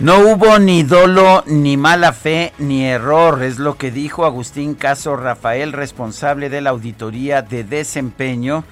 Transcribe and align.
No 0.00 0.18
hubo 0.20 0.58
ni 0.58 0.82
dolo, 0.82 1.44
ni 1.46 1.76
mala 1.76 2.14
fe, 2.14 2.54
ni 2.58 2.86
error, 2.86 3.42
es 3.42 3.58
lo 3.58 3.76
que 3.76 3.90
dijo 3.90 4.24
Agustín 4.24 4.74
Caso 4.74 5.14
Rafael, 5.14 5.74
responsable 5.74 6.48
de 6.48 6.62
la 6.62 6.70
auditoría 6.70 7.42
de 7.42 7.64
desempeño 7.64 8.64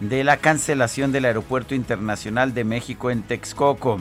de 0.00 0.24
la 0.24 0.36
cancelación 0.36 1.10
del 1.10 1.24
Aeropuerto 1.24 1.74
Internacional 1.74 2.52
de 2.52 2.64
México 2.64 3.10
en 3.10 3.22
Texcoco. 3.22 3.98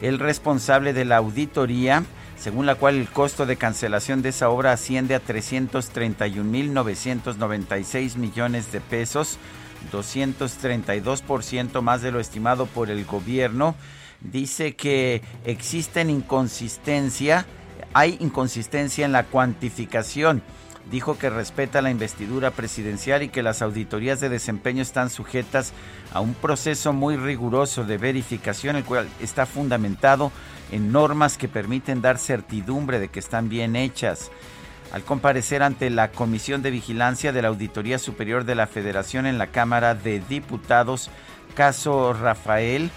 El 0.00 0.18
responsable 0.18 0.94
de 0.94 1.04
la 1.04 1.18
auditoría, 1.18 2.02
según 2.38 2.64
la 2.64 2.76
cual 2.76 2.94
el 2.94 3.10
costo 3.10 3.44
de 3.44 3.56
cancelación 3.56 4.22
de 4.22 4.30
esa 4.30 4.48
obra 4.48 4.72
asciende 4.72 5.14
a 5.14 5.22
331.996 5.22 8.16
millones 8.16 8.72
de 8.72 8.80
pesos, 8.80 9.36
232% 9.92 11.82
más 11.82 12.00
de 12.00 12.10
lo 12.10 12.20
estimado 12.20 12.64
por 12.64 12.90
el 12.90 13.04
gobierno 13.04 13.74
dice 14.30 14.74
que 14.74 15.22
existen 15.44 16.10
inconsistencia, 16.10 17.46
hay 17.92 18.16
inconsistencia 18.20 19.04
en 19.04 19.12
la 19.12 19.24
cuantificación. 19.24 20.42
Dijo 20.90 21.16
que 21.16 21.30
respeta 21.30 21.80
la 21.80 21.90
investidura 21.90 22.50
presidencial 22.50 23.22
y 23.22 23.28
que 23.28 23.42
las 23.42 23.62
auditorías 23.62 24.20
de 24.20 24.28
desempeño 24.28 24.82
están 24.82 25.10
sujetas 25.10 25.72
a 26.12 26.20
un 26.20 26.34
proceso 26.34 26.92
muy 26.92 27.16
riguroso 27.16 27.84
de 27.84 27.98
verificación, 27.98 28.76
el 28.76 28.84
cual 28.84 29.08
está 29.20 29.46
fundamentado 29.46 30.32
en 30.72 30.90
normas 30.90 31.38
que 31.38 31.48
permiten 31.48 32.02
dar 32.02 32.18
certidumbre 32.18 32.98
de 32.98 33.08
que 33.08 33.20
están 33.20 33.48
bien 33.48 33.76
hechas. 33.76 34.30
Al 34.92 35.04
comparecer 35.04 35.62
ante 35.62 35.88
la 35.88 36.10
Comisión 36.10 36.62
de 36.62 36.70
Vigilancia 36.70 37.32
de 37.32 37.40
la 37.42 37.48
Auditoría 37.48 37.98
Superior 37.98 38.44
de 38.44 38.56
la 38.56 38.66
Federación 38.66 39.26
en 39.26 39.38
la 39.38 39.46
Cámara 39.46 39.94
de 39.94 40.20
Diputados, 40.20 41.10
caso 41.54 42.12
Rafael, 42.12 42.90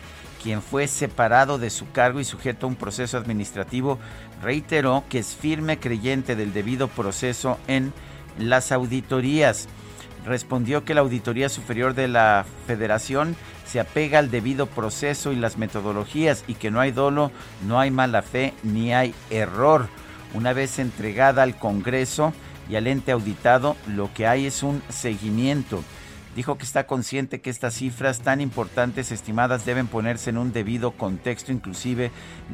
quien 0.46 0.62
fue 0.62 0.88
separado 0.88 1.58
de 1.58 1.72
su 1.72 1.92
cargo 1.92 2.20
y 2.20 2.24
sujeto 2.24 2.68
a 2.68 2.70
un 2.70 2.76
proceso 2.76 3.18
administrativo, 3.18 3.98
reiteró 4.44 5.04
que 5.10 5.18
es 5.18 5.36
firme 5.36 5.80
creyente 5.80 6.36
del 6.36 6.54
debido 6.54 6.88
proceso 6.88 7.58
en 7.66 7.94
las 8.38 8.72
auditorías. 8.72 9.68
Respondió 10.24 10.86
que 10.86 10.94
la 10.94 11.02
Auditoría 11.02 11.50
Superior 11.50 11.96
de 11.96 12.08
la 12.10 12.46
Federación 12.68 13.36
se 13.66 13.80
apega 13.80 14.20
al 14.20 14.30
debido 14.30 14.68
proceso 14.68 15.32
y 15.32 15.36
las 15.36 15.58
metodologías 15.58 16.44
y 16.48 16.54
que 16.54 16.70
no 16.70 16.80
hay 16.80 16.92
dolo, 16.92 17.32
no 17.68 17.80
hay 17.80 17.90
mala 17.90 18.22
fe 18.22 18.54
ni 18.62 18.94
hay 18.94 19.16
error. 19.32 19.88
Una 20.36 20.54
vez 20.54 20.78
entregada 20.78 21.42
al 21.42 21.58
Congreso 21.58 22.34
y 22.70 22.76
al 22.76 22.86
ente 22.86 23.12
auditado, 23.12 23.76
lo 23.88 24.14
que 24.14 24.28
hay 24.28 24.46
es 24.46 24.62
un 24.62 24.84
seguimiento 24.90 25.84
dijo 26.36 26.58
que 26.58 26.66
está 26.66 26.86
consciente 26.86 27.42
que 27.42 27.50
estas 27.50 27.76
cifras 27.76 28.20
tan 28.20 28.42
importantes 28.42 29.12
estimadas 29.12 29.66
deben 29.66 29.88
ponerse 29.88 30.30
en 30.30 30.38
un 30.38 30.52
debido 30.52 30.92
contexto 30.92 31.52
inclusive 31.52 32.12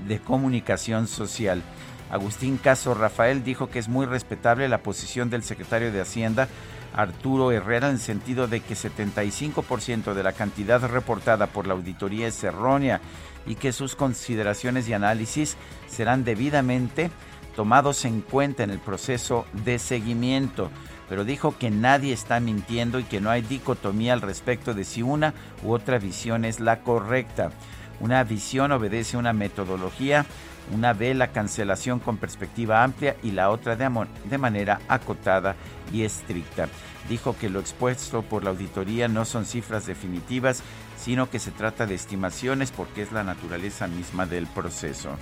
de 0.07 0.19
comunicación 0.19 1.07
social. 1.07 1.63
Agustín 2.11 2.57
Caso 2.57 2.93
Rafael 2.93 3.43
dijo 3.43 3.69
que 3.69 3.79
es 3.79 3.87
muy 3.87 4.05
respetable 4.05 4.67
la 4.67 4.83
posición 4.83 5.29
del 5.29 5.43
secretario 5.43 5.91
de 5.91 6.01
Hacienda, 6.01 6.47
Arturo 6.93 7.51
Herrera, 7.53 7.87
en 7.87 7.95
el 7.95 8.01
sentido 8.01 8.47
de 8.47 8.59
que 8.59 8.75
75% 8.75 10.13
de 10.13 10.23
la 10.23 10.33
cantidad 10.33 10.81
reportada 10.81 11.47
por 11.47 11.67
la 11.67 11.73
auditoría 11.73 12.27
es 12.27 12.43
errónea 12.43 12.99
y 13.45 13.55
que 13.55 13.71
sus 13.71 13.95
consideraciones 13.95 14.89
y 14.89 14.93
análisis 14.93 15.55
serán 15.87 16.25
debidamente 16.25 17.09
tomados 17.55 18.05
en 18.05 18.21
cuenta 18.21 18.63
en 18.63 18.71
el 18.71 18.79
proceso 18.79 19.45
de 19.65 19.79
seguimiento 19.79 20.69
pero 21.11 21.25
dijo 21.25 21.57
que 21.57 21.69
nadie 21.71 22.13
está 22.13 22.39
mintiendo 22.39 22.97
y 22.97 23.03
que 23.03 23.19
no 23.19 23.29
hay 23.29 23.41
dicotomía 23.41 24.13
al 24.13 24.21
respecto 24.21 24.73
de 24.73 24.85
si 24.85 25.01
una 25.01 25.33
u 25.61 25.73
otra 25.73 25.99
visión 25.99 26.45
es 26.45 26.61
la 26.61 26.83
correcta. 26.83 27.51
Una 27.99 28.23
visión 28.23 28.71
obedece 28.71 29.17
una 29.17 29.33
metodología, 29.33 30.25
una 30.73 30.93
ve 30.93 31.13
la 31.13 31.33
cancelación 31.33 31.99
con 31.99 32.15
perspectiva 32.15 32.81
amplia 32.81 33.17
y 33.23 33.31
la 33.31 33.49
otra 33.49 33.75
de, 33.75 33.91
de 34.29 34.37
manera 34.37 34.79
acotada 34.87 35.57
y 35.91 36.03
estricta. 36.03 36.69
Dijo 37.09 37.35
que 37.37 37.49
lo 37.49 37.59
expuesto 37.59 38.21
por 38.21 38.45
la 38.45 38.51
auditoría 38.51 39.09
no 39.09 39.25
son 39.25 39.43
cifras 39.43 39.85
definitivas, 39.85 40.63
sino 40.95 41.29
que 41.29 41.39
se 41.39 41.51
trata 41.51 41.85
de 41.85 41.95
estimaciones 41.95 42.71
porque 42.71 43.01
es 43.01 43.11
la 43.11 43.25
naturaleza 43.25 43.85
misma 43.85 44.25
del 44.25 44.47
proceso. 44.47 45.17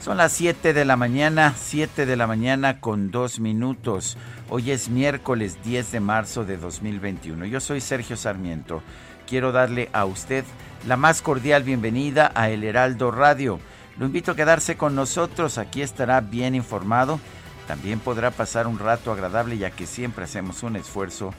Son 0.00 0.16
las 0.16 0.32
7 0.32 0.72
de 0.72 0.84
la 0.84 0.96
mañana, 0.96 1.54
7 1.56 2.06
de 2.06 2.16
la 2.16 2.28
mañana 2.28 2.80
con 2.80 3.10
2 3.10 3.40
minutos. 3.40 4.16
Hoy 4.48 4.70
es 4.70 4.88
miércoles 4.88 5.58
10 5.64 5.90
de 5.90 6.00
marzo 6.00 6.44
de 6.44 6.56
2021. 6.56 7.46
Yo 7.46 7.60
soy 7.60 7.80
Sergio 7.80 8.16
Sarmiento. 8.16 8.80
Quiero 9.26 9.50
darle 9.50 9.90
a 9.92 10.04
usted 10.04 10.44
la 10.86 10.96
más 10.96 11.20
cordial 11.20 11.64
bienvenida 11.64 12.30
a 12.36 12.48
El 12.48 12.62
Heraldo 12.62 13.10
Radio. 13.10 13.58
Lo 13.98 14.06
invito 14.06 14.30
a 14.30 14.36
quedarse 14.36 14.76
con 14.76 14.94
nosotros, 14.94 15.58
aquí 15.58 15.82
estará 15.82 16.20
bien 16.20 16.54
informado. 16.54 17.18
También 17.66 17.98
podrá 17.98 18.30
pasar 18.30 18.68
un 18.68 18.78
rato 18.78 19.10
agradable 19.10 19.58
ya 19.58 19.72
que 19.72 19.86
siempre 19.86 20.24
hacemos 20.24 20.62
un 20.62 20.76
esfuerzo 20.76 21.34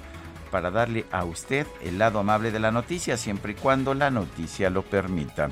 para 0.51 0.69
darle 0.69 1.05
a 1.11 1.23
usted 1.23 1.65
el 1.81 1.97
lado 1.97 2.19
amable 2.19 2.51
de 2.51 2.59
la 2.59 2.71
noticia, 2.71 3.15
siempre 3.15 3.53
y 3.53 3.55
cuando 3.55 3.93
la 3.93 4.11
noticia 4.11 4.69
lo 4.69 4.81
permita. 4.81 5.49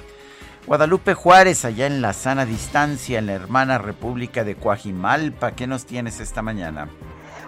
Guadalupe 0.68 1.14
Juárez, 1.14 1.64
allá 1.64 1.86
en 1.86 2.02
la 2.02 2.12
sana 2.12 2.46
distancia, 2.46 3.20
en 3.20 3.28
la 3.28 3.32
hermana 3.32 3.78
República 3.78 4.44
de 4.44 4.56
Coajimalpa. 4.56 5.54
¿Qué 5.54 5.66
nos 5.66 5.86
tienes 5.86 6.20
esta 6.20 6.42
mañana? 6.42 6.90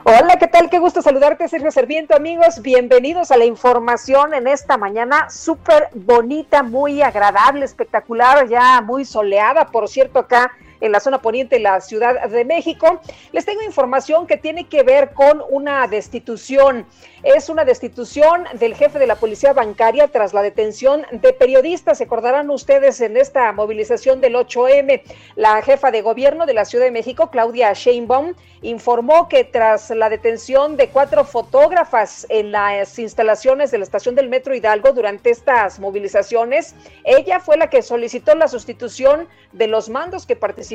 Hola, 0.06 0.38
¿qué 0.40 0.47
tal? 0.47 0.69
Qué 0.69 0.80
gusto 0.80 1.02
saludarte, 1.02 1.50
Sergio 1.50 1.69
Serviento, 1.69 2.16
amigos. 2.16 2.62
Bienvenidos 2.62 3.31
a 3.31 3.38
la 3.38 3.44
información 3.44 4.34
en 4.34 4.47
esta 4.47 4.78
mañana 4.78 5.30
súper 5.30 5.90
bonita, 5.94 6.63
muy 6.63 7.02
agradable, 7.02 7.66
espectacular, 7.66 8.48
ya 8.48 8.80
muy 8.80 9.04
soleada, 9.04 9.65
por 9.65 9.89
cierto, 9.89 10.19
acá 10.19 10.54
en 10.81 10.92
la 10.92 11.00
zona 11.00 11.22
poniente 11.22 11.58
de 11.58 11.62
la 11.62 11.81
Ciudad 11.81 12.30
de 12.30 12.46
México. 12.46 13.02
Les 13.31 13.46
tengo 13.46 13.62
información 13.62 14.28
que 14.28 14.38
tiene 14.38 14.68
que 14.68 14.84
ver 14.84 15.12
con 15.14 15.44
una 15.50 15.88
destitución. 15.88 16.86
Es 17.24 17.50
una 17.50 17.66
destitución 17.66 18.46
del 18.54 18.76
jefe 18.76 18.98
de 18.98 19.08
la 19.08 19.16
policía 19.16 19.52
bancaria 19.54 20.08
tras 20.08 20.34
la 20.34 20.42
detención 20.42 21.06
de 21.12 21.34
periodistas. 21.34 21.98
Se 21.98 22.06
acordarán 22.06 22.50
ustedes 22.50 23.02
en 23.02 23.18
esta 23.18 23.52
movilización 23.52 24.22
del 24.22 24.36
8M. 24.36 25.02
La 25.36 25.62
jefa 25.62 25.92
de 25.92 26.02
gobierno 26.02 26.46
de 26.46 26.54
la 26.54 26.66
Ciudad 26.66 26.86
de 26.86 26.92
México, 26.92 27.30
Claudia 27.30 27.74
Sheinbaum, 27.74 28.36
informó 28.62 29.28
que 29.28 29.44
tras 29.44 29.90
la 29.90 30.10
detención 30.10 30.78
de 30.78 30.90
cuatro 30.90 31.24
fotógrafas 31.24 32.25
en 32.30 32.52
las 32.52 33.00
instalaciones 33.00 33.72
de 33.72 33.78
la 33.78 33.84
estación 33.84 34.16
del 34.16 34.30
Metro 34.30 34.54
Hidalgo 34.54 34.92
durante 34.92 35.30
estas 35.30 35.80
movilizaciones, 35.80 36.75
ella 37.04 37.40
fue 37.40 37.58
la 37.58 37.70
que 37.70 37.82
solicitó 37.82 38.36
la 38.36 38.48
sustitución 38.48 39.28
de 39.52 39.68
los 39.68 39.90
mandos 39.90 40.25
que 40.25 40.36
participaron 40.36 40.69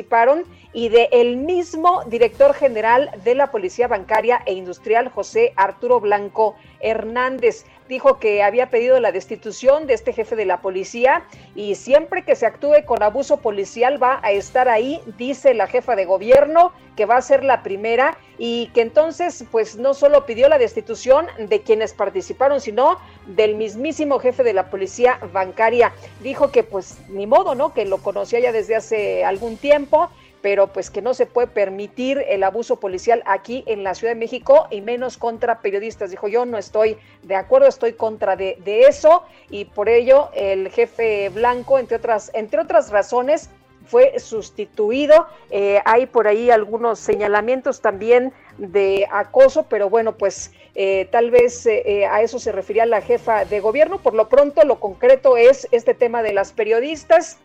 y 0.73 0.89
de 0.89 1.09
el 1.11 1.37
mismo 1.37 2.03
director 2.07 2.53
general 2.53 3.09
de 3.23 3.35
la 3.35 3.51
Policía 3.51 3.87
Bancaria 3.87 4.41
e 4.45 4.53
Industrial, 4.53 5.09
José 5.09 5.53
Arturo 5.55 5.99
Blanco 5.99 6.55
Hernández. 6.79 7.65
dijo 7.87 8.19
que 8.19 8.43
había 8.43 8.69
pedido 8.69 8.99
la 8.99 9.11
destitución 9.11 9.87
de 9.87 9.93
este 9.93 10.11
jefe 10.11 10.35
de 10.35 10.45
la 10.45 10.61
policía 10.61 11.23
y 11.55 11.75
siempre 11.75 12.23
que 12.23 12.35
se 12.35 12.45
actúe 12.45 12.83
con 12.85 13.03
abuso 13.03 13.37
policial 13.37 14.01
va 14.01 14.19
a 14.23 14.31
estar 14.31 14.67
ahí, 14.67 15.01
dice 15.17 15.53
la 15.53 15.67
jefa 15.67 15.95
de 15.95 16.05
gobierno, 16.05 16.73
que 16.95 17.05
va 17.05 17.17
a 17.17 17.21
ser 17.21 17.43
la 17.43 17.61
primera 17.61 18.17
y 18.37 18.67
que 18.67 18.81
entonces 18.81 19.45
pues 19.51 19.77
no 19.77 19.93
solo 19.93 20.25
pidió 20.25 20.49
la 20.49 20.57
destitución 20.57 21.27
de 21.37 21.61
quienes 21.61 21.93
participaron, 21.93 22.61
sino 22.61 22.97
del 23.27 23.55
mismísimo 23.55 24.19
jefe 24.19 24.43
de 24.43 24.53
la 24.53 24.69
policía 24.69 25.19
bancaria. 25.33 25.93
Dijo 26.21 26.51
que 26.51 26.63
pues 26.63 26.97
ni 27.09 27.27
modo, 27.27 27.55
¿no? 27.55 27.73
Que 27.73 27.85
lo 27.85 27.97
conocía 27.99 28.39
ya 28.39 28.51
desde 28.51 28.75
hace 28.75 29.25
algún 29.25 29.57
tiempo 29.57 30.09
pero 30.45 30.67
pues 30.67 30.91
que 30.91 31.01
no 31.01 31.15
se 31.15 31.25
puede 31.25 31.47
permitir 31.47 32.23
el 32.29 32.43
abuso 32.43 32.79
policial 32.79 33.23
aquí 33.25 33.63
en 33.65 33.83
la 33.83 33.95
Ciudad 33.95 34.13
de 34.13 34.19
México 34.19 34.67
y 34.69 34.81
menos 34.81 35.17
contra 35.17 35.59
periodistas. 35.59 36.11
Dijo, 36.11 36.27
yo 36.27 36.45
no 36.45 36.59
estoy 36.59 36.97
de 37.23 37.35
acuerdo, 37.35 37.67
estoy 37.67 37.93
contra 37.93 38.35
de, 38.35 38.55
eso 38.87 39.23
y 39.49 39.65
por 39.65 39.89
ello 39.89 40.29
el 40.35 40.69
jefe 40.69 41.29
Blanco, 41.29 41.79
entre 41.79 41.97
otras, 41.97 42.29
entre 42.35 42.61
otras 42.61 42.91
razones, 42.91 43.49
fue 43.85 44.19
sustituido. 44.19 45.27
Eh, 45.49 45.79
hay 45.85 46.05
por 46.05 46.27
ahí 46.27 46.49
algunos 46.49 46.99
señalamientos 46.99 47.81
también 47.81 48.33
de 48.57 49.07
acoso, 49.11 49.63
pero 49.69 49.89
bueno, 49.89 50.13
pues 50.17 50.51
eh, 50.75 51.07
tal 51.11 51.31
vez 51.31 51.65
eh, 51.65 52.05
a 52.05 52.21
eso 52.21 52.39
se 52.39 52.51
refería 52.51 52.85
la 52.85 53.01
jefa 53.01 53.45
de 53.45 53.59
gobierno. 53.59 53.99
Por 53.99 54.13
lo 54.13 54.29
pronto, 54.29 54.63
lo 54.65 54.79
concreto 54.79 55.37
es 55.37 55.67
este 55.71 55.93
tema 55.93 56.23
de 56.23 56.33
las 56.33 56.51
periodistas. 56.51 57.37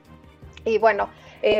Y 0.64 0.78
bueno, 0.78 1.08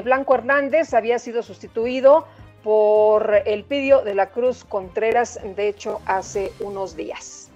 Blanco 0.05 0.35
Hernández 0.35 0.93
había 0.93 1.19
sido 1.19 1.43
sustituido 1.43 2.27
por 2.63 3.35
el 3.47 3.65
Pidio 3.65 4.03
de 4.03 4.15
la 4.15 4.27
Cruz 4.27 4.65
Contreras, 4.65 5.41
de 5.57 5.69
hecho, 5.69 6.03
hace 6.05 6.53
unos 6.61 6.97
días. 6.97 7.51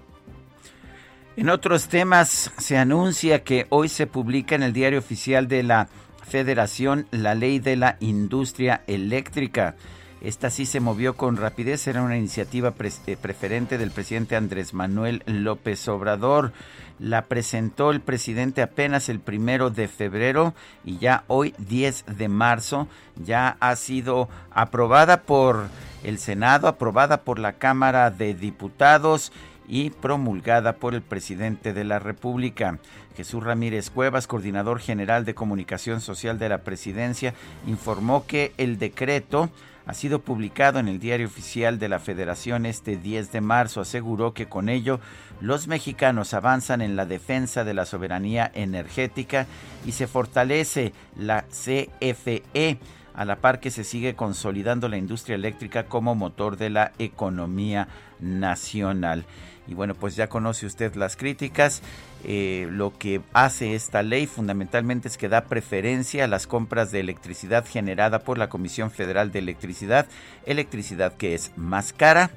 En 1.36 1.50
otros 1.50 1.88
temas, 1.88 2.52
se 2.58 2.78
anuncia 2.78 3.42
que 3.42 3.66
hoy 3.70 3.88
se 3.88 4.06
publica 4.06 4.54
en 4.54 4.62
el 4.62 4.72
diario 4.72 5.00
oficial 5.00 5.48
de 5.48 5.64
la 5.64 5.88
Federación 6.24 7.06
la 7.10 7.34
ley 7.34 7.58
de 7.58 7.76
la 7.76 7.96
industria 8.00 8.82
eléctrica. 8.86 9.76
Esta 10.24 10.48
sí 10.48 10.64
se 10.64 10.80
movió 10.80 11.18
con 11.18 11.36
rapidez, 11.36 11.86
era 11.86 12.02
una 12.02 12.16
iniciativa 12.16 12.72
eh, 12.78 13.16
preferente 13.20 13.76
del 13.76 13.90
presidente 13.90 14.36
Andrés 14.36 14.72
Manuel 14.72 15.22
López 15.26 15.86
Obrador. 15.86 16.52
La 16.98 17.22
presentó 17.26 17.90
el 17.90 18.00
presidente 18.00 18.62
apenas 18.62 19.10
el 19.10 19.20
primero 19.20 19.68
de 19.68 19.86
febrero 19.86 20.54
y 20.82 20.96
ya 20.96 21.24
hoy 21.26 21.54
10 21.58 22.04
de 22.16 22.28
marzo 22.28 22.88
ya 23.16 23.58
ha 23.60 23.76
sido 23.76 24.30
aprobada 24.50 25.22
por 25.22 25.68
el 26.04 26.18
Senado, 26.18 26.68
aprobada 26.68 27.22
por 27.22 27.38
la 27.38 27.54
Cámara 27.54 28.10
de 28.10 28.32
Diputados 28.32 29.30
y 29.68 29.90
promulgada 29.90 30.76
por 30.76 30.94
el 30.94 31.02
presidente 31.02 31.72
de 31.72 31.84
la 31.84 31.98
República. 31.98 32.78
Jesús 33.16 33.42
Ramírez 33.42 33.90
Cuevas, 33.90 34.26
coordinador 34.26 34.80
general 34.80 35.24
de 35.24 35.34
comunicación 35.34 36.00
social 36.00 36.38
de 36.38 36.48
la 36.48 36.58
presidencia, 36.58 37.34
informó 37.66 38.26
que 38.26 38.52
el 38.58 38.78
decreto 38.78 39.50
ha 39.86 39.94
sido 39.94 40.20
publicado 40.20 40.78
en 40.78 40.88
el 40.88 40.98
Diario 40.98 41.26
Oficial 41.26 41.78
de 41.78 41.88
la 41.88 41.98
Federación 41.98 42.66
este 42.66 42.96
10 42.96 43.32
de 43.32 43.40
marzo. 43.40 43.80
Aseguró 43.80 44.32
que 44.32 44.46
con 44.46 44.68
ello 44.68 44.98
los 45.40 45.68
mexicanos 45.68 46.34
avanzan 46.34 46.80
en 46.80 46.96
la 46.96 47.06
defensa 47.06 47.64
de 47.64 47.74
la 47.74 47.84
soberanía 47.84 48.50
energética 48.54 49.46
y 49.84 49.92
se 49.92 50.06
fortalece 50.06 50.92
la 51.16 51.42
CFE 51.42 52.78
a 53.14 53.24
la 53.24 53.36
par 53.36 53.60
que 53.60 53.70
se 53.70 53.84
sigue 53.84 54.14
consolidando 54.14 54.88
la 54.88 54.96
industria 54.96 55.36
eléctrica 55.36 55.84
como 55.84 56.14
motor 56.14 56.56
de 56.56 56.70
la 56.70 56.92
economía 56.98 57.88
nacional. 58.20 59.24
Y 59.66 59.74
bueno, 59.74 59.94
pues 59.94 60.14
ya 60.14 60.28
conoce 60.28 60.66
usted 60.66 60.94
las 60.94 61.16
críticas. 61.16 61.82
Eh, 62.24 62.68
lo 62.70 62.96
que 62.96 63.20
hace 63.32 63.74
esta 63.74 64.02
ley 64.02 64.26
fundamentalmente 64.26 65.08
es 65.08 65.16
que 65.16 65.28
da 65.28 65.44
preferencia 65.44 66.24
a 66.24 66.28
las 66.28 66.46
compras 66.46 66.90
de 66.92 67.00
electricidad 67.00 67.64
generada 67.66 68.20
por 68.20 68.38
la 68.38 68.48
Comisión 68.48 68.90
Federal 68.90 69.32
de 69.32 69.38
Electricidad, 69.38 70.06
electricidad 70.44 71.14
que 71.14 71.34
es 71.34 71.52
más 71.56 71.92
cara 71.92 72.30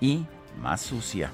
y 0.00 0.26
más 0.60 0.80
sucia. 0.80 1.30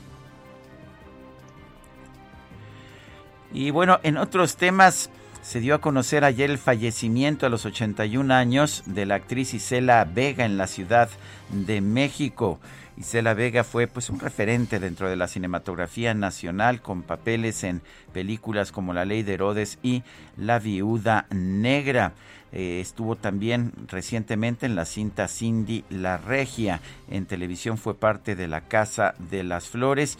Y 3.52 3.70
bueno, 3.70 4.00
en 4.02 4.16
otros 4.16 4.56
temas 4.56 5.10
se 5.42 5.60
dio 5.60 5.74
a 5.74 5.80
conocer 5.80 6.24
ayer 6.24 6.50
el 6.50 6.58
fallecimiento 6.58 7.46
a 7.46 7.48
los 7.48 7.66
81 7.66 8.32
años 8.32 8.84
de 8.86 9.06
la 9.06 9.16
actriz 9.16 9.54
Isela 9.54 10.04
Vega 10.04 10.44
en 10.44 10.56
la 10.56 10.66
Ciudad 10.66 11.10
de 11.50 11.80
México. 11.80 12.60
Isela 12.96 13.34
Vega 13.34 13.64
fue 13.64 13.86
pues 13.86 14.10
un 14.10 14.20
referente 14.20 14.78
dentro 14.78 15.08
de 15.08 15.16
la 15.16 15.28
cinematografía 15.28 16.14
nacional 16.14 16.82
con 16.82 17.02
papeles 17.02 17.64
en 17.64 17.80
películas 18.12 18.72
como 18.72 18.92
La 18.92 19.04
Ley 19.04 19.22
de 19.22 19.34
Herodes 19.34 19.78
y 19.82 20.02
La 20.36 20.58
Viuda 20.58 21.26
Negra. 21.30 22.12
Eh, 22.52 22.80
estuvo 22.80 23.16
también 23.16 23.72
recientemente 23.88 24.66
en 24.66 24.76
la 24.76 24.84
cinta 24.84 25.26
Cindy 25.26 25.84
La 25.88 26.18
Regia. 26.18 26.80
En 27.10 27.24
televisión 27.24 27.78
fue 27.78 27.94
parte 27.94 28.36
de 28.36 28.46
La 28.46 28.60
Casa 28.60 29.14
de 29.30 29.42
las 29.42 29.68
Flores. 29.68 30.18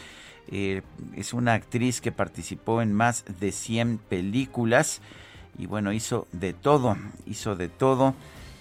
Eh, 0.49 0.81
es 1.15 1.33
una 1.33 1.53
actriz 1.53 2.01
que 2.01 2.11
participó 2.11 2.81
en 2.81 2.91
más 2.91 3.23
de 3.39 3.51
100 3.51 3.99
películas 3.99 5.01
y 5.57 5.67
bueno, 5.67 5.93
hizo 5.93 6.27
de 6.31 6.53
todo, 6.53 6.97
hizo 7.27 7.55
de 7.55 7.69
todo 7.69 8.15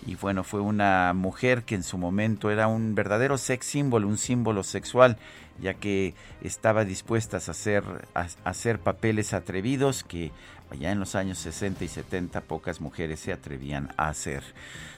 y 0.06 0.16
bueno, 0.16 0.42
fue 0.42 0.60
una 0.60 1.12
mujer 1.14 1.62
que 1.62 1.74
en 1.74 1.82
su 1.82 1.96
momento 1.96 2.50
era 2.50 2.66
un 2.66 2.94
verdadero 2.94 3.38
sex 3.38 3.66
símbolo, 3.66 4.08
un 4.08 4.18
símbolo 4.18 4.62
sexual, 4.64 5.16
ya 5.60 5.74
que 5.74 6.14
estaba 6.42 6.84
dispuesta 6.84 7.36
a 7.36 7.40
hacer, 7.40 7.84
a, 8.14 8.26
hacer 8.44 8.80
papeles 8.80 9.32
atrevidos 9.32 10.02
que 10.02 10.32
allá 10.70 10.90
en 10.90 10.98
los 10.98 11.14
años 11.14 11.38
60 11.38 11.84
y 11.84 11.88
70 11.88 12.40
pocas 12.42 12.80
mujeres 12.80 13.20
se 13.20 13.32
atrevían 13.32 13.92
a 13.96 14.08
hacer. 14.08 14.42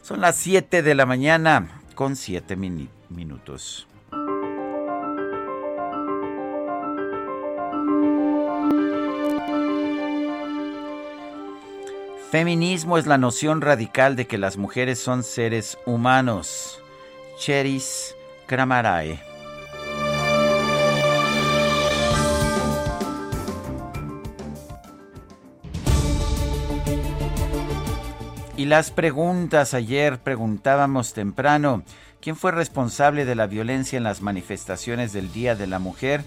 Son 0.01 0.21
las 0.21 0.37
7 0.37 0.83
de 0.83 0.95
la 0.95 1.05
mañana 1.05 1.69
con 1.95 2.17
7 2.17 2.57
minutos. 2.57 3.87
Feminismo 12.35 12.99
es 12.99 13.07
la 13.07 13.17
noción 13.17 13.61
radical 13.61 14.17
de 14.17 14.27
que 14.27 14.39
las 14.39 14.57
mujeres 14.57 14.99
son 14.99 15.23
seres 15.23 15.79
humanos. 15.87 16.81
Cheris 17.39 18.17
Kramarae. 18.47 19.21
Y 28.57 28.65
las 28.65 28.91
preguntas 28.91 29.73
ayer 29.73 30.19
preguntábamos 30.19 31.13
temprano, 31.13 31.85
¿quién 32.21 32.35
fue 32.35 32.51
responsable 32.51 33.25
de 33.27 33.37
la 33.37 33.47
violencia 33.47 33.97
en 33.97 34.03
las 34.03 34.23
manifestaciones 34.23 35.13
del 35.13 35.33
Día 35.33 35.55
de 35.55 35.69
la 35.69 35.79
Mujer? 35.79 36.25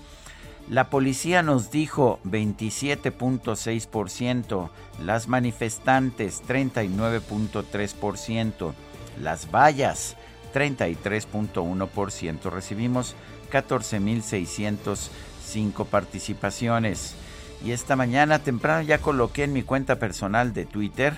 La 0.69 0.89
policía 0.89 1.43
nos 1.43 1.71
dijo 1.71 2.19
27.6%, 2.25 4.69
las 5.01 5.29
manifestantes 5.29 6.43
39.3%, 6.45 8.73
las 9.21 9.49
vallas 9.49 10.17
33.1%. 10.53 12.51
Recibimos 12.51 13.15
14.605 13.49 15.85
participaciones. 15.85 17.15
Y 17.63 17.71
esta 17.71 17.95
mañana 17.95 18.39
temprano 18.39 18.81
ya 18.81 18.97
coloqué 18.97 19.45
en 19.45 19.53
mi 19.53 19.63
cuenta 19.63 19.99
personal 19.99 20.53
de 20.53 20.65
Twitter, 20.65 21.17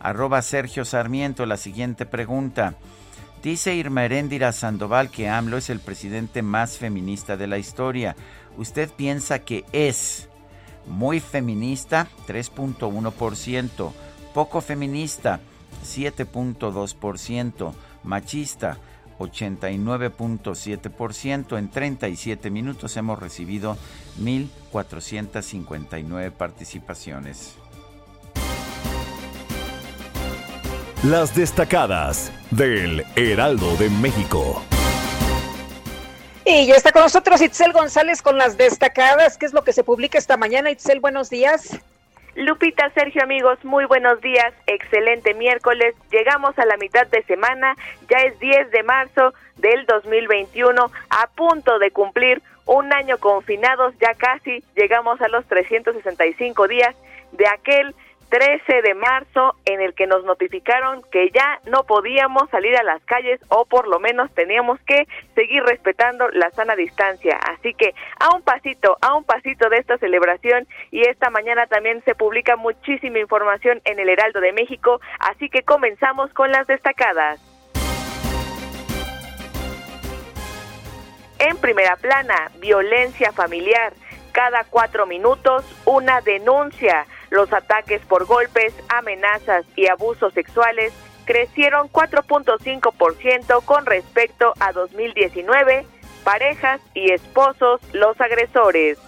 arroba 0.00 0.42
Sergio 0.42 0.84
Sarmiento, 0.84 1.46
la 1.46 1.56
siguiente 1.56 2.06
pregunta. 2.06 2.74
Dice 3.42 3.74
Irma 3.74 4.04
Heréndira 4.04 4.52
Sandoval 4.52 5.10
que 5.10 5.30
AMLO 5.30 5.56
es 5.56 5.70
el 5.70 5.80
presidente 5.80 6.42
más 6.42 6.76
feminista 6.76 7.38
de 7.38 7.46
la 7.46 7.56
historia 7.56 8.14
usted 8.56 8.90
piensa 8.90 9.40
que 9.40 9.64
es 9.72 10.28
muy 10.86 11.20
feminista, 11.20 12.08
3.1%, 12.26 13.92
poco 14.34 14.60
feminista, 14.60 15.38
7.2%, 15.84 17.72
machista, 18.02 18.78
89.7%. 19.18 21.58
En 21.58 21.70
37 21.70 22.50
minutos 22.50 22.96
hemos 22.96 23.18
recibido 23.18 23.76
1.459 24.20 26.30
participaciones. 26.32 27.54
Las 31.04 31.34
destacadas 31.34 32.30
del 32.50 33.06
Heraldo 33.16 33.74
de 33.76 33.88
México. 33.88 34.62
Y 36.52 36.72
está 36.72 36.90
con 36.90 37.02
nosotros 37.02 37.40
Itzel 37.40 37.72
González 37.72 38.22
con 38.22 38.36
las 38.36 38.58
destacadas. 38.58 39.38
¿Qué 39.38 39.46
es 39.46 39.52
lo 39.52 39.62
que 39.62 39.72
se 39.72 39.84
publica 39.84 40.18
esta 40.18 40.36
mañana? 40.36 40.72
Itzel, 40.72 40.98
buenos 40.98 41.30
días. 41.30 41.78
Lupita, 42.34 42.90
Sergio, 42.90 43.22
amigos, 43.22 43.64
muy 43.64 43.84
buenos 43.84 44.20
días. 44.20 44.52
Excelente 44.66 45.32
miércoles. 45.34 45.94
Llegamos 46.10 46.58
a 46.58 46.66
la 46.66 46.76
mitad 46.76 47.06
de 47.06 47.22
semana. 47.22 47.76
Ya 48.08 48.18
es 48.22 48.36
10 48.40 48.72
de 48.72 48.82
marzo 48.82 49.32
del 49.58 49.86
2021, 49.86 50.90
a 51.10 51.26
punto 51.28 51.78
de 51.78 51.92
cumplir 51.92 52.42
un 52.66 52.92
año 52.92 53.18
confinados, 53.18 53.94
ya 54.00 54.14
casi 54.14 54.64
llegamos 54.74 55.20
a 55.20 55.28
los 55.28 55.44
365 55.46 56.66
días 56.66 56.96
de 57.30 57.46
aquel 57.46 57.94
13 58.30 58.82
de 58.82 58.94
marzo 58.94 59.56
en 59.64 59.80
el 59.80 59.92
que 59.94 60.06
nos 60.06 60.24
notificaron 60.24 61.02
que 61.10 61.30
ya 61.30 61.60
no 61.64 61.82
podíamos 61.82 62.48
salir 62.50 62.76
a 62.76 62.84
las 62.84 63.02
calles 63.02 63.40
o 63.48 63.64
por 63.64 63.88
lo 63.88 63.98
menos 63.98 64.32
teníamos 64.34 64.78
que 64.86 65.08
seguir 65.34 65.64
respetando 65.64 66.28
la 66.28 66.50
sana 66.52 66.76
distancia. 66.76 67.36
Así 67.36 67.74
que 67.74 67.92
a 68.20 68.34
un 68.34 68.42
pasito, 68.42 68.96
a 69.00 69.14
un 69.14 69.24
pasito 69.24 69.68
de 69.68 69.78
esta 69.78 69.98
celebración 69.98 70.68
y 70.92 71.02
esta 71.02 71.28
mañana 71.30 71.66
también 71.66 72.02
se 72.04 72.14
publica 72.14 72.54
muchísima 72.54 73.18
información 73.18 73.82
en 73.84 73.98
el 73.98 74.08
Heraldo 74.08 74.40
de 74.40 74.52
México, 74.52 75.00
así 75.18 75.48
que 75.48 75.62
comenzamos 75.62 76.32
con 76.32 76.52
las 76.52 76.68
destacadas. 76.68 77.40
En 81.40 81.56
primera 81.56 81.96
plana, 81.96 82.52
violencia 82.60 83.32
familiar. 83.32 83.92
Cada 84.30 84.62
cuatro 84.64 85.06
minutos, 85.06 85.64
una 85.86 86.20
denuncia. 86.20 87.06
Los 87.30 87.52
ataques 87.52 88.02
por 88.06 88.26
golpes, 88.26 88.74
amenazas 88.88 89.64
y 89.76 89.86
abusos 89.86 90.34
sexuales 90.34 90.92
crecieron 91.24 91.88
4.5% 91.88 93.64
con 93.64 93.86
respecto 93.86 94.52
a 94.58 94.72
2019. 94.72 95.86
Parejas 96.24 96.80
y 96.92 97.12
esposos 97.12 97.80
los 97.92 98.20
agresores. 98.20 98.98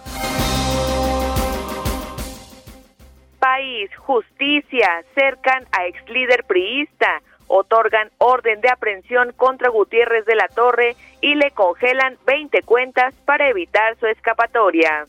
País, 3.39 3.93
justicia, 3.97 5.03
cercan 5.13 5.65
a 5.73 5.85
ex 5.87 6.09
líder 6.09 6.45
priista, 6.45 7.21
otorgan 7.47 8.09
orden 8.19 8.61
de 8.61 8.69
aprehensión 8.69 9.33
contra 9.33 9.69
Gutiérrez 9.69 10.25
de 10.25 10.35
la 10.35 10.47
Torre 10.47 10.95
y 11.19 11.35
le 11.35 11.51
congelan 11.51 12.17
20 12.25 12.61
cuentas 12.61 13.13
para 13.25 13.49
evitar 13.49 13.97
su 13.99 14.07
escapatoria. 14.07 15.07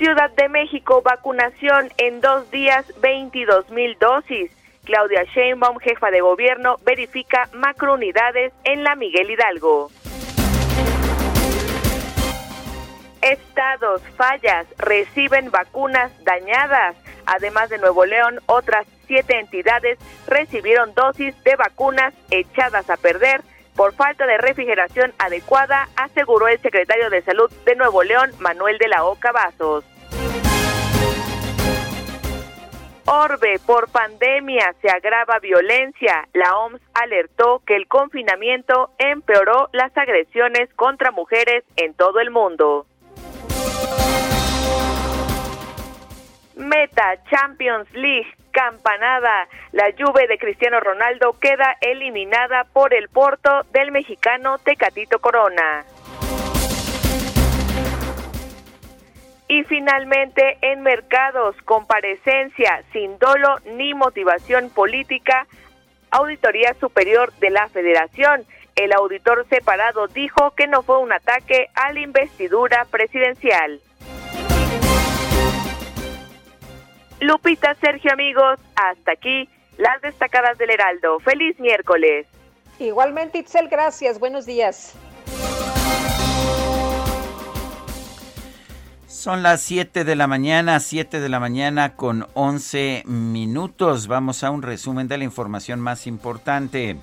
Ciudad 0.00 0.30
de 0.30 0.48
México, 0.48 1.02
vacunación 1.02 1.90
en 1.98 2.22
dos 2.22 2.50
días, 2.50 2.86
22 3.02 3.68
mil 3.68 3.98
dosis. 4.00 4.50
Claudia 4.84 5.24
Sheinbaum, 5.24 5.78
jefa 5.78 6.10
de 6.10 6.22
gobierno, 6.22 6.76
verifica 6.86 7.50
macrounidades 7.52 8.54
en 8.64 8.82
la 8.82 8.96
Miguel 8.96 9.30
Hidalgo. 9.30 9.90
Estados, 13.20 14.00
fallas, 14.16 14.66
reciben 14.78 15.50
vacunas 15.50 16.10
dañadas. 16.24 16.96
Además 17.26 17.68
de 17.68 17.76
Nuevo 17.76 18.06
León, 18.06 18.40
otras 18.46 18.86
siete 19.06 19.38
entidades 19.38 19.98
recibieron 20.26 20.94
dosis 20.94 21.34
de 21.44 21.56
vacunas 21.56 22.14
echadas 22.30 22.88
a 22.88 22.96
perder 22.96 23.42
por 23.76 23.94
falta 23.94 24.26
de 24.26 24.36
refrigeración 24.38 25.12
adecuada, 25.18 25.88
aseguró 25.96 26.48
el 26.48 26.60
secretario 26.60 27.08
de 27.08 27.22
Salud 27.22 27.50
de 27.64 27.76
Nuevo 27.76 28.02
León, 28.02 28.30
Manuel 28.38 28.78
de 28.78 28.88
la 28.88 29.04
Oca 29.04 29.32
Vasos. 29.32 29.84
Orbe, 33.12 33.58
por 33.66 33.90
pandemia 33.90 34.72
se 34.80 34.88
agrava 34.88 35.40
violencia. 35.40 36.28
La 36.32 36.56
OMS 36.56 36.80
alertó 36.94 37.60
que 37.66 37.74
el 37.74 37.88
confinamiento 37.88 38.90
empeoró 38.98 39.68
las 39.72 39.90
agresiones 39.96 40.72
contra 40.76 41.10
mujeres 41.10 41.64
en 41.74 41.92
todo 41.94 42.20
el 42.20 42.30
mundo. 42.30 42.86
Meta 46.54 47.20
Champions 47.28 47.90
League, 47.94 48.32
campanada. 48.52 49.48
La 49.72 49.90
Juve 49.98 50.28
de 50.28 50.38
Cristiano 50.38 50.78
Ronaldo 50.78 51.32
queda 51.40 51.78
eliminada 51.80 52.62
por 52.72 52.94
el 52.94 53.08
Porto 53.08 53.62
del 53.72 53.90
mexicano 53.90 54.58
Tecatito 54.58 55.18
Corona. 55.18 55.84
Y 59.50 59.64
finalmente, 59.64 60.58
en 60.62 60.82
mercados, 60.82 61.56
comparecencia 61.64 62.84
sin 62.92 63.18
dolo 63.18 63.56
ni 63.74 63.94
motivación 63.94 64.70
política, 64.70 65.44
Auditoría 66.12 66.72
Superior 66.74 67.32
de 67.40 67.50
la 67.50 67.68
Federación. 67.68 68.44
El 68.76 68.92
auditor 68.92 69.44
separado 69.48 70.06
dijo 70.06 70.52
que 70.52 70.68
no 70.68 70.82
fue 70.84 70.98
un 70.98 71.12
ataque 71.12 71.66
a 71.74 71.92
la 71.92 71.98
investidura 71.98 72.86
presidencial. 72.92 73.80
Lupita, 77.18 77.74
Sergio, 77.74 78.12
amigos, 78.12 78.60
hasta 78.76 79.10
aquí 79.10 79.48
las 79.78 80.00
destacadas 80.00 80.58
del 80.58 80.70
Heraldo. 80.70 81.18
Feliz 81.18 81.58
miércoles. 81.58 82.28
Igualmente, 82.78 83.38
Itzel, 83.38 83.68
gracias. 83.68 84.20
Buenos 84.20 84.46
días. 84.46 84.96
Son 89.20 89.42
las 89.42 89.60
7 89.60 90.04
de 90.04 90.16
la 90.16 90.26
mañana, 90.26 90.80
7 90.80 91.20
de 91.20 91.28
la 91.28 91.38
mañana 91.38 91.94
con 91.94 92.26
11 92.32 93.02
minutos. 93.04 94.06
Vamos 94.06 94.42
a 94.42 94.50
un 94.50 94.62
resumen 94.62 95.08
de 95.08 95.18
la 95.18 95.24
información 95.24 95.78
más 95.78 96.06
importante. 96.06 96.96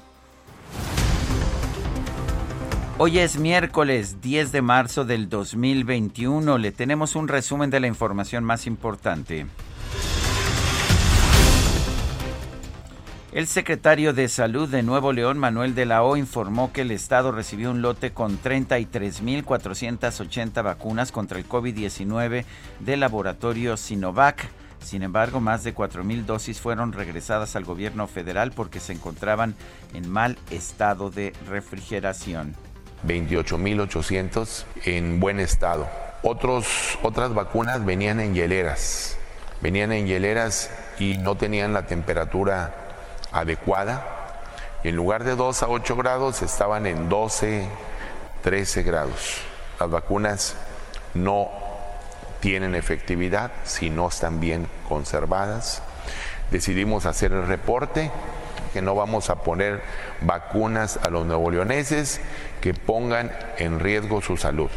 Hoy 2.97 3.19
es 3.19 3.37
miércoles 3.37 4.19
10 4.19 4.51
de 4.51 4.63
marzo 4.63 5.05
del 5.05 5.29
2021. 5.29 6.57
Le 6.57 6.71
tenemos 6.71 7.15
un 7.15 7.27
resumen 7.27 7.69
de 7.69 7.81
la 7.81 7.85
información 7.85 8.43
más 8.43 8.65
importante. 8.65 9.45
El 13.37 13.45
secretario 13.45 14.13
de 14.13 14.27
Salud 14.29 14.67
de 14.67 14.81
Nuevo 14.81 15.13
León, 15.13 15.37
Manuel 15.37 15.75
de 15.75 15.85
la 15.85 16.01
O, 16.01 16.17
informó 16.17 16.73
que 16.73 16.81
el 16.81 16.89
Estado 16.89 17.31
recibió 17.31 17.69
un 17.69 17.83
lote 17.83 18.09
con 18.09 18.41
33.480 18.41 20.63
vacunas 20.63 21.11
contra 21.11 21.37
el 21.37 21.47
COVID-19 21.47 22.45
del 22.79 22.99
laboratorio 22.99 23.77
Sinovac. 23.77 24.49
Sin 24.79 25.03
embargo, 25.03 25.39
más 25.39 25.63
de 25.63 25.75
4.000 25.75 26.25
dosis 26.25 26.59
fueron 26.59 26.93
regresadas 26.93 27.55
al 27.55 27.63
gobierno 27.63 28.07
federal 28.07 28.53
porque 28.53 28.79
se 28.79 28.93
encontraban 28.93 29.53
en 29.93 30.09
mal 30.09 30.39
estado 30.49 31.11
de 31.11 31.31
refrigeración. 31.47 32.55
28.800 33.05 34.65
en 34.85 35.19
buen 35.19 35.39
estado. 35.39 35.87
Otros, 36.23 36.97
otras 37.03 37.35
vacunas 37.35 37.85
venían 37.85 38.19
en 38.19 38.33
hieleras, 38.33 39.15
venían 39.61 39.91
en 39.91 40.07
hieleras 40.07 40.71
y 40.97 41.19
no 41.19 41.35
tenían 41.35 41.73
la 41.73 41.85
temperatura 41.85 42.86
adecuada. 43.31 44.05
En 44.83 44.95
lugar 44.95 45.23
de 45.23 45.35
2 45.35 45.63
a 45.63 45.67
8 45.67 45.95
grados 45.95 46.41
estaban 46.41 46.85
en 46.85 47.09
12, 47.09 47.67
13 48.43 48.83
grados. 48.83 49.37
Las 49.79 49.89
vacunas 49.89 50.55
no 51.13 51.49
tienen 52.39 52.75
efectividad 52.75 53.51
si 53.63 53.89
no 53.89 54.07
están 54.07 54.39
bien 54.39 54.67
conservadas. 54.87 55.81
Decidimos 56.51 57.05
hacer 57.05 57.31
el 57.31 57.47
reporte 57.47 58.11
que 58.73 58.81
no 58.81 58.95
vamos 58.95 59.29
a 59.29 59.43
poner 59.43 59.81
vacunas 60.21 60.99
a 61.03 61.09
los 61.09 61.25
nuevo 61.25 61.49
leoneses 61.51 62.21
que 62.61 62.73
pongan 62.73 63.31
en 63.57 63.79
riesgo 63.79 64.21
su 64.21 64.37
salud. 64.37 64.69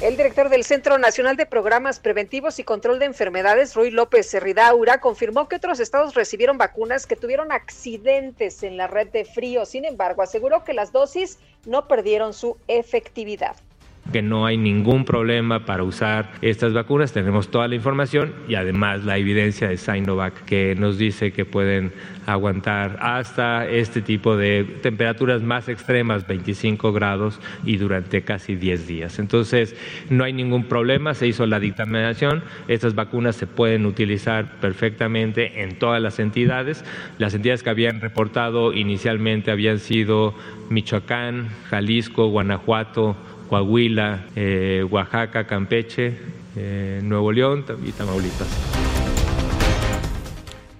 El 0.00 0.16
director 0.16 0.48
del 0.48 0.62
Centro 0.62 0.96
Nacional 0.96 1.36
de 1.36 1.44
Programas 1.44 1.98
Preventivos 1.98 2.60
y 2.60 2.64
Control 2.64 3.00
de 3.00 3.06
Enfermedades, 3.06 3.74
Ruy 3.74 3.90
López 3.90 4.30
Cerridaura, 4.30 5.00
confirmó 5.00 5.48
que 5.48 5.56
otros 5.56 5.80
estados 5.80 6.14
recibieron 6.14 6.56
vacunas 6.56 7.04
que 7.04 7.16
tuvieron 7.16 7.50
accidentes 7.50 8.62
en 8.62 8.76
la 8.76 8.86
red 8.86 9.08
de 9.08 9.24
frío. 9.24 9.66
Sin 9.66 9.84
embargo, 9.84 10.22
aseguró 10.22 10.62
que 10.62 10.72
las 10.72 10.92
dosis 10.92 11.40
no 11.66 11.88
perdieron 11.88 12.32
su 12.32 12.58
efectividad 12.68 13.56
que 14.12 14.22
no 14.22 14.46
hay 14.46 14.56
ningún 14.56 15.04
problema 15.04 15.64
para 15.64 15.82
usar 15.82 16.32
estas 16.42 16.72
vacunas. 16.72 17.12
Tenemos 17.12 17.48
toda 17.48 17.68
la 17.68 17.74
información 17.74 18.32
y 18.48 18.54
además 18.54 19.04
la 19.04 19.18
evidencia 19.18 19.68
de 19.68 19.76
Sinovac 19.76 20.44
que 20.44 20.74
nos 20.74 20.98
dice 20.98 21.32
que 21.32 21.44
pueden 21.44 21.92
aguantar 22.26 22.98
hasta 23.00 23.66
este 23.66 24.02
tipo 24.02 24.36
de 24.36 24.64
temperaturas 24.82 25.42
más 25.42 25.68
extremas, 25.68 26.26
25 26.26 26.92
grados 26.92 27.40
y 27.64 27.78
durante 27.78 28.22
casi 28.22 28.54
10 28.54 28.86
días. 28.86 29.18
Entonces, 29.18 29.74
no 30.10 30.24
hay 30.24 30.32
ningún 30.32 30.64
problema, 30.64 31.14
se 31.14 31.26
hizo 31.26 31.46
la 31.46 31.58
dictaminación, 31.58 32.42
estas 32.68 32.94
vacunas 32.94 33.36
se 33.36 33.46
pueden 33.46 33.86
utilizar 33.86 34.60
perfectamente 34.60 35.62
en 35.62 35.78
todas 35.78 36.02
las 36.02 36.18
entidades. 36.18 36.84
Las 37.18 37.34
entidades 37.34 37.62
que 37.62 37.70
habían 37.70 38.00
reportado 38.00 38.72
inicialmente 38.72 39.50
habían 39.50 39.78
sido 39.78 40.34
Michoacán, 40.68 41.48
Jalisco, 41.70 42.28
Guanajuato, 42.28 43.16
Coahuila, 43.48 44.26
eh, 44.36 44.84
Oaxaca, 44.88 45.46
Campeche, 45.46 46.18
eh, 46.56 47.00
Nuevo 47.02 47.32
León 47.32 47.64
y 47.84 47.92
Tamaulipas. 47.92 48.48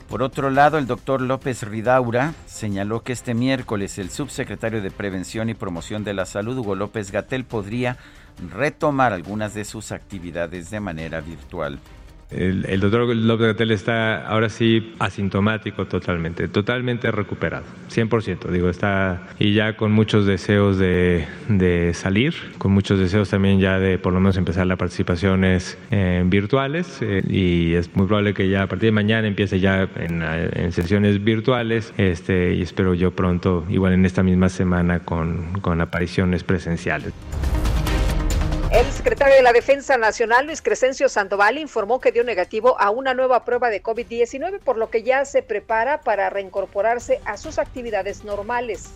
Por 0.09 0.23
otro 0.23 0.51
lado, 0.51 0.79
el 0.79 0.87
doctor 0.87 1.21
López 1.21 1.63
Ridaura 1.65 2.33
señaló 2.47 3.03
que 3.03 3.13
este 3.13 3.35
miércoles 3.35 3.99
el 3.99 4.09
subsecretario 4.09 4.81
de 4.81 4.91
Prevención 4.91 5.51
y 5.51 5.55
Promoción 5.55 6.03
de 6.03 6.15
la 6.15 6.25
Salud, 6.25 6.57
Hugo 6.57 6.75
López 6.75 7.13
Gatel, 7.13 7.45
podría 7.45 7.99
retomar 8.51 9.13
algunas 9.13 9.53
de 9.53 9.67
sus 9.67 9.93
actividades 9.93 10.71
de 10.71 10.81
manera 10.81 11.21
virtual. 11.21 11.79
El, 12.31 12.81
doctor 12.81 13.17
López 13.17 13.47
Gatel 13.49 13.71
está 13.71 14.27
ahora 14.27 14.51
sí 14.51 14.95
asintomático 14.99 15.87
totalmente, 15.87 16.47
totalmente 16.49 17.11
recuperado, 17.11 17.65
100%. 17.91 18.51
Digo, 18.51 18.69
está 18.69 19.29
y 19.39 19.55
ya 19.55 19.77
con 19.77 19.93
muchos 19.93 20.27
deseos 20.27 20.77
de, 20.77 21.27
salir, 21.95 22.35
con 22.59 22.73
muchos 22.73 22.99
deseos 22.99 23.31
también 23.31 23.61
ya 23.61 23.79
de 23.79 23.99
por 23.99 24.13
lo 24.13 24.21
menos 24.21 24.37
empezar 24.37 24.67
las 24.67 24.77
participaciones 24.77 25.79
eh, 25.91 26.23
virtuales 26.27 26.99
eh, 27.01 27.23
y 27.27 27.75
es 27.75 27.95
muy 27.97 28.07
probable 28.07 28.35
que 28.35 28.49
ya 28.51 28.65
a 28.65 28.67
partir 28.67 28.89
de 28.89 28.93
mañana 28.93 29.27
empiece 29.27 29.59
ya 29.59 29.89
en, 29.97 30.23
en, 30.23 30.73
sesiones 30.73 31.25
virtuales 31.25 31.95
este, 31.97 32.55
y 32.55 32.63
espero 32.63 32.93
yo 32.93 33.11
pronto, 33.13 33.65
igual 33.71 33.95
en 33.95 34.05
esta 34.05 34.23
misma 34.23 34.51
semana, 34.51 35.01
con, 35.01 35.61
con 35.61 35.81
apariciones 35.81 36.45
presenciales. 36.45 37.15
El 38.71 38.93
secretario 38.93 39.35
de 39.35 39.43
la 39.43 39.55
Defensa 39.55 39.97
Nacional, 39.97 40.45
Luis 40.45 40.61
Crescencio 40.61 41.09
Sandoval, 41.09 41.57
informó 41.57 42.01
que 42.01 42.13
dio 42.13 42.23
negativo 42.23 42.79
a 42.79 42.91
una 42.91 43.15
nueva 43.15 43.47
prueba 43.47 43.71
de 43.71 43.83
COVID-19, 43.83 44.61
por 44.61 44.77
lo 44.77 44.91
que 44.91 45.03
ya 45.03 45.25
se 45.25 45.43
prepara 45.43 46.03
para 46.03 46.29
reincorporarse 46.29 47.19
a 47.25 47.39
sus 47.39 47.59
actividades 47.59 48.25
normales. 48.25 48.91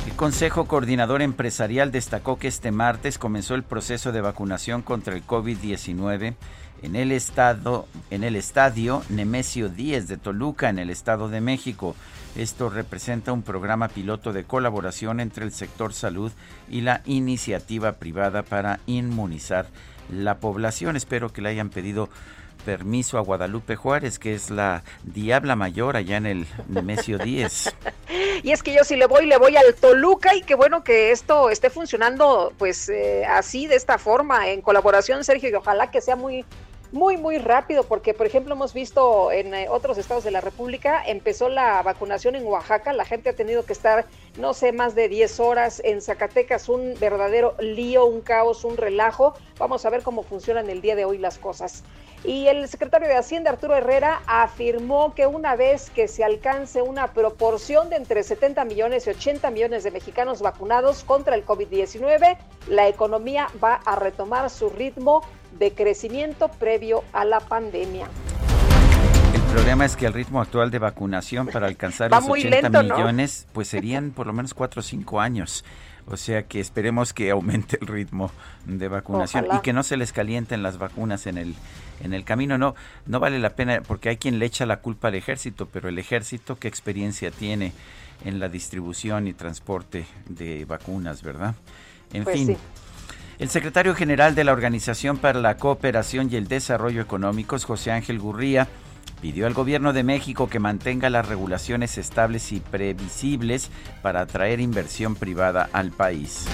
El 0.06 0.13
Consejo 0.16 0.66
Coordinador 0.66 1.24
Empresarial 1.24 1.92
destacó 1.92 2.38
que 2.38 2.48
este 2.48 2.72
martes 2.72 3.18
comenzó 3.18 3.56
el 3.56 3.63
proceso 3.63 4.12
de 4.12 4.22
vacunación 4.22 4.84
contra 4.84 5.16
el 5.16 5.25
COVID-19 5.25 6.36
en 6.84 6.96
el 6.96 7.12
estado 7.12 7.88
en 8.12 8.24
el 8.24 8.36
estadio 8.36 9.02
Nemesio 9.10 9.70
Díez 9.70 10.08
de 10.08 10.18
Toluca 10.18 10.70
en 10.70 10.78
el 10.78 10.90
Estado 10.92 11.30
de 11.30 11.42
México. 11.42 11.96
Esto 12.36 12.70
representa 12.70 13.32
un 13.32 13.42
programa 13.42 13.88
piloto 13.88 14.34
de 14.34 14.44
colaboración 14.44 15.20
entre 15.20 15.46
el 15.46 15.52
sector 15.52 15.94
salud 15.94 16.32
y 16.70 16.82
la 16.82 17.02
iniciativa 17.06 17.94
privada 17.94 18.44
para 18.44 18.80
inmunizar 18.86 19.66
la 20.12 20.38
población. 20.38 20.96
Espero 20.96 21.32
que 21.32 21.42
le 21.42 21.50
hayan 21.50 21.70
pedido 21.70 22.10
permiso 22.65 23.17
a 23.17 23.22
Guadalupe 23.22 23.75
Juárez, 23.75 24.20
que 24.20 24.34
es 24.34 24.50
la 24.50 24.84
diabla 25.03 25.55
mayor 25.55 25.98
allá 25.98 26.17
en 26.17 26.25
el 26.25 26.48
Nemesio 26.67 27.17
10. 27.17 27.75
y 28.43 28.51
es 28.51 28.63
que 28.63 28.74
yo 28.74 28.84
si 28.84 28.96
le 28.96 29.05
voy, 29.05 29.25
le 29.25 29.38
voy 29.38 29.55
al 29.55 29.74
Toluca 29.75 30.36
y 30.36 30.41
qué 30.41 30.55
bueno 30.55 30.84
que 30.84 31.12
esto 31.12 31.50
esté 31.50 31.70
funcionando 31.70 32.53
pues 32.58 32.89
eh, 32.89 33.25
así, 33.25 33.67
de 33.67 33.75
esta 33.75 33.98
forma, 33.98 34.50
en 34.50 34.62
colaboración, 34.62 35.24
Sergio, 35.24 35.50
y 35.50 35.53
ojalá 35.53 35.91
que 35.91 36.01
sea 36.01 36.15
muy 36.15 36.46
muy, 36.94 37.18
muy 37.18 37.40
rápido, 37.40 37.84
porque 37.84 38.14
por 38.14 38.28
ejemplo 38.28 38.54
hemos 38.54 38.72
visto 38.72 39.32
en 39.32 39.54
eh, 39.56 39.68
otros 39.68 39.98
estados 39.98 40.24
de 40.24 40.30
la 40.30 40.42
República, 40.42 41.04
empezó 41.04 41.50
la 41.50 41.82
vacunación 41.82 42.36
en 42.36 42.46
Oaxaca, 42.46 42.94
la 42.94 43.04
gente 43.04 43.32
ha 43.32 43.36
tenido 43.36 43.66
que 43.66 43.74
estar, 43.74 44.06
no 44.38 44.54
sé, 44.54 44.72
más 44.72 44.94
de 44.94 45.10
10 45.10 45.40
horas, 45.40 45.82
en 45.84 46.04
Zacatecas 46.04 46.70
un 46.70 46.94
verdadero 47.00 47.56
lío, 47.60 48.06
un 48.06 48.22
caos, 48.22 48.64
un 48.64 48.78
relajo. 48.78 49.34
Vamos 49.58 49.86
a 49.86 49.90
ver 49.90 50.04
cómo 50.04 50.22
funcionan 50.22 50.70
el 50.70 50.82
día 50.82 50.96
de 50.96 51.04
hoy 51.04 51.18
las 51.18 51.40
cosas. 51.40 51.84
Y 52.24 52.48
el 52.48 52.70
secretario 52.70 53.08
de 53.08 53.18
Hacienda, 53.18 53.50
Arturo 53.50 53.76
Herrera, 53.76 54.22
afirmó 54.28 55.16
que 55.16 55.26
una 55.26 55.56
vez 55.56 55.90
que 55.90 56.08
se 56.08 56.24
alcance 56.24 56.82
una 56.82 57.12
proporción 57.12 57.90
de 57.90 57.96
entre 57.96 58.24
70 58.24 58.64
millones 58.66 59.08
y 59.08 59.10
80 59.10 59.50
millones 59.50 59.84
de 59.84 59.90
mexicanos 59.90 60.42
vacunados 60.42 61.04
contra 61.04 61.36
el 61.36 61.44
COVID-19, 61.44 62.38
la 62.68 62.88
economía 62.88 63.50
va 63.62 63.82
a 63.84 63.96
retomar 63.96 64.50
su 64.52 64.70
ritmo 64.70 65.22
de 65.59 65.72
crecimiento 65.74 66.50
previo 66.50 67.03
a 67.13 67.25
la 67.25 67.39
pandemia. 67.39 68.07
El 69.33 69.42
problema 69.42 69.85
es 69.85 69.96
que 69.96 70.05
el 70.05 70.13
ritmo 70.13 70.42
actual 70.42 70.72
de 70.72 70.79
vacunación 70.79 71.48
para 71.48 71.68
alcanzar 71.68 72.11
los 72.11 72.27
80 72.27 72.83
millones, 72.83 73.48
pues 73.53 73.68
serían 73.68 74.11
por 74.11 74.27
lo 74.27 74.33
menos 74.33 74.53
4 74.53 74.79
o 74.79 74.83
5 74.83 75.20
años. 75.20 75.63
O 76.05 76.18
sea 76.18 76.44
que 76.44 76.59
esperemos 76.59 77.13
que 77.13 77.31
aumente 77.31 77.77
el 77.79 77.87
ritmo 77.87 78.31
de 78.66 78.87
vacunación 78.87 79.48
y 79.55 79.61
que 79.61 79.74
no 79.74 79.83
se 79.83 79.96
les 79.96 80.11
calienten 80.11 80.61
las 80.61 80.77
vacunas 80.77 81.27
en 81.27 81.37
el 81.37 81.55
en 82.01 82.13
el 82.13 82.25
camino. 82.25 82.57
No 82.57 82.75
no 83.05 83.20
vale 83.20 83.39
la 83.39 83.51
pena 83.51 83.81
porque 83.81 84.09
hay 84.09 84.18
quien 84.18 84.37
le 84.37 84.46
echa 84.46 84.66
la 84.66 84.81
culpa 84.81 85.07
al 85.07 85.16
ejército, 85.16 85.68
pero 85.72 85.87
el 85.87 85.98
ejército 85.98 86.57
qué 86.57 86.68
experiencia 86.68 87.31
tiene 87.31 87.72
en 88.25 88.39
la 88.39 88.50
distribución 88.50 89.27
y 89.27 89.33
transporte 89.33 90.05
de 90.27 90.66
vacunas, 90.66 91.24
¿verdad? 91.24 91.55
En 92.11 92.24
pues 92.24 92.35
fin. 92.35 92.57
El 93.39 93.50
secretario 93.50 93.96
general 93.96 94.35
de 94.35 94.43
la 94.43 94.53
Organización 94.53 95.17
para 95.17 95.39
la 95.39 95.57
Cooperación 95.57 96.29
y 96.31 96.35
el 96.35 96.48
Desarrollo 96.48 97.01
Económicos, 97.01 97.65
José 97.65 97.91
Ángel 97.91 98.19
Gurría, 98.19 98.67
pidió 99.22 99.48
al 99.48 99.55
gobierno 99.55 99.91
de 99.91 100.03
México 100.03 100.48
que 100.48 100.59
mantenga 100.59 101.09
las 101.09 101.27
regulaciones 101.27 101.98
estables 101.98 102.51
y 102.51 102.59
previsibles 102.59 103.72
para 104.03 104.22
atraer 104.22 104.59
inversión 104.59 105.15
privada 105.15 105.67
al 105.74 105.91
país. 105.91 106.46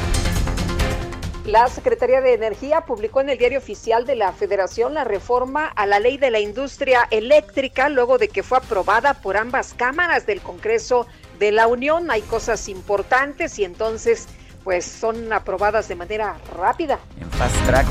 La 1.45 1.67
Secretaría 1.67 2.21
de 2.21 2.33
Energía 2.33 2.81
publicó 2.81 3.19
en 3.19 3.29
el 3.29 3.37
diario 3.37 3.57
oficial 3.57 4.05
de 4.05 4.15
la 4.15 4.31
Federación 4.31 4.93
la 4.93 5.03
reforma 5.03 5.65
a 5.67 5.85
la 5.85 5.99
ley 5.99 6.17
de 6.17 6.31
la 6.31 6.39
industria 6.39 7.07
eléctrica 7.11 7.89
luego 7.89 8.17
de 8.17 8.29
que 8.29 8.43
fue 8.43 8.59
aprobada 8.59 9.15
por 9.15 9.35
ambas 9.35 9.73
cámaras 9.73 10.25
del 10.25 10.39
Congreso 10.39 11.07
de 11.39 11.51
la 11.51 11.67
Unión. 11.67 12.09
Hay 12.09 12.21
cosas 12.21 12.69
importantes 12.69 13.59
y 13.59 13.65
entonces 13.65 14.27
pues 14.63 14.86
son 14.86 15.32
aprobadas 15.34 15.88
de 15.88 15.95
manera 15.95 16.38
rápida. 16.58 17.00
En 17.19 17.30
fast 17.32 17.65
track. 17.65 17.88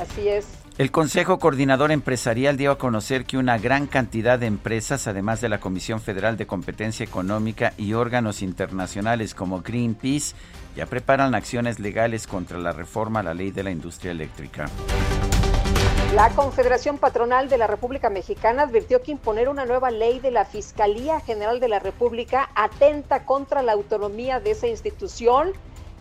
Así 0.00 0.28
es. 0.28 0.46
El 0.78 0.90
Consejo 0.90 1.38
Coordinador 1.38 1.92
Empresarial 1.92 2.56
dio 2.56 2.70
a 2.70 2.78
conocer 2.78 3.26
que 3.26 3.36
una 3.36 3.58
gran 3.58 3.86
cantidad 3.86 4.38
de 4.38 4.46
empresas, 4.46 5.06
además 5.06 5.42
de 5.42 5.50
la 5.50 5.60
Comisión 5.60 6.00
Federal 6.00 6.38
de 6.38 6.46
Competencia 6.46 7.04
Económica 7.04 7.74
y 7.76 7.92
órganos 7.92 8.40
internacionales 8.40 9.34
como 9.34 9.60
Greenpeace, 9.60 10.34
ya 10.74 10.86
preparan 10.86 11.34
acciones 11.34 11.78
legales 11.78 12.26
contra 12.26 12.58
la 12.58 12.72
reforma 12.72 13.20
a 13.20 13.22
la 13.22 13.34
ley 13.34 13.50
de 13.50 13.64
la 13.64 13.70
industria 13.70 14.12
eléctrica. 14.12 14.64
La 16.14 16.28
Confederación 16.28 16.98
Patronal 16.98 17.48
de 17.48 17.56
la 17.56 17.66
República 17.66 18.10
Mexicana 18.10 18.64
advirtió 18.64 19.00
que 19.00 19.12
imponer 19.12 19.48
una 19.48 19.64
nueva 19.64 19.90
ley 19.90 20.20
de 20.20 20.30
la 20.30 20.44
Fiscalía 20.44 21.20
General 21.20 21.58
de 21.58 21.68
la 21.68 21.78
República 21.78 22.50
atenta 22.54 23.24
contra 23.24 23.62
la 23.62 23.72
autonomía 23.72 24.38
de 24.38 24.50
esa 24.50 24.66
institución 24.66 25.52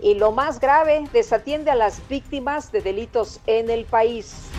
y 0.02 0.16
lo 0.16 0.34
más 0.34 0.60
grave, 0.60 1.06
desatiende 1.14 1.72
a 1.72 1.76
las 1.76 2.06
víctimas 2.10 2.74
de 2.74 2.82
delitos 2.82 3.40
en 3.48 3.70
el 3.70 3.86
país. 3.86 4.50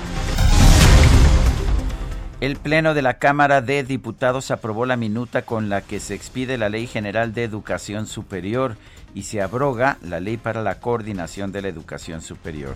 El 2.41 2.57
Pleno 2.57 2.95
de 2.95 3.03
la 3.03 3.19
Cámara 3.19 3.61
de 3.61 3.85
Diputados 3.85 4.51
aprobó 4.51 4.87
la 4.87 4.97
minuta 4.97 5.43
con 5.43 5.69
la 5.69 5.83
que 5.83 6.01
se 6.01 6.15
expide 6.15 6.57
la 6.57 6.71
Ley 6.71 6.87
General 6.87 7.35
de 7.35 7.45
Educación 7.45 8.07
Superior 8.07 8.79
y 9.15 9.25
se 9.25 9.43
abroga 9.43 9.99
la 10.01 10.19
Ley 10.19 10.39
para 10.39 10.63
la 10.63 10.81
Coordinación 10.81 11.53
de 11.53 11.61
la 11.61 11.69
Educación 11.69 12.23
Superior. 12.23 12.75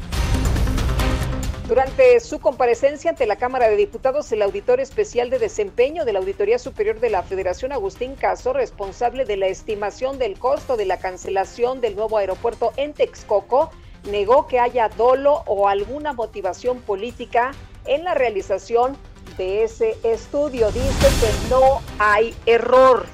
Durante 1.69 2.21
su 2.21 2.39
comparecencia 2.39 3.11
ante 3.11 3.27
la 3.27 3.35
Cámara 3.35 3.69
de 3.69 3.75
Diputados, 3.75 4.31
el 4.31 4.43
auditor 4.43 4.79
especial 4.79 5.31
de 5.31 5.41
desempeño 5.41 6.05
de 6.05 6.13
la 6.13 6.21
Auditoría 6.21 6.61
Superior 6.61 7.01
de 7.01 7.11
la 7.11 7.25
Federación, 7.25 7.73
Agustín 7.73 8.15
Caso, 8.15 8.53
responsable 8.53 9.25
de 9.25 9.37
la 9.37 9.49
estimación 9.49 10.17
del 10.17 10.39
costo 10.39 10.77
de 10.77 10.87
la 10.87 10.99
cancelación 10.99 11.81
del 11.81 11.97
nuevo 11.97 12.19
aeropuerto 12.19 12.73
en 12.77 12.93
Texcoco, 12.93 13.73
negó 14.09 14.47
que 14.47 14.61
haya 14.61 14.89
dolo 14.91 15.43
o 15.47 15.67
alguna 15.67 16.13
motivación 16.13 16.81
política 16.83 17.51
en 17.85 18.05
la 18.05 18.15
realización 18.15 18.97
de 19.37 19.65
ese 19.65 19.97
estudio. 20.05 20.71
Dice 20.71 21.09
que 21.21 21.51
no 21.51 21.81
hay 21.99 22.33
error. 22.47 23.07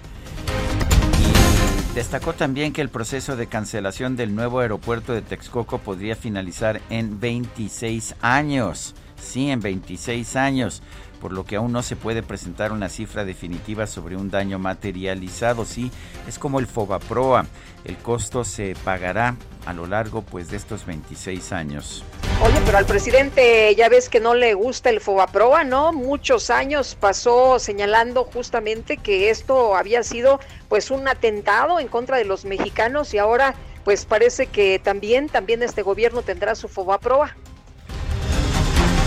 Destacó 1.94 2.32
también 2.32 2.72
que 2.72 2.80
el 2.80 2.88
proceso 2.88 3.36
de 3.36 3.48
cancelación 3.48 4.16
del 4.16 4.34
nuevo 4.34 4.60
aeropuerto 4.60 5.12
de 5.12 5.20
Texcoco 5.20 5.76
podría 5.76 6.16
finalizar 6.16 6.80
en 6.88 7.20
26 7.20 8.14
años. 8.22 8.94
Sí, 9.20 9.50
en 9.50 9.60
26 9.60 10.36
años, 10.36 10.82
por 11.22 11.32
lo 11.32 11.44
que 11.44 11.54
aún 11.54 11.70
no 11.70 11.84
se 11.84 11.94
puede 11.94 12.24
presentar 12.24 12.72
una 12.72 12.88
cifra 12.88 13.24
definitiva 13.24 13.86
sobre 13.86 14.16
un 14.16 14.28
daño 14.28 14.58
materializado. 14.58 15.64
Sí, 15.64 15.92
es 16.26 16.36
como 16.36 16.58
el 16.58 16.66
Fobaproa. 16.66 17.46
El 17.84 17.96
costo 17.96 18.42
se 18.42 18.74
pagará 18.84 19.36
a 19.64 19.72
lo 19.72 19.86
largo 19.86 20.22
pues 20.22 20.50
de 20.50 20.56
estos 20.56 20.84
26 20.84 21.52
años. 21.52 22.04
Oye, 22.44 22.60
pero 22.66 22.78
al 22.78 22.86
presidente 22.86 23.72
ya 23.76 23.88
ves 23.88 24.08
que 24.08 24.18
no 24.18 24.34
le 24.34 24.54
gusta 24.54 24.90
el 24.90 25.00
Fobaproa, 25.00 25.62
¿no? 25.62 25.92
Muchos 25.92 26.50
años 26.50 26.96
pasó 26.98 27.60
señalando 27.60 28.24
justamente 28.24 28.96
que 28.96 29.30
esto 29.30 29.76
había 29.76 30.02
sido 30.02 30.40
pues 30.68 30.90
un 30.90 31.06
atentado 31.06 31.78
en 31.78 31.86
contra 31.86 32.16
de 32.16 32.24
los 32.24 32.44
mexicanos 32.44 33.14
y 33.14 33.18
ahora 33.18 33.54
pues 33.84 34.06
parece 34.06 34.46
que 34.46 34.80
también, 34.80 35.28
también 35.28 35.62
este 35.62 35.82
gobierno 35.82 36.22
tendrá 36.22 36.56
su 36.56 36.66
fobaproa. 36.66 37.36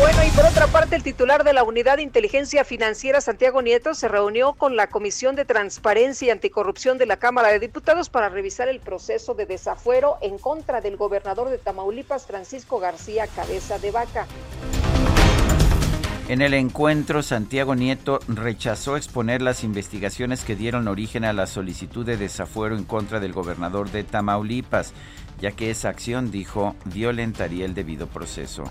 Bueno, 0.06 0.24
y 0.24 0.30
por 0.36 0.46
otra 0.46 0.68
parte, 0.68 0.96
el 0.96 1.02
titular 1.02 1.44
de 1.44 1.52
la 1.52 1.63
Unidad 1.63 1.96
de 1.96 2.04
Inteligencia 2.04 2.63
Financiera, 2.63 3.22
Santiago 3.22 3.63
Nieto, 3.63 3.96
se 3.96 4.08
reunió 4.08 4.54
con 4.54 4.76
la 4.76 4.86
Comisión 4.86 5.36
de 5.36 5.46
Transparencia 5.46 6.28
y 6.28 6.30
Anticorrupción 6.30 7.00
de 7.00 7.08
la 7.08 7.18
Cámara 7.18 7.48
de 7.48 7.58
Diputados 7.58 8.10
para 8.10 8.30
revisar 8.30 8.68
el 8.68 8.80
proceso 8.80 9.34
de 9.34 9.48
desafuero 9.48 10.18
en 10.22 10.38
contra 10.38 10.80
del 10.80 10.96
gobernador 10.96 11.50
de 11.50 11.58
Tamaulipas, 11.58 12.28
Francisco 12.28 12.80
García 12.80 13.26
Cabeza 13.26 13.80
de 13.80 13.89
Vaca. 13.89 14.28
En 16.28 16.44
el 16.44 16.54
encuentro, 16.54 17.24
Santiago 17.24 17.74
Nieto 17.74 18.20
rechazó 18.28 18.98
exponer 18.98 19.41
las 19.41 19.63
investigaciones 19.63 20.44
que 20.44 20.56
dieron 20.56 20.88
origen 20.88 21.26
a 21.26 21.34
la 21.34 21.48
solicitud 21.48 22.06
de 22.06 22.18
desafuero 22.18 22.78
en 22.78 22.84
contra 22.84 23.20
del 23.20 23.34
gobernador 23.34 23.89
de 23.89 24.04
Tamaulipas, 24.04 24.94
ya 25.41 25.54
que 25.54 25.72
esa 25.72 25.89
acción, 25.89 26.30
dijo, 26.30 26.76
violentaría 26.86 27.65
el 27.65 27.74
debido 27.74 28.06
proceso. 28.06 28.65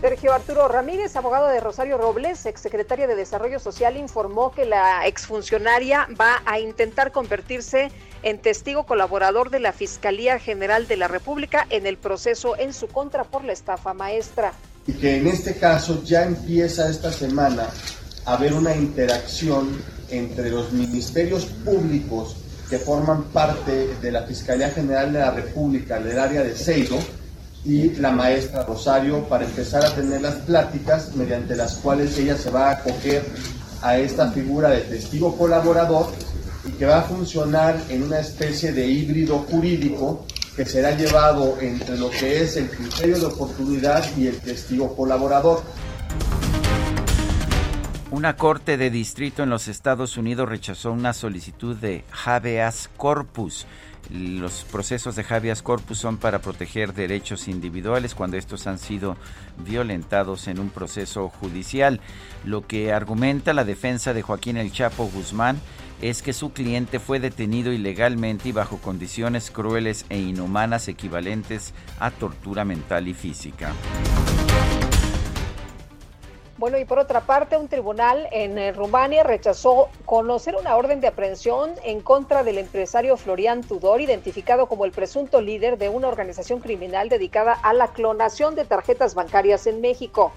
Sergio 0.00 0.32
Arturo 0.32 0.66
Ramírez, 0.66 1.14
abogado 1.14 1.48
de 1.48 1.60
Rosario 1.60 1.98
Robles, 1.98 2.46
exsecretaria 2.46 3.06
de 3.06 3.14
Desarrollo 3.14 3.60
Social, 3.60 3.98
informó 3.98 4.50
que 4.50 4.64
la 4.64 5.06
exfuncionaria 5.06 6.08
va 6.18 6.40
a 6.46 6.58
intentar 6.58 7.12
convertirse 7.12 7.90
en 8.22 8.38
testigo 8.38 8.86
colaborador 8.86 9.50
de 9.50 9.60
la 9.60 9.74
Fiscalía 9.74 10.38
General 10.38 10.88
de 10.88 10.96
la 10.96 11.06
República 11.06 11.66
en 11.68 11.86
el 11.86 11.98
proceso 11.98 12.56
en 12.58 12.72
su 12.72 12.88
contra 12.88 13.24
por 13.24 13.44
la 13.44 13.52
estafa 13.52 13.92
maestra. 13.92 14.54
Y 14.86 14.94
que 14.94 15.16
en 15.16 15.26
este 15.26 15.56
caso 15.56 16.02
ya 16.02 16.24
empieza 16.24 16.88
esta 16.88 17.12
semana 17.12 17.68
a 18.24 18.32
haber 18.32 18.54
una 18.54 18.74
interacción 18.74 19.82
entre 20.08 20.48
los 20.48 20.72
ministerios 20.72 21.44
públicos 21.44 22.36
que 22.70 22.78
forman 22.78 23.24
parte 23.24 23.88
de 24.00 24.12
la 24.12 24.22
Fiscalía 24.22 24.70
General 24.70 25.12
de 25.12 25.18
la 25.18 25.30
República 25.32 26.00
del 26.00 26.18
área 26.18 26.42
de 26.42 26.56
Seido 26.56 26.96
y 27.64 27.90
la 27.96 28.10
maestra 28.10 28.64
Rosario 28.64 29.24
para 29.28 29.44
empezar 29.44 29.84
a 29.84 29.94
tener 29.94 30.22
las 30.22 30.36
pláticas 30.36 31.14
mediante 31.14 31.54
las 31.54 31.76
cuales 31.76 32.16
ella 32.18 32.36
se 32.36 32.50
va 32.50 32.68
a 32.68 32.72
acoger 32.72 33.22
a 33.82 33.98
esta 33.98 34.30
figura 34.30 34.70
de 34.70 34.80
testigo 34.80 35.36
colaborador 35.36 36.06
y 36.66 36.72
que 36.72 36.86
va 36.86 36.98
a 36.98 37.02
funcionar 37.02 37.78
en 37.88 38.02
una 38.02 38.20
especie 38.20 38.72
de 38.72 38.86
híbrido 38.86 39.38
jurídico 39.50 40.26
que 40.56 40.64
será 40.64 40.92
llevado 40.92 41.58
entre 41.60 41.96
lo 41.96 42.10
que 42.10 42.42
es 42.42 42.56
el 42.56 42.68
criterio 42.70 43.18
de 43.18 43.26
oportunidad 43.26 44.04
y 44.16 44.26
el 44.26 44.38
testigo 44.40 44.94
colaborador. 44.94 45.62
Una 48.10 48.36
corte 48.36 48.76
de 48.76 48.90
distrito 48.90 49.44
en 49.44 49.50
los 49.50 49.68
Estados 49.68 50.16
Unidos 50.16 50.48
rechazó 50.48 50.90
una 50.92 51.12
solicitud 51.12 51.76
de 51.76 52.04
habeas 52.24 52.90
corpus 52.96 53.66
los 54.12 54.64
procesos 54.64 55.14
de 55.14 55.24
habeas 55.28 55.62
corpus 55.62 55.98
son 55.98 56.16
para 56.18 56.40
proteger 56.40 56.94
derechos 56.94 57.48
individuales 57.48 58.14
cuando 58.14 58.36
estos 58.36 58.66
han 58.66 58.78
sido 58.78 59.16
violentados 59.58 60.48
en 60.48 60.58
un 60.58 60.70
proceso 60.70 61.28
judicial. 61.28 62.00
Lo 62.44 62.66
que 62.66 62.92
argumenta 62.92 63.52
la 63.52 63.64
defensa 63.64 64.12
de 64.12 64.22
Joaquín 64.22 64.56
El 64.56 64.72
Chapo 64.72 65.06
Guzmán 65.06 65.60
es 66.02 66.22
que 66.22 66.32
su 66.32 66.52
cliente 66.52 66.98
fue 66.98 67.20
detenido 67.20 67.72
ilegalmente 67.72 68.48
y 68.48 68.52
bajo 68.52 68.78
condiciones 68.78 69.50
crueles 69.50 70.06
e 70.08 70.18
inhumanas 70.18 70.88
equivalentes 70.88 71.74
a 71.98 72.10
tortura 72.10 72.64
mental 72.64 73.06
y 73.06 73.14
física. 73.14 73.72
Bueno, 76.60 76.76
y 76.76 76.84
por 76.84 76.98
otra 76.98 77.22
parte, 77.22 77.56
un 77.56 77.68
tribunal 77.68 78.28
en 78.32 78.58
eh, 78.58 78.72
Rumania 78.72 79.22
rechazó 79.22 79.88
conocer 80.04 80.56
una 80.60 80.76
orden 80.76 81.00
de 81.00 81.06
aprehensión 81.06 81.70
en 81.84 82.02
contra 82.02 82.44
del 82.44 82.58
empresario 82.58 83.16
Florian 83.16 83.62
Tudor, 83.62 84.02
identificado 84.02 84.66
como 84.66 84.84
el 84.84 84.92
presunto 84.92 85.40
líder 85.40 85.78
de 85.78 85.88
una 85.88 86.08
organización 86.08 86.60
criminal 86.60 87.08
dedicada 87.08 87.54
a 87.54 87.72
la 87.72 87.94
clonación 87.94 88.56
de 88.56 88.66
tarjetas 88.66 89.14
bancarias 89.14 89.66
en 89.66 89.80
México. 89.80 90.34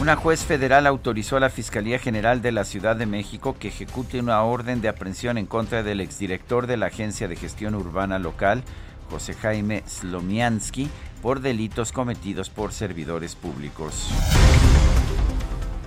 Una 0.00 0.16
juez 0.16 0.42
federal 0.42 0.86
autorizó 0.86 1.36
a 1.36 1.40
la 1.40 1.50
Fiscalía 1.50 1.98
General 1.98 2.40
de 2.40 2.52
la 2.52 2.64
Ciudad 2.64 2.96
de 2.96 3.04
México 3.04 3.56
que 3.58 3.68
ejecute 3.68 4.20
una 4.20 4.42
orden 4.42 4.80
de 4.80 4.88
aprehensión 4.88 5.36
en 5.36 5.44
contra 5.44 5.82
del 5.82 6.00
exdirector 6.00 6.66
de 6.66 6.78
la 6.78 6.86
Agencia 6.86 7.28
de 7.28 7.36
Gestión 7.36 7.74
Urbana 7.74 8.18
Local, 8.18 8.64
José 9.10 9.34
Jaime 9.34 9.82
Slomiansky, 9.86 10.88
por 11.24 11.40
delitos 11.40 11.90
cometidos 11.90 12.50
por 12.50 12.74
servidores 12.74 13.34
públicos. 13.34 14.10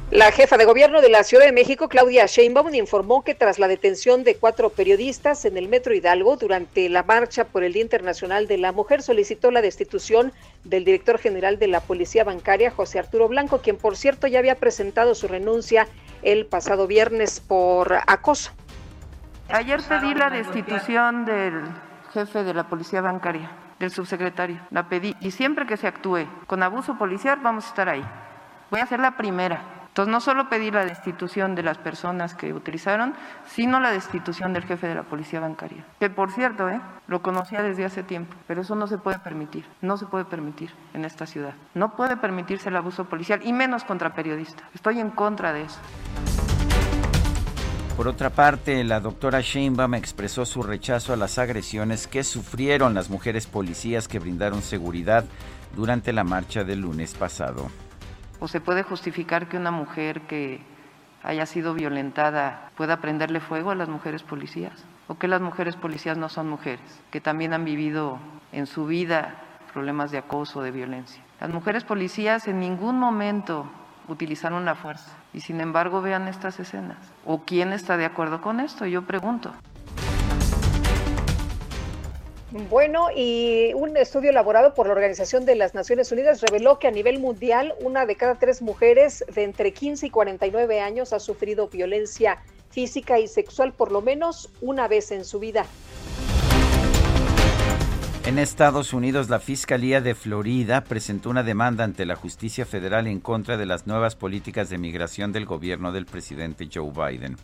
La 0.10 0.32
jefa 0.32 0.58
de 0.58 0.66
gobierno 0.66 1.00
de 1.00 1.10
la 1.10 1.24
Ciudad 1.24 1.46
de 1.46 1.52
México, 1.52 1.90
Claudia 1.90 2.26
Sheinbaum, 2.26 2.74
informó 2.74 3.24
que 3.24 3.36
tras 3.36 3.60
la 3.60 3.68
detención 3.68 4.24
de 4.24 4.36
cuatro 4.38 4.72
periodistas 4.72 5.46
en 5.46 5.56
el 5.58 5.68
Metro 5.68 5.94
Hidalgo 5.94 6.38
durante 6.38 6.90
la 6.90 7.04
marcha 7.04 7.44
por 7.44 7.64
el 7.64 7.74
Día 7.74 7.84
Internacional 7.84 8.48
de 8.48 8.58
la 8.58 8.72
Mujer, 8.72 9.04
solicitó 9.04 9.52
la 9.52 9.62
destitución 9.62 10.34
del 10.64 10.84
director 10.84 11.20
general 11.20 11.60
de 11.60 11.68
la 11.68 11.82
Policía 11.82 12.24
Bancaria, 12.24 12.72
José 12.72 12.98
Arturo 12.98 13.28
Blanco, 13.28 13.60
quien 13.60 13.78
por 13.78 13.96
cierto 13.96 14.26
ya 14.26 14.40
había 14.40 14.56
presentado 14.56 15.14
su 15.14 15.28
renuncia 15.28 15.88
el 16.24 16.48
pasado 16.48 16.88
viernes 16.88 17.42
por 17.42 17.94
acoso. 18.08 18.54
Ayer 19.50 19.82
pedí 19.88 20.16
la 20.16 20.32
destitución 20.32 21.26
del 21.26 21.62
jefe 22.12 22.44
de 22.44 22.56
la 22.56 22.68
Policía 22.68 23.02
Bancaria 23.02 23.67
del 23.80 23.92
subsecretario. 23.92 24.60
La 24.72 24.90
pedí 24.90 25.16
y 25.20 25.32
siempre 25.32 25.66
que 25.66 25.78
se 25.78 25.88
actúe 25.88 26.28
con 26.48 26.64
abuso 26.64 26.98
policial 26.98 27.40
vamos 27.42 27.66
a 27.66 27.70
estar 27.70 27.90
ahí. 27.90 28.06
Voy 28.70 28.80
a 28.80 28.86
ser 28.86 29.00
la 29.00 29.18
primera. 29.18 29.62
Entonces 29.98 30.12
no 30.12 30.22
solo 30.22 30.48
pedí 30.48 30.70
la 30.70 30.86
destitución 30.86 31.56
de 31.56 31.64
las 31.64 31.80
personas 31.80 32.36
que 32.36 32.54
utilizaron, 32.54 33.16
sino 33.48 33.80
la 33.80 33.92
destitución 33.92 34.54
del 34.54 34.64
jefe 34.64 34.88
de 34.88 34.94
la 34.94 35.02
policía 35.02 35.40
bancaria. 35.40 35.86
Que 36.00 36.12
por 36.12 36.32
cierto, 36.32 36.70
¿eh? 36.70 36.80
lo 37.08 37.24
conocía 37.24 37.64
desde 37.64 37.84
hace 37.84 38.04
tiempo, 38.04 38.36
pero 38.46 38.62
eso 38.62 38.76
no 38.76 38.86
se 38.86 39.00
puede 39.00 39.18
permitir, 39.18 39.66
no 39.82 39.98
se 39.98 40.06
puede 40.06 40.26
permitir 40.26 40.72
en 40.94 41.04
esta 41.04 41.26
ciudad. 41.26 41.56
No 41.74 41.96
puede 41.96 42.16
permitirse 42.16 42.70
el 42.70 42.76
abuso 42.76 43.06
policial 43.06 43.40
y 43.44 43.54
menos 43.54 43.86
contra 43.86 44.14
periodistas. 44.14 44.68
Estoy 44.76 45.00
en 45.00 45.10
contra 45.10 45.52
de 45.52 45.64
eso. 45.64 45.80
Por 47.98 48.08
otra 48.08 48.30
parte, 48.30 48.84
la 48.84 49.00
doctora 49.00 49.42
Sheinbaum 49.42 49.96
expresó 49.96 50.46
su 50.46 50.62
rechazo 50.62 51.14
a 51.14 51.18
las 51.18 51.40
agresiones 51.40 52.06
que 52.06 52.24
sufrieron 52.24 52.94
las 52.94 53.10
mujeres 53.10 53.48
policías 53.48 54.08
que 54.08 54.20
brindaron 54.20 54.62
seguridad 54.62 55.26
durante 55.76 56.14
la 56.14 56.24
marcha 56.24 56.64
del 56.64 56.82
lunes 56.82 57.16
pasado. 57.16 57.72
¿O 58.40 58.48
se 58.48 58.62
puede 58.62 58.84
justificar 58.84 59.50
que 59.50 59.58
una 59.58 59.72
mujer 59.72 60.22
que 60.28 60.62
haya 61.24 61.48
sido 61.48 61.74
violentada 61.74 62.70
pueda 62.78 63.02
prenderle 63.02 63.40
fuego 63.40 63.72
a 63.72 63.76
las 63.76 63.90
mujeres 63.90 64.22
policías? 64.22 64.86
¿O 65.08 65.18
que 65.18 65.28
las 65.28 65.42
mujeres 65.42 65.76
policías 65.76 66.20
no 66.20 66.30
son 66.30 66.48
mujeres, 66.48 67.02
que 67.10 67.20
también 67.20 67.52
han 67.52 67.66
vivido 67.66 68.20
en 68.52 68.68
su 68.68 68.86
vida 68.86 69.42
problemas 69.74 70.12
de 70.12 70.20
acoso, 70.20 70.62
de 70.62 70.70
violencia? 70.70 71.24
Las 71.42 71.50
mujeres 71.50 71.84
policías 71.84 72.48
en 72.48 72.60
ningún 72.60 73.00
momento 73.00 73.68
utilizaron 74.08 74.66
la 74.66 74.76
fuerza. 74.76 75.12
Y 75.34 75.42
sin 75.42 75.62
embargo 75.62 76.02
vean 76.02 76.28
estas 76.28 76.60
escenas. 76.60 76.98
¿O 77.26 77.42
quién 77.46 77.74
está 77.74 77.98
de 77.98 78.06
acuerdo 78.06 78.42
con 78.42 78.60
esto? 78.60 78.86
Yo 78.86 79.04
pregunto. 79.04 79.54
Bueno, 82.70 83.08
y 83.14 83.74
un 83.76 83.98
estudio 83.98 84.30
elaborado 84.30 84.74
por 84.74 84.88
la 84.88 84.94
Organización 84.94 85.46
de 85.46 85.56
las 85.56 85.76
Naciones 85.76 86.12
Unidas 86.12 86.42
reveló 86.42 86.80
que 86.80 86.88
a 86.88 86.92
nivel 86.92 87.20
mundial 87.20 87.76
una 87.82 88.06
de 88.06 88.16
cada 88.16 88.36
tres 88.36 88.62
mujeres 88.62 89.26
de 89.34 89.44
entre 89.44 89.74
15 89.74 90.08
y 90.08 90.10
49 90.10 90.80
años 90.80 91.12
ha 91.12 91.20
sufrido 91.20 91.68
violencia 91.68 92.42
física 92.70 93.20
y 93.20 93.28
sexual 93.28 93.74
por 93.74 93.92
lo 93.92 94.02
menos 94.02 94.50
una 94.62 94.88
vez 94.88 95.12
en 95.12 95.26
su 95.26 95.40
vida. 95.40 95.66
En 98.28 98.40
Estados 98.40 98.92
Unidos, 98.92 99.30
la 99.30 99.40
Fiscalía 99.40 100.02
de 100.02 100.14
Florida 100.14 100.84
presentó 100.84 101.30
una 101.30 101.44
demanda 101.44 101.86
ante 101.86 102.06
la 102.06 102.18
justicia 102.18 102.66
federal 102.66 103.08
en 103.08 103.22
contra 103.22 103.56
de 103.56 103.66
las 103.66 103.88
nuevas 103.88 104.18
políticas 104.18 104.70
de 104.70 104.78
migración 104.78 105.32
del 105.32 105.46
gobierno 105.46 105.94
del 105.94 106.06
presidente 106.06 106.68
Joe 106.70 106.92
Biden. 106.92 107.38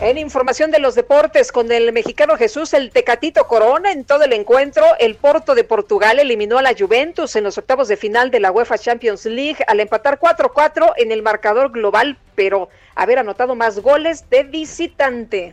En 0.00 0.18
información 0.18 0.72
de 0.72 0.80
los 0.80 0.96
deportes, 0.96 1.52
con 1.52 1.70
el 1.70 1.92
mexicano 1.92 2.36
Jesús 2.36 2.74
el 2.74 2.90
Tecatito 2.90 3.46
Corona 3.46 3.92
en 3.92 4.04
todo 4.04 4.24
el 4.24 4.32
encuentro, 4.32 4.84
el 4.98 5.14
Porto 5.14 5.54
de 5.54 5.62
Portugal 5.62 6.18
eliminó 6.18 6.58
a 6.58 6.62
la 6.62 6.74
Juventus 6.76 7.36
en 7.36 7.44
los 7.44 7.58
octavos 7.58 7.86
de 7.86 7.96
final 7.96 8.32
de 8.32 8.40
la 8.40 8.50
UEFA 8.50 8.76
Champions 8.76 9.24
League 9.24 9.58
al 9.68 9.78
empatar 9.78 10.18
4-4 10.18 10.94
en 10.96 11.12
el 11.12 11.22
marcador 11.22 11.70
global, 11.70 12.18
pero 12.34 12.70
haber 12.96 13.20
anotado 13.20 13.54
más 13.54 13.78
goles 13.78 14.28
de 14.28 14.42
visitante. 14.42 15.52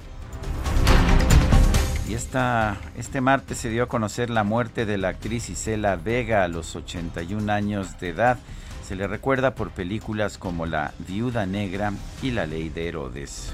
Y 2.08 2.13
esta, 2.13 2.78
este 2.98 3.20
martes 3.20 3.58
se 3.58 3.70
dio 3.70 3.84
a 3.84 3.88
conocer 3.88 4.30
la 4.30 4.44
muerte 4.44 4.86
de 4.86 4.98
la 4.98 5.10
actriz 5.10 5.50
Isela 5.50 5.96
Vega 5.96 6.44
a 6.44 6.48
los 6.48 6.76
81 6.76 7.52
años 7.52 8.00
de 8.00 8.10
edad. 8.10 8.38
Se 8.88 8.96
le 8.96 9.08
recuerda 9.08 9.56
por 9.56 9.72
películas 9.72 10.38
como 10.38 10.68
La 10.68 10.94
Viuda 11.08 11.48
Negra 11.48 11.94
y 12.22 12.30
La 12.30 12.46
Ley 12.46 12.70
de 12.70 12.89
Herodes. 12.89 13.54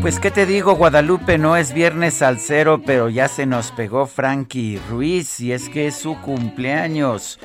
Pues 0.00 0.18
qué 0.18 0.30
te 0.30 0.46
digo, 0.46 0.76
Guadalupe, 0.76 1.36
no 1.36 1.56
es 1.56 1.74
viernes 1.74 2.22
al 2.22 2.40
cero, 2.40 2.80
pero 2.84 3.10
ya 3.10 3.28
se 3.28 3.44
nos 3.44 3.70
pegó 3.70 4.06
Frankie 4.06 4.80
Ruiz 4.88 5.40
y 5.40 5.52
es 5.52 5.68
que 5.68 5.88
es 5.88 5.96
su 5.96 6.18
cumpleaños. 6.22 7.38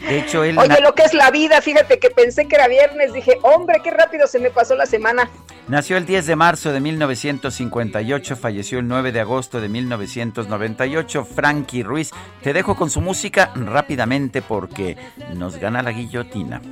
De 0.00 0.18
hecho, 0.18 0.42
él... 0.42 0.56
Oye, 0.58 0.80
lo 0.80 0.94
que 0.94 1.02
es 1.02 1.12
la 1.12 1.30
vida, 1.30 1.60
fíjate 1.60 1.98
que 1.98 2.08
pensé 2.08 2.48
que 2.48 2.56
era 2.56 2.66
viernes, 2.66 3.12
dije, 3.12 3.38
hombre, 3.42 3.80
qué 3.84 3.90
rápido 3.90 4.26
se 4.26 4.38
me 4.38 4.48
pasó 4.50 4.74
la 4.74 4.86
semana. 4.86 5.28
Nació 5.68 5.98
el 5.98 6.06
10 6.06 6.26
de 6.26 6.36
marzo 6.36 6.72
de 6.72 6.80
1958, 6.80 8.36
falleció 8.36 8.78
el 8.78 8.88
9 8.88 9.12
de 9.12 9.20
agosto 9.20 9.60
de 9.60 9.68
1998, 9.68 11.24
Frankie 11.26 11.82
Ruiz. 11.82 12.10
Te 12.42 12.54
dejo 12.54 12.74
con 12.74 12.88
su 12.88 13.02
música 13.02 13.52
rápidamente 13.54 14.40
porque 14.40 14.96
nos 15.34 15.56
gana 15.56 15.82
la 15.82 15.90
guillotina. 15.90 16.62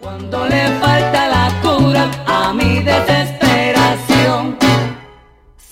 Cuando 0.00 0.46
le 0.48 0.66
falta 0.80 1.28
la 1.28 1.60
cura 1.62 2.10
a 2.26 2.52
mi 2.52 2.80
desesperación, 2.82 3.49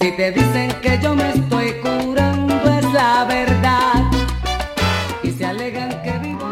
si 0.00 0.12
te 0.12 0.32
dicen 0.32 0.70
que 0.82 0.98
yo 1.02 1.14
me 1.14 1.30
estoy 1.30 1.72
curando 1.80 2.54
es 2.78 2.92
la 2.92 3.24
verdad. 3.24 4.10
Y 5.22 5.30
se 5.32 5.44
alegan 5.44 5.90
que 6.02 6.18
vivo... 6.18 6.48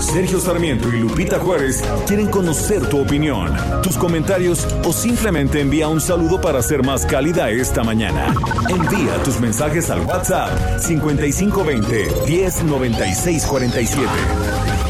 Sergio 0.00 0.40
Sarmiento 0.40 0.88
y 0.88 1.00
Lupita 1.00 1.38
Juárez 1.38 1.82
quieren 2.06 2.28
conocer 2.28 2.88
tu 2.88 3.00
opinión, 3.00 3.54
tus 3.82 3.96
comentarios 3.96 4.66
o 4.84 4.92
simplemente 4.92 5.60
envía 5.60 5.88
un 5.88 6.00
saludo 6.00 6.40
para 6.40 6.62
ser 6.62 6.84
más 6.84 7.06
cálida 7.06 7.50
esta 7.50 7.84
mañana. 7.84 8.34
Envía 8.68 9.22
tus 9.24 9.40
mensajes 9.40 9.90
al 9.90 10.00
WhatsApp 10.00 10.80
5520 10.80 12.08
109647. 12.26 14.89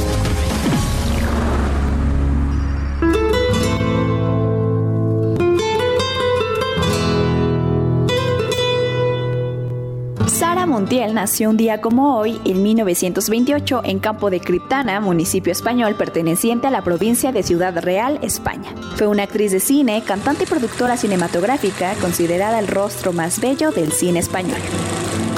Montiel 10.71 11.13
nació 11.13 11.49
un 11.49 11.57
día 11.57 11.81
como 11.81 12.17
hoy, 12.17 12.39
en 12.45 12.63
1928, 12.63 13.81
en 13.83 13.99
Campo 13.99 14.29
de 14.29 14.39
Criptana, 14.39 15.01
municipio 15.01 15.51
español 15.51 15.95
perteneciente 15.95 16.67
a 16.67 16.71
la 16.71 16.81
provincia 16.81 17.33
de 17.33 17.43
Ciudad 17.43 17.77
Real, 17.83 18.19
España. 18.21 18.73
Fue 18.95 19.05
una 19.05 19.23
actriz 19.23 19.51
de 19.51 19.59
cine, 19.59 20.01
cantante 20.01 20.45
y 20.45 20.47
productora 20.47 20.95
cinematográfica, 20.95 21.93
considerada 21.95 22.57
el 22.57 22.69
rostro 22.69 23.11
más 23.11 23.41
bello 23.41 23.71
del 23.71 23.91
cine 23.91 24.19
español. 24.19 24.59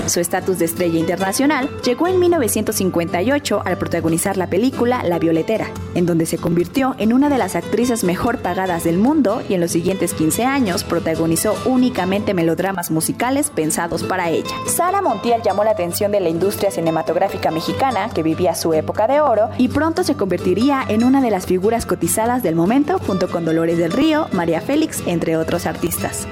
Su 0.08 0.20
estatus 0.20 0.60
de 0.60 0.66
estrella 0.66 1.00
internacional 1.00 1.70
llegó 1.84 2.08
en 2.08 2.20
1958 2.20 3.62
al 3.64 3.78
protagonizar 3.78 4.36
la 4.36 4.48
película 4.48 5.02
La 5.04 5.18
Violetera, 5.18 5.68
en 5.96 6.06
donde 6.06 6.26
se 6.26 6.38
convirtió 6.38 6.96
en 6.98 7.14
una 7.14 7.30
de 7.30 7.38
las 7.38 7.56
actrices 7.56 8.04
mejor 8.04 8.40
pagadas 8.40 8.84
del 8.84 8.98
mundo 8.98 9.42
y 9.48 9.54
en 9.54 9.62
los 9.62 9.72
siguientes 9.72 10.14
15 10.14 10.44
años 10.44 10.84
protagonizó 10.84 11.56
únicamente 11.66 12.34
melodramas 12.34 12.92
musicales 12.92 13.50
pensados 13.50 14.04
para 14.04 14.30
ella. 14.30 14.56
Sara 14.68 15.02
Montiel 15.02 15.42
llamó 15.42 15.64
la 15.64 15.72
atención 15.72 16.12
de 16.12 16.20
la 16.20 16.30
industria 16.30 16.70
cinematográfica 16.70 17.52
mexicana, 17.52 18.10
que 18.14 18.24
vivía 18.24 18.56
su 18.56 18.74
época 18.74 19.08
de 19.08 19.22
oro, 19.22 19.50
y 19.58 19.70
pronto 19.70 20.04
se 20.04 20.16
convertiría 20.16 20.84
en 20.88 21.04
una 21.04 21.22
de 21.22 21.32
las 21.32 21.46
figuras 21.46 21.86
cotizadas 21.86 22.44
del 22.44 22.56
momento 22.56 23.00
junto 23.00 23.30
con 23.30 23.46
Dolores 23.46 23.78
del 23.78 23.92
Río, 23.92 24.28
María 24.34 24.60
Félix, 24.60 25.02
entre 25.06 25.38
otros 25.38 25.66
artistas. 25.66 26.28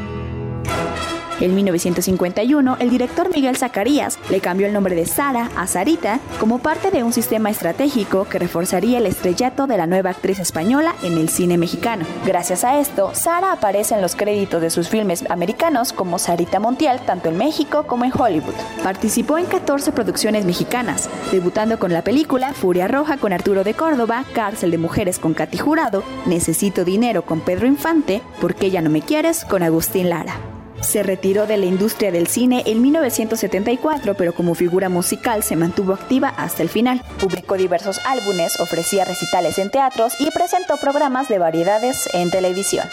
En 1.42 1.56
1951, 1.56 2.78
el 2.80 2.92
director 2.92 3.34
Miguel 3.34 3.58
Zacarías 3.58 4.20
le 4.30 4.42
cambió 4.42 4.68
el 4.68 4.74
nombre 4.74 4.94
de 4.94 5.08
Sara 5.08 5.50
a 5.58 5.66
Sarita 5.66 6.20
como 6.40 6.60
parte 6.60 6.92
de 6.92 7.02
un 7.02 7.14
sistema 7.14 7.50
estratégico 7.50 8.26
que 8.26 8.38
reforzaría 8.38 9.00
el 9.00 9.08
estrellato 9.08 9.66
de 9.66 9.76
la 9.76 9.88
nueva 9.88 10.12
actriz 10.12 10.38
española 10.38 10.94
en 11.02 11.18
el 11.18 11.30
cine 11.30 11.58
mexicano. 11.58 12.06
Gracias 12.28 12.64
a 12.64 12.80
esto, 12.80 13.16
Sara 13.16 13.54
aparece 13.54 13.96
en 13.96 14.02
los 14.02 14.16
créditos 14.16 14.62
de 14.62 14.70
sus 14.70 14.88
filmes 14.88 15.26
americanos 15.32 15.94
como 15.94 16.20
Sarita 16.20 16.60
Montiel, 16.60 17.00
tanto 17.00 17.30
en 17.30 17.38
México 17.38 17.88
como 17.88 18.06
en 18.06 18.14
Hollywood. 18.16 18.54
Participó 18.84 19.40
en 19.40 19.48
14 19.48 19.94
producciones 19.94 20.46
mexicanas, 20.46 21.10
debutando 21.32 21.80
con 21.80 21.92
la 21.92 22.04
película 22.04 22.54
Furia 22.54 22.88
Roja 22.88 23.18
con 23.18 23.34
Arturo 23.34 23.64
de 23.64 23.74
Córdoba, 23.74 24.26
Cárcel 24.36 24.70
de 24.70 24.78
Mujeres 24.78 25.18
con 25.18 25.34
Katy 25.34 25.58
Jurado, 25.58 26.04
Necesito 26.28 26.86
Dinero 26.86 27.24
con 27.24 27.40
Pedro 27.40 27.66
Infante, 27.66 28.22
¿Por 28.40 28.54
qué 28.54 28.70
ya 28.70 28.82
no 28.82 28.92
me 28.92 29.02
quieres? 29.02 29.44
con 29.44 29.64
Agustín 29.64 30.08
Lara. 30.08 30.61
Se 30.82 31.04
retiró 31.04 31.46
de 31.46 31.58
la 31.58 31.66
industria 31.66 32.12
del 32.12 32.28
cine 32.28 32.64
en 32.66 32.82
1974, 32.82 34.16
pero 34.16 34.34
como 34.34 34.56
figura 34.56 34.90
musical 34.90 35.44
se 35.44 35.56
mantuvo 35.56 35.94
activa 35.94 36.30
hasta 36.30 36.64
el 36.64 36.70
final. 36.70 37.02
Publicó 37.20 37.56
diversos 37.56 38.00
álbumes, 38.06 38.60
ofrecía 38.60 39.06
recitales 39.06 39.60
en 39.60 39.70
teatros 39.70 40.14
y 40.20 40.30
presentó 40.32 40.78
programas 40.78 41.28
de 41.30 41.38
variedades 41.38 42.10
en 42.14 42.32
televisión. 42.32 42.88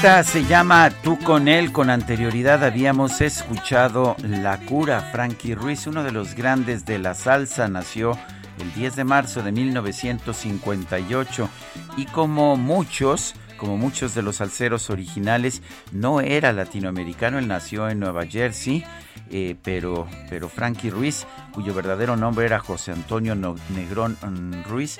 Esta 0.00 0.24
se 0.24 0.46
llama 0.46 0.88
Tú 0.88 1.18
con 1.18 1.46
él. 1.46 1.72
Con 1.72 1.90
anterioridad 1.90 2.64
habíamos 2.64 3.20
escuchado 3.20 4.16
La 4.22 4.58
Cura. 4.60 5.02
Frankie 5.12 5.54
Ruiz, 5.54 5.86
uno 5.86 6.02
de 6.02 6.10
los 6.10 6.34
grandes 6.34 6.86
de 6.86 6.98
la 6.98 7.12
salsa, 7.12 7.68
nació 7.68 8.18
el 8.58 8.72
10 8.72 8.96
de 8.96 9.04
marzo 9.04 9.42
de 9.42 9.52
1958 9.52 11.50
y 11.98 12.06
como 12.06 12.56
muchos, 12.56 13.34
como 13.58 13.76
muchos 13.76 14.14
de 14.14 14.22
los 14.22 14.36
salseros 14.36 14.88
originales, 14.88 15.60
no 15.92 16.22
era 16.22 16.54
latinoamericano. 16.54 17.38
Él 17.38 17.46
nació 17.46 17.90
en 17.90 18.00
Nueva 18.00 18.24
Jersey. 18.24 18.82
eh, 19.30 19.54
pero, 19.62 20.08
pero 20.30 20.48
Frankie 20.48 20.88
Ruiz, 20.88 21.26
cuyo 21.52 21.74
verdadero 21.74 22.16
nombre 22.16 22.46
era 22.46 22.58
José 22.58 22.92
Antonio 22.92 23.34
Negrón 23.34 24.16
mm, 24.22 24.62
Ruiz, 24.64 24.98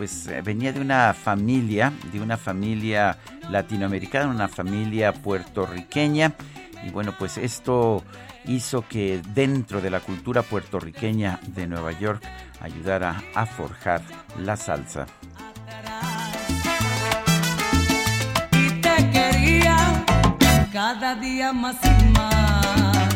pues 0.00 0.28
eh, 0.28 0.40
venía 0.40 0.72
de 0.72 0.80
una 0.80 1.12
familia, 1.12 1.92
de 2.10 2.22
una 2.22 2.38
familia 2.38 3.18
latinoamericana, 3.50 4.28
una 4.30 4.48
familia 4.48 5.12
puertorriqueña. 5.12 6.32
Y 6.86 6.88
bueno, 6.88 7.14
pues 7.18 7.36
esto 7.36 8.02
hizo 8.46 8.88
que 8.88 9.20
dentro 9.34 9.82
de 9.82 9.90
la 9.90 10.00
cultura 10.00 10.40
puertorriqueña 10.40 11.38
de 11.48 11.66
Nueva 11.66 11.92
York 11.92 12.22
ayudara 12.62 13.22
a 13.34 13.44
forjar 13.44 14.00
la 14.38 14.56
salsa. 14.56 15.04
te 18.80 19.10
quería 19.10 20.02
cada 20.72 21.14
día 21.16 21.52
más 21.52 21.76
y 21.84 22.04
más. 22.12 23.14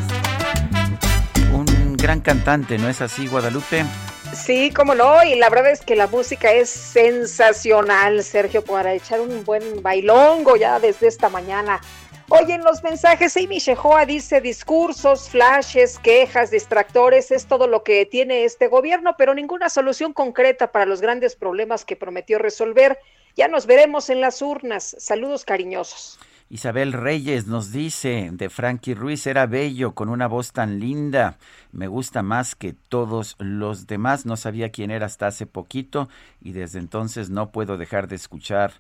Un 1.50 1.96
gran 1.96 2.20
cantante, 2.20 2.76
¿no 2.76 2.90
es 2.90 3.00
así, 3.00 3.26
Guadalupe? 3.26 3.86
Sí, 4.34 4.72
cómo 4.74 4.94
no, 4.94 5.22
y 5.22 5.36
la 5.36 5.48
verdad 5.48 5.70
es 5.70 5.80
que 5.80 5.94
la 5.94 6.08
música 6.08 6.52
es 6.52 6.68
sensacional, 6.68 8.22
Sergio, 8.24 8.64
para 8.64 8.92
echar 8.92 9.20
un 9.20 9.44
buen 9.44 9.80
bailongo 9.80 10.56
ya 10.56 10.80
desde 10.80 11.06
esta 11.06 11.28
mañana. 11.28 11.80
Oye, 12.28 12.58
los 12.58 12.82
mensajes, 12.82 13.36
Amy 13.36 13.58
Shehoa 13.58 14.06
dice 14.06 14.40
discursos, 14.40 15.28
flashes, 15.30 15.98
quejas, 15.98 16.50
distractores, 16.50 17.30
es 17.30 17.46
todo 17.46 17.68
lo 17.68 17.84
que 17.84 18.06
tiene 18.06 18.44
este 18.44 18.66
gobierno, 18.66 19.14
pero 19.16 19.34
ninguna 19.34 19.68
solución 19.70 20.12
concreta 20.12 20.72
para 20.72 20.84
los 20.84 21.00
grandes 21.00 21.36
problemas 21.36 21.84
que 21.84 21.96
prometió 21.96 22.38
resolver. 22.38 22.98
Ya 23.36 23.46
nos 23.46 23.66
veremos 23.66 24.10
en 24.10 24.20
las 24.20 24.42
urnas. 24.42 24.96
Saludos 24.98 25.44
cariñosos. 25.44 26.18
Isabel 26.50 26.92
Reyes 26.92 27.46
nos 27.46 27.72
dice 27.72 28.28
de 28.33 28.50
Frankie 28.50 28.94
Ruiz, 28.94 29.26
era 29.26 29.46
bello, 29.46 29.94
con 29.94 30.09
una 30.09 30.28
voz 30.28 30.52
tan 30.52 30.78
linda, 30.78 31.38
me 31.72 31.88
gusta 31.88 32.22
más 32.22 32.54
que 32.54 32.74
todos 32.74 33.35
los 33.38 33.87
demás, 33.87 34.26
no 34.26 34.37
sabía 34.37 34.70
quién 34.70 34.90
era 34.90 35.07
hasta 35.07 35.26
hace 35.26 35.46
poquito 35.46 36.09
y 36.40 36.52
desde 36.52 36.78
entonces 36.78 37.30
no 37.30 37.50
puedo 37.50 37.78
dejar 37.78 38.09
de 38.09 38.16
escuchar 38.16 38.74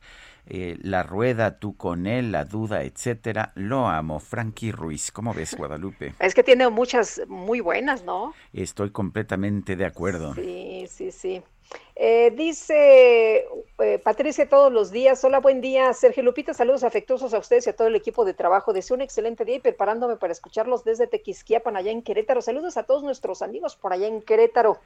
eh, 0.46 0.76
La 0.82 1.02
Rueda, 1.02 1.58
tú 1.58 1.76
con 1.76 2.06
él, 2.06 2.32
La 2.32 2.44
Duda, 2.44 2.82
etcétera. 2.82 3.52
Lo 3.54 3.88
amo, 3.88 4.20
Frankie 4.20 4.72
Ruiz. 4.72 5.10
¿Cómo 5.10 5.32
ves, 5.32 5.54
Guadalupe? 5.58 6.14
Es 6.20 6.34
que 6.34 6.42
tiene 6.42 6.68
muchas 6.68 7.22
muy 7.28 7.60
buenas, 7.60 8.04
¿no? 8.04 8.34
Estoy 8.52 8.90
completamente 8.90 9.74
de 9.74 9.86
acuerdo. 9.86 10.34
Sí, 10.34 10.84
sí, 10.88 11.10
sí. 11.10 11.42
Eh, 11.96 12.32
dice 12.36 13.46
eh, 13.78 14.00
Patricia 14.02 14.48
todos 14.48 14.72
los 14.72 14.90
días, 14.90 15.22
hola, 15.24 15.38
buen 15.38 15.60
día, 15.60 15.92
Sergio 15.92 16.24
Lupita, 16.24 16.52
saludos 16.52 16.82
afectuosos 16.82 17.32
a 17.34 17.38
ustedes 17.38 17.66
y 17.66 17.70
a 17.70 17.76
todo 17.76 17.88
el 17.88 17.94
equipo 17.94 18.24
de 18.24 18.34
trabajo. 18.34 18.72
Deseo 18.72 18.96
un 18.96 19.02
excelente 19.02 19.44
día 19.44 19.54
y 19.56 19.60
preparándome 19.60 20.16
para 20.16 20.32
escucharlos 20.32 20.84
desde 20.84 21.06
Tequisquiapan, 21.06 21.76
allá 21.76 21.92
en 21.92 22.02
Querétaro. 22.02 22.42
Saludos 22.42 22.76
a 22.76 22.82
todos 22.82 23.04
nuestros 23.04 23.42
amigos 23.42 23.76
por 23.76 23.92
allá 23.92 24.08
en 24.08 24.22
Querétaro. 24.22 24.80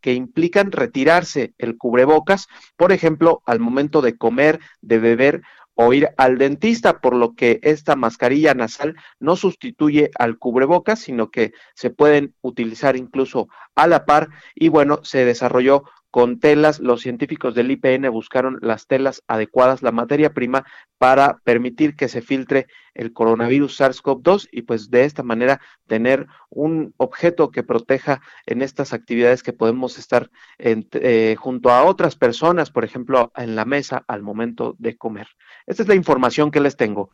que 0.00 0.14
implican 0.14 0.72
retirarse 0.72 1.54
el 1.58 1.76
cubrebocas, 1.76 2.48
por 2.76 2.92
ejemplo, 2.92 3.42
al 3.46 3.60
momento 3.60 4.02
de 4.02 4.16
comer, 4.16 4.60
de 4.80 4.98
beber 4.98 5.42
o 5.76 5.92
ir 5.92 6.08
al 6.16 6.38
dentista, 6.38 7.00
por 7.00 7.14
lo 7.14 7.34
que 7.34 7.60
esta 7.62 7.96
mascarilla 7.96 8.54
nasal 8.54 8.96
no 9.20 9.36
sustituye 9.36 10.10
al 10.18 10.38
cubrebocas, 10.38 11.00
sino 11.00 11.30
que 11.30 11.52
se 11.74 11.90
pueden 11.90 12.34
utilizar 12.40 12.96
incluso 12.96 13.48
a 13.74 13.86
la 13.86 14.06
par 14.06 14.30
y 14.54 14.68
bueno, 14.68 15.00
se 15.02 15.26
desarrolló 15.26 15.84
con 16.16 16.40
telas. 16.40 16.80
Los 16.80 17.02
científicos 17.02 17.54
del 17.54 17.70
IPN 17.70 18.10
buscaron 18.10 18.58
las 18.62 18.86
telas 18.86 19.22
adecuadas, 19.28 19.82
la 19.82 19.92
materia 19.92 20.32
prima, 20.32 20.64
para 20.96 21.40
permitir 21.44 21.94
que 21.94 22.08
se 22.08 22.22
filtre 22.22 22.68
el 22.94 23.12
coronavirus 23.12 23.78
SARS-CoV-2 23.78 24.48
y 24.50 24.62
pues 24.62 24.88
de 24.88 25.04
esta 25.04 25.22
manera 25.22 25.60
tener 25.86 26.26
un 26.48 26.94
objeto 26.96 27.50
que 27.50 27.62
proteja 27.62 28.22
en 28.46 28.62
estas 28.62 28.94
actividades 28.94 29.42
que 29.42 29.52
podemos 29.52 29.98
estar 29.98 30.30
eh, 30.58 31.36
junto 31.38 31.68
a 31.68 31.84
otras 31.84 32.16
personas, 32.16 32.70
por 32.70 32.86
ejemplo, 32.86 33.30
en 33.36 33.54
la 33.54 33.66
mesa 33.66 34.02
al 34.08 34.22
momento 34.22 34.74
de 34.78 34.96
comer. 34.96 35.28
Esta 35.66 35.82
es 35.82 35.88
la 35.88 35.96
información 35.96 36.50
que 36.50 36.60
les 36.60 36.78
tengo. 36.78 37.10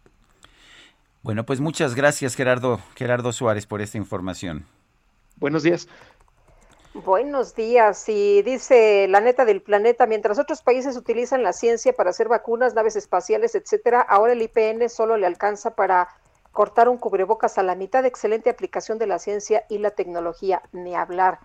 Bueno, 1.22 1.44
pues 1.44 1.58
muchas 1.58 1.96
gracias 1.96 2.36
Gerardo, 2.36 2.80
Gerardo 2.94 3.32
Suárez 3.32 3.66
por 3.66 3.80
esta 3.80 3.98
información. 3.98 4.64
Buenos 5.38 5.64
días. 5.64 5.88
Buenos 6.94 7.54
días. 7.54 8.06
Y 8.10 8.42
dice 8.42 9.06
la 9.08 9.22
neta 9.22 9.46
del 9.46 9.62
planeta, 9.62 10.06
mientras 10.06 10.38
otros 10.38 10.60
países 10.60 10.94
utilizan 10.94 11.42
la 11.42 11.54
ciencia 11.54 11.94
para 11.94 12.10
hacer 12.10 12.28
vacunas, 12.28 12.74
naves 12.74 12.96
espaciales, 12.96 13.54
etcétera, 13.54 14.02
ahora 14.02 14.34
el 14.34 14.42
IPN 14.42 14.90
solo 14.90 15.16
le 15.16 15.26
alcanza 15.26 15.74
para 15.74 16.08
cortar 16.52 16.90
un 16.90 16.98
cubrebocas 16.98 17.56
a 17.56 17.62
la 17.62 17.76
mitad. 17.76 18.04
Excelente 18.04 18.50
aplicación 18.50 18.98
de 18.98 19.06
la 19.06 19.18
ciencia 19.18 19.64
y 19.70 19.78
la 19.78 19.92
tecnología, 19.92 20.60
ni 20.72 20.94
hablar. 20.94 21.38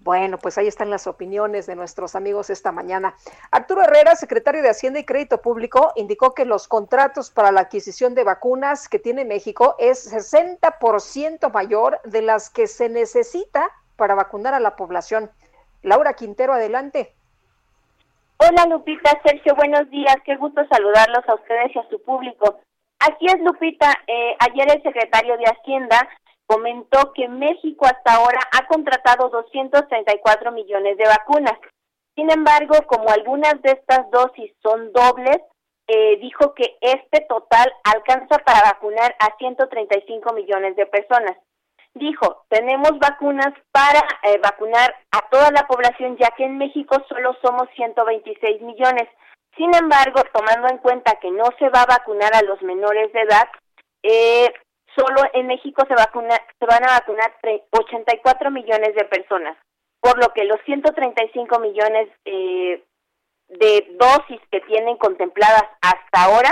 Bueno, 0.00 0.36
pues 0.36 0.58
ahí 0.58 0.66
están 0.66 0.90
las 0.90 1.06
opiniones 1.06 1.64
de 1.64 1.76
nuestros 1.76 2.14
amigos 2.14 2.50
esta 2.50 2.70
mañana. 2.70 3.16
Arturo 3.50 3.84
Herrera, 3.84 4.14
secretario 4.16 4.60
de 4.60 4.68
Hacienda 4.68 4.98
y 4.98 5.06
Crédito 5.06 5.40
Público, 5.40 5.92
indicó 5.96 6.34
que 6.34 6.44
los 6.44 6.68
contratos 6.68 7.30
para 7.30 7.52
la 7.52 7.62
adquisición 7.62 8.14
de 8.14 8.24
vacunas 8.24 8.90
que 8.90 8.98
tiene 8.98 9.24
México 9.24 9.76
es 9.78 10.12
60% 10.12 11.50
mayor 11.50 12.02
de 12.04 12.20
las 12.20 12.50
que 12.50 12.66
se 12.66 12.90
necesita 12.90 13.72
para 13.96 14.14
vacunar 14.14 14.54
a 14.54 14.60
la 14.60 14.76
población. 14.76 15.30
Laura 15.82 16.14
Quintero, 16.14 16.52
adelante. 16.52 17.14
Hola 18.38 18.66
Lupita, 18.68 19.20
Sergio, 19.24 19.54
buenos 19.54 19.88
días. 19.90 20.16
Qué 20.24 20.36
gusto 20.36 20.62
saludarlos 20.70 21.28
a 21.28 21.34
ustedes 21.34 21.74
y 21.74 21.78
a 21.78 21.88
su 21.88 22.02
público. 22.02 22.58
Aquí 22.98 23.26
es 23.26 23.40
Lupita. 23.40 23.92
Eh, 24.06 24.36
ayer 24.40 24.66
el 24.74 24.82
secretario 24.82 25.36
de 25.36 25.44
Hacienda 25.44 26.08
comentó 26.46 27.12
que 27.12 27.28
México 27.28 27.86
hasta 27.86 28.14
ahora 28.14 28.40
ha 28.52 28.66
contratado 28.66 29.28
234 29.28 30.52
millones 30.52 30.96
de 30.98 31.04
vacunas. 31.04 31.58
Sin 32.14 32.30
embargo, 32.30 32.74
como 32.86 33.08
algunas 33.10 33.60
de 33.62 33.72
estas 33.72 34.10
dosis 34.10 34.52
son 34.62 34.92
dobles, 34.92 35.38
eh, 35.86 36.18
dijo 36.20 36.54
que 36.54 36.76
este 36.80 37.20
total 37.28 37.72
alcanza 37.84 38.38
para 38.38 38.62
vacunar 38.72 39.14
a 39.20 39.36
135 39.36 40.32
millones 40.32 40.76
de 40.76 40.86
personas 40.86 41.36
dijo, 41.94 42.44
tenemos 42.48 42.98
vacunas 42.98 43.52
para 43.72 44.00
eh, 44.24 44.38
vacunar 44.42 44.94
a 45.12 45.28
toda 45.30 45.50
la 45.50 45.66
población, 45.66 46.16
ya 46.18 46.30
que 46.36 46.44
en 46.44 46.58
México 46.58 46.96
solo 47.08 47.36
somos 47.42 47.68
126 47.76 48.60
millones. 48.62 49.08
Sin 49.56 49.74
embargo, 49.74 50.22
tomando 50.32 50.68
en 50.68 50.78
cuenta 50.78 51.18
que 51.20 51.30
no 51.30 51.44
se 51.58 51.68
va 51.68 51.82
a 51.82 51.98
vacunar 51.98 52.34
a 52.34 52.42
los 52.42 52.60
menores 52.62 53.12
de 53.12 53.20
edad, 53.20 53.48
eh, 54.02 54.52
solo 54.96 55.22
en 55.32 55.46
México 55.46 55.84
se, 55.88 55.94
vacuna, 55.94 56.36
se 56.58 56.66
van 56.66 56.84
a 56.84 56.98
vacunar 56.98 57.32
84 57.70 58.50
millones 58.50 58.94
de 58.94 59.04
personas, 59.04 59.56
por 60.00 60.18
lo 60.18 60.32
que 60.32 60.44
los 60.44 60.60
135 60.66 61.58
millones 61.60 62.08
eh, 62.24 62.82
de 63.48 63.86
dosis 63.92 64.40
que 64.50 64.60
tienen 64.62 64.96
contempladas 64.96 65.64
hasta 65.80 66.24
ahora, 66.24 66.50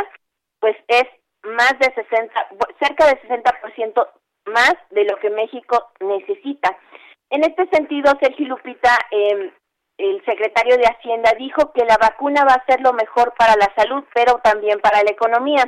pues 0.60 0.76
es 0.86 1.04
más 1.42 1.76
de 1.80 1.92
60, 1.92 2.48
cerca 2.80 3.06
de 3.06 3.20
60% 3.22 4.08
más 4.46 4.74
de 4.90 5.04
lo 5.04 5.16
que 5.18 5.30
México 5.30 5.90
necesita. 6.00 6.76
En 7.30 7.44
este 7.44 7.66
sentido, 7.68 8.12
Sergio 8.20 8.48
Lupita, 8.48 8.98
eh, 9.10 9.52
el 9.98 10.24
secretario 10.24 10.76
de 10.76 10.86
Hacienda, 10.86 11.32
dijo 11.38 11.72
que 11.72 11.84
la 11.84 11.96
vacuna 11.96 12.44
va 12.44 12.54
a 12.54 12.66
ser 12.66 12.80
lo 12.80 12.92
mejor 12.92 13.34
para 13.38 13.56
la 13.56 13.72
salud, 13.76 14.04
pero 14.14 14.40
también 14.42 14.80
para 14.80 15.02
la 15.02 15.10
economía. 15.10 15.64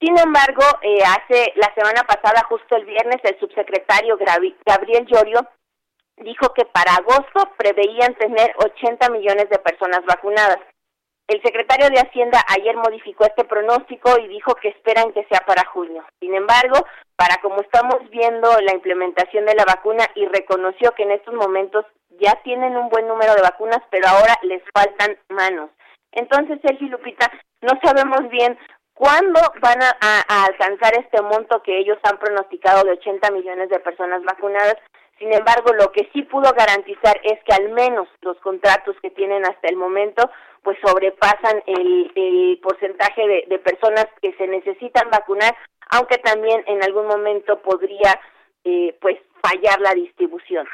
Sin 0.00 0.16
embargo, 0.18 0.62
eh, 0.82 1.02
hace 1.02 1.52
la 1.56 1.72
semana 1.74 2.02
pasada, 2.02 2.44
justo 2.48 2.76
el 2.76 2.84
viernes, 2.84 3.18
el 3.24 3.38
subsecretario 3.40 4.16
Gabriel 4.64 5.06
Llorio 5.06 5.40
dijo 6.16 6.52
que 6.54 6.64
para 6.66 6.94
agosto 6.94 7.52
preveían 7.56 8.14
tener 8.14 8.54
80 8.58 9.10
millones 9.10 9.48
de 9.50 9.58
personas 9.58 10.04
vacunadas. 10.06 10.58
El 11.28 11.42
secretario 11.42 11.90
de 11.90 12.00
Hacienda 12.00 12.42
ayer 12.48 12.74
modificó 12.74 13.24
este 13.26 13.44
pronóstico 13.44 14.18
y 14.18 14.28
dijo 14.28 14.54
que 14.54 14.68
esperan 14.68 15.12
que 15.12 15.24
sea 15.24 15.40
para 15.46 15.68
junio. 15.68 16.02
Sin 16.20 16.34
embargo, 16.34 16.86
para 17.16 17.36
como 17.42 17.60
estamos 17.60 18.08
viendo 18.08 18.48
la 18.62 18.72
implementación 18.72 19.44
de 19.44 19.54
la 19.54 19.66
vacuna 19.66 20.06
y 20.14 20.24
reconoció 20.24 20.92
que 20.92 21.02
en 21.02 21.10
estos 21.10 21.34
momentos 21.34 21.84
ya 22.18 22.32
tienen 22.44 22.78
un 22.78 22.88
buen 22.88 23.06
número 23.06 23.34
de 23.34 23.42
vacunas, 23.42 23.80
pero 23.90 24.08
ahora 24.08 24.34
les 24.42 24.62
faltan 24.72 25.18
manos. 25.28 25.68
Entonces, 26.12 26.60
Sergio 26.62 26.88
Lupita, 26.88 27.30
no 27.60 27.78
sabemos 27.82 28.26
bien 28.30 28.58
cuándo 28.94 29.38
van 29.60 29.82
a, 29.82 30.44
alcanzar 30.46 30.94
este 30.98 31.20
monto 31.20 31.62
que 31.62 31.78
ellos 31.78 31.98
han 32.04 32.18
pronosticado 32.18 32.84
de 32.84 32.92
80 32.92 33.30
millones 33.32 33.68
de 33.68 33.80
personas 33.80 34.22
vacunadas. 34.24 34.76
Sin 35.18 35.30
embargo, 35.34 35.74
lo 35.74 35.92
que 35.92 36.08
sí 36.14 36.22
pudo 36.22 36.52
garantizar 36.56 37.20
es 37.22 37.38
que 37.44 37.52
al 37.52 37.68
menos 37.70 38.08
los 38.22 38.38
contratos 38.38 38.96
que 39.02 39.10
tienen 39.10 39.44
hasta 39.44 39.68
el 39.68 39.76
momento 39.76 40.30
pues 40.62 40.78
sobrepasan 40.84 41.62
el, 41.66 42.12
el 42.14 42.60
porcentaje 42.62 43.46
de, 43.48 43.58
personas 43.58 44.06
que 44.20 44.32
se 44.34 44.46
necesitan 44.46 45.10
vacunar, 45.10 45.56
aunque 45.90 46.18
también 46.18 46.62
en 46.66 46.82
algún 46.82 47.06
momento 47.06 47.60
podría 47.62 48.20
eh, 48.64 48.96
pues 49.00 49.18
fallar 49.42 49.80
la 49.80 49.94
distribución. 49.94 50.66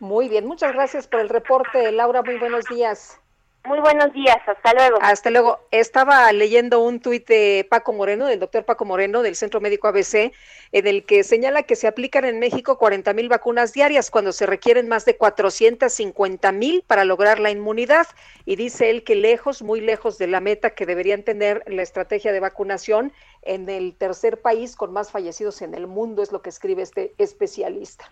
Muy 0.00 0.28
bien, 0.28 0.46
muchas 0.46 0.72
gracias 0.72 1.08
por 1.08 1.20
el 1.20 1.28
reporte, 1.28 1.90
Laura. 1.92 2.22
Muy 2.22 2.38
buenos 2.38 2.64
días. 2.66 3.20
Muy 3.68 3.80
buenos 3.80 4.14
días, 4.14 4.38
hasta 4.46 4.72
luego. 4.72 4.96
Hasta 5.02 5.28
luego. 5.28 5.58
Estaba 5.70 6.32
leyendo 6.32 6.80
un 6.80 7.00
tuit 7.00 7.28
de 7.28 7.66
Paco 7.68 7.92
Moreno, 7.92 8.26
del 8.26 8.40
doctor 8.40 8.64
Paco 8.64 8.86
Moreno, 8.86 9.20
del 9.20 9.36
Centro 9.36 9.60
Médico 9.60 9.88
ABC, 9.88 10.32
en 10.72 10.86
el 10.86 11.04
que 11.04 11.22
señala 11.22 11.64
que 11.64 11.76
se 11.76 11.86
aplican 11.86 12.24
en 12.24 12.38
México 12.38 12.78
40 12.78 13.12
mil 13.12 13.28
vacunas 13.28 13.74
diarias 13.74 14.10
cuando 14.10 14.32
se 14.32 14.46
requieren 14.46 14.88
más 14.88 15.04
de 15.04 15.18
450 15.18 16.50
mil 16.52 16.82
para 16.86 17.04
lograr 17.04 17.40
la 17.40 17.50
inmunidad. 17.50 18.06
Y 18.46 18.56
dice 18.56 18.88
él 18.88 19.04
que 19.04 19.16
lejos, 19.16 19.60
muy 19.60 19.82
lejos 19.82 20.16
de 20.16 20.28
la 20.28 20.40
meta 20.40 20.70
que 20.70 20.86
deberían 20.86 21.22
tener 21.22 21.62
la 21.66 21.82
estrategia 21.82 22.32
de 22.32 22.40
vacunación 22.40 23.12
en 23.42 23.68
el 23.68 23.94
tercer 23.96 24.40
país 24.40 24.76
con 24.76 24.94
más 24.94 25.10
fallecidos 25.10 25.60
en 25.60 25.74
el 25.74 25.86
mundo, 25.86 26.22
es 26.22 26.32
lo 26.32 26.40
que 26.40 26.48
escribe 26.48 26.80
este 26.80 27.12
especialista. 27.18 28.10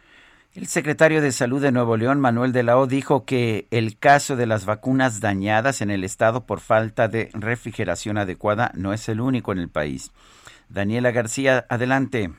El 0.56 0.68
secretario 0.68 1.20
de 1.20 1.32
Salud 1.32 1.60
de 1.60 1.70
Nuevo 1.70 1.98
León, 1.98 2.18
Manuel 2.18 2.54
de 2.54 2.62
la 2.62 2.78
O, 2.78 2.86
dijo 2.86 3.26
que 3.26 3.66
el 3.70 3.98
caso 3.98 4.36
de 4.36 4.46
las 4.46 4.64
vacunas 4.64 5.20
dañadas 5.20 5.82
en 5.82 5.90
el 5.90 6.02
estado 6.02 6.46
por 6.46 6.60
falta 6.60 7.08
de 7.08 7.28
refrigeración 7.34 8.16
adecuada 8.16 8.70
no 8.74 8.94
es 8.94 9.06
el 9.10 9.20
único 9.20 9.52
en 9.52 9.58
el 9.58 9.68
país. 9.68 10.12
Daniela 10.70 11.10
García, 11.10 11.66
adelante. 11.68 12.30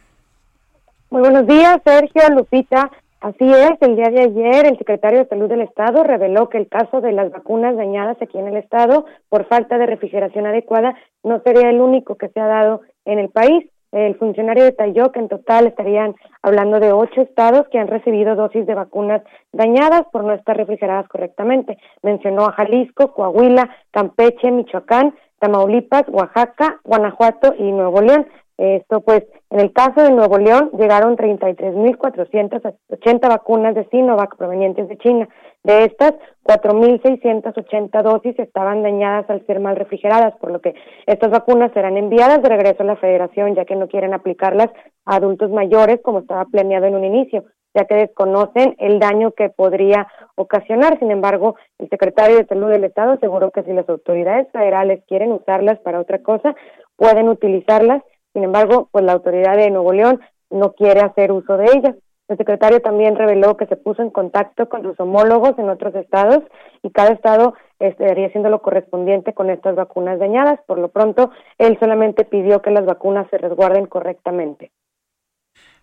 Muy 1.11 1.22
buenos 1.22 1.45
días, 1.45 1.80
Sergio, 1.86 2.24
Lupita. 2.36 2.89
Así 3.22 3.45
es, 3.45 3.74
el 3.82 3.95
día 3.95 4.09
de 4.09 4.22
ayer 4.22 4.65
el 4.65 4.80
secretario 4.80 5.20
de 5.20 5.30
Salud 5.30 5.47
del 5.47 5.61
Estado 5.61 6.03
reveló 6.03 6.49
que 6.49 6.57
el 6.57 6.68
caso 6.68 7.01
de 7.01 7.11
las 7.11 7.32
vacunas 7.32 7.78
dañadas 7.78 8.18
aquí 8.20 8.39
en 8.39 8.47
el 8.47 8.57
Estado 8.57 9.05
por 9.30 9.45
falta 9.45 9.78
de 9.78 9.86
refrigeración 9.86 10.47
adecuada 10.47 10.95
no 11.24 11.39
sería 11.43 11.70
el 11.70 11.80
único 11.80 12.15
que 12.15 12.30
se 12.30 12.39
ha 12.39 12.47
dado 12.47 12.82
en 13.05 13.20
el 13.20 13.30
país. 13.30 13.70
El 13.91 14.15
funcionario 14.17 14.65
detalló 14.65 15.11
que 15.11 15.19
en 15.19 15.29
total 15.29 15.67
estarían 15.67 16.15
hablando 16.41 16.79
de 16.79 16.91
ocho 16.91 17.21
estados 17.21 17.67
que 17.69 17.79
han 17.79 17.88
recibido 17.88 18.35
dosis 18.35 18.65
de 18.65 18.75
vacunas 18.75 19.21
dañadas 19.53 20.03
por 20.11 20.23
no 20.23 20.33
estar 20.33 20.57
refrigeradas 20.57 21.07
correctamente. 21.07 21.77
Mencionó 22.03 22.45
a 22.45 22.51
Jalisco, 22.51 23.13
Coahuila, 23.13 23.69
Campeche, 23.91 24.51
Michoacán, 24.51 25.15
Tamaulipas, 25.39 26.03
Oaxaca, 26.09 26.79
Guanajuato 26.83 27.53
y 27.57 27.71
Nuevo 27.71 28.01
León. 28.01 28.27
Esto 28.57 29.01
pues, 29.01 29.23
en 29.51 29.59
el 29.59 29.71
caso 29.71 30.01
de 30.01 30.09
Nuevo 30.11 30.39
León 30.39 30.71
llegaron 30.77 31.15
33.480 31.15 33.29
vacunas 33.29 33.75
de 33.75 33.87
Sinovac 33.89 34.35
provenientes 34.35 34.89
de 34.89 34.97
China. 34.97 35.29
De 35.63 35.83
estas, 35.83 36.13
4.680 36.43 38.01
dosis 38.01 38.39
estaban 38.39 38.83
dañadas 38.83 39.29
al 39.29 39.45
ser 39.45 39.59
mal 39.59 39.75
refrigeradas, 39.75 40.33
por 40.37 40.51
lo 40.51 40.61
que 40.61 40.73
estas 41.05 41.29
vacunas 41.29 41.71
serán 41.73 41.97
enviadas 41.97 42.41
de 42.41 42.49
regreso 42.49 42.83
a 42.83 42.85
la 42.85 42.95
federación, 42.95 43.53
ya 43.53 43.65
que 43.65 43.75
no 43.75 43.87
quieren 43.87 44.13
aplicarlas 44.13 44.69
a 45.05 45.17
adultos 45.17 45.51
mayores 45.51 45.99
como 46.01 46.19
estaba 46.19 46.45
planeado 46.45 46.85
en 46.85 46.95
un 46.95 47.03
inicio, 47.03 47.43
ya 47.75 47.85
que 47.85 47.95
desconocen 47.95 48.75
el 48.79 48.99
daño 48.99 49.31
que 49.31 49.49
podría 49.49 50.07
ocasionar. 50.35 50.97
Sin 50.99 51.11
embargo, 51.11 51.55
el 51.79 51.89
secretario 51.89 52.37
de 52.37 52.45
Salud 52.45 52.69
del 52.69 52.85
Estado 52.85 53.11
aseguró 53.11 53.51
que 53.51 53.63
si 53.63 53.73
las 53.73 53.89
autoridades 53.89 54.49
federales 54.51 55.03
quieren 55.07 55.31
usarlas 55.31 55.79
para 55.79 55.99
otra 55.99 56.23
cosa, 56.23 56.55
pueden 56.95 57.29
utilizarlas. 57.29 58.01
Sin 58.38 58.43
embargo, 58.43 58.88
pues 58.91 59.03
la 59.03 59.13
autoridad 59.13 59.57
de 59.57 59.71
Nuevo 59.71 59.93
León 59.93 60.21
no 60.51 60.73
quiere 60.73 60.99
hacer 60.99 61.31
uso 61.31 61.57
de 61.57 61.71
ellas. 61.73 61.95
El 62.27 62.38
secretario 62.38 62.81
también 62.83 63.15
reveló 63.15 63.57
que 63.57 63.65
se 63.65 63.75
puso 63.75 64.03
en 64.03 64.11
contacto 64.11 64.69
con 64.69 64.83
sus 64.83 64.99
homólogos 64.99 65.57
en 65.57 65.69
otros 65.69 65.95
estados 65.95 66.43
y 66.83 66.91
cada 66.91 67.13
estado 67.13 67.55
estaría 67.79 68.27
haciendo 68.27 68.51
lo 68.51 68.61
correspondiente 68.61 69.33
con 69.33 69.49
estas 69.49 69.73
vacunas 69.75 70.19
dañadas. 70.19 70.59
Por 70.67 70.77
lo 70.77 70.89
pronto, 70.89 71.31
él 71.57 71.79
solamente 71.79 72.25
pidió 72.25 72.61
que 72.61 72.69
las 72.69 72.85
vacunas 72.85 73.25
se 73.31 73.39
resguarden 73.39 73.88
correctamente. 73.88 74.71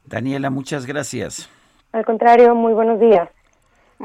Daniela, 0.04 0.48
muchas 0.50 0.86
gracias. 0.86 1.50
Al 1.90 2.04
contrario, 2.04 2.54
muy 2.54 2.72
buenos 2.72 3.00
días. 3.00 3.28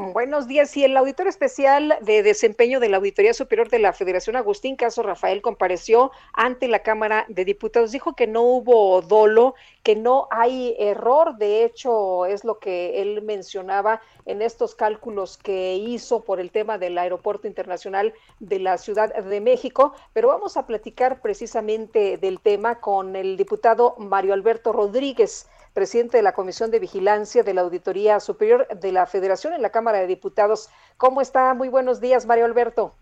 Buenos 0.00 0.48
días. 0.48 0.74
Y 0.78 0.84
el 0.84 0.96
auditor 0.96 1.28
especial 1.28 1.98
de 2.00 2.22
desempeño 2.22 2.80
de 2.80 2.88
la 2.88 2.96
Auditoría 2.96 3.34
Superior 3.34 3.68
de 3.68 3.78
la 3.78 3.92
Federación, 3.92 4.34
Agustín 4.34 4.74
Caso 4.74 5.02
Rafael, 5.02 5.42
compareció 5.42 6.10
ante 6.32 6.68
la 6.68 6.78
Cámara 6.78 7.26
de 7.28 7.44
Diputados. 7.44 7.92
Dijo 7.92 8.14
que 8.14 8.26
no 8.26 8.40
hubo 8.40 9.02
dolo, 9.02 9.54
que 9.82 9.96
no 9.96 10.26
hay 10.30 10.74
error. 10.78 11.36
De 11.36 11.64
hecho, 11.64 12.24
es 12.24 12.44
lo 12.44 12.58
que 12.58 13.02
él 13.02 13.20
mencionaba 13.20 14.00
en 14.24 14.40
estos 14.40 14.74
cálculos 14.74 15.36
que 15.36 15.74
hizo 15.76 16.24
por 16.24 16.40
el 16.40 16.50
tema 16.50 16.78
del 16.78 16.96
Aeropuerto 16.96 17.46
Internacional 17.46 18.14
de 18.38 18.58
la 18.58 18.78
Ciudad 18.78 19.14
de 19.14 19.40
México. 19.42 19.92
Pero 20.14 20.28
vamos 20.28 20.56
a 20.56 20.66
platicar 20.66 21.20
precisamente 21.20 22.16
del 22.16 22.40
tema 22.40 22.80
con 22.80 23.16
el 23.16 23.36
diputado 23.36 23.96
Mario 23.98 24.32
Alberto 24.32 24.72
Rodríguez 24.72 25.46
presidente 25.72 26.16
de 26.16 26.22
la 26.22 26.32
Comisión 26.32 26.70
de 26.70 26.78
Vigilancia 26.78 27.42
de 27.42 27.54
la 27.54 27.62
Auditoría 27.62 28.20
Superior 28.20 28.66
de 28.68 28.92
la 28.92 29.06
Federación 29.06 29.52
en 29.52 29.62
la 29.62 29.70
Cámara 29.70 29.98
de 29.98 30.06
Diputados. 30.06 30.68
¿Cómo 30.96 31.20
está? 31.20 31.54
Muy 31.54 31.68
buenos 31.68 32.00
días, 32.00 32.26
Mario 32.26 32.44
Alberto. 32.44 32.94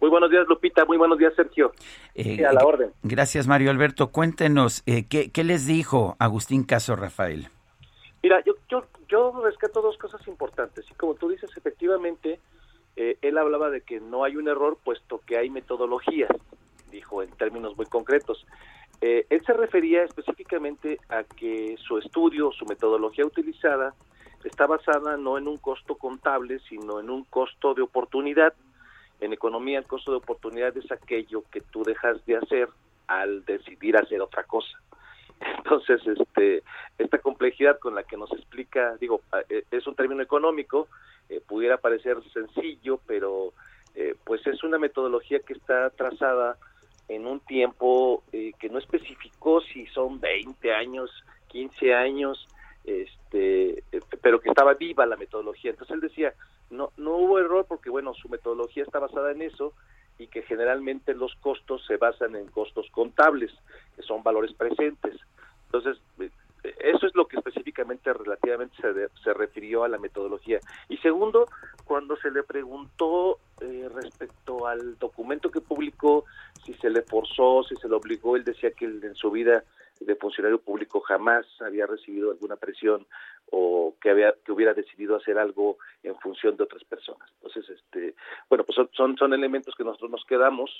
Muy 0.00 0.10
buenos 0.10 0.30
días, 0.30 0.44
Lupita. 0.48 0.84
Muy 0.84 0.96
buenos 0.96 1.16
días, 1.16 1.32
Sergio. 1.36 1.72
Eh, 2.16 2.44
a 2.44 2.52
la 2.52 2.64
orden. 2.64 2.92
Gracias, 3.04 3.46
Mario 3.46 3.70
Alberto. 3.70 4.10
Cuéntenos, 4.10 4.82
eh, 4.86 5.06
¿qué, 5.08 5.30
¿qué, 5.30 5.44
les 5.44 5.66
dijo 5.66 6.16
Agustín 6.18 6.64
Caso 6.64 6.96
Rafael? 6.96 7.48
Mira, 8.20 8.42
yo, 8.44 8.54
yo, 8.68 8.84
yo 9.08 9.40
rescato 9.44 9.80
dos 9.80 9.96
cosas 9.98 10.26
importantes. 10.26 10.84
Y 10.90 10.94
como 10.94 11.14
tú 11.14 11.28
dices, 11.28 11.50
efectivamente, 11.56 12.40
eh, 12.96 13.16
él 13.22 13.38
hablaba 13.38 13.70
de 13.70 13.82
que 13.82 14.00
no 14.00 14.24
hay 14.24 14.36
un 14.36 14.48
error, 14.48 14.76
puesto 14.82 15.20
que 15.26 15.38
hay 15.38 15.50
metodologías, 15.50 16.30
dijo 16.90 17.22
en 17.22 17.30
términos 17.30 17.76
muy 17.76 17.86
concretos. 17.86 18.44
Eh, 19.02 19.26
él 19.30 19.44
se 19.44 19.52
refería 19.52 20.04
específicamente 20.04 21.00
a 21.08 21.24
que 21.24 21.76
su 21.76 21.98
estudio, 21.98 22.52
su 22.52 22.64
metodología 22.66 23.26
utilizada, 23.26 23.94
está 24.44 24.66
basada 24.68 25.16
no 25.16 25.36
en 25.38 25.48
un 25.48 25.58
costo 25.58 25.96
contable, 25.96 26.60
sino 26.68 27.00
en 27.00 27.10
un 27.10 27.24
costo 27.24 27.74
de 27.74 27.82
oportunidad. 27.82 28.54
En 29.20 29.32
economía 29.32 29.80
el 29.80 29.86
costo 29.86 30.12
de 30.12 30.18
oportunidad 30.18 30.76
es 30.76 30.90
aquello 30.92 31.42
que 31.50 31.60
tú 31.60 31.82
dejas 31.82 32.24
de 32.26 32.36
hacer 32.36 32.68
al 33.08 33.44
decidir 33.44 33.96
hacer 33.96 34.20
otra 34.20 34.44
cosa. 34.44 34.80
Entonces, 35.58 36.00
este, 36.06 36.62
esta 36.96 37.18
complejidad 37.18 37.80
con 37.80 37.96
la 37.96 38.04
que 38.04 38.16
nos 38.16 38.32
explica, 38.32 38.96
digo, 39.00 39.22
eh, 39.48 39.64
es 39.72 39.84
un 39.88 39.96
término 39.96 40.22
económico, 40.22 40.86
eh, 41.28 41.40
pudiera 41.44 41.78
parecer 41.78 42.18
sencillo, 42.32 43.00
pero 43.04 43.52
eh, 43.96 44.14
pues 44.24 44.46
es 44.46 44.62
una 44.62 44.78
metodología 44.78 45.40
que 45.40 45.54
está 45.54 45.90
trazada 45.90 46.56
en 47.14 47.26
un 47.26 47.40
tiempo 47.40 48.22
eh, 48.32 48.52
que 48.58 48.68
no 48.68 48.78
especificó 48.78 49.60
si 49.60 49.86
son 49.86 50.20
20 50.20 50.72
años, 50.72 51.10
15 51.48 51.94
años, 51.94 52.48
este, 52.84 53.78
eh, 53.92 54.00
pero 54.20 54.40
que 54.40 54.48
estaba 54.48 54.74
viva 54.74 55.06
la 55.06 55.16
metodología. 55.16 55.70
Entonces 55.70 55.94
él 55.94 56.00
decía, 56.00 56.34
no, 56.70 56.90
no 56.96 57.16
hubo 57.16 57.38
error 57.38 57.66
porque, 57.68 57.90
bueno, 57.90 58.14
su 58.14 58.28
metodología 58.28 58.82
está 58.82 58.98
basada 58.98 59.32
en 59.32 59.42
eso 59.42 59.74
y 60.18 60.26
que 60.28 60.42
generalmente 60.42 61.14
los 61.14 61.34
costos 61.36 61.84
se 61.86 61.96
basan 61.96 62.34
en 62.36 62.46
costos 62.46 62.86
contables, 62.90 63.52
que 63.96 64.02
son 64.02 64.22
valores 64.22 64.52
presentes. 64.54 65.16
Entonces, 65.66 66.02
eh, 66.18 66.30
eso 66.62 67.06
es 67.06 67.14
lo 67.14 67.26
que 67.26 67.36
específicamente 67.36 68.12
relativamente 68.12 68.76
se, 68.80 69.08
se 69.22 69.34
refirió 69.34 69.84
a 69.84 69.88
la 69.88 69.98
metodología. 69.98 70.60
Y 70.88 70.96
segundo, 70.98 71.46
cuando 71.84 72.16
se 72.16 72.30
le 72.30 72.42
preguntó 72.42 73.38
eh, 73.60 73.88
respecto 73.92 74.66
al 74.66 74.98
documento 74.98 75.50
que 75.50 75.60
publicó, 75.60 76.24
si 76.64 76.74
se 76.74 76.90
le 76.90 77.02
forzó, 77.02 77.64
si 77.64 77.76
se 77.76 77.88
le 77.88 77.94
obligó, 77.94 78.36
él 78.36 78.44
decía 78.44 78.70
que 78.70 78.84
en 78.84 79.14
su 79.14 79.30
vida 79.30 79.64
de 80.00 80.16
funcionario 80.16 80.60
público 80.60 81.00
jamás 81.00 81.46
había 81.60 81.86
recibido 81.86 82.30
alguna 82.30 82.56
presión 82.56 83.06
o 83.50 83.94
que 84.00 84.10
había 84.10 84.34
que 84.44 84.52
hubiera 84.52 84.74
decidido 84.74 85.16
hacer 85.16 85.38
algo 85.38 85.78
en 86.02 86.16
función 86.16 86.56
de 86.56 86.64
otras 86.64 86.82
personas. 86.84 87.28
Entonces, 87.34 87.68
este, 87.70 88.14
bueno, 88.48 88.64
pues 88.64 88.76
son 88.92 89.16
son 89.16 89.32
elementos 89.32 89.74
que 89.76 89.84
nosotros 89.84 90.10
nos 90.10 90.24
quedamos. 90.24 90.70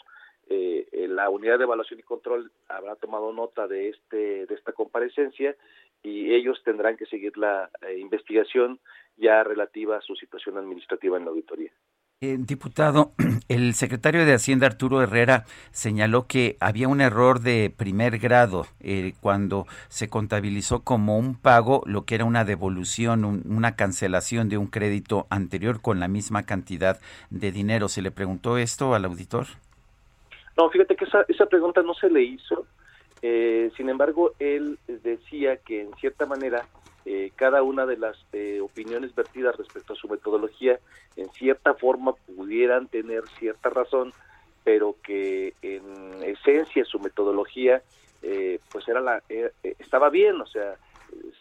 Eh, 0.55 1.07
la 1.09 1.31
unidad 1.31 1.57
de 1.57 1.65
evaluación 1.65 1.99
y 1.99 2.03
control 2.03 2.53
habrá 2.69 2.95
tomado 2.97 3.33
nota 3.33 3.67
de 3.67 3.89
este 3.89 4.45
de 4.47 4.55
esta 4.55 4.73
comparecencia 4.73 5.57
y 6.03 6.35
ellos 6.35 6.61
tendrán 6.63 6.97
que 6.97 7.07
seguir 7.07 7.39
la 7.39 7.71
eh, 7.81 7.99
investigación 7.99 8.79
ya 9.17 9.43
relativa 9.45 9.97
a 9.97 10.03
su 10.03 10.15
situación 10.15 10.59
administrativa 10.59 11.17
en 11.17 11.25
la 11.25 11.31
auditoría. 11.31 11.73
Eh, 12.21 12.37
diputado, 12.39 13.13
el 13.49 13.75
secretario 13.75 14.25
de 14.25 14.35
Hacienda 14.35 14.67
Arturo 14.67 15.03
Herrera 15.03 15.45
señaló 15.71 16.27
que 16.27 16.57
había 16.61 16.87
un 16.87 17.01
error 17.01 17.41
de 17.41 17.73
primer 17.75 18.19
grado 18.19 18.67
eh, 18.81 19.15
cuando 19.21 19.67
se 19.89 20.09
contabilizó 20.09 20.85
como 20.85 21.19
un 21.19 21.35
pago 21.35 21.83
lo 21.87 22.05
que 22.05 22.15
era 22.15 22.25
una 22.25 22.45
devolución, 22.45 23.25
un, 23.25 23.43
una 23.49 23.75
cancelación 23.75 24.49
de 24.49 24.59
un 24.59 24.67
crédito 24.67 25.27
anterior 25.31 25.81
con 25.81 25.99
la 25.99 26.09
misma 26.09 26.45
cantidad 26.45 27.01
de 27.31 27.53
dinero. 27.53 27.89
¿Se 27.89 28.03
le 28.03 28.11
preguntó 28.11 28.59
esto 28.59 28.95
al 28.95 29.05
auditor? 29.05 29.47
No, 30.57 30.71
fíjate 30.71 30.97
que 30.97 31.05
esa, 31.05 31.25
esa 31.29 31.47
pregunta 31.47 31.83
no 31.83 31.95
se 31.95 32.11
le 32.11 32.23
hizo. 32.23 32.67
Eh, 33.23 33.71
sin 33.77 33.89
embargo, 33.89 34.33
él 34.39 34.79
decía 34.87 35.57
que 35.59 35.83
en 35.83 35.95
cierta 35.95 36.27
manera 36.27 36.67
eh, 37.05 37.33
cada 37.35 37.63
una 37.63 37.85
de 37.85 37.97
las 37.97 38.17
eh, 38.33 38.61
opiniones 38.61 39.13
vertidas 39.15 39.57
respecto 39.57 39.93
a 39.93 39.97
su 39.97 40.09
metodología 40.09 40.79
en 41.17 41.29
cierta 41.31 41.75
forma 41.75 42.13
pudieran 42.13 42.87
tener 42.87 43.25
cierta 43.41 43.71
razón, 43.71 44.13
pero 44.63 44.95
que 45.03 45.55
en 45.63 46.23
esencia 46.23 46.85
su 46.85 47.01
metodología 47.01 47.83
eh, 48.23 48.61
pues 48.71 48.87
era 48.87 49.01
la 49.01 49.21
estaba 49.81 50.11
bien, 50.11 50.41
o 50.41 50.47
sea, 50.47 50.77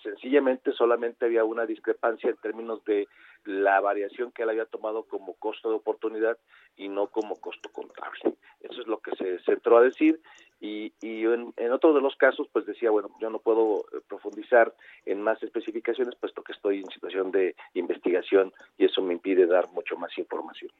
sencillamente 0.02 0.72
solamente 0.72 1.26
había 1.26 1.44
una 1.44 1.68
discrepancia 1.68 2.32
en 2.32 2.38
términos 2.38 2.84
de 2.86 3.08
la 3.46 3.80
variación 3.80 4.32
que 4.32 4.44
él 4.44 4.50
había 4.50 4.66
tomado 4.66 5.04
como 5.04 5.34
costo 5.36 5.70
de 5.70 5.76
oportunidad 5.76 6.38
y 6.76 6.90
no 6.90 7.08
como 7.08 7.36
costo 7.40 7.70
contable. 7.72 8.36
Eso 8.62 8.82
es 8.82 8.88
lo 8.88 9.00
que 9.00 9.16
se 9.16 9.40
centró 9.44 9.78
a 9.78 9.84
decir 9.84 10.22
y, 10.60 10.94
y 11.02 11.26
en, 11.26 11.54
en, 11.58 11.72
otro 11.72 11.94
de 11.94 12.02
los 12.02 12.16
casos 12.16 12.48
pues 12.54 12.66
decía, 12.66 12.92
bueno, 12.92 13.10
yo 13.20 13.30
no 13.30 13.40
puedo 13.40 13.86
eh, 13.94 14.02
profundizar 14.08 14.74
en 15.06 15.22
más 15.22 15.42
especificaciones 15.42 16.16
puesto 16.16 16.44
que 16.44 16.52
estoy 16.52 16.80
en 16.80 16.92
situación 16.92 17.32
de 17.32 17.56
investigación 17.74 18.54
y 18.78 18.86
eso 18.86 19.02
me 19.02 19.14
impide 19.14 19.48
dar 19.48 19.70
mucho 19.72 19.98
más 19.98 20.16
información. 20.18 20.72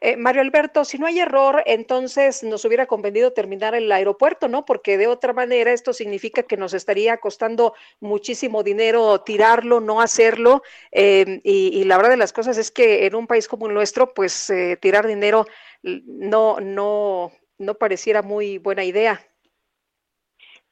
Eh, 0.00 0.16
Mario 0.16 0.42
Alberto, 0.42 0.84
si 0.84 0.98
no 0.98 1.06
hay 1.06 1.20
error, 1.20 1.62
entonces 1.66 2.42
nos 2.42 2.64
hubiera 2.64 2.86
convenido 2.86 3.32
terminar 3.32 3.74
el 3.74 3.90
aeropuerto, 3.90 4.48
¿no? 4.48 4.64
Porque 4.64 4.96
de 4.96 5.06
otra 5.06 5.32
manera 5.32 5.72
esto 5.72 5.92
significa 5.92 6.42
que 6.42 6.56
nos 6.56 6.74
estaría 6.74 7.18
costando 7.18 7.74
muchísimo 8.00 8.62
dinero 8.62 9.20
tirarlo, 9.22 9.80
no 9.80 10.00
hacerlo. 10.00 10.62
Eh, 10.92 11.40
y, 11.42 11.84
la 11.84 11.96
verdad 11.96 12.10
de 12.10 12.16
las 12.16 12.32
cosas 12.32 12.58
es 12.58 12.70
que 12.70 13.06
en 13.06 13.14
un 13.14 13.26
país 13.26 13.48
como 13.48 13.66
el 13.66 13.74
nuestro, 13.74 14.12
pues 14.14 14.50
eh, 14.50 14.76
tirar 14.80 15.06
dinero 15.06 15.46
no, 15.82 16.60
no, 16.60 17.32
no 17.58 17.74
pareciera 17.74 18.22
muy 18.22 18.58
buena 18.58 18.84
idea. 18.84 19.20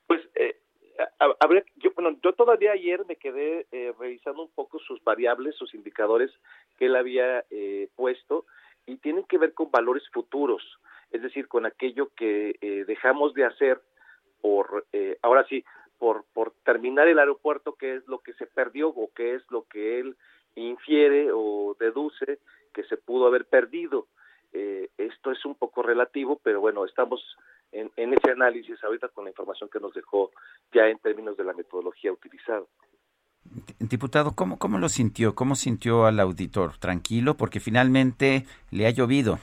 Pues 0.07 0.21
eh, 0.35 0.57
a, 1.19 1.47
ver, 1.47 1.65
yo, 1.77 1.93
bueno, 1.95 2.19
yo 2.23 2.33
todavía 2.35 2.73
ayer 2.73 3.05
me 3.07 3.17
quedé 3.17 3.67
eh, 3.73 3.93
revisando 3.99 4.43
un 4.43 4.51
poco 4.53 4.79
sus 4.79 5.03
variables, 5.03 5.57
sus 5.57 5.75
indicadores 5.75 6.31
que 6.79 6.87
él 6.87 6.97
había 6.97 7.45
puesto 7.97 8.47
y 8.87 8.97
tienen 8.97 9.25
que 9.25 9.39
ver 9.39 9.55
con 9.55 9.71
valores 9.71 10.03
futuros, 10.11 10.63
es 11.11 11.23
decir, 11.23 11.49
con 11.49 11.67
aquello 11.67 12.11
que 12.17 12.57
eh, 12.61 12.85
dejamos 12.87 13.35
de 13.35 13.45
hacer 13.45 13.81
por, 14.41 14.87
eh, 14.93 15.19
ahora 15.23 15.47
sí, 15.49 15.65
por, 15.99 16.25
por 16.33 16.53
terminar 16.65 17.09
el 17.09 17.19
aeropuerto, 17.19 17.75
que 17.75 17.97
es 17.97 18.07
lo 18.09 18.19
que 18.19 18.35
se 18.35 18.47
perdió 18.47 18.89
o 18.89 19.11
que 19.15 19.35
es 19.35 19.43
lo 19.51 19.65
que 19.65 20.01
él 20.01 20.17
infiere 20.55 21.31
o 21.33 21.77
deduce 21.79 22.39
que 22.73 22.85
se 22.85 22.97
pudo 22.97 23.27
haber 23.27 23.47
perdido. 23.47 24.07
Eh, 24.53 24.91
esto 24.99 25.31
es 25.31 25.45
un 25.45 25.55
poco 25.55 25.83
relativo, 25.83 26.41
pero 26.43 26.61
bueno, 26.61 26.85
estamos 26.85 27.37
en, 27.73 27.91
en 27.97 28.13
ese 28.13 28.31
análisis 28.31 28.83
ahorita 28.85 29.09
con 29.09 29.25
la 29.25 29.31
información 29.31 29.71
que 29.71 29.81
nos 29.81 29.95
dejó 29.95 30.31
ya 30.73 30.89
en 30.89 30.99
términos 30.99 31.37
de 31.37 31.45
la 31.45 31.55
metodología 31.55 32.13
utilizada. 32.13 32.65
Diputado, 33.79 34.33
¿cómo, 34.35 34.59
¿cómo 34.59 34.79
lo 34.79 34.89
sintió? 34.89 35.35
¿Cómo 35.35 35.55
sintió 35.55 36.07
al 36.07 36.19
auditor? 36.19 36.77
¿Tranquilo? 36.79 37.35
Porque 37.35 37.61
finalmente 37.61 38.47
le 38.71 38.87
ha 38.87 38.91
llovido. 38.91 39.39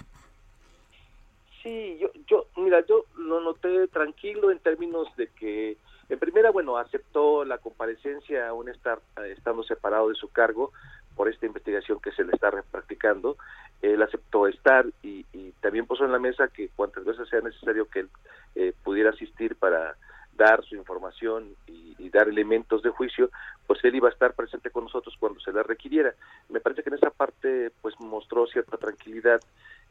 Sí, 1.63 1.97
yo, 2.01 2.09
yo, 2.27 2.47
mira, 2.57 2.83
yo 2.87 3.05
lo 3.17 3.39
noté 3.39 3.87
tranquilo 3.87 4.51
en 4.51 4.59
términos 4.59 5.07
de 5.15 5.27
que, 5.27 5.77
en 6.09 6.19
primera, 6.19 6.49
bueno, 6.49 6.77
aceptó 6.77 7.45
la 7.45 7.59
comparecencia 7.59 8.49
aún 8.49 8.69
estar 8.69 8.99
estando 9.29 9.63
separado 9.63 10.09
de 10.09 10.15
su 10.15 10.27
cargo 10.29 10.71
por 11.15 11.29
esta 11.29 11.45
investigación 11.45 11.99
que 11.99 12.11
se 12.11 12.23
le 12.23 12.33
está 12.33 12.51
practicando. 12.71 13.37
Él 13.81 14.01
aceptó 14.01 14.47
estar 14.47 14.85
y, 15.03 15.25
y 15.33 15.51
también 15.61 15.85
puso 15.85 16.03
en 16.03 16.11
la 16.11 16.19
mesa 16.19 16.47
que 16.47 16.69
cuantas 16.69 17.05
veces 17.05 17.29
sea 17.29 17.41
necesario 17.41 17.87
que 17.89 18.01
él 18.01 18.09
eh, 18.55 18.73
pudiera 18.83 19.11
asistir 19.11 19.55
para 19.55 19.95
dar 20.35 20.63
su 20.63 20.75
información 20.75 21.55
y, 21.67 21.95
y, 21.99 22.09
dar 22.09 22.27
elementos 22.27 22.81
de 22.81 22.89
juicio, 22.89 23.29
pues 23.67 23.83
él 23.83 23.95
iba 23.95 24.09
a 24.09 24.11
estar 24.11 24.33
presente 24.33 24.69
con 24.69 24.85
nosotros 24.85 25.15
cuando 25.19 25.39
se 25.39 25.51
le 25.51 25.63
requiriera. 25.63 26.13
Me 26.49 26.59
parece 26.59 26.83
que 26.83 26.89
en 26.89 26.95
esa 26.95 27.09
parte 27.09 27.71
pues 27.81 27.99
mostró 27.99 28.47
cierta 28.47 28.77
tranquilidad 28.77 29.39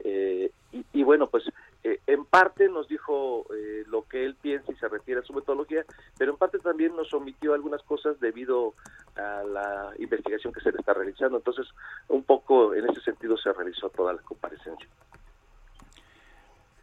eh, 0.05 0.51
y, 0.73 0.85
y, 0.93 1.03
bueno, 1.03 1.29
pues 1.29 1.45
eh, 1.85 2.01
en 2.07 2.25
parte 2.25 2.69
nos 2.69 2.89
dijo 2.89 3.47
eh, 3.55 3.85
lo 3.89 4.07
que 4.07 4.25
él 4.25 4.35
piensa 4.41 4.73
y 4.73 4.77
se 4.77 4.89
refiere 4.89 5.21
a 5.21 5.25
su 5.25 5.33
metodología, 5.33 5.85
pero 6.17 6.33
en 6.33 6.39
parte 6.39 6.59
también 6.59 6.97
nos 6.97 7.13
omitió 7.13 7.55
algunas 7.55 7.83
cosas 7.83 8.19
debido 8.21 8.75
a 9.17 9.43
la 9.45 9.93
investigación 9.99 10.53
que 10.53 10.61
se 10.61 10.73
le 10.73 10.79
está 10.79 10.95
realizando. 10.95 11.39
Entonces, 11.39 11.67
un 12.09 12.23
poco 12.23 12.75
en 12.75 12.89
ese 12.89 13.01
sentido 13.03 13.37
se 13.37 13.53
realizó 13.53 13.91
toda 13.91 14.13
la 14.13 14.23
comparecencia. 14.23 14.89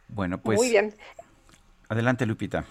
Bueno, 0.08 0.38
pues... 0.38 0.58
Muy 0.58 0.70
bien. 0.70 0.94
Adelante, 1.88 2.26
Lupita. 2.26 2.64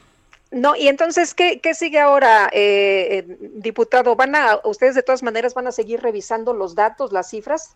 No, 0.51 0.75
y 0.75 0.87
entonces, 0.87 1.33
¿qué, 1.33 1.59
qué 1.59 1.73
sigue 1.73 1.99
ahora, 1.99 2.47
eh, 2.53 3.19
eh, 3.19 3.37
diputado? 3.55 4.15
¿Van 4.15 4.35
a, 4.35 4.59
ustedes 4.63 4.95
de 4.95 5.03
todas 5.03 5.21
maneras 5.21 5.53
van 5.53 5.67
a 5.67 5.71
seguir 5.71 6.01
revisando 6.01 6.53
los 6.53 6.73
datos, 6.75 7.11
las 7.11 7.29
cifras? 7.29 7.75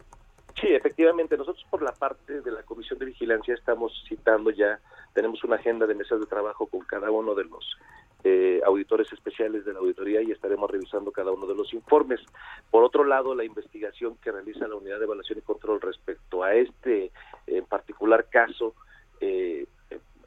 Sí, 0.60 0.68
efectivamente. 0.68 1.38
Nosotros 1.38 1.66
por 1.70 1.82
la 1.82 1.92
parte 1.92 2.42
de 2.42 2.52
la 2.52 2.64
Comisión 2.64 3.00
de 3.00 3.06
Vigilancia 3.06 3.54
estamos 3.54 4.04
citando 4.08 4.52
ya, 4.52 4.80
tenemos 5.14 5.44
una 5.44 5.56
agenda 5.56 5.86
de 5.86 5.96
mesas 5.96 6.20
de 6.20 6.26
trabajo 6.26 6.66
con 6.68 6.82
cada 6.82 7.12
uno 7.12 7.36
de 7.36 7.44
los 7.46 7.78
eh, 8.24 8.62
auditores 8.66 9.12
especiales 9.12 9.66
de 9.66 9.74
la 9.74 9.80
auditoría 9.80 10.22
y 10.22 10.32
estaremos 10.32 10.70
revisando 10.70 11.12
cada 11.12 11.32
uno 11.32 11.48
de 11.48 11.56
los 11.56 11.74
informes. 11.74 12.22
Por 12.70 12.84
otro 12.84 13.04
lado, 13.04 13.36
la 13.36 13.44
investigación 13.44 14.16
que 14.18 14.32
realiza 14.32 14.68
la 14.68 14.76
Unidad 14.76 15.00
de 15.00 15.06
Evaluación 15.06 15.40
y 15.40 15.42
Control 15.42 15.82
respecto 15.82 16.44
a 16.44 16.54
este 16.54 17.12
en 17.48 17.66
particular 17.66 18.28
caso 18.30 18.76
eh, 19.20 19.66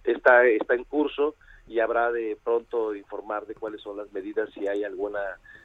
está, 0.02 0.44
está 0.46 0.74
en 0.74 0.84
curso 0.84 1.36
y 1.66 1.80
habrá 1.80 2.12
de 2.12 2.36
pronto 2.42 2.94
informar 2.94 3.46
de 3.46 3.54
cuáles 3.54 3.80
son 3.80 3.96
las 3.96 4.12
medidas 4.12 4.50
si 4.52 4.66
hay 4.66 4.84
alguna 4.84 5.20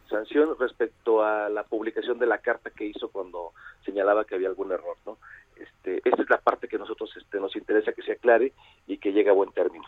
sanción 0.10 0.56
respecto 0.60 1.24
a 1.24 1.50
la 1.50 1.64
publicación 1.64 2.20
de 2.20 2.26
la 2.26 2.40
carta 2.40 2.70
que 2.70 2.86
hizo 2.86 3.10
cuando 3.10 3.52
señalaba 3.86 4.26
que 4.26 4.36
había 4.36 4.48
algún 4.48 4.72
error, 4.72 4.98
¿no? 5.06 5.18
Este, 5.56 5.98
esta 6.04 6.22
es 6.22 6.30
la 6.30 6.40
parte 6.40 6.68
que 6.68 6.78
nosotros 6.78 7.12
este, 7.18 7.40
nos 7.40 7.56
interesa 7.56 7.92
que 7.92 8.02
se 8.02 8.14
aclare 8.14 8.54
y 8.88 8.98
que 8.98 9.12
llegue 9.12 9.30
a 9.30 9.34
buen 9.34 9.52
término. 9.52 9.86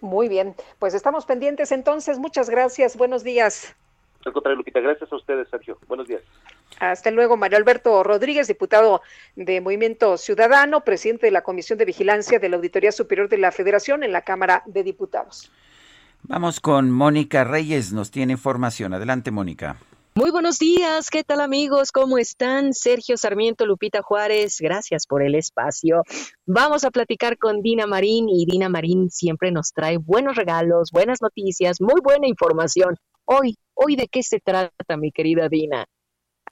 Muy 0.00 0.28
bien, 0.28 0.54
pues 0.78 0.94
estamos 0.94 1.26
pendientes 1.26 1.72
entonces. 1.72 2.18
Muchas 2.18 2.50
gracias. 2.50 2.96
Buenos 2.96 3.22
días. 3.24 3.74
Al 4.24 4.32
contrario, 4.32 4.56
Lupita, 4.56 4.80
gracias 4.80 5.12
a 5.12 5.16
ustedes, 5.16 5.48
Sergio. 5.48 5.78
Buenos 5.88 6.06
días. 6.06 6.22
Hasta 6.78 7.10
luego, 7.10 7.36
Mario 7.36 7.58
Alberto 7.58 8.02
Rodríguez, 8.02 8.48
diputado 8.48 9.02
de 9.36 9.60
Movimiento 9.60 10.16
Ciudadano, 10.16 10.82
presidente 10.82 11.26
de 11.26 11.32
la 11.32 11.42
Comisión 11.42 11.78
de 11.78 11.84
Vigilancia 11.84 12.38
de 12.38 12.48
la 12.48 12.56
Auditoría 12.56 12.92
Superior 12.92 13.28
de 13.28 13.38
la 13.38 13.52
Federación 13.52 14.02
en 14.02 14.12
la 14.12 14.22
Cámara 14.22 14.62
de 14.66 14.82
Diputados. 14.82 15.50
Vamos 16.22 16.60
con 16.60 16.90
Mónica 16.90 17.44
Reyes, 17.44 17.92
nos 17.92 18.10
tiene 18.10 18.32
información. 18.32 18.94
Adelante, 18.94 19.30
Mónica. 19.30 19.76
Muy 20.14 20.30
buenos 20.30 20.58
días, 20.58 21.08
¿qué 21.08 21.24
tal 21.24 21.40
amigos? 21.40 21.90
¿Cómo 21.90 22.18
están? 22.18 22.74
Sergio 22.74 23.16
Sarmiento, 23.16 23.64
Lupita 23.64 24.02
Juárez, 24.02 24.58
gracias 24.60 25.06
por 25.06 25.22
el 25.22 25.34
espacio. 25.34 26.02
Vamos 26.44 26.84
a 26.84 26.90
platicar 26.90 27.38
con 27.38 27.62
Dina 27.62 27.86
Marín 27.86 28.28
y 28.28 28.44
Dina 28.44 28.68
Marín 28.68 29.10
siempre 29.10 29.50
nos 29.50 29.72
trae 29.72 29.96
buenos 29.96 30.36
regalos, 30.36 30.90
buenas 30.92 31.22
noticias, 31.22 31.80
muy 31.80 31.98
buena 32.02 32.28
información. 32.28 32.96
Hoy, 33.34 33.56
hoy 33.72 33.96
de 33.96 34.08
qué 34.08 34.22
se 34.22 34.40
trata, 34.40 34.98
mi 34.98 35.10
querida 35.10 35.48
Dina. 35.48 35.86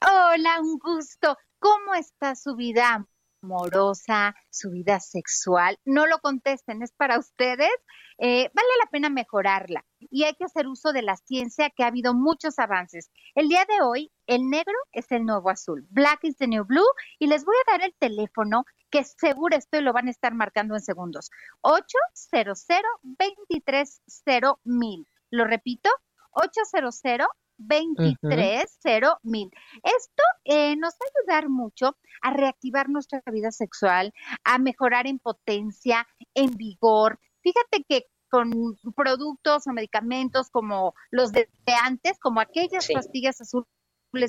Hola, 0.01 0.59
un 0.61 0.79
gusto. 0.79 1.37
¿Cómo 1.59 1.93
está 1.93 2.33
su 2.33 2.55
vida 2.55 3.05
amorosa, 3.43 4.33
su 4.49 4.71
vida 4.71 4.99
sexual? 4.99 5.77
No 5.85 6.07
lo 6.07 6.17
contesten, 6.17 6.81
es 6.81 6.91
para 6.91 7.19
ustedes. 7.19 7.69
Eh, 8.17 8.49
vale 8.55 8.67
la 8.83 8.89
pena 8.89 9.11
mejorarla 9.11 9.85
y 9.99 10.23
hay 10.23 10.33
que 10.33 10.45
hacer 10.45 10.67
uso 10.67 10.91
de 10.91 11.03
la 11.03 11.17
ciencia 11.17 11.69
que 11.69 11.83
ha 11.83 11.87
habido 11.87 12.15
muchos 12.15 12.57
avances. 12.57 13.11
El 13.35 13.47
día 13.47 13.63
de 13.65 13.83
hoy, 13.83 14.11
el 14.25 14.49
negro 14.49 14.73
es 14.91 15.11
el 15.11 15.23
nuevo 15.23 15.51
azul, 15.51 15.85
black 15.91 16.23
is 16.23 16.37
the 16.37 16.47
new 16.47 16.65
blue 16.65 16.81
y 17.19 17.27
les 17.27 17.45
voy 17.45 17.55
a 17.57 17.73
dar 17.73 17.83
el 17.83 17.93
teléfono 17.99 18.65
que 18.89 19.03
seguro 19.03 19.55
estoy 19.55 19.83
lo 19.83 19.93
van 19.93 20.07
a 20.07 20.11
estar 20.11 20.33
marcando 20.33 20.73
en 20.73 20.81
segundos. 20.81 21.29
800 21.61 22.65
230 23.03 24.55
mil. 24.63 25.07
Lo 25.29 25.45
repito, 25.45 25.91
800 26.31 27.27
230 27.67 29.19
mil. 29.23 29.49
Esto 29.83 30.23
eh, 30.45 30.75
nos 30.77 30.93
va 30.93 31.05
a 31.05 31.19
ayudar 31.19 31.49
mucho 31.49 31.95
a 32.21 32.33
reactivar 32.33 32.89
nuestra 32.89 33.21
vida 33.31 33.51
sexual, 33.51 34.13
a 34.43 34.57
mejorar 34.57 35.07
en 35.07 35.19
potencia, 35.19 36.07
en 36.33 36.55
vigor. 36.57 37.19
Fíjate 37.41 37.85
que 37.87 38.05
con 38.29 38.51
productos 38.95 39.67
o 39.67 39.73
medicamentos 39.73 40.49
como 40.49 40.93
los 41.11 41.31
de 41.31 41.47
antes, 41.83 42.17
como 42.19 42.39
aquellas 42.39 42.85
sí. 42.85 42.93
pastillas 42.93 43.41
azules 43.41 43.67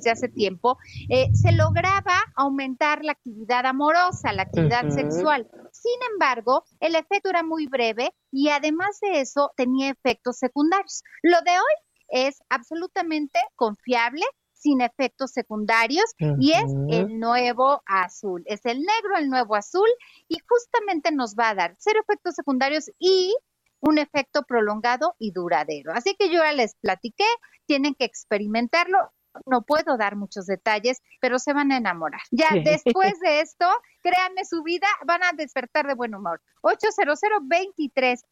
de 0.03 0.11
hace 0.11 0.29
tiempo, 0.29 0.77
eh, 1.09 1.29
se 1.35 1.53
lograba 1.53 2.17
aumentar 2.35 3.05
la 3.05 3.13
actividad 3.13 3.65
amorosa, 3.67 4.33
la 4.33 4.43
actividad 4.43 4.85
uh 4.85 4.89
-huh. 4.89 4.95
sexual. 4.95 5.49
Sin 5.73 5.99
embargo, 6.13 6.65
el 6.81 6.95
efecto 6.97 7.31
era 7.31 7.43
muy 7.43 7.67
breve 7.67 8.13
y 8.33 8.49
además 8.49 8.99
de 9.01 9.21
eso 9.21 9.53
tenía 9.57 9.91
efectos 9.91 10.37
secundarios. 10.39 11.03
Lo 11.23 11.41
de 11.43 11.53
hoy 11.53 11.75
es 12.13 12.43
absolutamente 12.51 13.41
confiable, 13.57 14.23
sin 14.53 14.81
efectos 14.81 15.33
secundarios 15.33 16.05
uh 16.21 16.27
-huh. 16.27 16.37
y 16.39 16.53
es 16.53 16.71
el 16.97 17.19
nuevo 17.19 17.83
azul. 17.85 18.45
Es 18.47 18.65
el 18.65 18.79
negro, 18.79 19.17
el 19.19 19.29
nuevo 19.29 19.57
azul 19.57 19.89
y 20.29 20.37
justamente 20.49 21.11
nos 21.11 21.35
va 21.35 21.49
a 21.49 21.55
dar 21.57 21.75
cero 21.79 21.99
efectos 22.01 22.35
secundarios 22.37 22.89
y 23.01 23.35
un 23.81 23.99
efecto 23.99 24.45
prolongado 24.45 25.17
y 25.19 25.33
duradero. 25.33 25.93
Así 25.93 26.15
que 26.17 26.29
yo 26.29 26.45
ya 26.45 26.53
les 26.53 26.77
platiqué, 26.77 27.25
tienen 27.67 27.97
que 27.97 28.05
experimentarlo 28.05 28.99
no 29.47 29.63
puedo 29.63 29.97
dar 29.97 30.17
muchos 30.17 30.47
detalles, 30.47 31.03
pero 31.21 31.39
se 31.39 31.53
van 31.53 31.73
a 31.73 31.77
enamorar. 31.77 32.21
Ya 32.31 32.49
Sí. 32.51 32.63
después 32.65 33.15
de 33.21 33.41
esto, 33.41 33.67
créanme, 34.03 34.45
su 34.45 34.63
vida 34.63 34.87
van 35.07 35.23
a 35.23 35.33
despertar 35.33 35.87
de 35.87 35.95
buen 35.95 36.15
humor. 36.15 36.41
800 36.63 37.19
23 37.43 38.25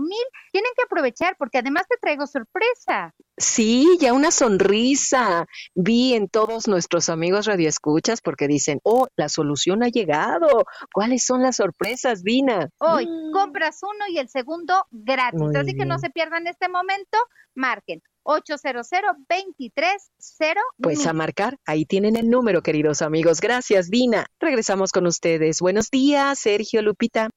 mil 0.00 0.24
tienen 0.52 0.70
que 0.76 0.82
aprovechar 0.84 1.36
porque 1.38 1.58
además 1.58 1.84
te 1.88 1.96
traigo 1.96 2.26
sorpresa. 2.26 3.14
Sí, 3.36 3.96
ya 4.00 4.12
una 4.12 4.30
sonrisa. 4.30 5.46
Vi 5.74 6.14
en 6.14 6.28
todos 6.28 6.68
nuestros 6.68 7.08
amigos 7.08 7.46
radioescuchas 7.46 8.20
porque 8.20 8.46
dicen, 8.46 8.80
oh, 8.82 9.08
la 9.16 9.28
solución 9.28 9.82
ha 9.82 9.88
llegado. 9.88 10.64
¿Cuáles 10.92 11.24
son 11.24 11.42
las 11.42 11.56
sorpresas, 11.56 12.22
Dina? 12.22 12.68
Hoy 12.78 13.08
compras 13.32 13.80
uno 13.82 14.04
y 14.08 14.18
el 14.18 14.28
segundo 14.28 14.86
gratis. 14.90 15.40
Muy 15.40 15.56
Así 15.56 15.74
que 15.74 15.86
no 15.86 15.98
se 15.98 16.10
pierdan 16.10 16.46
este 16.46 16.68
momento, 16.68 17.18
marquen 17.54 18.02
800 18.30 18.86
23 19.26 20.10
Pues 20.82 21.06
a 21.06 21.14
marcar, 21.14 21.56
ahí 21.64 21.86
tienen 21.86 22.14
el 22.14 22.28
número, 22.28 22.62
queridos 22.62 23.00
amigos. 23.00 23.40
Gracias, 23.40 23.88
Dina. 23.88 24.26
Regresamos 24.38 24.92
con 24.92 25.06
ustedes. 25.06 25.60
Buenos 25.60 25.90
días, 25.90 26.38
Sergio 26.38 26.82
Lupita. 26.82 27.30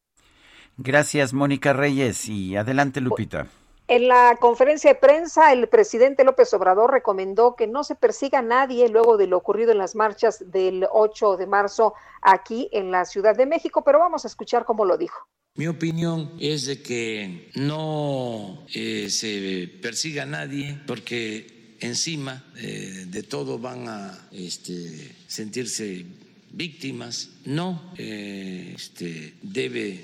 Gracias, 0.75 1.31
Mónica 1.31 1.71
Reyes. 1.71 2.27
Y 2.27 2.57
adelante, 2.57 2.99
Lupita. 2.99 3.47
En 3.87 4.09
la 4.09 4.35
conferencia 4.41 4.91
de 4.91 4.99
prensa, 4.99 5.53
el 5.53 5.69
presidente 5.69 6.25
López 6.25 6.53
Obrador 6.53 6.91
recomendó 6.91 7.55
que 7.55 7.67
no 7.67 7.85
se 7.85 7.95
persiga 7.95 8.39
a 8.39 8.41
nadie 8.41 8.89
luego 8.89 9.15
de 9.15 9.27
lo 9.27 9.37
ocurrido 9.37 9.71
en 9.71 9.77
las 9.77 9.95
marchas 9.95 10.51
del 10.51 10.87
8 10.91 11.37
de 11.37 11.47
marzo 11.47 11.93
aquí 12.21 12.67
en 12.73 12.91
la 12.91 13.05
Ciudad 13.05 13.35
de 13.35 13.45
México, 13.45 13.85
pero 13.85 13.99
vamos 13.99 14.25
a 14.25 14.27
escuchar 14.27 14.65
cómo 14.65 14.83
lo 14.83 14.97
dijo. 14.97 15.25
Mi 15.55 15.67
opinión 15.67 16.31
es 16.39 16.65
de 16.65 16.81
que 16.81 17.49
no 17.55 18.65
eh, 18.73 19.09
se 19.09 19.69
persiga 19.81 20.23
a 20.23 20.25
nadie 20.25 20.79
porque 20.87 21.75
encima 21.81 22.45
eh, 22.55 23.05
de 23.09 23.23
todo 23.23 23.59
van 23.59 23.89
a 23.89 24.29
este, 24.31 25.11
sentirse 25.27 26.05
víctimas. 26.53 27.31
No 27.43 27.93
eh, 27.97 28.75
este, 28.77 29.33
debe 29.41 29.99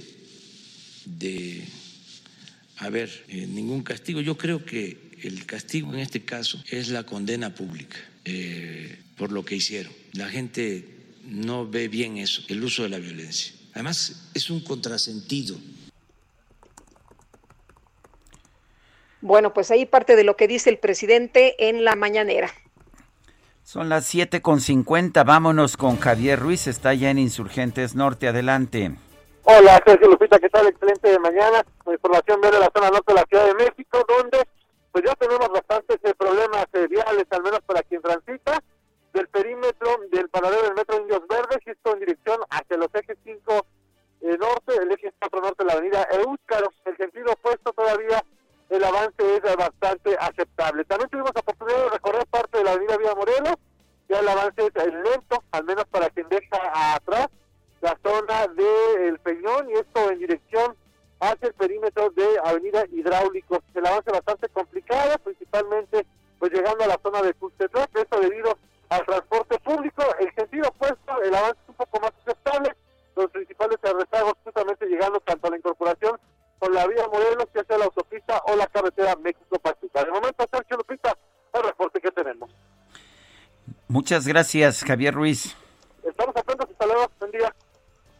de 1.05 1.63
haber 2.79 3.09
ningún 3.29 3.83
castigo. 3.83 4.19
Yo 4.19 4.37
creo 4.37 4.65
que 4.65 4.97
el 5.23 5.45
castigo 5.45 5.93
en 5.93 5.99
este 5.99 6.25
caso 6.25 6.61
es 6.69 6.89
la 6.89 7.03
condena 7.03 7.55
pública 7.55 7.97
por 9.15 9.31
lo 9.31 9.45
que 9.45 9.55
hicieron. 9.55 9.93
La 10.11 10.27
gente 10.27 10.83
no 11.23 11.65
ve 11.65 11.87
bien 11.87 12.17
eso, 12.17 12.43
el 12.49 12.61
uso 12.61 12.83
de 12.83 12.89
la 12.89 12.99
violencia. 12.99 13.56
Además, 13.77 14.31
es 14.33 14.49
un 14.49 14.63
contrasentido. 14.63 15.55
Bueno, 19.21 19.53
pues 19.53 19.69
ahí 19.69 19.85
parte 19.85 20.15
de 20.15 20.23
lo 20.23 20.35
que 20.35 20.47
dice 20.47 20.71
el 20.71 20.79
presidente 20.79 21.69
en 21.69 21.85
la 21.85 21.95
mañanera. 21.95 22.49
Son 23.61 23.87
las 23.87 24.11
7.50. 24.11 25.23
Vámonos 25.23 25.77
con 25.77 25.99
Javier 25.99 26.39
Ruiz. 26.39 26.65
Está 26.65 26.95
ya 26.95 27.11
en 27.11 27.19
Insurgentes 27.19 27.93
Norte. 27.93 28.27
Adelante. 28.27 28.95
Hola, 29.43 29.79
Sergio 29.85 30.07
Lupita, 30.07 30.39
¿qué 30.39 30.49
tal? 30.49 30.65
Excelente 30.65 31.11
de 31.11 31.19
mañana. 31.19 31.63
Con 31.83 31.93
información 31.93 32.41
viene 32.41 32.57
de 32.57 32.63
la 32.63 32.71
zona 32.75 32.89
norte 32.89 33.13
de 33.13 33.19
la 33.19 33.25
Ciudad 33.29 33.45
de 33.45 33.53
México, 33.63 34.03
donde 34.09 34.39
pues 34.91 35.05
ya 35.05 35.13
tenemos 35.13 35.49
bastantes 35.51 35.99
eh, 36.03 36.15
problemas 36.17 36.65
eh, 36.73 36.87
viales, 36.89 37.27
al 37.29 37.43
menos 37.43 37.59
para 37.67 37.83
quien 37.83 38.01
transita, 38.01 38.59
del 39.17 39.27
perímetro 39.29 39.97
del 40.11 40.29
paradero 40.29 40.61
del 40.61 40.75
metro 40.75 40.99
Indios 40.99 41.27
Verdes, 41.27 41.57
y 41.65 41.71
esto 41.71 41.93
en 41.93 41.99
dirección 42.01 42.39
hacia 42.51 42.77
los 42.77 42.89
ejes 42.93 43.17
5 43.23 43.65
eh, 44.21 44.37
norte, 44.37 44.75
el 44.79 44.91
eje 44.91 45.11
4 45.19 45.41
norte 45.41 45.63
de 45.63 45.65
la 45.65 45.73
avenida 45.73 46.07
Eúscaro. 46.11 46.71
El 46.85 46.97
sentido 46.97 47.31
opuesto 47.33 47.73
todavía 47.73 48.23
el 48.69 48.83
avance 48.83 49.35
es 49.35 49.41
bastante 49.41 50.15
aceptable. 50.19 50.85
También 50.85 51.09
tuvimos 51.09 51.31
la 51.33 51.41
oportunidad 51.41 51.83
de 51.85 51.89
recorrer 51.89 52.27
parte 52.27 52.59
de 52.59 52.63
la 52.63 52.73
avenida 52.73 52.97
Vía 52.97 53.15
Morelos, 53.15 53.55
ya 54.07 54.19
el 54.19 54.27
avance 54.27 54.61
es 54.67 54.83
eh, 54.83 54.91
lento, 54.91 55.43
al 55.51 55.63
menos 55.63 55.85
para 55.85 56.09
quien 56.11 56.29
deja 56.29 56.95
atrás 56.95 57.27
la 57.81 57.97
zona 58.03 58.47
del 58.47 59.17
Peñón 59.19 59.69
y 59.71 59.73
esto 59.73 60.11
en 60.11 60.19
dirección 60.19 60.75
hacia 61.19 61.47
el 61.47 61.53
perímetro 61.55 62.11
de 62.11 62.39
Avenida 62.43 62.85
Hidráulicos. 62.91 63.59
El 63.73 63.85
avance 63.87 64.11
bastante 64.11 64.47
complicado, 64.49 65.17
principalmente 65.23 66.05
pues 66.37 66.51
llegando 66.51 66.83
a 66.83 66.87
la 66.87 66.99
zona 67.01 67.23
de 67.23 67.33
Tuxtepec, 67.33 67.89
esto 67.95 68.19
debido 68.19 68.57
al 68.89 69.05
transporte 69.05 69.59
público. 69.59 70.03
El 70.19 70.33
sentido 70.35 70.69
opuesto, 70.69 71.21
el 71.23 71.35
avance 71.35 71.59
es 71.63 71.69
un 71.69 71.75
poco 71.75 71.99
más 71.99 72.11
aceptable, 72.25 72.73
los 73.15 73.31
principales 73.31 73.77
rezagos 73.81 74.33
justamente 74.43 74.85
llegando 74.85 75.19
tanto 75.21 75.47
a 75.47 75.51
la 75.51 75.57
incorporación 75.57 76.19
con 76.59 76.73
la 76.73 76.87
vía 76.87 77.07
Morelos, 77.07 77.47
que 77.53 77.63
sea 77.63 77.77
la 77.77 77.85
autopista 77.85 78.41
o 78.47 78.55
la 78.55 78.67
carretera 78.67 79.15
México-Pachuca. 79.15 80.03
De 80.03 80.11
momento, 80.11 80.45
Sergio 80.51 80.77
Lupita, 80.77 81.15
el 81.53 81.63
reporte 81.63 82.01
que 82.01 82.11
tenemos. 82.11 82.49
Muchas 83.87 84.27
gracias, 84.27 84.83
Javier 84.83 85.13
Ruiz. 85.13 85.55
Estamos 86.03 86.35
atentos, 86.35 86.69
hasta 86.69 86.85
luego, 86.85 87.11
buen 87.19 87.31
día. 87.31 87.53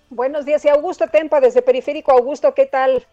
Buenos 0.09 0.45
días, 0.45 0.63
y 0.65 0.69
Augusto 0.69 1.07
Tempa 1.07 1.41
desde 1.41 1.61
Periférico. 1.61 2.11
Augusto, 2.11 2.53
¿qué 2.53 2.65
tal? 2.65 3.05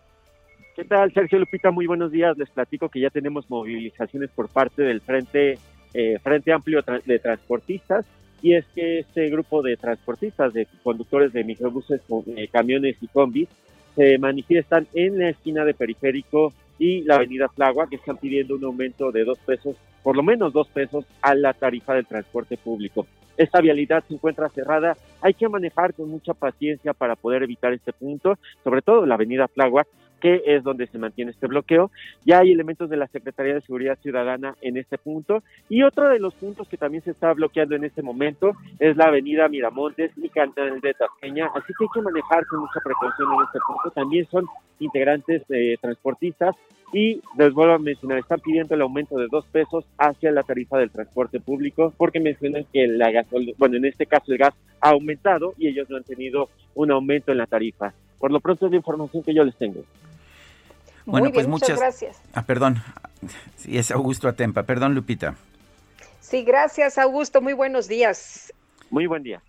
¿Qué 0.77 0.85
tal, 0.85 1.13
Sergio 1.13 1.39
Lupita? 1.39 1.71
Muy 1.71 1.87
buenos 1.87 2.11
días. 2.11 2.37
Les 2.37 2.51
platico 2.51 2.89
que 2.89 3.01
ya 3.01 3.11
tenemos 3.11 3.49
movilizaciones 3.49 4.31
por 4.31 4.49
parte 4.49 4.83
del 4.83 5.01
Frente, 5.01 5.59
eh, 5.95 6.18
Frente 6.22 6.53
Amplio 6.53 6.82
de 7.07 7.18
Transportistas. 7.18 8.05
Y 8.42 8.55
es 8.55 8.66
que 8.74 8.99
este 8.99 9.30
grupo 9.30 9.62
de 9.62 9.76
transportistas, 9.78 10.53
de 10.53 10.68
conductores 10.82 11.32
de 11.32 11.45
microbuses, 11.45 12.03
eh, 12.36 12.49
camiones 12.49 12.97
y 13.01 13.07
combis, 13.07 13.49
se 13.95 14.18
manifiestan 14.18 14.86
en 14.92 15.18
la 15.18 15.30
esquina 15.30 15.64
de 15.64 15.72
Periférico 15.72 16.53
y 16.78 17.03
la 17.03 17.16
Avenida 17.16 17.49
Flagua, 17.49 17.88
que 17.88 17.97
están 17.97 18.18
pidiendo 18.18 18.57
un 18.57 18.64
aumento 18.64 19.12
de 19.12 19.24
dos 19.24 19.38
pesos, 19.38 19.76
por 20.03 20.16
lo 20.16 20.22
menos 20.22 20.53
dos 20.53 20.68
pesos, 20.68 21.07
a 21.22 21.34
la 21.34 21.55
tarifa 21.55 21.95
del 21.95 22.07
transporte 22.07 22.59
público. 22.59 23.07
Esta 23.36 23.61
vialidad 23.61 24.05
se 24.07 24.14
encuentra 24.14 24.49
cerrada. 24.49 24.97
Hay 25.20 25.34
que 25.34 25.49
manejar 25.49 25.95
con 25.95 26.09
mucha 26.09 26.34
paciencia 26.34 26.92
para 26.92 27.16
poder 27.16 27.42
evitar 27.42 27.72
este 27.72 27.92
punto, 27.92 28.38
sobre 28.62 28.82
todo 28.82 29.07
la 29.07 29.14
Avenida 29.14 29.49
Flagua, 29.49 29.86
que 30.21 30.43
es 30.47 30.62
donde 30.62 30.87
se 30.87 30.99
mantiene 30.99 31.31
este 31.31 31.47
bloqueo. 31.47 31.91
Ya 32.25 32.39
hay 32.39 32.53
elementos 32.53 32.89
de 32.89 32.97
la 32.97 33.07
Secretaría 33.09 33.55
de 33.55 33.61
Seguridad 33.61 33.99
Ciudadana 34.01 34.55
en 34.62 34.77
este 34.77 34.99
punto. 34.99 35.43
Y 35.69 35.83
otro 35.83 36.09
de 36.09 36.19
los 36.19 36.35
puntos 36.35 36.69
que 36.69 36.77
también 36.77 37.03
se 37.05 37.11
está 37.11 37.33
bloqueando 37.33 37.77
en 37.77 37.85
este 37.85 38.03
momento 38.03 38.53
es 38.79 38.97
la 38.97 39.07
Avenida 39.07 39.49
Miramontes 39.49 40.12
y 40.17 40.29
Canal 40.29 40.81
de 40.81 40.95
Tasqueña. 40.95 41.49
Así 41.55 41.73
que 41.79 41.85
hay 41.85 41.89
que 41.93 42.03
manejar 42.03 42.47
con 42.47 42.61
mucha 42.61 42.81
precaución 42.83 43.29
en 43.33 43.47
este 43.47 43.59
punto. 43.67 43.91
También 43.91 44.27
son 44.31 44.47
integrantes 44.79 45.43
eh, 45.51 45.77
transportistas 45.81 46.57
y 46.93 47.21
les 47.37 47.53
vuelvo 47.53 47.75
a 47.75 47.79
mencionar, 47.79 48.19
están 48.19 48.41
pidiendo 48.41 48.75
el 48.75 48.81
aumento 48.81 49.17
de 49.19 49.27
dos 49.29 49.45
pesos 49.47 49.85
hacia 49.99 50.31
la 50.31 50.45
tarifa 50.45 50.79
del 50.79 50.91
transporte 50.91 51.41
público 51.41 51.93
porque 51.97 52.21
mencionan 52.21 52.65
que 52.73 52.87
la 52.87 53.11
gasol 53.11 53.53
bueno, 53.59 53.77
en 53.77 53.85
este 53.87 54.07
caso 54.07 54.31
el 54.31 54.39
gas 54.39 54.55
ha 54.81 54.91
aumentado 54.91 55.55
y 55.59 55.69
ellos 55.69 55.91
no 55.91 55.97
han 55.97 56.05
tenido 56.05 56.49
un 56.75 56.93
aumento 56.93 57.33
en 57.33 57.39
la 57.39 57.47
tarifa. 57.47 57.93
Por 58.19 58.31
lo 58.31 58.41
pronto 58.41 58.67
es 58.67 58.73
la 58.73 58.77
información 58.79 59.23
que 59.23 59.35
yo 59.35 59.45
les 59.45 59.57
tengo. 59.57 59.83
Bueno, 61.07 61.25
Muy 61.27 61.33
bien, 61.33 61.35
pues 61.35 61.49
muchas 61.49 61.71
muchas 61.71 61.81
gracias. 61.81 62.23
Ah, 62.33 62.43
perdón. 62.43 62.83
Sí, 63.57 63.77
es 63.77 63.91
Augusto 63.91 64.29
Atempa. 64.29 64.62
Perdón, 64.62 64.95
Lupita. 64.95 65.35
Sí, 66.21 66.43
gracias, 66.43 66.97
Augusto. 66.99 67.41
Muy 67.41 67.53
buenos 67.53 67.89
días. 67.89 68.53
Muy 68.91 69.07
buen 69.07 69.23
día. 69.23 69.43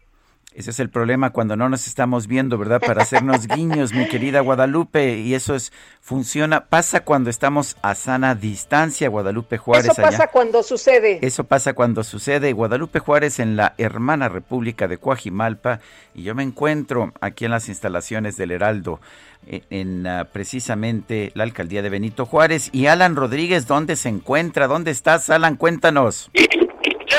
Ese 0.55 0.69
es 0.71 0.79
el 0.79 0.89
problema 0.89 1.31
cuando 1.31 1.57
no 1.57 1.67
nos 1.67 1.85
estamos 1.85 2.27
viendo, 2.27 2.57
¿verdad? 2.57 2.79
Para 2.79 3.03
hacernos 3.03 3.45
guiños, 3.55 3.93
mi 3.93 4.07
querida 4.07 4.39
Guadalupe. 4.39 5.17
Y 5.17 5.33
eso 5.33 5.53
es, 5.53 5.73
funciona, 5.99 6.67
pasa 6.67 7.01
cuando 7.01 7.29
estamos 7.29 7.75
a 7.81 7.93
sana 7.93 8.35
distancia, 8.35 9.09
Guadalupe 9.09 9.57
Juárez. 9.57 9.91
Eso 9.91 10.01
pasa 10.01 10.23
allá. 10.23 10.31
cuando 10.31 10.63
sucede. 10.63 11.19
Eso 11.21 11.43
pasa 11.43 11.73
cuando 11.73 12.05
sucede. 12.05 12.53
Guadalupe 12.53 12.99
Juárez 12.99 13.39
en 13.39 13.57
la 13.57 13.75
hermana 13.77 14.29
República 14.29 14.87
de 14.87 14.97
Coajimalpa. 14.97 15.81
Y 16.13 16.23
yo 16.23 16.33
me 16.35 16.43
encuentro 16.43 17.11
aquí 17.19 17.43
en 17.43 17.51
las 17.51 17.67
instalaciones 17.67 18.37
del 18.37 18.51
Heraldo, 18.51 19.01
en, 19.45 19.63
en, 19.69 20.07
ah, 20.07 20.29
precisamente 20.31 21.33
la 21.35 21.43
alcaldía 21.43 21.81
de 21.81 21.89
Benito 21.89 22.25
Juárez. 22.25 22.69
Y 22.71 22.85
Alan 22.85 23.17
Rodríguez, 23.17 23.67
¿dónde 23.67 23.97
se 23.97 24.07
encuentra? 24.07 24.67
¿Dónde 24.67 24.91
estás, 24.91 25.29
Alan? 25.29 25.57
Cuéntanos. 25.57 26.31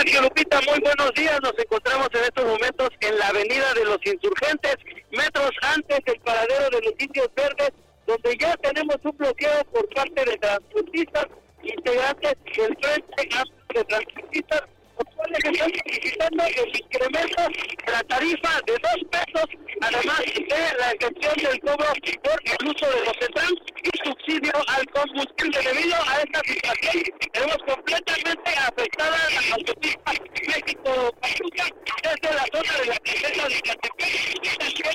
Sergio 0.06 0.22
Lupita, 0.22 0.60
muy 0.68 0.78
buenos 0.78 1.12
días. 1.14 1.36
Nos 1.42 1.58
encontramos 1.58 2.08
en 2.12 2.22
estos 2.22 2.44
momentos 2.44 2.90
en 3.00 3.18
la 3.18 3.26
Avenida 3.26 3.74
de 3.74 3.84
los 3.86 3.98
Insurgentes, 4.04 4.76
metros 5.10 5.50
antes 5.62 5.98
del 6.06 6.20
paradero 6.20 6.70
de 6.70 6.80
los 6.82 6.92
Indios 7.00 7.28
Verdes, 7.34 7.72
donde 8.06 8.36
ya 8.38 8.56
tenemos 8.58 8.96
un 9.02 9.16
bloqueo 9.16 9.64
por 9.72 9.88
parte 9.88 10.24
de 10.24 10.36
transportistas 10.36 11.26
integrantes 11.60 12.34
del 12.56 12.76
Frente 12.80 13.26
de 13.74 13.84
Transportistas, 13.84 14.62
están 14.98 15.54
solicitando 15.56 16.44
el 16.44 16.76
incremento 16.76 17.42
de 17.86 17.92
la 17.92 18.02
tarifa 18.04 18.60
de 18.66 18.72
dos 18.72 19.00
pesos, 19.10 19.44
además 19.80 20.20
de 20.20 20.78
la 20.78 20.90
excepción 20.92 21.34
del 21.36 21.60
cobro 21.60 21.86
por 22.22 22.40
el 22.44 22.68
uso 22.68 22.86
de 22.90 23.04
los 23.04 23.14
CETRAN 23.20 23.54
y 23.82 23.90
subsidio 24.08 24.52
al 24.68 24.86
combustible. 24.90 25.58
Debido 25.62 25.96
a 25.96 26.20
esta 26.20 26.40
situación, 26.46 27.04
tenemos 27.32 27.58
completamente 27.66 28.50
afectada 28.50 29.18
la 29.34 29.54
autopista 29.54 30.12
México-Pachuca 30.46 31.64
desde 32.02 32.34
la 32.34 32.46
zona 32.52 32.72
de 32.80 32.86
la 32.86 32.96
presenta 32.96 33.48
de 33.48 33.60
Catepec 33.60 34.12
y 34.34 34.48
también 34.58 34.86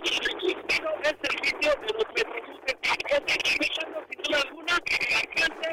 el 1.03 1.17
servicio 1.21 1.71
de 1.71 1.93
los. 1.93 2.11
Este 3.11 3.33
incrementando, 3.33 4.05
sin 4.09 4.21
duda 4.23 4.41
alguna, 4.41 4.79
bastante 5.11 5.67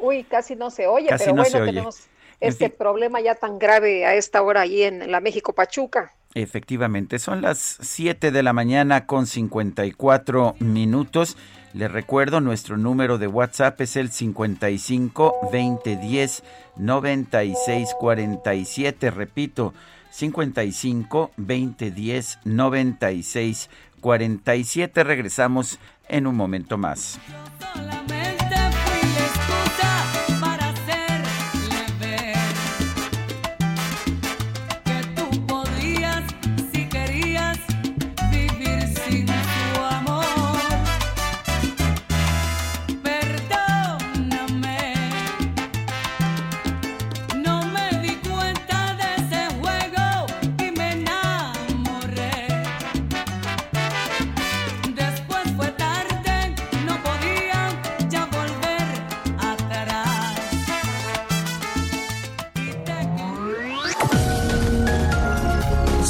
Uy, 0.00 0.24
casi 0.24 0.56
no 0.56 0.70
se 0.70 0.86
oye, 0.86 1.08
Casi 1.08 1.24
pero 1.24 1.36
no 1.36 1.42
bueno, 1.42 1.56
se 1.56 1.62
oye. 1.62 1.72
tenemos 1.72 2.00
En 2.40 2.48
este 2.50 2.68
fin. 2.68 2.74
problema 2.78 3.20
ya 3.20 3.34
tan 3.34 3.58
grave 3.58 4.06
a 4.06 4.14
esta 4.14 4.42
hora 4.42 4.62
ahí 4.62 4.82
en 4.82 5.10
la 5.10 5.20
México 5.20 5.52
Pachuca. 5.52 6.12
Efectivamente, 6.34 7.18
son 7.18 7.40
las 7.42 7.78
7 7.80 8.30
de 8.30 8.42
la 8.42 8.52
mañana 8.52 9.06
con 9.06 9.26
54 9.26 10.54
minutos. 10.60 11.36
Les 11.72 11.90
recuerdo, 11.90 12.40
nuestro 12.40 12.76
número 12.76 13.18
de 13.18 13.26
WhatsApp 13.26 13.80
es 13.80 13.96
el 13.96 14.10
55 14.10 15.34
2010 15.52 16.42
96 16.76 17.94
47. 17.98 19.10
Repito, 19.10 19.74
55 20.10 21.30
2010 21.36 22.38
96 22.44 23.70
47. 24.00 25.04
Regresamos 25.04 25.78
en 26.08 26.26
un 26.26 26.36
momento 26.36 26.78
más. 26.78 27.18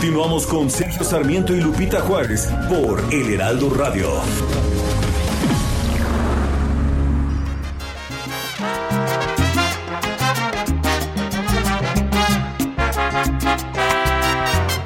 Continuamos 0.00 0.46
con 0.46 0.70
Sergio 0.70 1.02
Sarmiento 1.02 1.52
y 1.52 1.60
Lupita 1.60 2.00
Juárez 2.00 2.48
por 2.68 3.02
El 3.12 3.34
Heraldo 3.34 3.68
Radio. 3.68 4.08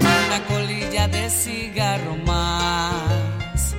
Una 0.01 0.45
colilla 0.49 1.07
de 1.09 1.29
cigarro 1.29 2.17
más. 2.27 3.75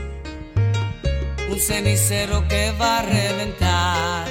Un 1.50 1.60
cenicero 1.60 2.48
que 2.48 2.72
va 2.80 3.00
a 3.00 3.02
reventar. 3.02 4.28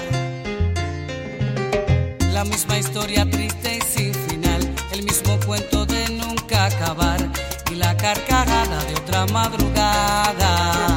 La 2.33 2.45
misma 2.45 2.79
historia 2.79 3.29
triste 3.29 3.79
y 3.79 3.81
sin 3.81 4.15
final. 4.15 4.32
Acabar. 6.55 7.21
Y 7.71 7.77
la 7.77 7.97
carcajada 7.97 8.85
de 8.85 8.95
otra 8.95 9.27
madrugada. 9.27 10.92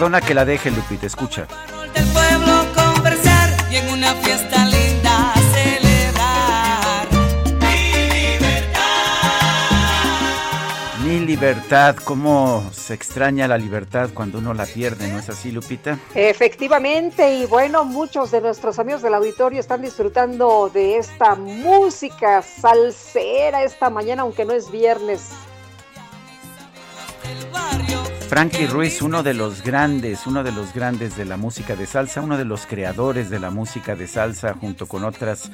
Perdona 0.00 0.22
que 0.22 0.32
la 0.32 0.46
deje, 0.46 0.70
Lupita, 0.70 1.04
escucha. 1.04 1.46
Del 1.92 2.06
pueblo 2.06 2.64
conversar 2.74 3.50
y 3.70 3.76
en 3.76 3.90
una 3.90 4.14
fiesta 4.14 4.64
linda 4.64 5.34
celebrar. 5.52 7.06
Mi 11.04 11.18
libertad, 11.18 11.96
cómo 11.96 12.66
se 12.72 12.94
extraña 12.94 13.46
la 13.46 13.58
libertad 13.58 14.08
cuando 14.14 14.38
uno 14.38 14.54
la 14.54 14.64
pierde, 14.64 15.06
¿no 15.08 15.18
es 15.18 15.28
así, 15.28 15.52
Lupita? 15.52 15.98
Efectivamente, 16.14 17.34
y 17.34 17.44
bueno, 17.44 17.84
muchos 17.84 18.30
de 18.30 18.40
nuestros 18.40 18.78
amigos 18.78 19.02
del 19.02 19.12
auditorio 19.12 19.60
están 19.60 19.82
disfrutando 19.82 20.70
de 20.72 20.96
esta 20.96 21.34
música 21.34 22.40
salsera 22.40 23.64
esta 23.64 23.90
mañana, 23.90 24.22
aunque 24.22 24.46
no 24.46 24.54
es 24.54 24.70
viernes. 24.70 25.32
Frankie 28.30 28.68
Ruiz, 28.68 29.02
uno 29.02 29.24
de 29.24 29.34
los 29.34 29.64
grandes, 29.64 30.24
uno 30.24 30.44
de 30.44 30.52
los 30.52 30.72
grandes 30.72 31.16
de 31.16 31.24
la 31.24 31.36
música 31.36 31.74
de 31.74 31.84
salsa, 31.84 32.20
uno 32.20 32.38
de 32.38 32.44
los 32.44 32.64
creadores 32.64 33.28
de 33.28 33.40
la 33.40 33.50
música 33.50 33.96
de 33.96 34.06
salsa, 34.06 34.54
junto 34.54 34.86
con 34.86 35.02
otras 35.02 35.50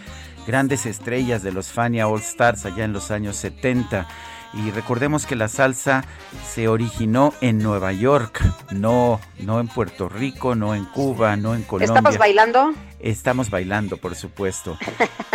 grandes 0.46 0.84
estrellas 0.84 1.42
de 1.42 1.52
los 1.52 1.68
Fania 1.68 2.06
All 2.06 2.20
Stars 2.20 2.66
allá 2.66 2.84
en 2.84 2.92
los 2.92 3.10
años 3.10 3.36
70. 3.36 4.06
Y 4.57 4.70
recordemos 4.70 5.26
que 5.26 5.36
la 5.36 5.48
salsa 5.48 6.04
se 6.48 6.66
originó 6.68 7.34
en 7.42 7.59
Nueva 7.59 7.92
York, 7.92 8.42
no, 8.72 9.20
no 9.40 9.61
en 9.61 9.68
Puerto 9.68 10.09
Rico, 10.09 10.54
no 10.54 10.74
en 10.74 10.86
Cuba, 10.86 11.36
no 11.36 11.54
en 11.54 11.62
Colombia. 11.62 11.94
¿Estabas 11.94 12.16
bailando? 12.16 12.72
Estamos 12.98 13.50
bailando, 13.50 13.98
por 13.98 14.14
supuesto. 14.14 14.78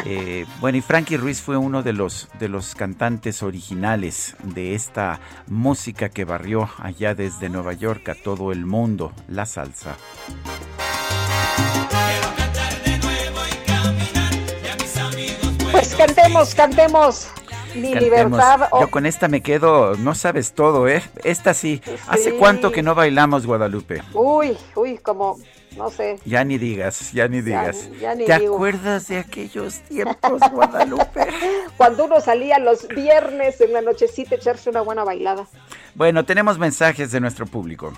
Eh, 0.04 0.48
bueno, 0.60 0.80
y 0.80 0.82
Frankie 0.82 1.16
Ruiz 1.16 1.42
fue 1.42 1.58
uno 1.58 1.84
de 1.84 1.94
los, 1.94 2.28
de 2.40 2.50
los 2.50 2.74
cantantes 2.74 3.44
originales 3.44 4.36
de 4.42 4.74
esta 4.74 5.20
música 5.46 6.10
que 6.10 6.26
barrió 6.26 6.72
allá 6.80 7.14
desde 7.14 7.50
Nueva 7.50 7.74
York 7.74 8.10
a 8.10 8.16
todo 8.16 8.52
el 8.52 8.66
mundo, 8.66 9.14
la 9.28 9.46
salsa. 9.46 9.96
Pues 15.72 15.94
cantemos, 15.94 16.56
cantemos. 16.56 17.32
Mi 17.76 17.92
Cantemos. 17.94 18.02
libertad. 18.04 18.68
oh, 18.72 18.82
Yo 18.82 18.92
con 18.92 19.06
esta 19.06 19.28
me 19.28 19.42
quedo, 19.42 19.96
no 19.98 20.14
sabes 20.16 20.54
todo, 20.54 20.88
¿eh? 20.88 21.02
Esta 21.24 21.54
sí. 21.54 21.82
¿Hace 22.08 22.34
cuánto 22.36 22.72
que 22.72 22.84
no 22.84 22.96
bailamos, 22.96 23.46
Guadalupe? 23.46 24.02
Uy, 24.14 24.58
uy, 24.76 24.98
como, 24.98 25.38
no 25.78 25.90
sé. 25.90 26.20
Ya 26.26 26.44
ni 26.44 26.58
digas, 26.58 27.12
ya 27.14 27.28
ni 27.28 27.42
digas. 27.42 27.90
ya 28.00 28.14
ni 28.16 28.26
¿Te 28.26 28.40
digo. 28.40 28.56
acuerdas 28.56 29.08
de 29.08 29.20
aquellos 29.20 29.80
tiempos, 29.90 30.42
Guadalupe? 30.52 31.28
Cuando 31.78 32.06
uno 32.06 32.20
salía 32.20 32.60
los 32.60 32.88
viernes 32.90 33.62
en 33.62 33.74
la 33.74 33.82
nochecita 33.82 34.36
echarse 34.36 34.70
una 34.70 34.82
buena 34.82 35.04
bailada. 35.04 35.48
Bueno, 35.96 36.26
tenemos 36.26 36.58
mensajes 36.58 37.12
de 37.12 37.20
nuestro 37.20 37.46
público. 37.46 37.94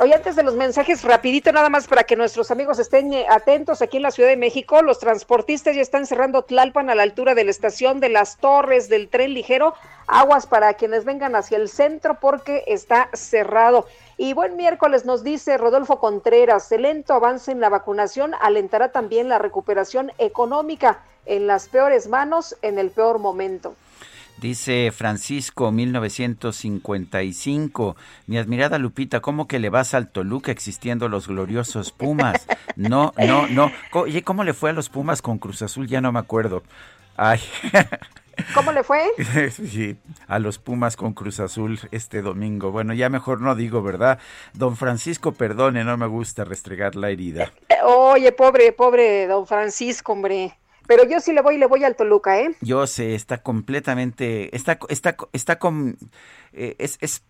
Oye, 0.00 0.14
antes 0.14 0.36
de 0.36 0.44
los 0.44 0.54
mensajes, 0.54 1.02
rapidito 1.02 1.50
nada 1.50 1.70
más 1.70 1.88
para 1.88 2.04
que 2.04 2.14
nuestros 2.14 2.52
amigos 2.52 2.78
estén 2.78 3.12
eh, 3.12 3.26
atentos 3.28 3.82
aquí 3.82 3.96
en 3.96 4.04
la 4.04 4.12
Ciudad 4.12 4.28
de 4.28 4.36
México, 4.36 4.80
los 4.80 5.00
transportistas 5.00 5.74
ya 5.74 5.82
están 5.82 6.06
cerrando 6.06 6.42
Tlalpan 6.42 6.88
a 6.88 6.94
la 6.94 7.02
altura 7.02 7.34
de 7.34 7.42
la 7.42 7.50
estación 7.50 7.98
de 7.98 8.08
las 8.08 8.36
torres 8.36 8.88
del 8.88 9.08
tren 9.08 9.34
ligero, 9.34 9.74
aguas 10.06 10.46
para 10.46 10.74
quienes 10.74 11.04
vengan 11.04 11.34
hacia 11.34 11.58
el 11.58 11.68
centro 11.68 12.20
porque 12.20 12.62
está 12.68 13.08
cerrado. 13.12 13.86
Y 14.16 14.34
buen 14.34 14.56
miércoles 14.56 15.04
nos 15.04 15.24
dice 15.24 15.58
Rodolfo 15.58 15.98
Contreras, 15.98 16.70
el 16.70 16.82
lento 16.82 17.14
avance 17.14 17.50
en 17.50 17.58
la 17.58 17.68
vacunación 17.68 18.34
alentará 18.40 18.92
también 18.92 19.28
la 19.28 19.40
recuperación 19.40 20.12
económica 20.18 21.00
en 21.26 21.48
las 21.48 21.68
peores 21.68 22.06
manos 22.06 22.56
en 22.62 22.78
el 22.78 22.92
peor 22.92 23.18
momento. 23.18 23.74
Dice 24.40 24.92
Francisco 24.92 25.72
1955, 25.72 27.96
mi 28.28 28.38
admirada 28.38 28.78
Lupita, 28.78 29.18
¿cómo 29.20 29.48
que 29.48 29.58
le 29.58 29.68
vas 29.68 29.94
al 29.94 30.12
Toluca 30.12 30.52
existiendo 30.52 31.08
los 31.08 31.26
gloriosos 31.26 31.90
Pumas? 31.90 32.46
No, 32.76 33.12
no, 33.18 33.48
no. 33.48 33.72
Oye, 33.92 34.22
¿cómo 34.22 34.44
le 34.44 34.54
fue 34.54 34.70
a 34.70 34.74
los 34.74 34.90
Pumas 34.90 35.22
con 35.22 35.38
Cruz 35.38 35.62
Azul? 35.62 35.88
Ya 35.88 36.00
no 36.00 36.12
me 36.12 36.20
acuerdo. 36.20 36.62
Ay, 37.16 37.40
¿Cómo 38.54 38.72
le 38.72 38.84
fue? 38.84 39.02
Sí, 39.50 39.96
a 40.26 40.38
los 40.38 40.58
Pumas 40.58 40.96
con 40.96 41.12
Cruz 41.12 41.40
Azul 41.40 41.80
este 41.90 42.22
domingo. 42.22 42.70
Bueno, 42.70 42.94
ya 42.94 43.08
mejor 43.08 43.40
no 43.40 43.54
digo, 43.54 43.82
¿verdad? 43.82 44.18
Don 44.52 44.76
Francisco, 44.76 45.32
perdone, 45.32 45.84
no 45.84 45.96
me 45.96 46.06
gusta 46.06 46.44
restregar 46.44 46.94
la 46.94 47.10
herida. 47.10 47.52
Eh, 47.68 47.76
oye, 47.84 48.32
pobre, 48.32 48.72
pobre 48.72 49.26
don 49.26 49.46
Francisco, 49.46 50.12
hombre. 50.12 50.56
Pero 50.88 51.04
yo 51.04 51.20
sí 51.20 51.34
le 51.34 51.42
voy, 51.42 51.58
le 51.58 51.66
voy 51.66 51.84
al 51.84 51.94
Toluca, 51.96 52.40
¿eh? 52.40 52.56
Yo 52.62 52.86
sé, 52.86 53.14
está 53.14 53.42
completamente, 53.42 54.56
está, 54.56 54.78
está, 54.88 55.16
está 55.34 55.58
con, 55.58 55.98
eh, 56.54 56.76
es, 56.78 56.96
es, 57.02 57.22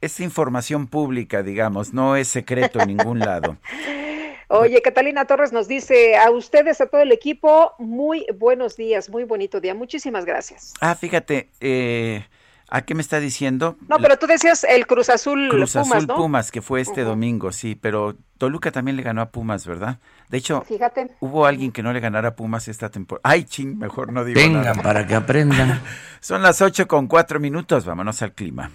es 0.00 0.18
información 0.18 0.88
pública, 0.88 1.44
digamos, 1.44 1.94
no 1.94 2.16
es 2.16 2.26
secreto 2.26 2.80
en 2.80 2.88
ningún 2.88 3.20
lado. 3.20 3.56
Oye, 4.48 4.82
Catalina 4.82 5.26
Torres 5.26 5.52
nos 5.52 5.68
dice 5.68 6.16
a 6.16 6.30
ustedes, 6.32 6.80
a 6.80 6.86
todo 6.86 7.02
el 7.02 7.12
equipo, 7.12 7.74
muy 7.78 8.26
buenos 8.36 8.76
días, 8.76 9.08
muy 9.08 9.22
bonito 9.22 9.60
día. 9.60 9.74
Muchísimas 9.74 10.24
gracias. 10.24 10.74
Ah, 10.80 10.96
fíjate, 10.96 11.50
eh, 11.60 12.26
¿a 12.70 12.82
qué 12.82 12.94
me 12.94 13.02
está 13.02 13.20
diciendo? 13.20 13.76
No, 13.88 13.98
pero 13.98 14.18
tú 14.18 14.26
decías 14.26 14.64
el 14.64 14.86
Cruz 14.86 15.08
Azul 15.10 15.48
Cruz 15.50 15.72
Pumas, 15.72 15.92
Azul 15.92 16.06
¿no? 16.06 16.14
Pumas, 16.16 16.50
que 16.50 16.62
fue 16.62 16.80
este 16.80 17.02
domingo, 17.02 17.52
sí, 17.52 17.74
pero 17.74 18.16
Toluca 18.38 18.70
también 18.72 18.96
le 18.96 19.02
ganó 19.02 19.20
a 19.22 19.30
Pumas, 19.30 19.66
¿verdad? 19.66 19.98
De 20.28 20.38
hecho, 20.38 20.62
Fíjate. 20.66 21.10
hubo 21.20 21.46
alguien 21.46 21.70
que 21.72 21.82
no 21.82 21.92
le 21.92 22.00
ganara 22.00 22.28
a 22.30 22.34
Pumas 22.36 22.68
esta 22.68 22.88
temporada. 22.90 23.22
Ay, 23.24 23.44
ching, 23.44 23.78
mejor 23.78 24.12
no 24.12 24.24
digo 24.24 24.40
Vengan 24.40 24.62
nada. 24.64 24.82
para 24.82 25.06
que 25.06 25.14
aprendan. 25.14 25.80
Son 26.20 26.42
las 26.42 26.60
ocho 26.62 26.88
con 26.88 27.06
cuatro 27.06 27.38
minutos, 27.40 27.84
vámonos 27.84 28.20
al 28.22 28.32
clima. 28.32 28.70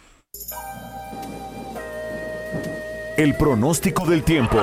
El 3.18 3.36
pronóstico 3.36 4.06
del 4.06 4.24
tiempo. 4.24 4.58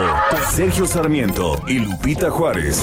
Sergio 0.51 0.87
Sarmiento 0.87 1.63
y 1.67 1.79
Lupita 1.79 2.31
Juárez. 2.31 2.83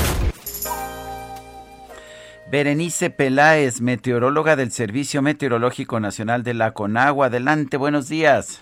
Berenice 2.53 3.09
Peláez, 3.09 3.81
meteoróloga 3.81 4.55
del 4.55 4.69
Servicio 4.69 5.23
Meteorológico 5.23 5.99
Nacional 5.99 6.43
de 6.43 6.53
la 6.53 6.71
Conagua. 6.71 7.25
Adelante, 7.25 7.77
buenos 7.77 8.09
días. 8.09 8.61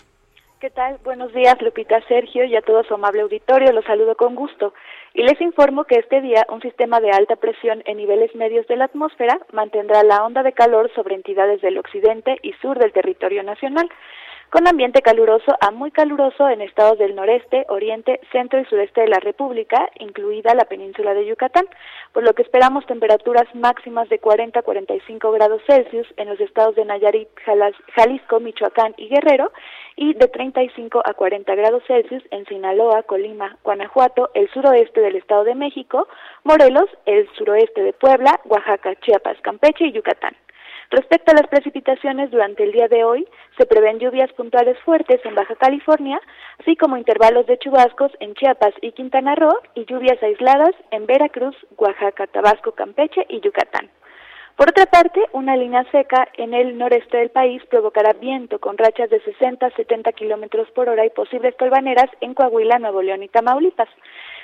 ¿Qué 0.61 0.69
tal? 0.69 0.97
Buenos 1.03 1.33
días, 1.33 1.61
Lupita 1.61 1.99
Sergio 2.07 2.45
y 2.45 2.55
a 2.55 2.61
todo 2.61 2.85
su 2.85 2.93
amable 2.93 3.23
auditorio. 3.23 3.73
Los 3.73 3.83
saludo 3.83 4.15
con 4.15 4.35
gusto. 4.35 4.73
Y 5.13 5.23
les 5.23 5.41
informo 5.41 5.83
que 5.83 5.99
este 5.99 6.21
día 6.21 6.45
un 6.47 6.61
sistema 6.61 7.01
de 7.01 7.11
alta 7.11 7.35
presión 7.35 7.83
en 7.85 7.97
niveles 7.97 8.33
medios 8.33 8.65
de 8.67 8.77
la 8.77 8.85
atmósfera 8.85 9.37
mantendrá 9.51 10.03
la 10.03 10.23
onda 10.23 10.41
de 10.41 10.53
calor 10.53 10.89
sobre 10.95 11.15
entidades 11.15 11.59
del 11.59 11.77
occidente 11.77 12.37
y 12.43 12.53
sur 12.61 12.79
del 12.79 12.93
territorio 12.93 13.43
nacional, 13.43 13.89
con 14.51 14.67
ambiente 14.67 15.01
caluroso 15.01 15.55
a 15.61 15.71
muy 15.71 15.91
caluroso 15.91 16.49
en 16.49 16.59
estados 16.59 16.99
del 16.99 17.15
noreste, 17.15 17.65
oriente, 17.69 18.19
centro 18.33 18.59
y 18.59 18.65
sureste 18.65 18.99
de 18.99 19.07
la 19.07 19.19
República, 19.19 19.89
incluida 19.97 20.53
la 20.53 20.65
península 20.65 21.13
de 21.13 21.25
Yucatán, 21.25 21.65
por 22.11 22.23
lo 22.23 22.33
que 22.33 22.41
esperamos 22.41 22.85
temperaturas 22.85 23.45
máximas 23.55 24.09
de 24.09 24.19
40 24.19 24.59
a 24.59 24.61
45 24.61 25.31
grados 25.31 25.61
Celsius 25.65 26.05
en 26.17 26.27
los 26.27 26.39
estados 26.41 26.75
de 26.75 26.83
Nayarit, 26.83 27.29
Jalisco, 27.95 28.41
Michoacán 28.41 28.93
y 28.97 29.07
Guerrero, 29.07 29.53
y 29.95 30.15
de 30.15 30.27
35 30.27 31.01
a 31.05 31.13
40 31.13 31.55
grados 31.55 31.83
Celsius 31.87 32.23
en 32.31 32.45
Sinaloa, 32.47 33.03
Colima, 33.03 33.57
Guanajuato, 33.63 34.31
el 34.33 34.49
suroeste 34.51 34.99
del 34.99 35.15
Estado 35.15 35.45
de 35.45 35.55
México, 35.55 36.09
Morelos, 36.43 36.89
el 37.05 37.29
suroeste 37.37 37.83
de 37.83 37.93
Puebla, 37.93 38.41
Oaxaca, 38.43 38.95
Chiapas, 38.95 39.37
Campeche 39.41 39.85
y 39.85 39.93
Yucatán. 39.93 40.35
Respecto 40.91 41.31
a 41.31 41.35
las 41.35 41.47
precipitaciones 41.47 42.31
durante 42.31 42.65
el 42.65 42.73
día 42.73 42.89
de 42.89 43.05
hoy, 43.05 43.25
se 43.57 43.65
prevén 43.65 43.99
lluvias 43.99 44.29
puntuales 44.33 44.77
fuertes 44.79 45.21
en 45.23 45.35
Baja 45.35 45.55
California, 45.55 46.19
así 46.59 46.75
como 46.75 46.97
intervalos 46.97 47.45
de 47.47 47.57
chubascos 47.59 48.11
en 48.19 48.33
Chiapas 48.33 48.73
y 48.81 48.91
Quintana 48.91 49.35
Roo 49.35 49.57
y 49.73 49.85
lluvias 49.85 50.21
aisladas 50.21 50.75
en 50.91 51.05
Veracruz, 51.05 51.55
Oaxaca, 51.77 52.27
Tabasco, 52.27 52.73
Campeche 52.73 53.25
y 53.29 53.39
Yucatán. 53.39 53.89
Por 54.57 54.69
otra 54.69 54.85
parte, 54.85 55.21
una 55.31 55.55
línea 55.55 55.85
seca 55.91 56.27
en 56.33 56.53
el 56.53 56.77
noreste 56.77 57.17
del 57.17 57.29
país 57.29 57.63
provocará 57.69 58.11
viento 58.11 58.59
con 58.59 58.77
rachas 58.77 59.09
de 59.09 59.21
60 59.21 59.65
a 59.65 59.71
70 59.71 60.11
kilómetros 60.11 60.69
por 60.71 60.89
hora 60.89 61.05
y 61.05 61.09
posibles 61.09 61.55
tolvaneras 61.55 62.09
en 62.19 62.33
Coahuila, 62.33 62.79
Nuevo 62.79 63.01
León 63.01 63.23
y 63.23 63.29
Tamaulipas. 63.29 63.89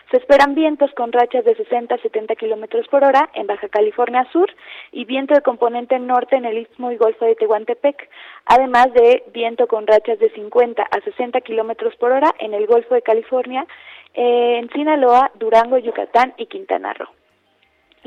Se 0.09 0.17
esperan 0.17 0.55
vientos 0.55 0.89
con 0.93 1.11
rachas 1.11 1.43
de 1.43 1.53
60 1.55 1.93
a 1.93 1.97
70 1.97 2.35
kilómetros 2.35 2.87
por 2.87 3.03
hora 3.03 3.29
en 3.33 3.45
Baja 3.45 3.67
California 3.67 4.25
Sur 4.31 4.49
y 4.93 5.03
viento 5.03 5.33
de 5.33 5.41
componente 5.41 5.99
norte 5.99 6.37
en 6.37 6.45
el 6.45 6.59
Istmo 6.59 6.93
y 6.93 6.97
Golfo 6.97 7.25
de 7.25 7.35
Tehuantepec, 7.35 8.09
además 8.45 8.93
de 8.93 9.23
viento 9.33 9.67
con 9.67 9.85
rachas 9.85 10.17
de 10.19 10.29
50 10.29 10.81
a 10.81 11.01
60 11.01 11.41
kilómetros 11.41 11.93
por 11.97 12.13
hora 12.13 12.33
en 12.39 12.53
el 12.53 12.67
Golfo 12.67 12.95
de 12.95 13.01
California, 13.01 13.67
eh, 14.13 14.59
en 14.59 14.69
Sinaloa, 14.69 15.29
Durango, 15.35 15.77
Yucatán 15.77 16.33
y 16.37 16.45
Quintana 16.45 16.93
Roo. 16.93 17.09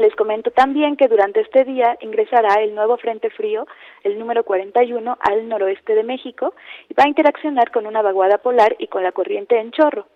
Les 0.00 0.16
comento 0.16 0.50
también 0.50 0.96
que 0.96 1.08
durante 1.08 1.40
este 1.40 1.62
día 1.64 1.98
ingresará 2.00 2.54
el 2.62 2.74
nuevo 2.74 2.96
Frente 2.96 3.28
Frío, 3.28 3.66
el 4.02 4.18
número 4.18 4.44
41, 4.44 5.18
al 5.20 5.46
noroeste 5.46 5.94
de 5.94 6.02
México 6.02 6.54
y 6.88 6.94
va 6.94 7.04
a 7.04 7.08
interaccionar 7.08 7.70
con 7.70 7.86
una 7.86 8.00
vaguada 8.00 8.38
polar 8.38 8.76
y 8.78 8.86
con 8.86 9.02
la 9.02 9.12
corriente 9.12 9.58
en 9.58 9.72
chorro, 9.72 10.06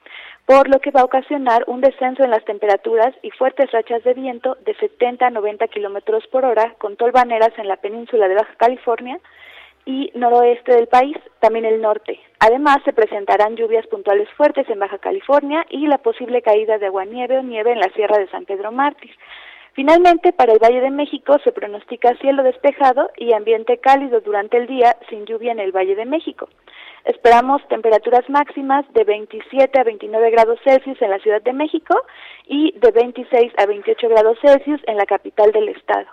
por 0.46 0.70
lo 0.70 0.80
que 0.80 0.90
va 0.90 1.02
a 1.02 1.04
ocasionar 1.04 1.64
un 1.66 1.82
descenso 1.82 2.24
en 2.24 2.30
las 2.30 2.46
temperaturas 2.46 3.14
y 3.20 3.30
fuertes 3.32 3.72
rachas 3.72 4.02
de 4.04 4.14
viento 4.14 4.56
de 4.64 4.74
70 4.74 5.26
a 5.26 5.30
90 5.30 5.68
kilómetros 5.68 6.26
por 6.28 6.46
hora, 6.46 6.74
con 6.78 6.96
tolvaneras 6.96 7.52
en 7.58 7.68
la 7.68 7.76
península 7.76 8.26
de 8.26 8.36
Baja 8.36 8.54
California 8.56 9.20
y 9.84 10.10
noroeste 10.14 10.74
del 10.74 10.86
país, 10.86 11.18
también 11.40 11.66
el 11.66 11.82
norte. 11.82 12.18
Además, 12.40 12.78
se 12.86 12.94
presentarán 12.94 13.54
lluvias 13.54 13.86
puntuales 13.88 14.30
fuertes 14.30 14.66
en 14.70 14.78
Baja 14.78 14.96
California 14.96 15.66
y 15.68 15.86
la 15.88 15.98
posible 15.98 16.40
caída 16.40 16.78
de 16.78 16.86
aguanieve 16.86 17.36
o 17.36 17.42
nieve 17.42 17.72
en 17.72 17.80
la 17.80 17.90
Sierra 17.90 18.16
de 18.16 18.30
San 18.30 18.46
Pedro 18.46 18.72
Mártir. 18.72 19.14
Finalmente, 19.74 20.32
para 20.32 20.52
el 20.52 20.60
Valle 20.60 20.80
de 20.80 20.90
México 20.90 21.36
se 21.42 21.50
pronostica 21.50 22.16
cielo 22.20 22.44
despejado 22.44 23.10
y 23.16 23.32
ambiente 23.32 23.78
cálido 23.78 24.20
durante 24.20 24.56
el 24.56 24.68
día 24.68 24.96
sin 25.10 25.26
lluvia 25.26 25.50
en 25.50 25.58
el 25.58 25.72
Valle 25.72 25.96
de 25.96 26.04
México. 26.04 26.48
Esperamos 27.04 27.60
temperaturas 27.68 28.22
máximas 28.30 28.84
de 28.92 29.02
27 29.02 29.78
a 29.78 29.82
29 29.82 30.30
grados 30.30 30.60
Celsius 30.62 31.02
en 31.02 31.10
la 31.10 31.18
Ciudad 31.18 31.42
de 31.42 31.52
México 31.52 32.00
y 32.46 32.72
de 32.78 32.92
26 32.92 33.52
a 33.58 33.66
28 33.66 34.08
grados 34.08 34.38
Celsius 34.40 34.80
en 34.86 34.96
la 34.96 35.06
capital 35.06 35.50
del 35.50 35.68
estado. 35.68 36.06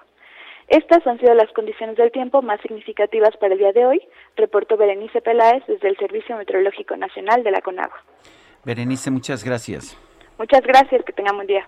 Estas 0.67 1.05
han 1.05 1.19
sido 1.19 1.35
las 1.35 1.51
condiciones 1.53 1.97
del 1.97 2.11
tiempo 2.11 2.41
más 2.41 2.59
significativas 2.61 3.37
para 3.37 3.53
el 3.53 3.59
día 3.59 3.73
de 3.73 3.85
hoy, 3.85 4.01
reportó 4.37 4.75
Berenice 4.75 5.21
Peláez 5.21 5.63
desde 5.67 5.87
el 5.87 5.97
Servicio 5.97 6.35
Meteorológico 6.35 6.97
Nacional 6.97 7.43
de 7.43 7.51
la 7.51 7.61
CONAGUA. 7.61 8.03
Berenice, 8.65 9.11
muchas 9.11 9.43
gracias. 9.43 9.97
Muchas 10.39 10.61
gracias, 10.61 11.03
que 11.05 11.13
tengan 11.13 11.35
buen 11.35 11.47
día. 11.47 11.67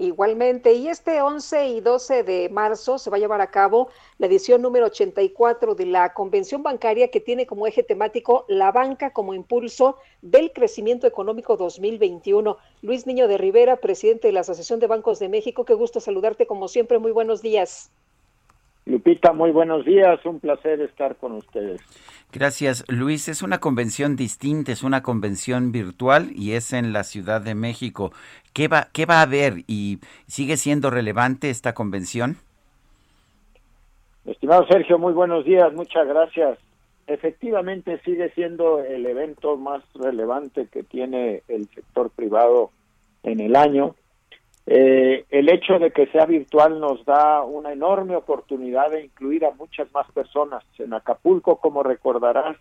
Igualmente, 0.00 0.72
y 0.72 0.88
este 0.88 1.20
11 1.20 1.66
y 1.68 1.80
12 1.82 2.22
de 2.22 2.48
marzo 2.48 2.96
se 2.96 3.10
va 3.10 3.18
a 3.18 3.20
llevar 3.20 3.42
a 3.42 3.50
cabo 3.50 3.90
la 4.16 4.28
edición 4.28 4.62
número 4.62 4.86
84 4.86 5.74
de 5.74 5.84
la 5.84 6.14
Convención 6.14 6.62
Bancaria 6.62 7.10
que 7.10 7.20
tiene 7.20 7.46
como 7.46 7.66
eje 7.66 7.82
temático 7.82 8.46
la 8.48 8.72
banca 8.72 9.12
como 9.12 9.34
impulso 9.34 9.98
del 10.22 10.54
crecimiento 10.54 11.06
económico 11.06 11.58
2021. 11.58 12.56
Luis 12.80 13.06
Niño 13.06 13.28
de 13.28 13.36
Rivera, 13.36 13.76
presidente 13.76 14.28
de 14.28 14.32
la 14.32 14.40
Asociación 14.40 14.80
de 14.80 14.86
Bancos 14.86 15.18
de 15.18 15.28
México, 15.28 15.66
qué 15.66 15.74
gusto 15.74 16.00
saludarte 16.00 16.46
como 16.46 16.68
siempre, 16.68 16.98
muy 16.98 17.12
buenos 17.12 17.42
días. 17.42 17.90
Lupita, 18.90 19.32
muy 19.32 19.52
buenos 19.52 19.84
días, 19.84 20.18
un 20.26 20.40
placer 20.40 20.80
estar 20.80 21.14
con 21.14 21.32
ustedes. 21.32 21.80
Gracias, 22.32 22.84
Luis. 22.88 23.28
Es 23.28 23.40
una 23.40 23.58
convención 23.58 24.16
distinta, 24.16 24.72
es 24.72 24.82
una 24.82 25.02
convención 25.02 25.70
virtual 25.70 26.30
y 26.34 26.52
es 26.52 26.72
en 26.72 26.92
la 26.92 27.04
Ciudad 27.04 27.40
de 27.40 27.54
México. 27.54 28.10
¿Qué 28.52 28.66
va, 28.66 28.88
qué 28.92 29.06
va 29.06 29.20
a 29.20 29.22
haber 29.22 29.58
y 29.68 29.98
sigue 30.26 30.56
siendo 30.56 30.90
relevante 30.90 31.50
esta 31.50 31.72
convención? 31.72 32.36
Estimado 34.24 34.66
Sergio, 34.66 34.98
muy 34.98 35.12
buenos 35.12 35.44
días, 35.44 35.72
muchas 35.72 36.08
gracias. 36.08 36.58
Efectivamente 37.06 38.00
sigue 38.04 38.30
siendo 38.30 38.80
el 38.80 39.06
evento 39.06 39.56
más 39.56 39.84
relevante 39.94 40.66
que 40.66 40.82
tiene 40.82 41.42
el 41.46 41.68
sector 41.68 42.10
privado 42.10 42.70
en 43.22 43.38
el 43.38 43.54
año. 43.54 43.94
Eh, 44.72 45.24
el 45.30 45.48
hecho 45.48 45.80
de 45.80 45.90
que 45.90 46.06
sea 46.12 46.26
virtual 46.26 46.78
nos 46.78 47.04
da 47.04 47.42
una 47.42 47.72
enorme 47.72 48.14
oportunidad 48.14 48.92
de 48.92 49.06
incluir 49.06 49.44
a 49.44 49.50
muchas 49.50 49.92
más 49.92 50.08
personas. 50.12 50.62
En 50.78 50.94
Acapulco, 50.94 51.56
como 51.56 51.82
recordarás, 51.82 52.56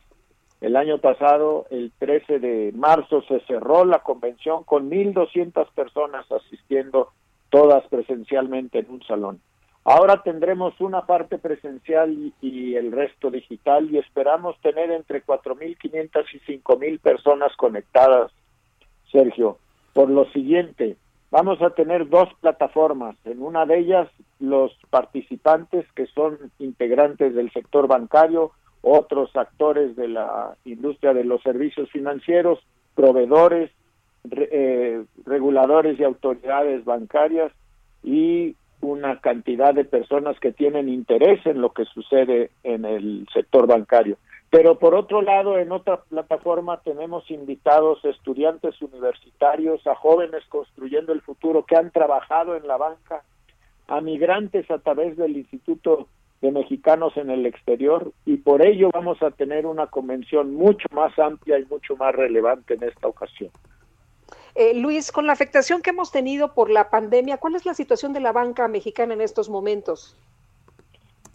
el 0.60 0.76
año 0.76 0.98
pasado, 0.98 1.68
el 1.70 1.92
13 2.00 2.40
de 2.40 2.72
marzo, 2.74 3.22
se 3.28 3.42
cerró 3.42 3.86
la 3.86 4.00
convención 4.00 4.64
con 4.64 4.90
1.200 4.90 5.72
personas 5.76 6.26
asistiendo, 6.32 7.10
todas 7.52 7.86
presencialmente 7.90 8.80
en 8.80 8.90
un 8.90 9.04
salón. 9.04 9.40
Ahora 9.84 10.24
tendremos 10.24 10.82
una 10.82 11.06
parte 11.06 11.38
presencial 11.38 12.12
y, 12.12 12.34
y 12.42 12.76
el 12.76 12.92
resto 12.92 13.30
digital 13.30 13.88
y 13.92 14.00
esperamos 14.00 14.60
tener 14.62 14.90
entre 14.90 15.24
4.500 15.24 16.26
y 16.34 16.40
5.000 16.58 17.00
personas 17.02 17.56
conectadas, 17.56 18.32
Sergio. 19.12 19.60
Por 19.94 20.10
lo 20.10 20.26
siguiente, 20.32 20.98
vamos 21.32 21.62
a 21.62 21.72
tener 21.72 22.10
dos 22.10 22.30
plataformas. 22.42 23.16
En 23.26 23.42
una 23.42 23.66
de 23.66 23.80
ellas, 23.80 24.08
los 24.40 24.72
participantes 24.90 25.86
que 25.94 26.08
son 26.08 26.38
integrantes 26.60 27.36
del 27.36 27.52
sector 27.52 27.88
bancario, 27.88 28.52
otros 28.82 29.36
actores 29.36 29.96
de 29.96 30.08
la 30.08 30.56
industria 30.66 31.14
de 31.14 31.24
los 31.24 31.42
servicios 31.42 31.90
financieros, 31.92 32.60
proveedores, 32.96 33.72
re, 34.24 34.50
eh, 34.52 35.04
reguladores 35.26 36.00
y 36.00 36.04
autoridades 36.04 36.86
bancarias 36.86 37.52
y 38.04 38.56
una 38.82 39.20
cantidad 39.20 39.74
de 39.74 39.84
personas 39.84 40.40
que 40.40 40.54
tienen 40.54 40.88
interés 40.88 41.46
en 41.46 41.62
lo 41.62 41.74
que 41.74 41.86
sucede 41.86 42.52
en 42.64 42.86
el 42.86 43.28
sector 43.34 43.68
bancario. 43.68 44.18
Pero 44.50 44.80
por 44.80 44.96
otro 44.96 45.22
lado, 45.22 45.60
en 45.60 45.72
otra 45.72 46.02
plataforma 46.04 46.82
tenemos 46.82 47.30
invitados 47.30 48.04
estudiantes 48.04 48.82
universitarios, 48.82 49.86
a 49.86 49.96
jóvenes 49.96 50.44
construyendo 50.50 51.14
el 51.14 51.22
futuro 51.22 51.66
que 51.66 51.76
han 51.76 51.92
trabajado 51.92 52.56
en 52.56 52.68
la 52.68 52.78
banca, 52.78 53.24
a 53.88 54.02
migrantes 54.02 54.70
a 54.72 54.80
través 54.80 55.18
del 55.18 55.38
Instituto 55.38 56.08
de 56.42 56.52
Mexicanos 56.52 57.16
en 57.18 57.30
el 57.30 57.46
Exterior 57.46 58.14
y 58.26 58.38
por 58.38 58.66
ello 58.66 58.90
vamos 58.94 59.22
a 59.22 59.32
tener 59.32 59.66
una 59.66 59.88
convención 59.88 60.54
mucho 60.54 60.88
más 60.92 61.18
amplia 61.20 61.60
y 61.60 61.66
mucho 61.66 61.96
más 61.98 62.16
relevante 62.16 62.76
en 62.76 62.84
esta 62.84 63.08
ocasión. 63.08 63.52
Eh, 64.56 64.74
Luis, 64.74 65.12
con 65.12 65.28
la 65.28 65.34
afectación 65.34 65.82
que 65.82 65.90
hemos 65.90 66.12
tenido 66.12 66.54
por 66.54 66.70
la 66.70 66.90
pandemia, 66.90 67.38
¿cuál 67.38 67.56
es 67.56 67.66
la 67.66 67.74
situación 67.74 68.14
de 68.14 68.20
la 68.20 68.32
banca 68.32 68.68
mexicana 68.68 69.14
en 69.14 69.22
estos 69.22 69.50
momentos? 69.50 70.16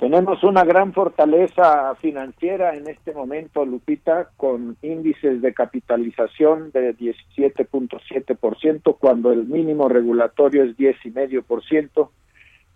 Tenemos 0.04 0.44
una 0.44 0.64
gran 0.64 0.92
fortaleza 0.92 1.94
financiera 1.94 2.76
en 2.76 2.86
este 2.88 3.14
momento, 3.14 3.64
Lupita, 3.64 4.28
con 4.36 4.76
índices 4.82 5.40
de 5.40 5.54
capitalización 5.54 6.70
de 6.72 6.94
17.7%, 6.94 8.98
cuando 8.98 9.32
el 9.32 9.46
mínimo 9.46 9.88
regulatorio 9.88 10.64
es 10.64 10.76
10,5%. 10.76 12.10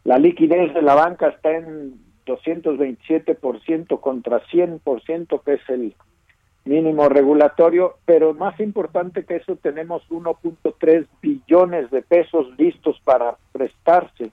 La 0.05 0.17
liquidez 0.17 0.73
de 0.73 0.81
la 0.81 0.95
banca 0.95 1.29
está 1.29 1.55
en 1.55 1.97
227% 2.25 4.01
contra 4.01 4.43
100%, 4.47 5.43
que 5.43 5.53
es 5.53 5.69
el 5.69 5.95
mínimo 6.65 7.11
regulatorio, 7.11 7.97
pero 8.07 8.33
más 8.33 8.59
importante 8.59 9.27
que 9.27 9.37
eso, 9.37 9.57
tenemos 9.57 10.03
1.3 10.09 11.07
billones 11.21 11.91
de 11.91 12.01
pesos 12.01 12.47
listos 12.57 12.99
para 13.05 13.37
prestarse 13.53 14.33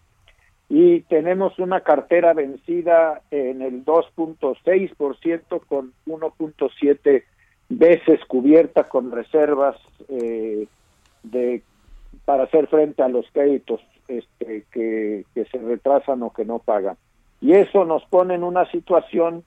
y 0.70 1.02
tenemos 1.02 1.60
una 1.60 1.82
cartera 1.82 2.34
vencida 2.34 3.22
en 3.30 3.62
el 3.62 3.86
2.6% 3.86 5.66
con 5.68 5.94
1.7 6.08 7.24
veces 7.70 8.20
cubierta 8.26 8.90
con 8.90 9.12
reservas 9.12 9.76
eh, 10.10 10.68
de 11.24 11.62
para 12.26 12.44
hacer 12.44 12.68
frente 12.68 13.04
a 13.04 13.08
los 13.08 13.26
créditos 13.32 13.82
este, 14.08 14.66
que, 14.72 15.26
se 15.34 15.58
retrasan 15.60 16.24
o 16.24 16.32
que 16.32 16.46
no 16.46 16.60
pagan. 16.60 16.98
Y 17.42 17.54
eso 17.54 17.86
nos 17.86 18.04
pone 18.06 18.36
en 18.36 18.44
una 18.44 18.70
situación 18.72 19.44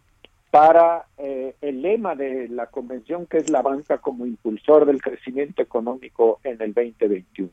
para 0.50 1.06
eh, 1.18 1.54
el 1.60 1.82
lema 1.82 2.14
de 2.14 2.48
la 2.48 2.66
convención 2.66 3.26
que 3.26 3.38
es 3.38 3.50
la 3.50 3.62
banca 3.62 3.98
como 3.98 4.26
impulsor 4.26 4.86
del 4.86 5.02
crecimiento 5.02 5.62
económico 5.62 6.38
en 6.44 6.62
el 6.62 6.72
2021. 6.72 7.50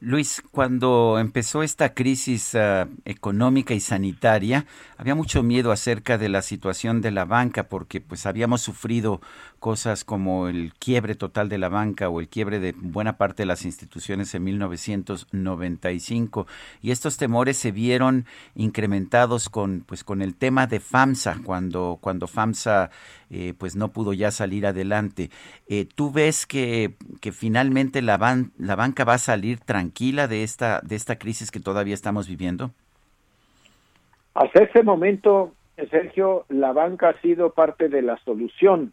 Luis, 0.00 0.42
cuando 0.50 1.18
empezó 1.18 1.62
esta 1.62 1.94
crisis 1.94 2.52
uh, 2.52 2.86
económica 3.06 3.72
y 3.72 3.80
sanitaria, 3.80 4.66
había 4.98 5.14
mucho 5.14 5.42
miedo 5.42 5.72
acerca 5.72 6.18
de 6.18 6.28
la 6.28 6.42
situación 6.42 7.00
de 7.00 7.10
la 7.12 7.24
banca 7.24 7.62
porque 7.64 8.02
pues 8.02 8.26
habíamos 8.26 8.60
sufrido 8.60 9.22
cosas 9.66 10.04
como 10.04 10.46
el 10.46 10.74
quiebre 10.74 11.16
total 11.16 11.48
de 11.48 11.58
la 11.58 11.68
banca 11.68 12.08
o 12.08 12.20
el 12.20 12.28
quiebre 12.28 12.60
de 12.60 12.70
buena 12.70 13.16
parte 13.16 13.42
de 13.42 13.46
las 13.46 13.64
instituciones 13.64 14.32
en 14.32 14.44
1995 14.44 16.46
y 16.82 16.92
estos 16.92 17.16
temores 17.16 17.56
se 17.56 17.72
vieron 17.72 18.26
incrementados 18.54 19.48
con 19.48 19.82
pues 19.84 20.04
con 20.04 20.22
el 20.22 20.36
tema 20.36 20.68
de 20.68 20.78
FAMSA 20.78 21.38
cuando 21.44 21.98
cuando 22.00 22.28
FAMSA 22.28 22.90
eh, 23.28 23.54
pues 23.58 23.74
no 23.74 23.88
pudo 23.88 24.12
ya 24.12 24.30
salir 24.30 24.68
adelante. 24.68 25.30
Eh, 25.68 25.84
¿Tú 25.92 26.12
ves 26.12 26.46
que, 26.46 26.94
que 27.20 27.32
finalmente 27.32 28.02
la, 28.02 28.18
ban 28.18 28.52
la 28.58 28.76
banca 28.76 29.02
va 29.02 29.14
a 29.14 29.18
salir 29.18 29.58
tranquila 29.58 30.28
de 30.28 30.44
esta, 30.44 30.80
de 30.84 30.94
esta 30.94 31.18
crisis 31.18 31.50
que 31.50 31.58
todavía 31.58 31.94
estamos 31.94 32.28
viviendo? 32.28 32.70
Hasta 34.32 34.62
ese 34.62 34.84
momento, 34.84 35.54
Sergio, 35.90 36.44
la 36.50 36.72
banca 36.72 37.08
ha 37.08 37.20
sido 37.20 37.50
parte 37.50 37.88
de 37.88 38.02
la 38.02 38.16
solución. 38.18 38.92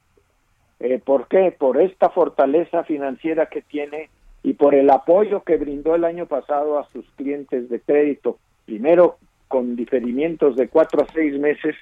Eh, 0.84 1.00
¿Por 1.04 1.30
qué? 1.30 1.56
Por 1.58 1.80
esta 1.82 2.10
fortaleza 2.10 2.84
financiera 2.84 3.46
que 3.46 3.62
tiene 3.62 4.10
y 4.44 4.54
por 4.56 4.76
el 4.76 4.90
apoyo 4.90 5.42
que 5.44 5.56
brindó 5.56 5.96
el 5.96 6.04
año 6.04 6.26
pasado 6.26 6.78
a 6.78 6.90
sus 6.90 7.10
clientes 7.12 7.70
de 7.70 7.80
crédito. 7.80 8.38
Primero 8.66 9.16
con 9.48 9.78
diferimientos 9.78 10.58
de 10.58 10.68
cuatro 10.68 11.04
a 11.04 11.14
seis 11.14 11.40
meses 11.40 11.76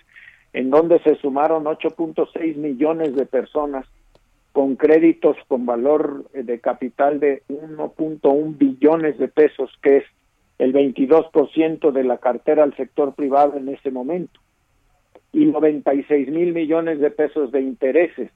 en 0.53 0.69
donde 0.69 0.99
se 0.99 1.15
sumaron 1.15 1.63
8.6 1.63 2.55
millones 2.57 3.15
de 3.15 3.25
personas 3.25 3.87
con 4.51 4.75
créditos 4.75 5.35
con 5.47 5.65
valor 5.65 6.29
de 6.33 6.59
capital 6.59 7.19
de 7.19 7.41
1.1 7.49 8.55
billones 8.55 9.17
de 9.17 9.29
pesos, 9.29 9.71
que 9.81 9.97
es 9.97 10.03
el 10.59 10.73
22% 10.73 11.91
de 11.91 12.03
la 12.03 12.19
cartera 12.19 12.61
al 12.61 12.75
sector 12.75 13.15
privado 13.15 13.57
en 13.57 13.69
ese 13.69 13.89
momento, 13.89 14.39
y 15.31 15.45
96 15.45 16.27
mil 16.29 16.53
millones 16.53 16.99
de 16.99 17.09
pesos 17.09 17.51
de 17.51 17.61
intereses. 17.61 18.29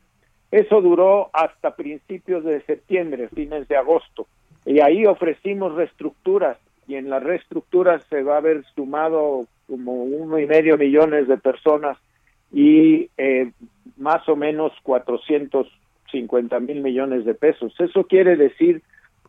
Eso 0.56 0.80
duró 0.80 1.32
hasta 1.34 1.76
principios 1.76 2.45
de 2.45 2.62
septiembre, 2.62 3.28
fines 3.28 3.68
de 3.68 3.76
agosto, 3.76 4.26
y 4.66 4.80
ahí 4.80 5.06
ofrecimos 5.06 5.76
reestructuras, 5.76 6.58
y 6.88 6.95
en 6.95 7.10
las 7.10 7.22
reestructuras 7.22 8.06
se 8.06 8.24
va 8.24 8.36
a 8.36 8.38
haber 8.38 8.64
sumado 8.74 9.47
como 9.68 10.06
uno 10.06 10.39
y 10.39 10.45
medio 10.45 10.78
millones 10.78 11.28
de 11.28 11.36
personas 11.36 11.97
y 12.53 13.10
eh, 13.18 13.51
más 13.97 14.30
o 14.30 14.38
menos 14.38 14.72
450 14.84 16.60
mil 16.62 16.82
millones 16.82 17.26
de 17.26 17.34
pesos. 17.34 17.76
Eso 17.78 18.06
quiere 18.06 18.38
decir 18.38 18.82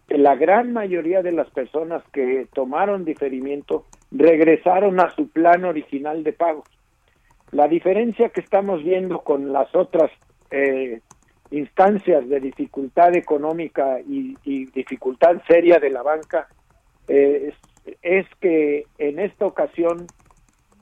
que 0.07 0.19
la 0.19 0.37
gran 0.37 0.73
mayoría 0.73 1.23
de 1.23 1.33
las 1.33 1.51
personas 1.51 2.05
que 2.13 2.47
tomaron 2.55 3.05
diferimiento 3.05 3.85
regresaron 4.13 5.01
a 5.01 5.11
su 5.17 5.29
plan 5.29 5.65
original 5.65 6.23
de 6.23 6.35
pago. 6.35 6.63
La 7.51 7.67
diferencia 7.67 8.29
que 8.29 8.43
estamos 8.43 8.85
viendo 8.85 9.23
con 9.23 9.53
las 9.53 9.75
otras 9.75 10.13
eh, 10.53 11.01
instancias 11.51 12.29
de 12.29 12.41
dificultad 12.41 13.17
económica 13.17 14.01
y, 14.01 14.37
dificultad 14.75 15.43
seria 15.47 15.79
de 15.79 15.91
la 15.91 16.03
banca 16.03 16.49
eh, 17.09 17.53
es 18.03 18.27
que 18.41 18.87
en 18.99 19.19
esta 19.19 19.47
ocasión 19.47 20.07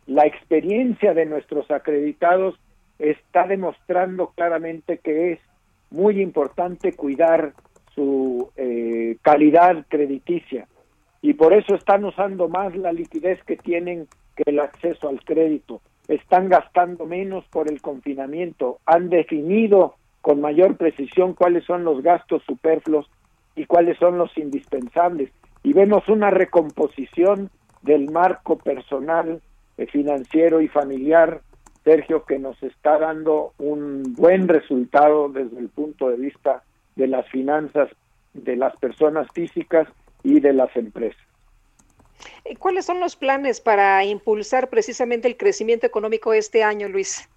la 0.07 0.27
experiencia 0.27 1.15
de 1.15 1.27
nuestros 1.27 1.71
acreditados 1.71 2.59
está 2.99 3.47
demostrando 3.47 4.33
claramente 4.35 4.99
que 4.99 5.33
es 5.33 5.41
muy 5.91 6.21
importante 6.21 6.95
cuidar 6.95 7.53
su 7.95 8.51
eh, 8.57 9.17
calidad 9.23 9.85
crediticia 9.89 10.67
y 11.23 11.35
por 11.35 11.53
eso 11.55 11.75
están 11.75 12.05
usando 12.05 12.49
más 12.49 12.77
la 12.77 12.93
liquidez 12.93 13.43
que 13.45 13.57
tienen 13.57 14.09
que 14.37 14.43
el 14.47 14.59
acceso 14.59 15.09
al 15.09 15.25
crédito. 15.25 15.81
Están 16.07 16.51
gastando 16.51 17.07
menos 17.07 17.47
por 17.47 17.71
el 17.71 17.81
confinamiento, 17.81 18.79
han 18.85 19.09
definido 19.09 19.95
con 20.25 20.41
mayor 20.41 20.79
precisión 20.79 21.35
cuáles 21.35 21.65
son 21.67 21.85
los 21.85 22.03
gastos 22.03 22.43
superfluos 22.45 23.11
y 23.57 23.67
cuáles 23.67 23.99
son 23.99 24.17
los 24.17 24.35
indispensables. 24.39 25.31
Y 25.63 25.75
vemos 25.75 26.09
una 26.09 26.31
recomposición 26.31 27.51
del 27.83 28.11
marco 28.11 28.57
personal 28.57 29.43
eh, 29.77 29.87
financiero 29.87 30.63
y 30.63 30.69
familiar, 30.69 31.43
Sergio, 31.85 32.25
que 32.25 32.39
nos 32.39 32.61
está 32.63 32.99
dando 32.99 33.53
un 33.59 34.15
buen 34.15 34.49
resultado 34.49 35.29
desde 35.29 35.59
el 35.59 35.69
punto 35.69 36.09
de 36.09 36.17
vista 36.17 36.63
de 36.97 37.07
las 37.07 37.29
finanzas 37.29 37.91
de 38.33 38.57
las 38.57 38.75
personas 38.79 39.29
físicas 39.35 39.87
y 40.23 40.41
de 40.41 40.55
las 40.55 40.75
empresas. 40.75 41.21
¿Cuáles 42.59 42.87
son 42.87 42.99
los 42.99 43.15
planes 43.15 43.61
para 43.61 44.03
impulsar 44.07 44.71
precisamente 44.71 45.29
el 45.29 45.37
crecimiento 45.37 45.87
económico 45.87 46.33
este 46.33 46.65
año, 46.65 46.89
Luis? 46.89 47.29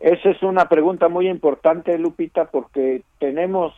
Esa 0.00 0.30
es 0.30 0.42
una 0.42 0.68
pregunta 0.68 1.08
muy 1.08 1.28
importante, 1.28 1.98
Lupita, 1.98 2.46
porque 2.46 3.02
tenemos 3.18 3.74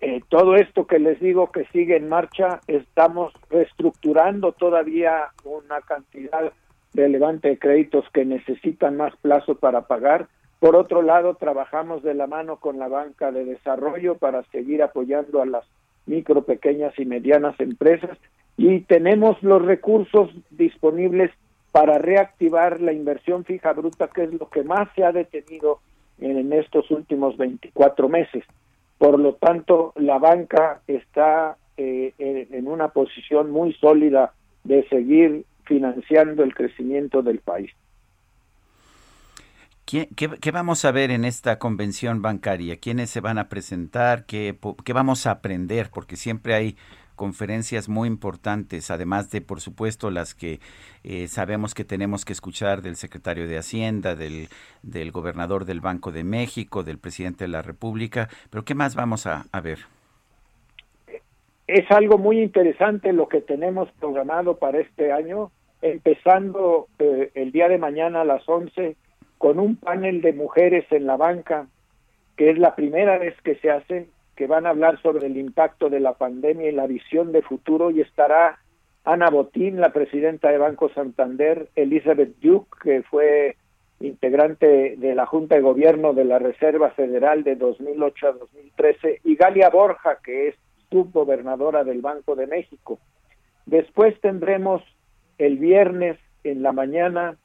eh, 0.00 0.20
todo 0.28 0.56
esto 0.56 0.86
que 0.86 0.98
les 0.98 1.18
digo 1.20 1.50
que 1.50 1.64
sigue 1.66 1.96
en 1.96 2.08
marcha, 2.08 2.60
estamos 2.66 3.32
reestructurando 3.48 4.52
todavía 4.52 5.28
una 5.44 5.80
cantidad 5.80 6.52
relevante 6.92 7.48
de 7.48 7.58
créditos 7.58 8.04
que 8.12 8.24
necesitan 8.24 8.96
más 8.96 9.14
plazo 9.16 9.54
para 9.54 9.82
pagar. 9.82 10.28
Por 10.60 10.76
otro 10.76 11.02
lado, 11.02 11.34
trabajamos 11.34 12.02
de 12.02 12.14
la 12.14 12.26
mano 12.26 12.56
con 12.56 12.78
la 12.78 12.88
banca 12.88 13.32
de 13.32 13.44
desarrollo 13.44 14.16
para 14.16 14.42
seguir 14.44 14.82
apoyando 14.82 15.40
a 15.40 15.46
las 15.46 15.64
micro, 16.06 16.42
pequeñas 16.42 16.98
y 16.98 17.04
medianas 17.04 17.58
empresas 17.60 18.16
y 18.56 18.80
tenemos 18.80 19.42
los 19.42 19.62
recursos 19.62 20.30
disponibles 20.50 21.30
para 21.76 21.98
reactivar 21.98 22.80
la 22.80 22.94
inversión 22.94 23.44
fija 23.44 23.74
bruta, 23.74 24.08
que 24.08 24.22
es 24.24 24.32
lo 24.32 24.48
que 24.48 24.64
más 24.64 24.88
se 24.94 25.04
ha 25.04 25.12
detenido 25.12 25.80
en 26.18 26.50
estos 26.54 26.90
últimos 26.90 27.36
24 27.36 28.08
meses. 28.08 28.44
Por 28.96 29.20
lo 29.20 29.34
tanto, 29.34 29.92
la 29.96 30.18
banca 30.18 30.80
está 30.86 31.58
eh, 31.76 32.14
en 32.18 32.66
una 32.66 32.88
posición 32.88 33.50
muy 33.50 33.74
sólida 33.74 34.32
de 34.64 34.88
seguir 34.88 35.44
financiando 35.66 36.44
el 36.44 36.54
crecimiento 36.54 37.20
del 37.20 37.40
país. 37.40 37.70
¿Qué, 39.84 40.08
vamos 40.50 40.82
a 40.86 40.92
ver 40.92 41.10
en 41.10 41.26
esta 41.26 41.58
convención 41.58 42.22
bancaria? 42.22 42.78
¿Quiénes 42.78 43.10
se 43.10 43.20
van 43.20 43.36
a 43.36 43.50
presentar? 43.50 44.24
¿Qué, 44.24 44.56
¿Qué, 44.82 44.94
vamos 44.94 45.26
a 45.26 45.32
aprender? 45.32 45.90
Porque 45.92 46.16
siempre 46.16 46.54
hay 46.54 46.76
conferencias 47.16 47.88
muy 47.88 48.06
importantes, 48.06 48.90
además 48.90 49.30
de, 49.30 49.40
por 49.40 49.60
supuesto, 49.60 50.10
las 50.10 50.34
que 50.34 50.60
eh, 51.02 51.26
sabemos 51.26 51.74
que 51.74 51.84
tenemos 51.84 52.24
que 52.24 52.32
escuchar 52.32 52.82
del 52.82 52.96
secretario 52.96 53.48
de 53.48 53.58
Hacienda, 53.58 54.14
del, 54.14 54.48
gobernador 55.10 55.64
del 55.64 55.80
Banco 55.80 56.12
de 56.12 56.22
México, 56.22 56.84
del 56.84 56.98
presidente 56.98 57.44
de 57.44 57.48
la 57.48 57.62
República. 57.62 58.28
Pero 58.50 58.64
¿qué 58.64 58.74
más 58.74 58.94
vamos 58.94 59.26
a, 59.26 59.46
a 59.50 59.60
ver? 59.60 59.78
Es 61.66 61.90
algo 61.90 62.18
muy 62.18 62.40
interesante 62.40 63.12
lo 63.12 63.28
que 63.28 63.40
tenemos 63.40 63.90
programado 63.98 64.58
para 64.58 64.78
este 64.78 65.10
año, 65.10 65.50
empezando 65.82 66.86
eh, 66.98 67.32
el 67.34 67.50
día 67.50 67.68
de 67.68 67.78
mañana 67.78 68.20
a 68.20 68.24
las 68.24 68.48
11 68.48 68.96
con 69.38 69.58
un 69.58 69.76
panel 69.76 70.20
de 70.22 70.32
mujeres 70.32 70.84
en 70.90 71.06
la 71.06 71.16
banca, 71.16 71.66
que 72.36 72.50
es 72.50 72.58
la 72.58 72.74
primera 72.74 73.18
vez 73.18 73.34
que 73.42 73.56
se 73.56 73.70
hace, 73.70 74.08
que 74.36 74.46
van 74.46 74.66
a 74.66 74.70
hablar 74.70 75.00
sobre 75.02 75.26
el 75.26 75.36
impacto 75.36 75.88
de 75.88 76.00
la 76.00 76.12
pandemia 76.12 76.68
y 76.68 76.72
la 76.72 76.86
visión 76.86 77.32
de 77.32 77.42
futuro, 77.42 77.90
y 77.90 78.02
estará 78.02 78.58
Ana 79.04 79.30
Botín, 79.30 79.80
la 79.80 79.92
presidenta 79.92 80.50
de 80.50 80.58
Banco 80.58 80.90
Santander, 80.90 81.68
Elizabeth 81.74 82.36
Duke, 82.40 82.76
que 82.82 83.02
fue 83.02 83.56
integrante 84.00 84.96
de 84.96 85.14
la 85.14 85.26
Junta 85.26 85.54
de 85.54 85.62
Gobierno 85.62 86.12
de 86.12 86.24
la 86.24 86.38
Reserva 86.38 86.90
Federal 86.90 87.44
de 87.44 87.56
2008 87.56 88.26
a 88.26 88.32
2013, 88.32 89.20
y 89.24 89.36
Galia 89.36 89.70
Borja, 89.70 90.18
que 90.22 90.48
es 90.48 90.54
subgobernadora 90.90 91.82
del 91.84 92.02
Banco 92.02 92.36
de 92.36 92.46
México. 92.46 92.98
Después 93.64 94.20
tendremos 94.20 94.82
el 95.38 95.56
viernes 95.56 96.18
en 96.44 96.62
la 96.62 96.72
mañana 96.72 97.36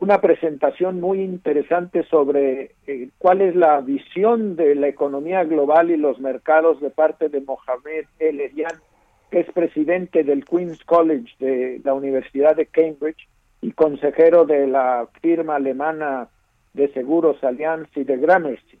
una 0.00 0.20
presentación 0.20 1.00
muy 1.00 1.22
interesante 1.22 2.02
sobre 2.04 2.72
eh, 2.86 3.08
cuál 3.18 3.40
es 3.40 3.56
la 3.56 3.80
visión 3.80 4.56
de 4.56 4.74
la 4.74 4.88
economía 4.88 5.44
global 5.44 5.90
y 5.90 5.96
los 5.96 6.20
mercados 6.20 6.80
de 6.80 6.90
parte 6.90 7.28
de 7.28 7.40
Mohamed 7.40 8.06
El 8.18 8.40
Erian, 8.40 8.74
que 9.30 9.40
es 9.40 9.50
presidente 9.52 10.22
del 10.22 10.44
Queen's 10.44 10.84
College 10.84 11.32
de 11.38 11.80
la 11.84 11.94
Universidad 11.94 12.56
de 12.56 12.66
Cambridge 12.66 13.28
y 13.60 13.72
consejero 13.72 14.44
de 14.44 14.66
la 14.66 15.08
firma 15.22 15.56
alemana 15.56 16.28
de 16.74 16.92
seguros 16.92 17.42
Allianz 17.42 17.88
y 17.96 18.04
de 18.04 18.18
Gramercy. 18.18 18.78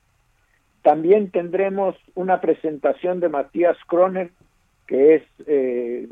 También 0.82 1.30
tendremos 1.30 1.96
una 2.14 2.40
presentación 2.40 3.20
de 3.20 3.28
Matías 3.28 3.76
Kroner, 3.88 4.30
que 4.86 5.16
es 5.16 5.22
eh, 5.46 6.08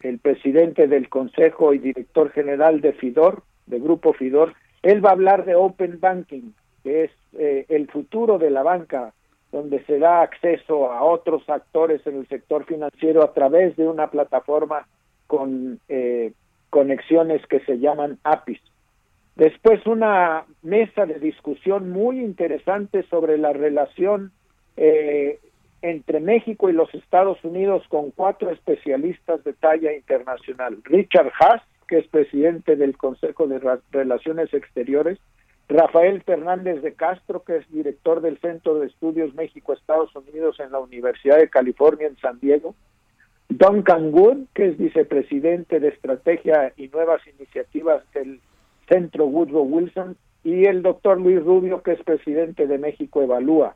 el 0.00 0.18
presidente 0.20 0.86
del 0.86 1.08
Consejo 1.08 1.74
y 1.74 1.78
director 1.78 2.30
general 2.30 2.80
de 2.80 2.92
FIDOR, 2.94 3.42
de 3.70 3.80
Grupo 3.80 4.12
FIDOR. 4.12 4.54
Él 4.82 5.04
va 5.04 5.10
a 5.10 5.12
hablar 5.12 5.44
de 5.44 5.54
Open 5.54 5.98
Banking, 6.00 6.52
que 6.82 7.04
es 7.04 7.10
eh, 7.38 7.66
el 7.68 7.88
futuro 7.88 8.38
de 8.38 8.50
la 8.50 8.62
banca, 8.62 9.12
donde 9.52 9.82
se 9.84 9.98
da 9.98 10.22
acceso 10.22 10.92
a 10.92 11.02
otros 11.02 11.48
actores 11.48 12.06
en 12.06 12.18
el 12.18 12.28
sector 12.28 12.64
financiero 12.64 13.24
a 13.24 13.32
través 13.32 13.76
de 13.76 13.88
una 13.88 14.08
plataforma 14.08 14.86
con 15.26 15.80
eh, 15.88 16.32
conexiones 16.70 17.44
que 17.46 17.60
se 17.60 17.78
llaman 17.78 18.18
APIs. 18.24 18.60
Después 19.36 19.86
una 19.86 20.44
mesa 20.62 21.06
de 21.06 21.18
discusión 21.18 21.90
muy 21.90 22.20
interesante 22.20 23.04
sobre 23.04 23.38
la 23.38 23.52
relación 23.52 24.32
eh, 24.76 25.38
entre 25.82 26.20
México 26.20 26.68
y 26.68 26.74
los 26.74 26.92
Estados 26.94 27.42
Unidos 27.42 27.82
con 27.88 28.10
cuatro 28.10 28.50
especialistas 28.50 29.42
de 29.44 29.54
talla 29.54 29.92
internacional. 29.92 30.78
Richard 30.84 31.32
Haas, 31.40 31.62
que 31.90 31.98
es 31.98 32.06
presidente 32.06 32.76
del 32.76 32.96
Consejo 32.96 33.48
de 33.48 33.60
Relaciones 33.90 34.54
Exteriores, 34.54 35.18
Rafael 35.68 36.22
Fernández 36.22 36.82
de 36.82 36.94
Castro, 36.94 37.42
que 37.42 37.56
es 37.56 37.68
director 37.68 38.20
del 38.20 38.38
Centro 38.38 38.78
de 38.78 38.86
Estudios 38.86 39.34
México-Estados 39.34 40.14
Unidos 40.14 40.60
en 40.60 40.70
la 40.70 40.78
Universidad 40.78 41.38
de 41.38 41.50
California 41.50 42.06
en 42.06 42.16
San 42.18 42.38
Diego, 42.38 42.76
Duncan 43.48 44.14
Wood, 44.14 44.46
que 44.54 44.68
es 44.68 44.78
vicepresidente 44.78 45.80
de 45.80 45.88
Estrategia 45.88 46.72
y 46.76 46.86
Nuevas 46.86 47.22
Iniciativas 47.26 48.04
del 48.14 48.40
Centro 48.88 49.26
Woodrow 49.26 49.64
Wilson, 49.64 50.16
y 50.44 50.66
el 50.66 50.82
doctor 50.82 51.20
Luis 51.20 51.42
Rubio, 51.42 51.82
que 51.82 51.92
es 51.92 52.02
presidente 52.04 52.68
de 52.68 52.78
México 52.78 53.20
Evalúa. 53.20 53.74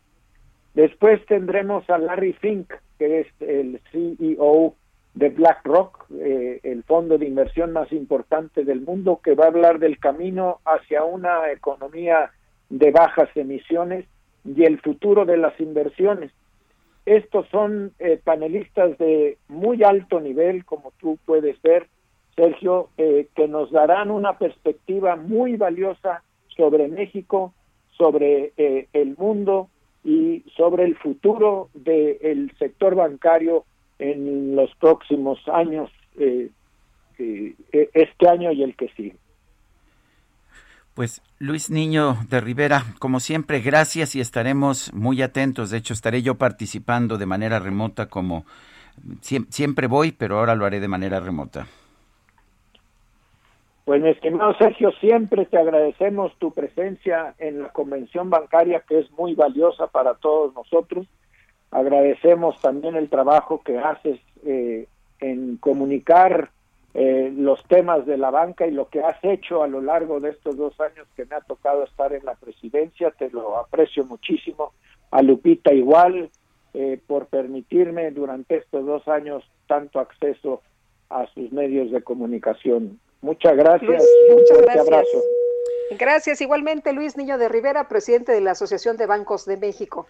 Después 0.75 1.25
tendremos 1.27 1.91
a 1.91 1.99
Larry 1.99 2.35
Fink, 2.35 2.73
que 2.97 3.23
es 3.23 3.27
el 3.41 3.81
CEO 3.91 4.77
de 5.15 5.29
BlackRock, 5.29 6.07
eh, 6.11 6.61
el 6.65 6.83
fondo 6.83 7.19
de 7.19 7.27
inversión 7.27 7.73
más 7.73 7.91
importante 7.93 8.65
del 8.65 8.81
mundo, 8.81 9.21
que 9.23 9.35
va 9.35 9.45
a 9.45 9.49
hablar 9.49 9.79
del 9.79 9.99
camino 9.99 10.59
hacia 10.65 11.05
una 11.05 11.51
economía 11.53 12.33
de 12.69 12.91
bajas 12.91 13.29
emisiones 13.37 14.07
y 14.45 14.65
el 14.65 14.81
futuro 14.81 15.25
de 15.25 15.37
las 15.37 15.59
inversiones. 15.61 16.33
Estos 17.07 17.47
son 17.49 17.93
eh, 17.99 18.21
panelistas 18.23 18.99
de 18.99 19.39
muy 19.49 19.85
alto 19.85 20.21
nivel, 20.21 20.65
como 20.65 20.93
tú 20.99 21.19
puedes 21.25 21.61
ver, 21.63 21.87
Sergio, 22.35 22.89
eh, 22.99 23.29
que 23.37 23.47
nos 23.47 23.71
darán 23.71 24.11
una 24.11 24.39
perspectiva 24.39 25.15
muy 25.15 25.57
valiosa 25.57 26.23
sobre 26.57 26.89
México, 26.89 27.53
sobre 27.97 28.53
el 28.57 29.17
mundo 29.17 29.69
y 30.03 30.43
sobre 30.57 30.85
el 30.85 30.97
futuro 30.97 31.69
del 31.75 32.51
sector 32.59 32.97
bancario 32.97 33.65
en 33.99 34.57
los 34.57 34.75
próximos 34.77 35.39
años, 35.49 35.91
eh, 36.19 36.51
este 37.93 38.29
año 38.29 38.53
y 38.53 38.63
el 38.63 38.75
que 38.77 38.89
sigue. 38.97 39.17
Pues 40.95 41.23
Luis 41.41 41.71
Niño 41.71 42.19
de 42.31 42.41
Rivera, 42.41 42.85
como 43.01 43.19
siempre, 43.19 43.61
gracias 43.61 44.15
y 44.15 44.21
estaremos 44.21 44.93
muy 44.95 45.23
atentos. 45.23 45.71
De 45.71 45.79
hecho, 45.79 45.93
estaré 45.93 46.23
yo 46.23 46.37
participando 46.37 47.19
de 47.19 47.27
manera 47.27 47.59
remota 47.59 48.07
como 48.07 48.45
siempre 49.21 49.89
voy, 49.89 50.13
pero 50.13 50.39
ahora 50.39 50.55
lo 50.55 50.67
haré 50.67 50.79
de 50.79 50.87
manera 50.87 51.19
remota. 51.19 51.67
Pues 53.85 54.01
mi 54.01 54.09
estimado 54.09 54.55
Sergio, 54.57 54.93
siempre 54.93 55.45
te 55.47 55.59
agradecemos 55.59 56.33
tu 56.39 56.53
presencia 56.53 57.35
en 57.39 57.63
la 57.63 57.69
convención 57.69 58.31
bancaria 58.31 58.85
que 58.89 59.01
es 59.01 59.11
muy 59.13 59.35
valiosa 59.35 59.89
para 59.89 60.15
todos 60.15 60.55
nosotros. 60.55 61.07
Agradecemos 61.75 62.61
también 62.61 62.95
el 62.95 63.11
trabajo 63.11 63.61
que 63.65 63.79
haces 63.79 64.21
eh, 64.47 64.87
en 65.19 65.57
comunicar 65.57 66.51
eh, 66.95 67.33
los 67.37 67.65
temas 67.65 68.07
de 68.07 68.17
la 68.17 68.31
banca 68.31 68.65
y 68.65 68.71
lo 68.71 68.89
que 68.89 69.01
has 69.01 69.17
hecho 69.25 69.65
a 69.65 69.67
lo 69.67 69.81
largo 69.81 70.21
de 70.21 70.31
estos 70.31 70.57
dos 70.57 70.81
años 70.81 71.09
que 71.17 71.25
me 71.25 71.35
ha 71.35 71.41
tocado 71.41 71.83
estar 71.83 72.13
en 72.13 72.25
la 72.25 72.37
presidencia. 72.37 73.11
Te 73.11 73.29
lo 73.31 73.59
aprecio 73.59 74.05
muchísimo. 74.05 74.73
A 75.11 75.21
Lupita 75.21 75.75
igual 75.75 76.31
eh, 76.75 77.01
por 77.09 77.27
permitirme 77.27 78.13
durante 78.13 78.59
estos 78.59 78.87
dos 78.87 79.09
años 79.09 79.43
tanto 79.67 79.99
acceso 79.99 80.63
a 81.11 81.27
sus 81.35 81.51
medios 81.51 81.91
de 81.91 82.03
comunicación. 82.03 83.01
Muchas 83.21 83.57
gracias. 83.57 84.01
muchas 84.31 84.63
gracias. 84.63 84.87
abrazo. 84.87 85.23
Gracias. 85.99 86.41
Igualmente, 86.41 86.93
Luis 86.93 87.17
Niño 87.17 87.37
de 87.37 87.49
Rivera, 87.49 87.89
presidente 87.89 88.31
de 88.31 88.41
la 88.43 88.53
Asociación 88.53 88.97
de 88.97 89.07
Bancos 89.07 89.45
de 89.45 89.57
México. 89.57 90.07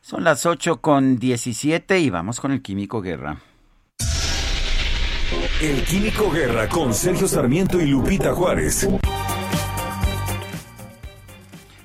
Son 0.00 0.24
las 0.24 0.46
8 0.46 0.80
con 0.80 1.18
17 1.18 2.00
y 2.00 2.10
vamos 2.10 2.40
con 2.40 2.52
el 2.52 2.62
Químico 2.62 3.02
Guerra. 3.02 3.38
El 5.60 5.84
Químico 5.84 6.30
Guerra 6.30 6.68
con 6.68 6.94
Sergio 6.94 7.28
Sarmiento 7.28 7.78
y 7.80 7.86
Lupita 7.86 8.32
Juárez. 8.32 8.88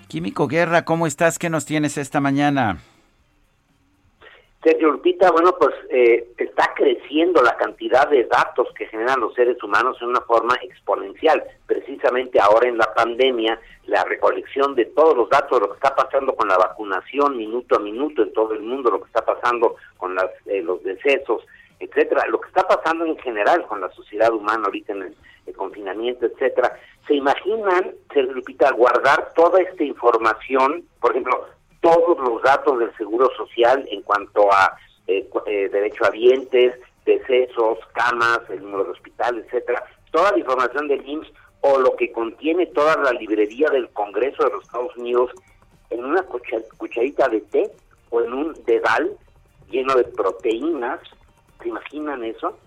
Químico 0.08 0.48
Guerra, 0.48 0.86
¿cómo 0.86 1.08
estás? 1.08 1.38
¿Qué 1.38 1.50
nos 1.50 1.66
tienes 1.66 1.98
esta 1.98 2.22
mañana? 2.22 2.80
Sergio 4.66 4.94
Lupita, 4.94 5.30
bueno, 5.30 5.56
pues 5.60 5.76
eh, 5.92 6.28
está 6.40 6.74
creciendo 6.76 7.44
la 7.44 7.56
cantidad 7.56 8.10
de 8.10 8.24
datos 8.24 8.68
que 8.76 8.88
generan 8.88 9.20
los 9.20 9.36
seres 9.36 9.62
humanos 9.62 9.96
en 10.02 10.08
una 10.08 10.22
forma 10.22 10.56
exponencial. 10.64 11.44
Precisamente 11.68 12.40
ahora 12.40 12.68
en 12.68 12.80
la 12.80 12.92
pandemia, 12.96 13.62
la 13.86 14.04
recolección 14.06 14.74
de 14.74 14.86
todos 14.86 15.16
los 15.16 15.30
datos, 15.30 15.62
lo 15.62 15.70
que 15.70 15.76
está 15.76 15.96
pasando 15.96 16.36
con 16.36 16.48
la 16.48 16.58
vacunación 16.58 17.38
minuto 17.38 17.76
a 17.76 17.80
minuto 17.80 18.24
en 18.24 18.34
todo 18.34 18.54
el 18.54 18.62
mundo, 18.62 18.90
lo 18.90 19.02
que 19.02 19.06
está 19.06 19.24
pasando 19.24 19.76
con 19.98 20.16
las, 20.16 20.32
eh, 20.48 20.64
los 20.64 20.82
decesos, 20.82 21.46
etcétera, 21.80 22.26
lo 22.28 22.42
que 22.42 22.48
está 22.48 22.68
pasando 22.68 23.06
en 23.06 23.20
general 23.20 23.68
con 23.68 23.82
la 23.82 23.92
sociedad 23.92 24.34
humana 24.34 24.64
ahorita 24.66 24.94
en 24.94 25.04
el, 25.04 25.16
confinamiento, 25.56 26.26
etcétera. 26.26 26.76
¿Se 27.06 27.14
imaginan, 27.14 27.94
Sergio 28.12 28.34
Lupita, 28.34 28.72
guardar 28.72 29.32
toda 29.36 29.62
esta 29.62 29.84
información, 29.84 30.86
por 31.00 31.12
ejemplo, 31.12 31.46
todos 31.86 32.18
los 32.18 32.42
datos 32.42 32.80
del 32.80 32.92
Seguro 32.98 33.30
Social 33.38 33.88
en 33.92 34.02
cuanto 34.02 34.52
a 34.52 34.76
eh, 35.06 35.30
eh, 35.46 35.70
derecho 35.72 36.04
a 36.04 36.10
dientes, 36.10 36.74
decesos, 37.06 37.78
camas, 37.94 38.40
el 38.50 38.64
número 38.64 38.86
de 38.86 38.90
hospital, 38.90 39.38
etcétera, 39.38 39.84
toda 40.10 40.32
la 40.32 40.40
información 40.40 40.88
del 40.88 41.08
IMSS 41.08 41.32
o 41.62 41.78
lo 41.78 41.96
que 41.96 42.12
contiene 42.12 42.66
toda 42.66 42.96
la 43.04 43.12
librería 43.12 43.70
del 43.70 43.88
Congreso 43.90 44.46
de 44.46 44.50
los 44.50 44.64
Estados 44.64 44.98
Unidos 44.98 45.30
en 45.92 46.04
una 46.04 46.24
cucharita 46.24 47.28
de 47.28 47.42
té 47.42 47.72
o 48.10 48.20
en 48.20 48.34
un 48.34 48.54
dedal 48.66 49.16
lleno 49.70 49.94
de 49.94 50.06
proteínas, 50.06 51.00
¿se 51.62 51.70
imaginan 51.70 52.24
eso? 52.24 52.58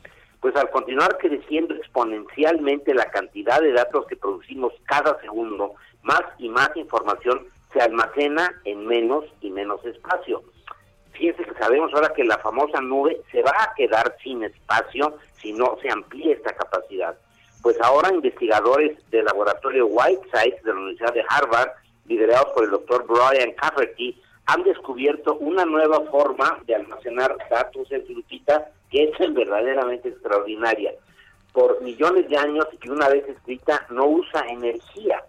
Pues 0.41 0.55
al 0.55 0.71
continuar 0.71 1.19
creciendo 1.19 1.75
exponencialmente 1.75 2.95
la 2.95 3.11
cantidad 3.11 3.61
de 3.61 3.73
datos 3.73 4.07
que 4.07 4.15
producimos 4.15 4.73
cada 4.85 5.21
segundo, 5.21 5.75
más 6.03 6.23
y 6.39 6.49
más 6.49 6.71
información 6.77 7.49
se 7.73 7.81
almacena 7.81 8.53
en 8.65 8.87
menos 8.87 9.25
y 9.41 9.51
menos 9.51 9.85
espacio. 9.85 10.43
Fíjense 11.13 11.45
que 11.45 11.55
sabemos 11.55 11.93
ahora 11.93 12.13
que 12.15 12.25
la 12.25 12.39
famosa 12.39 12.81
nube 12.81 13.21
se 13.33 13.43
va 13.43 13.51
a 13.51 13.75
quedar 13.75 14.17
sin 14.23 14.45
espacio 14.45 15.19
si 15.41 15.53
no 15.53 15.77
se 15.83 15.91
amplía 15.91 16.35
esta 16.35 16.53
capacidad. 16.55 17.19
Pues 17.63 17.81
ahora 17.81 18.15
investigadores 18.15 18.99
del 19.11 19.25
laboratorio 19.25 19.87
Whiteside 19.87 20.61
de 20.63 20.73
la 20.73 20.79
Universidad 20.79 21.15
de 21.15 21.25
Harvard, 21.29 21.71
liderados 22.07 22.53
por 22.55 22.65
el 22.65 22.71
doctor 22.71 23.05
Brian 23.07 23.53
Cafferty, 23.53 24.21
han 24.47 24.63
descubierto 24.63 25.35
una 25.37 25.65
nueva 25.65 26.01
forma 26.11 26.59
de 26.67 26.77
almacenar 26.77 27.37
datos 27.51 27.91
en 27.91 28.05
Lupita 28.09 28.71
que 28.91 29.05
es 29.05 29.35
verdaderamente 29.35 30.09
extraordinaria. 30.09 30.95
Por 31.53 31.83
millones 31.83 32.29
de 32.29 32.37
años 32.39 32.67
y 32.83 32.89
una 32.89 33.09
vez 33.09 33.29
escrita 33.29 33.87
no 33.91 34.07
usa 34.07 34.47
energía. 34.49 35.23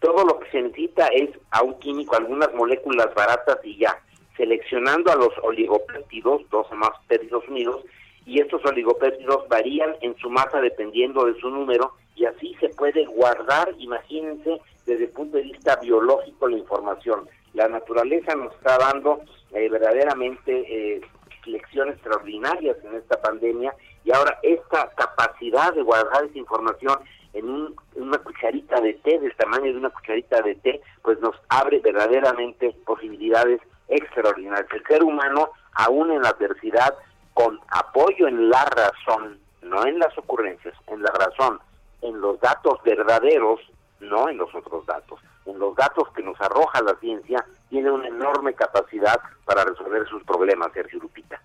Todo 0.00 0.24
lo 0.24 0.38
que 0.40 0.50
se 0.50 0.62
necesita 0.62 1.08
es 1.08 1.30
a 1.50 1.62
un 1.62 1.78
químico 1.78 2.16
algunas 2.16 2.52
moléculas 2.54 3.14
baratas 3.14 3.58
y 3.64 3.76
ya 3.78 4.00
seleccionando 4.36 5.12
a 5.12 5.16
los 5.16 5.32
oligopéptidos, 5.42 6.48
12 6.48 6.74
más 6.74 6.92
péptidos 7.06 7.46
unidos, 7.48 7.84
y 8.24 8.40
estos 8.40 8.64
oligopéptidos 8.64 9.46
varían 9.48 9.94
en 10.00 10.16
su 10.16 10.30
masa 10.30 10.62
dependiendo 10.62 11.26
de 11.26 11.38
su 11.38 11.50
número, 11.50 11.92
y 12.14 12.24
así 12.24 12.56
se 12.58 12.70
puede 12.70 13.04
guardar, 13.04 13.74
imagínense, 13.78 14.60
desde 14.86 15.04
el 15.04 15.10
punto 15.10 15.36
de 15.36 15.42
vista 15.42 15.76
biológico 15.76 16.48
la 16.48 16.56
información. 16.56 17.28
La 17.52 17.68
naturaleza 17.68 18.34
nos 18.34 18.54
está 18.54 18.78
dando 18.78 19.20
eh, 19.52 19.68
verdaderamente 19.68 20.64
eh, 20.68 21.00
lecciones 21.44 21.96
extraordinarias 21.96 22.78
en 22.84 22.94
esta 22.94 23.20
pandemia, 23.20 23.74
y 24.04 24.12
ahora 24.12 24.38
esta 24.42 24.88
capacidad 24.96 25.74
de 25.74 25.82
guardar 25.82 26.24
esa 26.24 26.38
información 26.38 26.98
en 27.32 27.74
una 27.94 28.18
cucharita 28.18 28.80
de 28.80 28.94
té, 28.94 29.18
del 29.18 29.34
tamaño 29.36 29.72
de 29.72 29.78
una 29.78 29.90
cucharita 29.90 30.42
de 30.42 30.54
té, 30.56 30.80
pues 31.02 31.20
nos 31.20 31.36
abre 31.48 31.78
verdaderamente 31.80 32.74
posibilidades 32.84 33.60
extraordinario. 33.88 34.66
El 34.72 34.86
ser 34.86 35.02
humano, 35.02 35.50
aún 35.74 36.10
en 36.10 36.22
la 36.22 36.30
adversidad, 36.30 36.94
con 37.34 37.58
apoyo 37.68 38.28
en 38.28 38.50
la 38.50 38.64
razón, 38.64 39.38
no 39.62 39.86
en 39.86 39.98
las 39.98 40.16
ocurrencias, 40.18 40.74
en 40.88 41.02
la 41.02 41.10
razón, 41.12 41.60
en 42.02 42.20
los 42.20 42.40
datos 42.40 42.82
verdaderos, 42.82 43.60
no 44.00 44.28
en 44.28 44.38
los 44.38 44.54
otros 44.54 44.86
datos, 44.86 45.20
en 45.46 45.58
los 45.58 45.76
datos 45.76 46.08
que 46.14 46.22
nos 46.22 46.40
arroja 46.40 46.82
la 46.82 46.94
ciencia, 46.96 47.44
tiene 47.68 47.90
una 47.90 48.08
enorme 48.08 48.54
capacidad 48.54 49.20
para 49.44 49.64
resolver 49.64 50.06
sus 50.08 50.22
problemas, 50.24 50.72
Sergio 50.72 51.00
Lupita. 51.00 51.40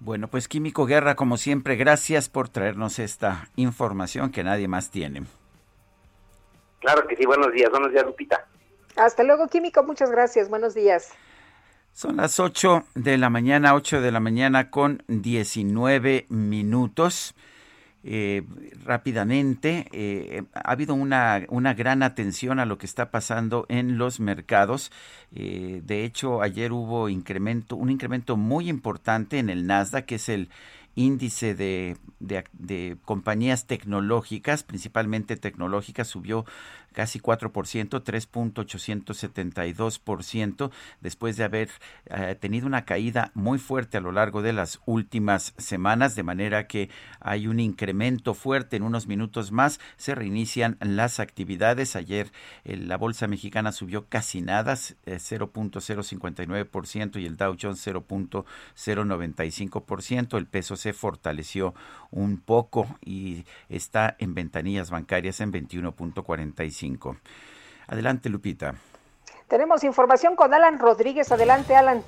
Bueno, 0.00 0.28
pues 0.28 0.48
Químico 0.48 0.86
Guerra, 0.86 1.14
como 1.14 1.36
siempre, 1.36 1.76
gracias 1.76 2.28
por 2.28 2.48
traernos 2.48 2.98
esta 2.98 3.48
información 3.56 4.30
que 4.30 4.42
nadie 4.42 4.66
más 4.66 4.90
tiene. 4.90 5.24
Claro 6.80 7.06
que 7.06 7.14
sí, 7.16 7.26
buenos 7.26 7.52
días, 7.52 7.70
buenos 7.70 7.92
días 7.92 8.04
Lupita. 8.04 8.46
Hasta 8.96 9.22
luego, 9.22 9.48
Químico. 9.48 9.82
Muchas 9.82 10.10
gracias. 10.10 10.48
Buenos 10.48 10.74
días. 10.74 11.12
Son 11.92 12.16
las 12.16 12.38
8 12.38 12.84
de 12.94 13.18
la 13.18 13.30
mañana, 13.30 13.74
8 13.74 14.00
de 14.00 14.12
la 14.12 14.20
mañana 14.20 14.70
con 14.70 15.02
19 15.08 16.26
minutos. 16.28 17.34
Eh, 18.02 18.42
rápidamente, 18.84 19.86
eh, 19.92 20.44
ha 20.54 20.72
habido 20.72 20.94
una, 20.94 21.44
una, 21.50 21.74
gran 21.74 22.02
atención 22.02 22.58
a 22.58 22.64
lo 22.64 22.78
que 22.78 22.86
está 22.86 23.10
pasando 23.10 23.66
en 23.68 23.98
los 23.98 24.20
mercados. 24.20 24.90
Eh, 25.34 25.82
de 25.84 26.04
hecho, 26.04 26.40
ayer 26.40 26.72
hubo 26.72 27.10
incremento, 27.10 27.76
un 27.76 27.90
incremento 27.90 28.38
muy 28.38 28.70
importante 28.70 29.38
en 29.38 29.50
el 29.50 29.66
Nasdaq, 29.66 30.06
que 30.06 30.14
es 30.14 30.30
el 30.30 30.48
índice 30.94 31.54
de, 31.54 31.96
de, 32.18 32.96
compañías 33.04 33.66
tecnológicas, 33.66 34.62
principalmente 34.62 35.36
tecnológicas, 35.36 36.08
subió 36.08 36.46
casi 36.92 37.20
4%, 37.20 38.02
3.872%, 38.02 40.70
después 41.00 41.36
de 41.36 41.44
haber 41.44 41.68
eh, 42.06 42.34
tenido 42.38 42.66
una 42.66 42.84
caída 42.84 43.30
muy 43.34 43.58
fuerte 43.58 43.98
a 43.98 44.00
lo 44.00 44.10
largo 44.12 44.42
de 44.42 44.52
las 44.52 44.80
últimas 44.86 45.54
semanas, 45.56 46.16
de 46.16 46.22
manera 46.22 46.66
que 46.66 46.90
hay 47.20 47.46
un 47.46 47.60
incremento 47.60 48.34
fuerte. 48.34 48.76
En 48.76 48.82
unos 48.82 49.06
minutos 49.06 49.52
más 49.52 49.80
se 49.96 50.14
reinician 50.14 50.76
las 50.80 51.20
actividades. 51.20 51.96
Ayer 51.96 52.30
eh, 52.64 52.76
la 52.76 52.96
Bolsa 52.96 53.26
Mexicana 53.26 53.72
subió 53.72 54.06
casi 54.08 54.40
nada, 54.42 54.74
0.059% 54.74 57.16
eh, 57.16 57.20
y 57.20 57.26
el 57.26 57.36
Dow 57.36 57.56
Jones 57.60 57.86
0.095%. 57.86 60.36
El 60.36 60.46
peso 60.46 60.76
se 60.76 60.92
fortaleció 60.92 61.74
un 62.10 62.38
poco 62.38 62.98
y 63.04 63.44
está 63.68 64.16
en 64.18 64.34
ventanillas 64.34 64.90
bancarias 64.90 65.40
en 65.40 65.52
21.45. 65.52 66.79
Adelante, 67.86 68.28
Lupita. 68.28 68.74
Tenemos 69.48 69.82
información 69.84 70.36
con 70.36 70.54
Alan 70.54 70.78
Rodríguez. 70.78 71.30
Adelante, 71.32 71.74
Alan. 71.74 72.02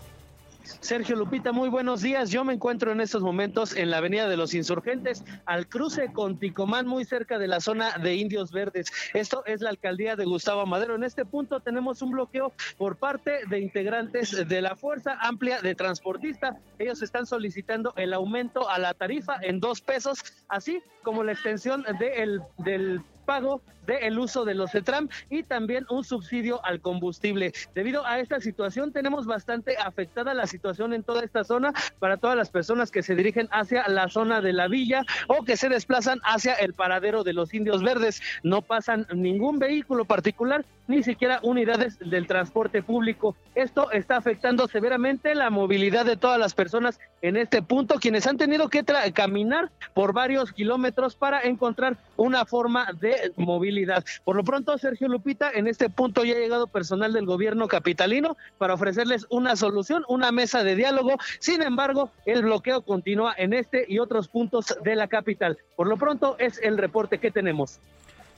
Sergio 0.81 1.17
Lupita, 1.17 1.53
muy 1.53 1.69
buenos 1.69 2.03
días. 2.03 2.31
Yo 2.31 2.45
me 2.45 2.53
encuentro 2.53 2.93
en 2.93 3.01
estos 3.01 3.23
momentos 3.23 3.77
en 3.77 3.91
la 3.91 3.99
Avenida 3.99 4.29
de 4.29 4.37
los 4.37 4.55
Insurgentes, 4.55 5.25
al 5.45 5.69
cruce 5.69 6.13
con 6.13 6.39
Ticomán, 6.39 6.87
muy 6.87 7.05
cerca 7.05 7.39
de 7.39 7.49
la 7.49 7.61
zona 7.61 7.99
de 7.99 8.15
Indios 8.15 8.53
Verdes. 8.53 8.93
Esto 9.15 9.45
es 9.47 9.61
la 9.61 9.71
alcaldía 9.71 10.17
de 10.17 10.25
Gustavo 10.25 10.65
Madero. 10.67 10.95
En 10.95 11.05
este 11.05 11.25
punto 11.25 11.61
tenemos 11.61 12.03
un 12.03 12.13
bloqueo 12.13 12.53
por 12.79 12.97
parte 12.97 13.41
de 13.49 13.59
integrantes 13.59 14.49
de 14.49 14.63
la 14.63 14.77
Fuerza 14.77 15.19
Amplia 15.21 15.61
de 15.61 15.75
Transportistas. 15.75 16.57
Ellos 16.79 17.03
están 17.03 17.27
solicitando 17.27 17.93
el 17.97 18.13
aumento 18.13 18.69
a 18.69 18.79
la 18.79 18.95
tarifa 18.95 19.37
en 19.43 19.61
dos 19.61 19.81
pesos, 19.81 20.23
así 20.49 20.83
como 21.03 21.25
la 21.25 21.33
extensión 21.33 21.85
de 21.99 22.23
el, 22.23 22.43
del 22.59 23.03
pago 23.33 23.63
del 23.87 24.19
uso 24.19 24.45
de 24.45 24.55
los 24.55 24.73
CETRAM 24.73 25.09
y 25.31 25.43
también 25.43 25.87
un 25.89 26.05
subsidio 26.05 26.63
al 26.67 26.83
combustible. 26.83 27.55
Debido 27.75 28.05
a 28.07 28.21
esta 28.21 28.41
situación 28.41 28.93
tenemos 28.93 29.25
bastante 29.25 29.75
afectada 29.79 30.35
la 30.35 30.47
situación 30.47 30.93
en 30.93 31.03
toda 31.03 31.25
esta 31.25 31.43
zona 31.43 31.73
para 31.99 32.19
todas 32.19 32.37
las 32.37 32.51
personas 32.51 32.91
que 32.91 33.03
se 33.03 33.15
dirigen 33.15 33.49
hacia 33.51 33.89
la 33.89 34.11
zona 34.11 34.43
de 34.43 34.53
la 34.53 34.69
villa 34.69 35.03
o 35.29 35.45
que 35.45 35.57
se 35.57 35.71
desplazan 35.71 36.21
hacia 36.25 36.53
el 36.57 36.75
paradero 36.75 37.25
de 37.25 37.33
los 37.33 37.55
indios 37.55 37.83
verdes. 37.83 38.21
No 38.43 38.61
pasan 38.61 39.07
ningún 39.15 39.59
vehículo 39.59 40.05
particular 40.05 40.67
ni 40.93 41.03
siquiera 41.03 41.41
unidades 41.43 41.99
del 41.99 42.27
transporte 42.27 42.83
público. 42.83 43.35
Esto 43.55 43.91
está 43.93 44.19
afectando 44.19 44.69
severamente 44.69 45.35
la 45.35 45.49
movilidad 45.49 46.05
de 46.05 46.19
todas 46.19 46.39
las 46.39 46.53
personas 46.53 47.01
en 47.23 47.39
este 47.39 47.63
punto, 47.63 47.95
quienes 47.95 48.27
han 48.27 48.37
tenido 48.37 48.69
que 48.69 48.85
caminar 49.15 49.71
por 49.95 50.13
varios 50.13 50.53
kilómetros 50.53 51.17
para 51.17 51.41
encontrar 51.41 51.97
una 52.19 52.45
forma 52.45 52.93
de 53.01 53.33
movilidad. 53.37 54.05
Por 54.25 54.37
lo 54.37 54.45
pronto, 54.45 54.77
Sergio 54.77 55.09
Lupita, 55.09 55.51
en 55.51 55.67
este 55.67 55.89
punto 55.89 56.25
ya 56.25 56.35
ha 56.35 56.39
llegado 56.39 56.67
personal 56.67 57.15
del 57.15 57.25
gobierno 57.25 57.69
capitalino 57.69 58.37
para 58.59 58.75
ofrecerles 58.75 59.27
una 59.31 59.57
solución, 59.57 60.05
una 60.09 60.31
mesa 60.31 60.63
de 60.63 60.77
diálogo. 60.77 61.17
Sin 61.39 61.63
embargo, 61.63 62.11
el 62.27 62.43
bloqueo 62.43 62.83
continúa 62.83 63.35
en 63.39 63.55
este 63.55 63.87
y 63.89 63.99
otros 63.99 64.29
puntos 64.29 64.77
de 64.85 64.95
la 64.95 65.09
capital. 65.09 65.57
Por 65.75 65.87
lo 65.87 65.97
pronto, 65.97 66.37
es 66.39 66.61
el 66.63 66.77
reporte 66.77 67.17
que 67.17 67.31
tenemos. 67.31 67.81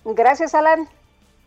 Gracias, 0.04 0.54
Alan. 0.54 0.88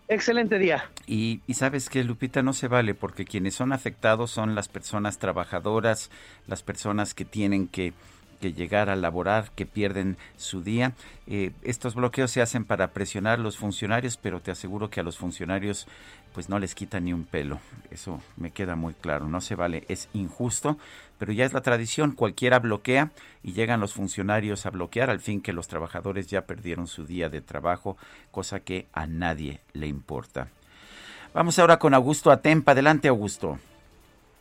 Excelente 0.09 0.57
día. 0.57 0.89
Y, 1.05 1.41
sabes 1.53 1.89
que 1.89 2.03
Lupita 2.03 2.41
no 2.41 2.53
se 2.53 2.69
vale 2.69 2.93
porque 2.93 3.25
quienes 3.25 3.55
son 3.55 3.73
afectados 3.73 4.31
son 4.31 4.55
las 4.55 4.69
personas 4.69 5.19
trabajadoras, 5.19 6.09
las 6.47 6.63
personas 6.63 7.13
que 7.13 7.25
tienen 7.25 7.67
que, 7.67 7.93
llegar 8.41 8.89
a 8.89 8.95
laborar, 8.95 9.51
que 9.55 9.65
pierden 9.65 10.17
su 10.37 10.61
día. 10.61 10.93
Eh, 11.27 11.51
estos 11.63 11.95
bloqueos 11.95 12.31
se 12.31 12.41
hacen 12.41 12.65
para 12.65 12.91
presionar 12.91 13.39
a 13.39 13.41
los 13.41 13.57
funcionarios, 13.57 14.17
pero 14.17 14.39
te 14.39 14.51
aseguro 14.51 14.89
que 14.89 14.99
a 14.99 15.03
los 15.03 15.17
funcionarios 15.17 15.87
pues 16.33 16.49
no 16.49 16.59
les 16.59 16.75
quita 16.75 16.99
ni 16.99 17.13
un 17.13 17.23
pelo. 17.23 17.59
Eso 17.89 18.21
me 18.35 18.51
queda 18.51 18.75
muy 18.75 18.93
claro. 18.93 19.27
No 19.27 19.41
se 19.41 19.55
vale, 19.55 19.85
es 19.87 20.07
injusto, 20.13 20.77
pero 21.17 21.33
ya 21.33 21.45
es 21.45 21.53
la 21.53 21.61
tradición. 21.61 22.11
Cualquiera 22.11 22.59
bloquea 22.59 23.11
y 23.41 23.53
llegan 23.53 23.79
los 23.79 23.93
funcionarios 23.93 24.65
a 24.65 24.69
bloquear 24.69 25.09
al 25.09 25.19
fin 25.19 25.41
que 25.41 25.53
los 25.53 25.67
trabajadores 25.67 26.27
ya 26.27 26.41
perdieron 26.45 26.87
su 26.87 27.05
día 27.05 27.29
de 27.29 27.41
trabajo, 27.41 27.97
cosa 28.29 28.59
que 28.59 28.87
a 28.93 29.07
nadie 29.07 29.61
le 29.73 29.87
importa. 29.87 30.49
Vamos 31.33 31.57
ahora 31.59 31.79
con 31.79 31.93
Augusto 31.93 32.31
Atempa. 32.31 32.73
Adelante, 32.73 33.07
Augusto. 33.07 33.59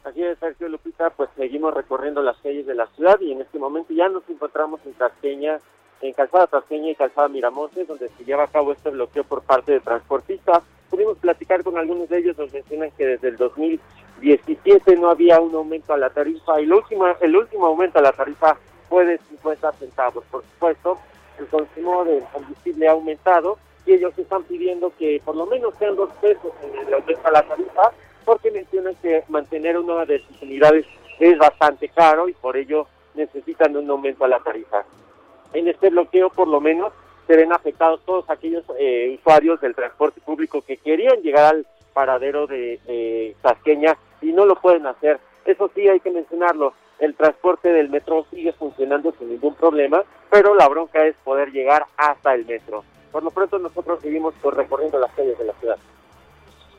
Así 0.06 0.22
es, 0.22 0.38
Sergio 0.38 0.68
Lupita, 0.68 1.10
pues 1.10 1.28
seguimos 1.36 1.74
recorriendo 1.74 2.22
las 2.22 2.36
calles 2.38 2.64
de 2.64 2.76
la 2.76 2.86
ciudad 2.94 3.18
y 3.20 3.32
en 3.32 3.40
este 3.40 3.58
momento 3.58 3.92
ya 3.92 4.08
nos 4.08 4.22
encontramos 4.30 4.80
en 4.86 4.92
Tasqueña, 4.92 5.58
en 6.00 6.12
Calzada 6.12 6.46
Tasqueña 6.46 6.90
y 6.90 6.94
Calzada 6.94 7.26
Miramontes, 7.26 7.88
donde 7.88 8.08
se 8.10 8.24
lleva 8.24 8.44
a 8.44 8.48
cabo 8.48 8.72
este 8.72 8.90
bloqueo 8.90 9.24
por 9.24 9.42
parte 9.42 9.72
de 9.72 9.80
transportistas 9.80 10.62
pudimos 10.88 11.18
platicar 11.18 11.62
con 11.62 11.76
algunos 11.76 12.08
de 12.08 12.18
ellos, 12.18 12.38
nos 12.38 12.52
mencionan 12.52 12.90
que 12.92 13.04
desde 13.06 13.28
el 13.28 13.36
2017 13.36 14.96
no 14.96 15.10
había 15.10 15.40
un 15.40 15.54
aumento 15.54 15.92
a 15.92 15.98
la 15.98 16.10
tarifa 16.10 16.60
y 16.60 16.64
el 16.64 16.72
último, 16.72 17.06
el 17.20 17.36
último 17.36 17.66
aumento 17.66 17.98
a 17.98 18.02
la 18.02 18.12
tarifa 18.12 18.56
fue 18.88 19.04
de 19.04 19.18
50 19.18 19.72
centavos. 19.72 20.24
Por 20.30 20.42
supuesto, 20.44 20.98
el 21.38 21.46
consumo 21.48 22.04
del 22.04 22.22
combustible 22.32 22.88
ha 22.88 22.92
aumentado 22.92 23.58
y 23.84 23.94
ellos 23.94 24.16
están 24.16 24.42
pidiendo 24.44 24.92
que 24.98 25.20
por 25.24 25.36
lo 25.36 25.46
menos 25.46 25.74
sean 25.78 25.96
dos 25.96 26.10
pesos 26.20 26.52
en 26.62 26.86
el 26.86 26.94
aumento 26.94 27.28
a 27.28 27.30
la 27.30 27.42
tarifa 27.42 27.92
porque 28.27 28.51
mencionan 28.51 28.97
que 28.97 29.23
mantener 29.28 29.78
una 29.78 30.05
de 30.05 30.19
sus 30.19 30.43
unidades 30.43 30.85
es 31.19 31.39
bastante 31.39 31.89
caro 31.89 32.28
y 32.28 32.35
por 32.35 32.59
ello 32.59 32.86
necesitan 33.15 33.74
un 33.77 33.89
aumento 33.89 34.24
a 34.24 34.28
la 34.28 34.40
tarifa. 34.40 34.85
En 35.55 35.69
este 35.69 35.89
bloqueo, 35.89 36.28
por 36.28 36.48
lo 36.48 36.61
menos, 36.61 36.93
se 37.27 37.36
ven 37.36 37.53
afectados 37.53 38.03
todos 38.05 38.28
aquellos 38.28 38.65
eh, 38.78 39.16
usuarios 39.19 39.61
del 39.61 39.74
transporte 39.74 40.20
público 40.20 40.61
que 40.61 40.77
querían 40.77 41.23
llegar 41.23 41.55
al 41.55 41.66
paradero 41.94 42.47
de 42.47 43.35
Tasqueña 43.40 43.97
y 44.20 44.32
no 44.32 44.44
lo 44.44 44.57
pueden 44.57 44.86
hacer 44.86 45.19
Eso 45.47 45.70
sí, 45.74 45.89
hay 45.89 46.01
que 46.01 46.11
mencionarlo, 46.11 46.74
el 46.98 47.15
transporte 47.15 47.73
del 47.73 47.89
metro 47.89 48.27
sigue 48.31 48.53
funcionando 48.53 49.15
sin 49.19 49.31
ningún 49.31 49.55
problema, 49.55 50.03
pero 50.31 50.55
la 50.55 50.69
bronca 50.69 51.07
es 51.07 51.15
poder 51.24 51.53
llegar 51.53 51.86
hasta 51.97 52.35
el 52.35 52.44
metro. 52.44 52.85
Por 53.12 53.23
lo 53.23 53.31
pronto 53.31 53.59
nosotros 53.59 54.01
seguimos 54.03 54.35
recorriendo 54.43 54.98
las 54.98 55.12
calles 55.12 55.39
de 55.39 55.44
la 55.44 55.53
ciudad. 55.55 55.78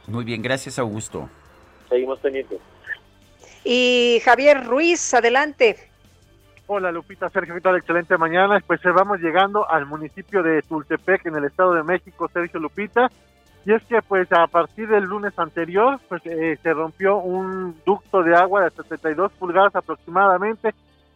Muy 0.07 0.23
bien, 0.23 0.41
gracias 0.41 0.79
Augusto. 0.79 1.29
Seguimos 1.89 2.19
pendientes. 2.19 2.59
Y 3.63 4.21
Javier 4.23 4.65
Ruiz, 4.65 5.13
adelante. 5.13 5.77
Hola 6.67 6.91
Lupita, 6.91 7.29
Sergio, 7.29 7.53
¿qué 7.53 7.61
tal? 7.61 7.77
Excelente 7.77 8.17
mañana. 8.17 8.61
Pues 8.65 8.84
eh, 8.85 8.91
vamos 8.91 9.19
llegando 9.19 9.69
al 9.69 9.85
municipio 9.85 10.43
de 10.43 10.61
Tultepec, 10.61 11.25
en 11.25 11.35
el 11.35 11.45
Estado 11.45 11.73
de 11.73 11.84
México, 11.84 12.29
Sergio 12.34 12.59
Lupita. 12.59 13.09
Y 13.65 13.73
es 13.73 13.84
que 13.84 14.01
pues 14.01 14.31
a 14.31 14.47
partir 14.47 14.88
del 14.88 15.03
lunes 15.03 15.38
anterior, 15.38 15.99
pues 16.07 16.21
eh, 16.25 16.57
se 16.63 16.73
rompió 16.73 17.17
un 17.17 17.75
ducto 17.85 18.23
de 18.23 18.35
agua 18.35 18.63
de 18.63 18.69
72 18.71 19.31
pulgadas 19.34 19.75
aproximadamente, 19.75 20.73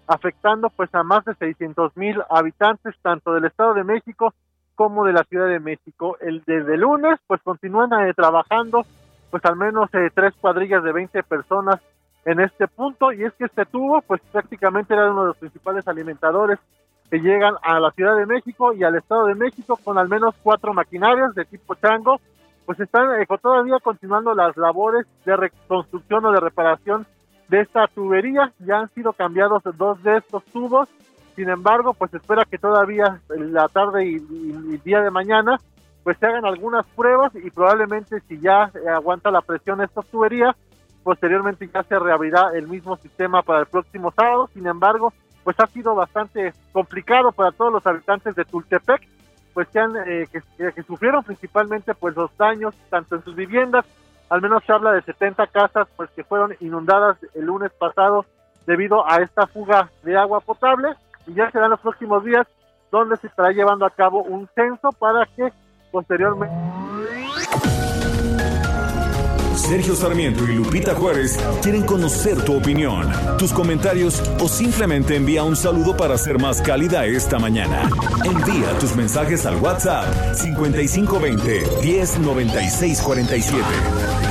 afectando 0.07 0.69
pues 0.69 0.93
a 0.93 1.03
más 1.03 1.23
de 1.23 1.33
600 1.35 1.95
mil 1.95 2.21
habitantes, 2.29 2.95
tanto 3.01 3.33
del 3.33 3.45
Estado 3.45 3.73
de 3.73 3.85
México 3.85 4.33
como 4.81 5.05
de 5.05 5.13
la 5.13 5.23
Ciudad 5.25 5.47
de 5.47 5.59
México. 5.59 6.17
El, 6.21 6.41
desde 6.47 6.75
lunes 6.75 7.19
pues 7.27 7.39
continúan 7.43 7.91
eh, 7.93 8.15
trabajando 8.15 8.83
pues 9.29 9.45
al 9.45 9.55
menos 9.55 9.91
tres 9.91 10.33
cuadrillas 10.41 10.83
de 10.83 10.91
20 10.91 11.21
personas 11.21 11.79
en 12.25 12.39
este 12.39 12.67
punto. 12.67 13.11
Y 13.11 13.23
es 13.23 13.31
que 13.33 13.45
este 13.45 13.63
tubo 13.67 14.01
pues 14.01 14.21
prácticamente 14.31 14.95
era 14.95 15.11
uno 15.11 15.21
de 15.21 15.27
los 15.27 15.37
principales 15.37 15.87
alimentadores 15.87 16.57
que 17.11 17.19
llegan 17.19 17.53
a 17.61 17.79
la 17.79 17.91
Ciudad 17.91 18.17
de 18.17 18.25
México 18.25 18.73
y 18.73 18.83
al 18.83 18.95
Estado 18.95 19.27
de 19.27 19.35
México 19.35 19.77
con 19.83 19.99
al 19.99 20.09
menos 20.09 20.33
cuatro 20.41 20.73
maquinarias 20.73 21.35
de 21.35 21.45
tipo 21.45 21.75
chango. 21.75 22.19
Pues 22.65 22.79
están 22.79 23.21
eh, 23.21 23.27
todavía 23.39 23.77
continuando 23.83 24.33
las 24.33 24.57
labores 24.57 25.05
de 25.25 25.37
reconstrucción 25.37 26.25
o 26.25 26.31
de 26.31 26.39
reparación 26.39 27.05
de 27.49 27.61
esta 27.61 27.85
tubería. 27.85 28.51
Ya 28.57 28.79
han 28.79 28.89
sido 28.95 29.13
cambiados 29.13 29.61
dos 29.77 30.01
de 30.01 30.17
estos 30.17 30.43
tubos 30.45 30.89
sin 31.41 31.49
embargo 31.49 31.95
pues 31.95 32.13
espera 32.13 32.45
que 32.45 32.59
todavía 32.59 33.19
en 33.35 33.51
la 33.51 33.67
tarde 33.67 34.05
y, 34.05 34.15
y 34.15 34.77
día 34.85 35.01
de 35.01 35.09
mañana 35.09 35.57
pues 36.03 36.15
se 36.19 36.27
hagan 36.27 36.45
algunas 36.45 36.85
pruebas 36.95 37.33
y 37.35 37.49
probablemente 37.49 38.19
si 38.27 38.39
ya 38.39 38.71
aguanta 38.93 39.31
la 39.31 39.41
presión 39.41 39.81
estas 39.81 40.05
tuberías 40.05 40.55
posteriormente 41.03 41.67
ya 41.73 41.81
se 41.81 41.97
reabrirá 41.97 42.51
el 42.53 42.67
mismo 42.67 42.95
sistema 42.97 43.41
para 43.41 43.61
el 43.61 43.65
próximo 43.65 44.11
sábado, 44.11 44.49
sin 44.53 44.67
embargo, 44.67 45.13
pues 45.43 45.59
ha 45.59 45.65
sido 45.65 45.95
bastante 45.95 46.53
complicado 46.71 47.31
para 47.31 47.51
todos 47.51 47.73
los 47.73 47.87
habitantes 47.87 48.35
de 48.35 48.45
Tultepec, 48.45 49.01
pues 49.55 49.67
que, 49.69 49.79
han, 49.79 49.95
eh, 50.05 50.27
que, 50.31 50.83
sufrieron 50.83 51.23
principalmente 51.23 51.95
pues 51.95 52.15
los 52.15 52.35
daños 52.37 52.75
tanto 52.91 53.15
en 53.15 53.23
sus 53.23 53.35
viviendas, 53.35 53.83
al 54.29 54.41
menos 54.41 54.63
se 54.63 54.71
habla 54.71 54.91
de 54.91 55.01
70 55.01 55.47
casas 55.47 55.87
pues 55.97 56.11
que 56.11 56.23
fueron 56.23 56.55
inundadas 56.59 57.17
el 57.33 57.45
lunes 57.45 57.71
pasado 57.71 58.25
debido 58.67 59.09
a 59.09 59.17
esta 59.17 59.47
fuga 59.47 59.89
de 60.03 60.15
agua 60.15 60.39
potable 60.39 60.89
y 61.27 61.33
ya 61.33 61.49
serán 61.51 61.71
los 61.71 61.79
próximos 61.79 62.23
días 62.23 62.47
donde 62.91 63.17
se 63.17 63.27
estará 63.27 63.51
llevando 63.51 63.85
a 63.85 63.89
cabo 63.89 64.23
un 64.23 64.47
censo 64.55 64.91
para 64.91 65.25
que 65.25 65.51
posteriormente 65.91 66.55
Sergio 69.71 69.95
Sarmiento 69.95 70.43
y 70.43 70.55
Lupita 70.55 70.93
Juárez 70.95 71.37
quieren 71.61 71.85
conocer 71.85 72.43
tu 72.43 72.57
opinión, 72.57 73.09
tus 73.37 73.53
comentarios 73.53 74.21
o 74.41 74.49
simplemente 74.49 75.15
envía 75.15 75.43
un 75.43 75.55
saludo 75.55 75.95
para 75.95 76.17
ser 76.17 76.39
más 76.39 76.61
cálida 76.61 77.05
esta 77.05 77.39
mañana. 77.39 77.89
Envía 78.25 78.77
tus 78.79 78.97
mensajes 78.97 79.45
al 79.45 79.55
WhatsApp 79.57 80.35
5520 80.35 81.63
109647. 81.83 84.30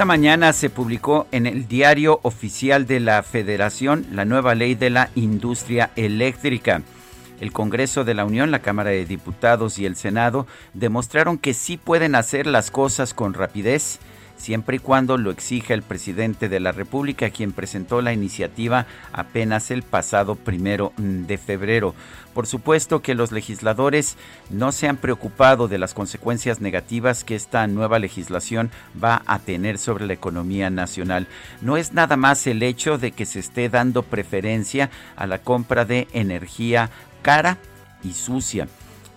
Esta 0.00 0.06
mañana 0.06 0.54
se 0.54 0.70
publicó 0.70 1.26
en 1.30 1.44
el 1.44 1.68
diario 1.68 2.20
oficial 2.22 2.86
de 2.86 3.00
la 3.00 3.22
Federación 3.22 4.06
la 4.10 4.24
nueva 4.24 4.54
ley 4.54 4.74
de 4.74 4.88
la 4.88 5.10
industria 5.14 5.90
eléctrica. 5.94 6.80
El 7.38 7.52
Congreso 7.52 8.02
de 8.02 8.14
la 8.14 8.24
Unión, 8.24 8.50
la 8.50 8.60
Cámara 8.60 8.88
de 8.88 9.04
Diputados 9.04 9.78
y 9.78 9.84
el 9.84 9.96
Senado 9.96 10.46
demostraron 10.72 11.36
que 11.36 11.52
sí 11.52 11.76
pueden 11.76 12.14
hacer 12.14 12.46
las 12.46 12.70
cosas 12.70 13.12
con 13.12 13.34
rapidez 13.34 13.98
siempre 14.40 14.76
y 14.76 14.80
cuando 14.80 15.18
lo 15.18 15.30
exija 15.30 15.74
el 15.74 15.82
presidente 15.82 16.48
de 16.48 16.60
la 16.60 16.72
República, 16.72 17.30
quien 17.30 17.52
presentó 17.52 18.02
la 18.02 18.12
iniciativa 18.12 18.86
apenas 19.12 19.70
el 19.70 19.82
pasado 19.82 20.34
primero 20.34 20.92
de 20.96 21.38
febrero. 21.38 21.94
Por 22.34 22.46
supuesto 22.46 23.02
que 23.02 23.14
los 23.14 23.32
legisladores 23.32 24.16
no 24.48 24.72
se 24.72 24.88
han 24.88 24.96
preocupado 24.96 25.68
de 25.68 25.78
las 25.78 25.94
consecuencias 25.94 26.60
negativas 26.60 27.22
que 27.24 27.34
esta 27.34 27.66
nueva 27.66 27.98
legislación 27.98 28.70
va 29.02 29.22
a 29.26 29.38
tener 29.40 29.78
sobre 29.78 30.06
la 30.06 30.14
economía 30.14 30.70
nacional. 30.70 31.26
No 31.60 31.76
es 31.76 31.92
nada 31.92 32.16
más 32.16 32.46
el 32.46 32.62
hecho 32.62 32.98
de 32.98 33.12
que 33.12 33.26
se 33.26 33.40
esté 33.40 33.68
dando 33.68 34.02
preferencia 34.02 34.90
a 35.16 35.26
la 35.26 35.38
compra 35.38 35.84
de 35.84 36.08
energía 36.12 36.90
cara 37.22 37.58
y 38.02 38.12
sucia. 38.12 38.68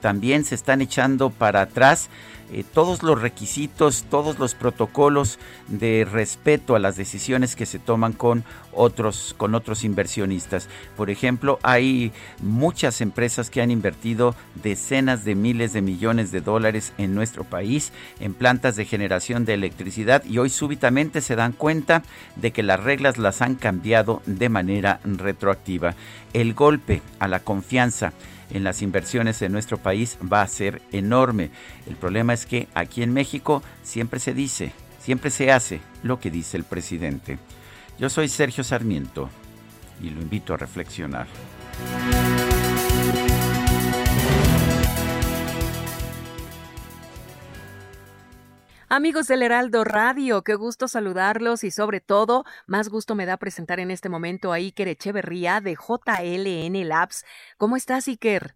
También 0.04 0.44
se 0.44 0.56
están 0.56 0.82
echando 0.82 1.30
para 1.30 1.62
atrás 1.62 2.10
eh, 2.52 2.66
todos 2.74 3.04
los 3.04 3.22
requisitos, 3.22 4.04
todos 4.10 4.38
los 4.38 4.54
protocolos 4.54 5.40
de 5.70 6.06
respeto 6.12 6.76
a 6.76 6.80
las 6.80 6.98
decisiones 6.98 7.56
que 7.56 7.66
se 7.66 7.80
toman 7.80 8.12
con 8.12 8.44
otros, 8.74 9.34
con 9.38 9.56
otros 9.56 9.86
inversionistas. 9.86 10.68
Por 10.98 11.10
ejemplo, 11.10 11.58
hay 11.64 12.12
muchas 12.42 13.00
empresas 13.00 13.50
que 13.50 13.62
han 13.62 13.72
invertido 13.72 14.36
decenas 14.62 15.24
de 15.24 15.36
miles 15.36 15.72
de 15.72 15.82
millones 15.82 16.34
de 16.34 16.42
dólares 16.42 16.92
en 16.98 17.16
nuestro 17.16 17.46
país 17.46 17.94
en 18.20 18.34
plantas 18.34 18.76
de 18.76 18.84
generación 18.84 19.46
de 19.46 19.54
electricidad 19.54 20.26
y 20.26 20.38
hoy 20.38 20.50
súbitamente 20.50 21.22
se 21.22 21.38
dan 21.38 21.54
cuenta 21.54 22.04
de 22.36 22.52
que 22.52 22.62
las 22.62 22.84
reglas 22.84 23.18
las 23.18 23.42
han 23.42 23.56
cambiado 23.56 24.22
de 24.26 24.50
manera 24.50 25.00
retroactiva. 25.06 25.96
El 26.34 26.54
golpe 26.54 27.02
a 27.20 27.30
la 27.30 27.40
confianza 27.40 28.12
en 28.54 28.64
las 28.64 28.82
inversiones 28.82 29.42
en 29.42 29.52
nuestro 29.52 29.78
país 29.78 30.18
va 30.32 30.42
a 30.42 30.48
ser 30.48 30.82
enorme. 30.92 31.50
El 31.88 31.96
problema 31.96 32.34
es 32.34 32.46
que 32.46 32.68
aquí 32.74 33.04
en 33.04 33.14
México 33.14 33.62
siempre 33.84 34.20
se 34.20 34.34
dice, 34.34 34.72
siempre 35.00 35.30
se 35.30 35.52
hace 35.52 35.82
lo 36.04 36.20
que 36.20 36.32
dice 36.32 36.58
el 36.58 36.64
presidente. 36.64 37.40
Yo 38.00 38.10
soy 38.10 38.30
Sergio 38.30 38.64
Sarmiento 38.64 39.30
y 40.02 40.10
lo 40.10 40.22
invito 40.22 40.54
a 40.54 40.58
reflexionar. 40.58 41.28
Amigos 48.96 49.26
del 49.26 49.42
Heraldo 49.42 49.84
Radio, 49.84 50.44
qué 50.44 50.54
gusto 50.54 50.88
saludarlos 50.88 51.64
y 51.64 51.72
sobre 51.72 52.00
todo, 52.00 52.46
más 52.68 52.90
gusto 52.90 53.16
me 53.16 53.26
da 53.26 53.38
presentar 53.38 53.80
en 53.80 53.90
este 53.90 54.08
momento 54.08 54.54
a 54.54 54.58
Iker 54.58 54.88
Echeverría 54.88 55.62
de 55.62 55.74
JLN 55.74 56.88
Labs. 56.88 57.26
¿Cómo 57.58 57.76
estás, 57.76 58.08
Iker? 58.08 58.56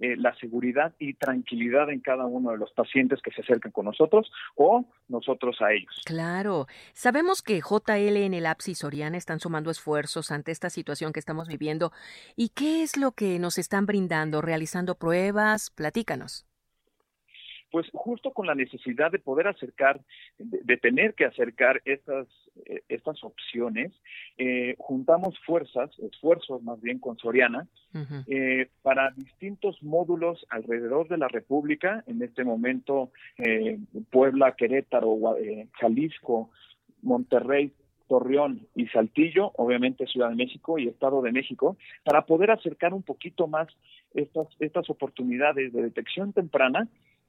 eh, 0.00 0.16
la 0.16 0.34
seguridad 0.36 0.94
y 0.98 1.14
tranquilidad 1.14 1.90
en 1.90 2.00
cada 2.00 2.26
uno 2.26 2.50
de 2.50 2.58
los 2.58 2.72
pacientes 2.72 3.20
que 3.22 3.30
se 3.30 3.42
acercan 3.42 3.72
con 3.72 3.86
nosotros 3.86 4.30
o 4.56 4.84
nosotros 5.08 5.60
a 5.60 5.72
ellos. 5.72 6.02
Claro. 6.04 6.66
Sabemos 6.92 7.42
que 7.42 7.60
JL 7.60 8.16
en 8.16 8.34
el 8.34 8.46
APS 8.46 8.68
y 8.68 8.74
Soriana 8.74 9.16
están 9.16 9.40
sumando 9.40 9.70
esfuerzos 9.70 10.30
ante 10.30 10.50
esta 10.50 10.70
situación 10.70 11.12
que 11.12 11.20
estamos 11.20 11.48
viviendo. 11.48 11.92
¿Y 12.36 12.50
qué 12.50 12.82
es 12.82 12.96
lo 12.96 13.12
que 13.12 13.38
nos 13.38 13.58
están 13.58 13.86
brindando? 13.86 14.42
¿Realizando 14.42 14.96
pruebas? 14.96 15.70
Platícanos 15.70 16.46
pues 17.72 17.88
justo 17.94 18.32
con 18.32 18.46
la 18.46 18.54
necesidad 18.54 19.10
de 19.10 19.18
poder 19.18 19.48
acercar, 19.48 19.98
de, 20.38 20.76
tener 20.76 21.14
que 21.14 21.24
acercar 21.24 21.80
estas, 21.86 22.28
eh, 22.66 22.82
estas 22.90 23.24
opciones, 23.24 23.92
eh, 24.36 24.76
juntamos 24.78 25.34
fuerzas, 25.46 25.90
esfuerzos 25.98 26.62
más 26.62 26.80
bien 26.82 26.98
con 26.98 27.16
Soriana, 27.16 27.66
eh, 28.26 28.68
para 28.82 29.10
distintos 29.12 29.82
módulos 29.82 30.46
alrededor 30.50 31.08
de 31.08 31.16
la 31.16 31.28
República, 31.28 32.04
en 32.06 32.22
este 32.22 32.44
momento 32.44 33.10
Puebla, 34.10 34.52
Querétaro, 34.52 35.18
Jalisco, 35.72 36.50
Monterrey, 37.00 37.72
Torreón 38.06 38.66
y 38.74 38.86
Saltillo, 38.88 39.52
obviamente 39.56 40.06
Ciudad 40.06 40.28
de 40.28 40.36
México 40.36 40.78
y 40.78 40.88
Estado 40.88 41.22
de 41.22 41.32
México, 41.32 41.78
para 42.04 42.26
poder 42.26 42.50
acercar 42.50 42.92
un 42.92 43.02
poquito 43.02 43.46
más 43.46 43.68
estas, 44.12 44.48
estas 44.60 44.90
oportunidades 44.90 45.72
de 45.72 45.82
detección 45.82 46.34
temprana 46.34 46.88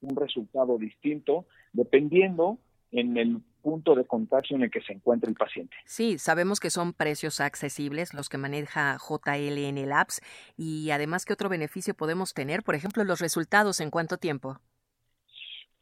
un 0.00 0.16
resultado 0.16 0.78
distinto 0.78 1.46
dependiendo 1.72 2.58
en 2.90 3.16
el 3.16 3.42
punto 3.62 3.94
de 3.94 4.06
contacto 4.06 4.54
en 4.54 4.62
el 4.62 4.70
que 4.70 4.80
se 4.80 4.92
encuentra 4.92 5.28
el 5.28 5.36
paciente. 5.36 5.76
Sí, 5.84 6.18
sabemos 6.18 6.60
que 6.60 6.70
son 6.70 6.92
precios 6.92 7.40
accesibles 7.40 8.14
los 8.14 8.28
que 8.28 8.38
maneja 8.38 8.96
JL 8.96 9.58
en 9.58 9.78
el 9.78 9.92
apps 9.92 10.20
y 10.56 10.90
además 10.90 11.24
qué 11.24 11.34
otro 11.34 11.48
beneficio 11.48 11.94
podemos 11.94 12.32
tener, 12.32 12.62
por 12.62 12.74
ejemplo, 12.74 13.04
los 13.04 13.20
resultados 13.20 13.80
en 13.80 13.90
cuánto 13.90 14.16
tiempo. 14.16 14.58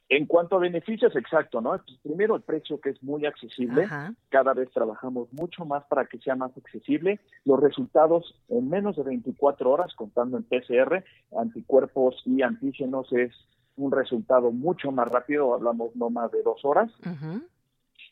En 0.09 0.27
cuanto 0.27 0.57
a 0.57 0.61
beneficios, 0.61 1.17
exacto, 1.17 1.61
¿no? 1.61 1.71
Pues, 1.71 1.99
primero 2.03 2.37
el 2.37 2.43
precio 2.43 2.81
que 2.81 2.91
es 2.91 3.03
muy 3.03 3.27
accesible, 3.27 3.89
cada 4.29 4.55
vez 4.55 4.71
trabajamos 4.71 5.33
mucho 5.33 5.65
más 5.65 5.85
para 5.87 6.07
que 6.07 6.19
sea 6.19 6.37
más 6.37 6.57
accesible. 6.57 7.19
Los 7.45 7.61
resultados 7.61 8.41
en 8.49 8.71
menos 8.71 8.97
de 8.97 9.03
24 9.03 9.69
horas, 9.69 9.93
contando 9.97 10.37
en 10.37 10.45
PCR, 10.45 11.05
anticuerpos 11.37 12.23
y 12.25 12.43
antígenos, 12.43 13.13
es 13.13 13.33
un 13.77 13.93
resultado 13.93 14.51
mucho 14.53 14.91
más 14.93 15.09
rápido, 15.09 15.55
hablamos 15.55 15.95
no 15.97 16.11
más 16.11 16.31
de 16.33 16.43
dos 16.43 16.65
horas. 16.65 16.91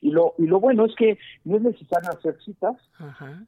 Y 0.01 0.11
lo, 0.11 0.35
y 0.37 0.47
lo 0.47 0.61
bueno 0.61 0.85
es 0.85 0.95
que 0.97 1.19
no 1.45 1.57
es 1.57 1.63
necesario 1.63 2.11
hacer 2.11 2.37
citas 2.45 2.77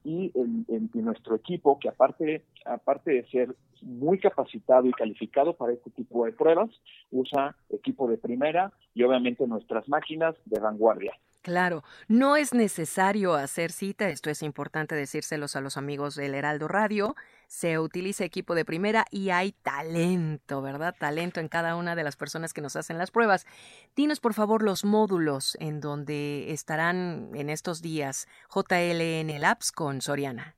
y 0.05 0.32
en, 0.34 0.90
nuestro 0.94 1.36
equipo, 1.36 1.78
que 1.78 1.88
aparte, 1.88 2.44
aparte 2.64 3.10
de 3.10 3.26
ser 3.28 3.55
muy 3.82 4.18
capacitado 4.18 4.86
y 4.86 4.93
calificado 4.93 5.55
para 5.55 5.74
este 5.74 5.90
tipo 5.90 6.24
de 6.24 6.32
pruebas, 6.32 6.70
usa 7.10 7.55
equipo 7.68 8.09
de 8.09 8.16
primera 8.16 8.72
y 8.94 9.02
obviamente 9.02 9.47
nuestras 9.47 9.88
máquinas 9.88 10.34
de 10.47 10.59
vanguardia. 10.59 11.12
Claro, 11.47 11.85
no 12.09 12.35
es 12.35 12.52
necesario 12.55 13.35
hacer 13.35 13.70
cita, 13.70 14.09
esto 14.09 14.31
es 14.31 14.43
importante 14.43 14.97
decírselos 14.97 15.55
a 15.55 15.60
los 15.60 15.77
amigos 15.77 16.16
del 16.16 16.35
Heraldo 16.35 16.66
Radio, 16.66 17.14
se 17.47 17.78
utiliza 17.78 18.24
equipo 18.24 18.56
de 18.56 18.64
primera 18.64 19.05
y 19.12 19.31
hay 19.31 19.52
talento, 19.52 20.60
¿verdad? 20.60 20.97
Talento 20.98 21.39
en 21.39 21.47
cada 21.47 21.77
una 21.77 21.94
de 21.94 22.02
las 22.02 22.16
personas 22.16 22.52
que 22.52 22.62
nos 22.62 22.74
hacen 22.74 22.98
las 22.98 23.12
pruebas. 23.12 23.47
Dinos 23.94 24.18
por 24.18 24.35
favor 24.35 24.64
los 24.64 24.85
módulos 24.85 25.56
en 25.60 25.81
donde 25.81 26.51
estarán 26.51 27.31
en 27.36 27.48
estos 27.48 27.81
días 27.81 28.27
JLN 28.52 29.40
Labs 29.40 29.70
con 29.70 30.01
Soriana. 30.01 30.56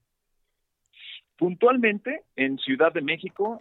Puntualmente 1.37 2.25
en 2.35 2.57
Ciudad 2.57 2.95
de 2.95 3.03
México 3.03 3.61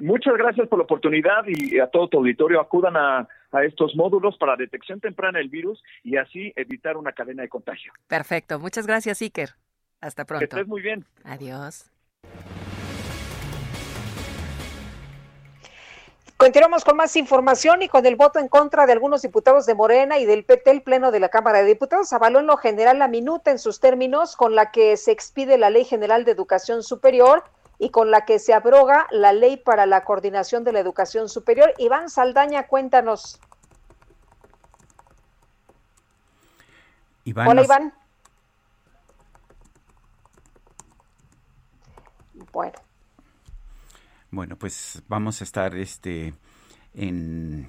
Muchas 0.00 0.34
gracias 0.36 0.68
por 0.68 0.78
la 0.78 0.84
oportunidad 0.84 1.44
y 1.46 1.78
a 1.78 1.86
todo 1.86 2.08
tu 2.08 2.18
auditorio 2.18 2.60
acudan 2.60 2.96
a, 2.96 3.28
estos 3.64 3.94
módulos 3.94 4.38
para 4.38 4.56
detección 4.56 4.98
temprana 4.98 5.38
del 5.38 5.50
virus 5.50 5.82
y 6.02 6.16
así 6.16 6.54
evitar 6.56 6.96
una 6.96 7.12
cadena 7.12 7.42
de 7.42 7.50
contagio. 7.50 7.92
Perfecto. 8.08 8.58
Muchas 8.58 8.86
gracias, 8.86 9.20
Iker. 9.20 9.50
Hasta 10.00 10.24
pronto. 10.24 10.40
Que 10.40 10.44
estés 10.46 10.66
muy 10.66 10.80
bien. 10.80 11.04
Adiós. 11.22 11.92
Continuamos 16.38 16.84
con 16.84 16.96
más 16.96 17.14
información 17.14 17.82
y 17.82 17.88
con 17.88 18.04
el 18.06 18.16
voto 18.16 18.40
en 18.40 18.48
contra 18.48 18.86
de 18.86 18.92
algunos 18.92 19.22
diputados 19.22 19.66
de 19.66 19.74
Morena 19.74 20.18
y 20.18 20.24
del 20.24 20.44
PT, 20.44 20.70
el 20.70 20.82
Pleno 20.82 21.12
de 21.12 21.20
la 21.20 21.28
Cámara 21.28 21.58
de 21.58 21.66
Diputados 21.66 22.12
avaló 22.12 22.40
en 22.40 22.46
lo 22.46 22.56
general 22.56 22.98
la 22.98 23.06
minuta 23.06 23.50
en 23.52 23.58
sus 23.58 23.78
términos 23.78 24.34
con 24.34 24.56
la 24.56 24.72
que 24.72 24.96
se 24.96 25.12
expide 25.12 25.56
la 25.56 25.70
Ley 25.70 25.84
General 25.84 26.24
de 26.24 26.32
Educación 26.32 26.82
Superior 26.82 27.44
y 27.82 27.90
con 27.90 28.12
la 28.12 28.24
que 28.24 28.38
se 28.38 28.54
abroga 28.54 29.08
la 29.10 29.32
ley 29.32 29.56
para 29.56 29.86
la 29.86 30.04
coordinación 30.04 30.62
de 30.62 30.70
la 30.70 30.78
educación 30.78 31.28
superior. 31.28 31.74
Iván 31.78 32.10
Saldaña, 32.10 32.68
cuéntanos. 32.68 33.40
Hola, 37.34 37.64
Iván. 37.64 37.92
Bueno. 42.52 42.78
Bueno, 44.30 44.56
pues 44.56 45.02
vamos 45.08 45.40
a 45.40 45.44
estar 45.44 45.74
este 45.74 46.34
en 46.94 47.68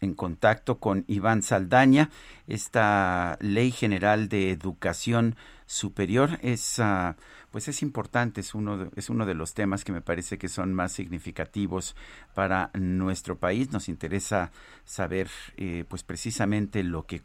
en 0.00 0.14
contacto 0.14 0.78
con 0.78 1.04
Iván 1.06 1.42
Saldaña. 1.42 2.10
Esta 2.46 3.38
Ley 3.40 3.70
General 3.70 4.28
de 4.28 4.50
Educación 4.50 5.36
Superior 5.66 6.38
es, 6.42 6.78
ah, 6.78 7.16
pues 7.56 7.68
es 7.68 7.80
importante, 7.80 8.42
es 8.42 8.54
uno, 8.54 8.76
de, 8.76 8.90
es 8.96 9.08
uno 9.08 9.24
de 9.24 9.32
los 9.32 9.54
temas 9.54 9.82
que 9.82 9.90
me 9.90 10.02
parece 10.02 10.36
que 10.36 10.46
son 10.46 10.74
más 10.74 10.92
significativos 10.92 11.96
para 12.34 12.68
nuestro 12.74 13.38
país. 13.38 13.72
Nos 13.72 13.88
interesa 13.88 14.50
saber, 14.84 15.30
eh, 15.56 15.86
pues 15.88 16.02
precisamente 16.02 16.82
lo 16.82 17.06
que, 17.06 17.22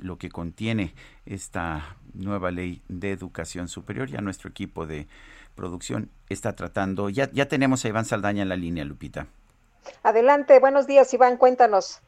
lo 0.00 0.16
que 0.16 0.28
contiene 0.28 0.94
esta 1.26 1.96
nueva 2.12 2.52
Ley 2.52 2.82
de 2.86 3.10
Educación 3.10 3.66
Superior. 3.66 4.08
Ya 4.08 4.20
nuestro 4.20 4.48
equipo 4.48 4.86
de 4.86 5.08
producción 5.56 6.08
está 6.28 6.54
tratando. 6.54 7.10
Ya, 7.10 7.28
ya 7.32 7.48
tenemos 7.48 7.84
a 7.84 7.88
Iván 7.88 8.04
Saldaña 8.04 8.42
en 8.42 8.50
la 8.50 8.56
línea, 8.56 8.84
Lupita. 8.84 9.26
Adelante, 10.04 10.60
buenos 10.60 10.86
días, 10.86 11.12
Iván, 11.12 11.36
cuéntanos. 11.36 12.00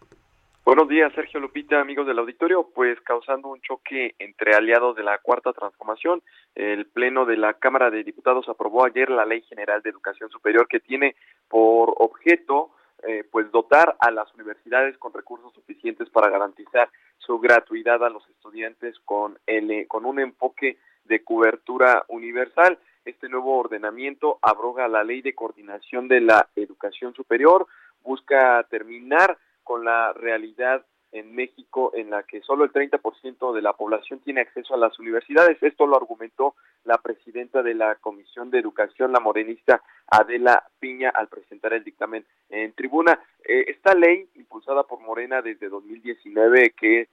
Buenos 0.66 0.88
días, 0.88 1.12
Sergio 1.14 1.38
Lupita, 1.38 1.80
amigos 1.80 2.08
del 2.08 2.18
auditorio. 2.18 2.68
Pues 2.74 3.00
causando 3.02 3.46
un 3.46 3.60
choque 3.60 4.16
entre 4.18 4.52
aliados 4.56 4.96
de 4.96 5.04
la 5.04 5.18
Cuarta 5.18 5.52
Transformación, 5.52 6.24
el 6.56 6.86
Pleno 6.86 7.24
de 7.24 7.36
la 7.36 7.54
Cámara 7.54 7.88
de 7.88 8.02
Diputados 8.02 8.48
aprobó 8.48 8.84
ayer 8.84 9.08
la 9.08 9.24
Ley 9.24 9.42
General 9.42 9.80
de 9.80 9.90
Educación 9.90 10.28
Superior 10.28 10.66
que 10.66 10.80
tiene 10.80 11.14
por 11.46 11.94
objeto 11.98 12.72
eh, 13.06 13.22
pues 13.30 13.48
dotar 13.52 13.96
a 14.00 14.10
las 14.10 14.34
universidades 14.34 14.98
con 14.98 15.12
recursos 15.12 15.54
suficientes 15.54 16.10
para 16.10 16.30
garantizar 16.30 16.90
su 17.16 17.38
gratuidad 17.38 18.04
a 18.04 18.10
los 18.10 18.28
estudiantes 18.28 18.98
con 19.04 19.38
el, 19.46 19.86
con 19.86 20.04
un 20.04 20.18
enfoque 20.18 20.78
de 21.04 21.22
cobertura 21.22 22.04
universal. 22.08 22.76
Este 23.04 23.28
nuevo 23.28 23.56
ordenamiento 23.56 24.40
abroga 24.42 24.88
la 24.88 25.04
Ley 25.04 25.22
de 25.22 25.32
Coordinación 25.32 26.08
de 26.08 26.22
la 26.22 26.48
Educación 26.56 27.14
Superior, 27.14 27.68
busca 28.02 28.66
terminar 28.68 29.38
con 29.66 29.84
la 29.84 30.12
realidad 30.12 30.86
en 31.10 31.34
México 31.34 31.90
en 31.94 32.10
la 32.10 32.22
que 32.22 32.40
solo 32.42 32.64
el 32.64 32.72
30% 32.72 33.52
de 33.52 33.62
la 33.62 33.72
población 33.72 34.20
tiene 34.20 34.42
acceso 34.42 34.74
a 34.74 34.78
las 34.78 34.96
universidades. 35.00 35.60
Esto 35.60 35.86
lo 35.86 35.96
argumentó 35.96 36.54
la 36.84 36.98
presidenta 36.98 37.64
de 37.64 37.74
la 37.74 37.96
Comisión 37.96 38.50
de 38.50 38.60
Educación, 38.60 39.12
la 39.12 39.18
morenista 39.18 39.82
Adela 40.06 40.62
Piña, 40.78 41.10
al 41.10 41.26
presentar 41.26 41.72
el 41.72 41.82
dictamen 41.82 42.24
en 42.48 42.72
tribuna. 42.74 43.18
Eh, 43.44 43.64
esta 43.68 43.94
ley, 43.94 44.28
impulsada 44.36 44.84
por 44.84 45.00
Morena 45.00 45.42
desde 45.42 45.68
2019, 45.68 46.74
que 46.78 47.00
eh, 47.00 47.08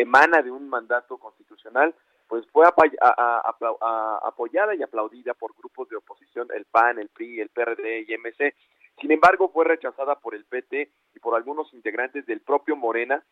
emana 0.00 0.40
de 0.40 0.50
un 0.50 0.70
mandato 0.70 1.18
constitucional, 1.18 1.94
pues 2.28 2.46
fue 2.52 2.66
apoyada 2.66 4.74
y 4.74 4.82
aplaudida 4.82 5.34
por 5.34 5.54
grupos 5.58 5.88
de 5.88 5.96
oposición, 5.96 6.48
el 6.54 6.64
PAN, 6.64 6.98
el 6.98 7.08
PRI, 7.08 7.40
el 7.40 7.48
PRD 7.48 8.06
y 8.06 8.16
MC. 8.16 8.54
Sin 9.00 9.12
embargo, 9.12 9.48
fue 9.48 9.64
rechazada 9.64 10.16
por 10.16 10.34
el 10.34 10.44
PT 10.44 10.90
y 11.14 11.18
por 11.20 11.34
algunos 11.34 11.72
integrantes 11.72 12.26
del 12.26 12.40
propio 12.40 12.76
Morena, 12.76 13.24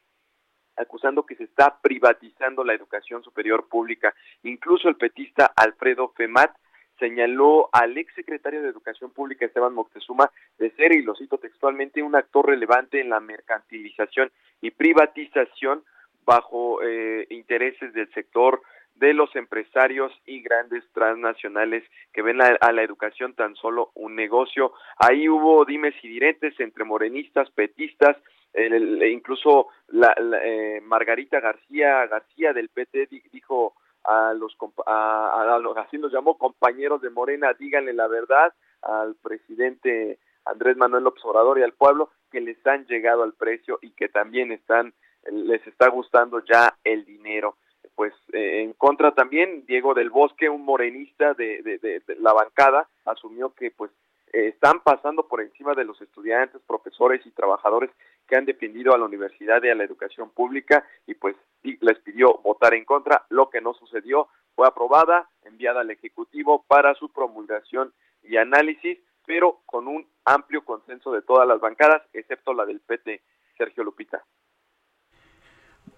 acusando 0.77 1.27
que 1.27 1.35
se 1.35 1.45
está 1.45 1.78
privatizando 1.82 2.65
la 2.65 2.73
educación 2.73 3.23
superior 3.23 3.69
pública. 3.69 4.15
Incluso 4.45 4.89
el 4.89 4.97
petista 4.97 5.53
Alfredo 5.57 6.09
Femat 6.16 6.57
señaló 6.99 7.69
al 7.73 7.97
ex 7.97 8.15
secretario 8.15 8.62
de 8.62 8.69
Educación 8.69 9.11
Pública 9.11 9.47
Esteban 9.47 9.74
Moctezuma 9.74 10.31
de 10.59 10.70
ser, 10.73 10.93
y 10.93 11.03
lo 11.03 11.15
cito 11.15 11.39
textualmente, 11.39 12.03
un 12.03 12.16
actor 12.16 12.47
relevante 12.47 13.01
en 13.01 13.11
la 13.11 13.20
mercantilización 13.20 14.31
y 14.61 14.70
privatización 14.70 15.85
bajo 16.24 16.82
eh, 16.82 17.27
intereses 17.31 17.93
del 17.93 18.12
sector 18.12 18.62
de 18.99 19.15
los 19.15 19.35
empresarios 19.37 20.12
y 20.27 20.43
grandes 20.43 20.85
transnacionales 20.93 21.85
que 22.12 22.23
ven 22.23 22.41
a, 22.41 22.73
la 22.73 22.83
educación 22.83 23.35
tan 23.35 23.55
solo 23.57 23.91
un 23.95 24.15
negocio. 24.15 24.73
Ahí 24.99 25.29
hubo 25.29 25.65
dimes 25.65 25.95
y 26.03 26.09
diretes 26.09 26.59
entre 26.61 26.85
morenistas, 26.85 27.51
petistas, 27.51 28.16
e 28.53 29.11
incluso 29.11 29.69
la, 29.89 30.15
eh, 30.43 30.81
Margarita 30.83 31.39
García 31.39 32.07
García 32.07 32.53
del 32.53 32.70
PT 32.70 33.09
dijo 33.31 33.75
a 34.05 34.33
los, 34.33 34.57
a, 34.87 35.59
los 35.61 35.77
así 35.77 35.99
los 35.99 36.12
llamó 36.12 36.39
compañeros 36.39 37.03
de 37.03 37.11
Morena, 37.11 37.53
díganle 37.53 37.93
la 37.93 38.09
verdad 38.09 38.53
al 38.83 39.16
presidente 39.16 40.19
Andrés 40.47 40.77
Manuel 40.77 41.07
Obrador 41.07 41.59
y 41.59 41.62
al 41.62 41.75
pueblo 41.75 42.11
que 42.31 42.41
les 42.41 42.66
han 42.66 42.87
llegado 42.87 43.23
al 43.23 43.35
precio 43.35 43.79
y 43.83 43.91
que 43.91 44.09
también 44.09 44.51
están 44.51 44.95
les 45.31 45.66
está 45.66 45.89
gustando 45.89 46.43
ya 46.45 46.75
el 46.85 47.05
dinero 47.05 47.57
pues 47.99 48.15
eh, 48.33 48.62
en 48.62 48.75
contra 48.75 49.11
también 49.11 49.66
Diego 49.66 49.93
del 49.93 50.09
Bosque, 50.09 50.49
un 50.49 50.65
morenista 50.65 51.35
de, 51.35 51.62
de, 51.65 52.01
la 52.20 52.33
bancada, 52.33 52.89
asumió 53.05 53.53
que 53.55 53.73
pues 53.73 53.91
eh, 54.33 54.47
están 54.55 54.85
pasando 54.85 55.27
por 55.27 55.41
encima 55.41 55.75
de 55.75 55.85
los 55.85 56.01
estudiantes, 56.01 56.62
profesores 56.65 57.27
y 57.27 57.33
trabajadores 57.33 57.91
que 58.29 58.37
han 58.37 58.45
defendido 58.45 58.95
a 58.95 58.99
la 58.99 59.05
universidad 59.05 59.61
y 59.65 59.70
a 59.70 59.75
la 59.75 59.83
educación 59.83 60.31
pública 60.31 60.87
y 61.09 61.15
pues 61.15 61.35
les 61.65 61.99
pidió 61.99 62.39
votar 62.45 62.75
en 62.75 62.85
contra, 62.85 63.27
lo 63.31 63.51
que 63.51 63.61
no 63.61 63.75
sucedió, 63.75 64.29
fue 64.55 64.69
aprobada, 64.69 65.29
enviada 65.43 65.81
al 65.81 65.91
Ejecutivo 65.91 66.65
para 66.69 66.95
su 66.95 67.09
promulgación 67.09 67.93
y 68.23 68.37
análisis, 68.37 68.97
pero 69.27 69.59
con 69.66 69.89
un 69.89 70.07
amplio 70.25 70.65
consenso 70.65 71.11
de 71.11 71.23
todas 71.23 71.49
las 71.49 71.59
bancadas, 71.59 72.03
excepto 72.12 72.55
la 72.55 72.65
del 72.65 72.79
PT, 72.79 73.23
Sergio 73.57 73.83
Lupita. 73.83 74.25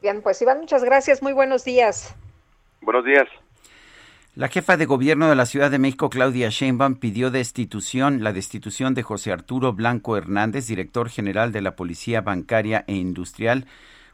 Bien, 0.03 0.23
pues 0.23 0.41
Iván, 0.41 0.61
muchas 0.61 0.83
gracias. 0.83 1.23
Muy 1.23 1.33
buenos 1.33 1.65
días. 1.65 2.15
Buenos 2.81 3.05
días. 3.05 3.29
La 4.35 4.49
jefa 4.49 4.77
de 4.77 4.87
gobierno 4.87 5.29
de 5.29 5.35
la 5.35 5.45
Ciudad 5.45 5.71
de 5.71 5.79
México, 5.79 6.09
Claudia 6.09 6.49
Sheinbaum, 6.51 6.95
pidió 6.95 7.31
destitución, 7.31 8.23
la 8.23 8.33
destitución 8.33 8.95
de 8.95 9.03
José 9.03 9.33
Arturo 9.33 9.73
Blanco 9.73 10.17
Hernández, 10.17 10.69
director 10.69 11.11
general 11.11 11.53
de 11.53 11.61
la 11.61 11.75
Policía 11.75 12.21
Bancaria 12.21 12.85
e 12.87 12.95
Industrial, 12.95 13.67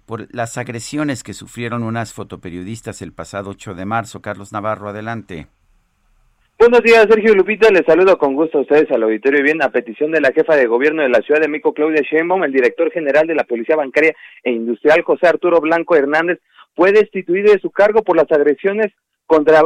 por 0.07 0.27
las 0.35 0.57
agresiones 0.57 1.23
que 1.23 1.35
sufrieron 1.35 1.83
unas 1.83 2.13
fotoperiodistas 2.13 3.03
el 3.03 3.13
pasado 3.13 3.51
8 3.51 3.75
de 3.75 3.85
marzo. 3.85 4.23
Carlos 4.23 4.53
Navarro, 4.53 4.89
adelante. 4.89 5.49
Buenos 6.59 6.81
días, 6.83 7.07
Sergio 7.11 7.35
Lupita. 7.35 7.71
Les 7.71 7.85
saludo 7.85 8.17
con 8.17 8.35
gusto 8.35 8.57
a 8.57 8.61
ustedes 8.63 8.91
al 8.91 9.03
auditorio. 9.03 9.43
Bien, 9.43 9.63
a 9.63 9.69
petición 9.69 10.11
de 10.11 10.23
la 10.23 10.33
jefa 10.33 10.57
de 10.57 10.67
gobierno 10.67 11.03
de 11.03 11.11
la 11.11 11.21
Ciudad 11.21 11.43
de 11.43 11.49
México, 11.49 11.75
Claudia 11.75 12.01
Sheinbaum, 12.01 12.45
el 12.45 12.53
director 12.53 12.91
general 12.91 13.27
de 13.27 13.35
la 13.35 13.45
Policía 13.45 13.77
Bancaria 13.77 14.15
e 14.43 14.53
Industrial, 14.53 15.03
José 15.03 15.27
Arturo 15.27 15.61
Blanco 15.61 15.97
Hernández, 15.97 16.39
fue 16.75 16.93
destituido 16.93 17.53
de 17.53 17.59
su 17.59 17.71
cargo 17.71 18.03
por 18.03 18.17
las 18.17 18.33
agresiones 18.33 18.87
contra 19.27 19.65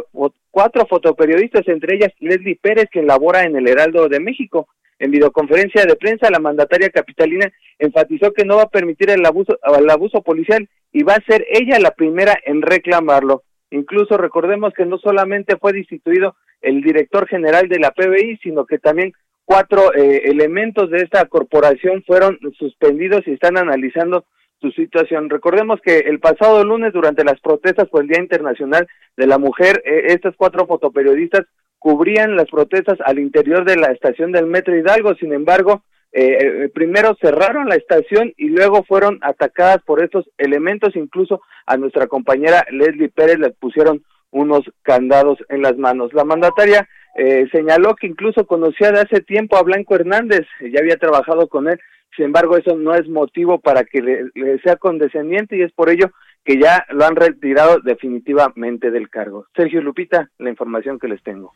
cuatro 0.51 0.85
fotoperiodistas, 0.87 1.69
entre 1.69 1.95
ellas 1.95 2.13
Leslie 2.19 2.59
Pérez, 2.61 2.87
quien 2.91 3.07
labora 3.07 3.45
en 3.45 3.55
el 3.55 3.69
Heraldo 3.69 4.09
de 4.09 4.19
México. 4.19 4.67
En 4.99 5.13
videoconferencia 5.13 5.85
de 5.85 5.95
prensa, 5.95 6.29
la 6.29 6.41
mandataria 6.41 6.91
capitalina 6.91 7.53
enfatizó 7.79 8.33
que 8.33 8.45
no 8.45 8.57
va 8.57 8.65
a 8.65 8.69
permitir 8.69 9.11
el 9.11 9.25
abuso, 9.25 9.57
el 9.79 9.89
abuso 9.89 10.23
policial 10.23 10.69
y 10.93 11.05
va 11.05 11.15
a 11.15 11.25
ser 11.25 11.47
ella 11.53 11.79
la 11.79 11.93
primera 11.93 12.37
en 12.45 12.63
reclamarlo. 12.63 13.45
Incluso 13.71 14.17
recordemos 14.17 14.75
que 14.75 14.87
no 14.87 14.99
solamente 14.99 15.57
fue 15.57 15.73
destituido 15.73 16.35
el 16.61 16.83
director 16.83 17.27
general 17.29 17.69
de 17.69 17.79
la 17.79 17.91
PBI, 17.91 18.39
sino 18.43 18.67
que 18.67 18.79
también 18.79 19.13
cuatro 19.45 19.93
eh, 19.95 20.23
elementos 20.27 20.91
de 20.91 20.99
esta 20.99 21.25
corporación 21.27 22.05
fueron 22.07 22.39
suspendidos 22.57 23.23
y 23.27 23.33
están 23.33 23.59
analizando 23.59 24.25
su 24.61 24.71
situación. 24.71 25.29
Recordemos 25.29 25.81
que 25.83 25.99
el 25.99 26.21
pasado 26.21 26.63
lunes, 26.65 26.93
durante 26.93 27.25
las 27.25 27.41
protestas 27.41 27.89
por 27.89 28.03
el 28.03 28.09
Día 28.09 28.21
Internacional 28.21 28.87
de 29.17 29.27
la 29.27 29.39
Mujer, 29.39 29.83
eh, 29.85 30.05
estas 30.09 30.37
cuatro 30.37 30.67
fotoperiodistas 30.67 31.47
cubrían 31.79 32.37
las 32.37 32.49
protestas 32.49 32.99
al 33.05 33.19
interior 33.19 33.65
de 33.65 33.77
la 33.77 33.89
estación 33.89 34.33
del 34.33 34.47
Metro 34.47 34.77
Hidalgo. 34.77 35.15
Sin 35.15 35.33
embargo, 35.33 35.83
eh, 36.13 36.69
primero 36.75 37.17
cerraron 37.21 37.69
la 37.69 37.77
estación 37.77 38.33
y 38.37 38.51
luego 38.51 38.85
fueron 38.85 39.19
atacadas 39.23 39.79
por 39.85 40.01
estos 40.01 40.31
elementos. 40.39 40.95
Incluso 40.95 41.41
a 41.67 41.77
nuestra 41.77 42.07
compañera 42.07 42.65
Leslie 42.71 43.09
Pérez 43.09 43.39
le 43.39 43.51
pusieron 43.51 44.05
unos 44.31 44.63
candados 44.83 45.39
en 45.49 45.63
las 45.63 45.77
manos. 45.77 46.13
La 46.13 46.25
mandataria 46.25 46.89
eh, 47.17 47.49
señaló 47.51 47.97
que 47.97 48.07
incluso 48.07 48.47
conocía 48.47 48.93
de 48.93 49.01
hace 49.01 49.21
tiempo 49.21 49.57
a 49.57 49.63
Blanco 49.63 49.95
Hernández, 49.95 50.47
ya 50.61 50.81
había 50.81 50.97
trabajado 50.97 51.49
con 51.49 51.69
él, 51.69 51.79
sin 52.17 52.27
embargo 52.27 52.57
eso 52.57 52.77
no 52.77 52.95
es 52.95 53.09
motivo 53.09 53.59
para 53.59 53.85
que 53.85 54.01
le, 54.01 54.59
sea 54.61 54.77
condescendiente 54.77 55.57
y 55.57 55.63
es 55.63 55.73
por 55.73 55.91
ello 55.91 56.13
que 56.45 56.59
ya 56.59 56.87
lo 56.91 57.05
han 57.05 57.17
retirado 57.17 57.81
definitivamente 57.81 58.91
del 58.91 59.11
cargo. 59.11 59.47
Sergio 59.55 59.83
Lupita, 59.83 60.31
la 60.39 60.51
información 60.51 60.99
que 60.99 61.09
les 61.09 61.23
tengo. 61.23 61.53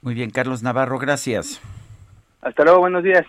Muy 0.00 0.14
bien, 0.14 0.30
Carlos 0.30 0.62
Navarro, 0.62 0.98
gracias. 0.98 1.60
Hasta 2.40 2.64
luego, 2.64 2.80
buenos 2.80 3.04
días. 3.04 3.26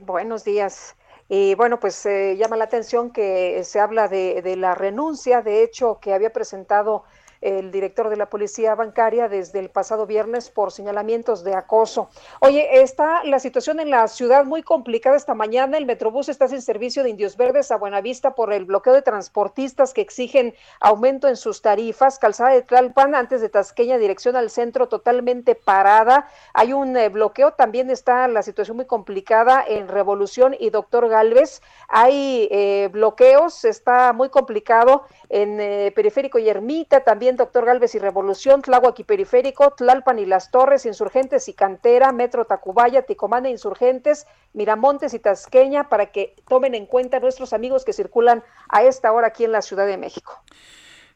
Buenos 0.00 0.44
días. 0.44 0.96
Y 1.28 1.54
bueno, 1.54 1.80
pues 1.80 2.04
eh, 2.06 2.36
llama 2.36 2.56
la 2.56 2.64
atención 2.64 3.10
que 3.10 3.62
se 3.64 3.80
habla 3.80 4.08
de, 4.08 4.42
de 4.42 4.56
la 4.56 4.74
renuncia, 4.74 5.40
de 5.40 5.64
hecho, 5.64 5.98
que 6.00 6.12
había 6.12 6.30
presentado 6.30 7.04
el 7.44 7.70
director 7.70 8.08
de 8.08 8.16
la 8.16 8.30
Policía 8.30 8.74
Bancaria 8.74 9.28
desde 9.28 9.58
el 9.60 9.68
pasado 9.68 10.06
viernes 10.06 10.50
por 10.50 10.72
señalamientos 10.72 11.44
de 11.44 11.54
acoso. 11.54 12.08
Oye, 12.40 12.82
está 12.82 13.22
la 13.24 13.38
situación 13.38 13.80
en 13.80 13.90
la 13.90 14.08
ciudad 14.08 14.44
muy 14.46 14.62
complicada 14.62 15.16
esta 15.16 15.34
mañana. 15.34 15.76
El 15.76 15.84
Metrobús 15.84 16.30
está 16.30 16.48
sin 16.48 16.62
servicio 16.62 17.02
de 17.02 17.10
Indios 17.10 17.36
Verdes 17.36 17.70
a 17.70 17.76
Buenavista 17.76 18.34
por 18.34 18.52
el 18.52 18.64
bloqueo 18.64 18.94
de 18.94 19.02
transportistas 19.02 19.92
que 19.92 20.00
exigen 20.00 20.54
aumento 20.80 21.28
en 21.28 21.36
sus 21.36 21.60
tarifas. 21.60 22.18
Calzada 22.18 22.50
de 22.50 22.62
Tlalpan, 22.62 23.14
antes 23.14 23.42
de 23.42 23.50
Tasqueña, 23.50 23.98
dirección 23.98 24.36
al 24.36 24.48
centro, 24.48 24.88
totalmente 24.88 25.54
parada. 25.54 26.28
Hay 26.54 26.72
un 26.72 26.96
eh, 26.96 27.10
bloqueo. 27.10 27.52
También 27.52 27.90
está 27.90 28.26
la 28.28 28.42
situación 28.42 28.76
muy 28.76 28.86
complicada 28.86 29.62
en 29.66 29.88
Revolución 29.88 30.56
y 30.58 30.70
Doctor 30.70 31.08
Galvez. 31.08 31.60
Hay 31.88 32.48
eh, 32.50 32.88
bloqueos, 32.90 33.64
está 33.64 34.12
muy 34.12 34.30
complicado 34.30 35.04
en 35.28 35.60
eh, 35.60 35.92
Periférico 35.94 36.38
y 36.38 36.48
Ermita, 36.48 37.00
también 37.04 37.33
Doctor 37.36 37.64
Galvez 37.64 37.94
y 37.94 37.98
Revolución, 37.98 38.62
Tláhuac 38.62 38.98
y 38.98 39.04
Periférico, 39.04 39.72
Tlalpan 39.72 40.18
y 40.18 40.26
Las 40.26 40.50
Torres, 40.50 40.86
Insurgentes 40.86 41.48
y 41.48 41.54
Cantera, 41.54 42.12
Metro 42.12 42.44
Tacubaya, 42.44 43.02
Ticomán 43.02 43.46
e 43.46 43.50
Insurgentes, 43.50 44.26
Miramontes 44.52 45.14
y 45.14 45.18
Tasqueña, 45.18 45.88
para 45.88 46.12
que 46.12 46.34
tomen 46.48 46.74
en 46.74 46.86
cuenta 46.86 47.20
nuestros 47.20 47.52
amigos 47.52 47.84
que 47.84 47.92
circulan 47.92 48.42
a 48.68 48.82
esta 48.82 49.12
hora 49.12 49.28
aquí 49.28 49.44
en 49.44 49.52
la 49.52 49.62
Ciudad 49.62 49.86
de 49.86 49.96
México. 49.96 50.42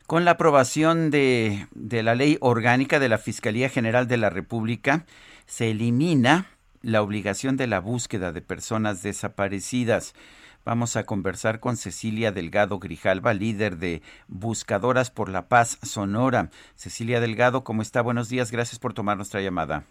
Con 0.07 0.25
la 0.25 0.33
aprobación 0.33 1.11
de, 1.11 1.67
de 1.73 2.03
la 2.03 2.15
ley 2.15 2.39
orgánica 2.41 2.99
de 2.99 3.09
la 3.09 3.19
Fiscalía 3.19 3.69
General 3.69 4.09
de 4.09 4.17
la 4.17 4.31
República, 4.31 5.05
se 5.47 5.71
elimina 5.71 6.47
la 6.83 7.03
obligación 7.03 7.57
de 7.57 7.67
la 7.67 7.81
búsqueda 7.81 8.33
de 8.33 8.41
personas 8.41 9.03
desaparecidas. 9.03 10.15
Vamos 10.65 10.97
a 10.97 11.05
conversar 11.05 11.61
con 11.61 11.77
Cecilia 11.77 12.33
Delgado 12.33 12.79
Grijalva, 12.79 13.33
líder 13.33 13.77
de 13.77 14.03
Buscadoras 14.27 15.11
por 15.11 15.29
la 15.29 15.49
Paz 15.49 15.79
Sonora. 15.83 16.51
Cecilia 16.75 17.21
Delgado, 17.21 17.65
¿cómo 17.65 17.83
está? 17.83 18.03
Buenos 18.03 18.29
días, 18.29 18.51
gracias 18.51 18.79
por 18.79 18.95
tomar 18.95 19.17
nuestra 19.17 19.41
llamada. 19.41 19.85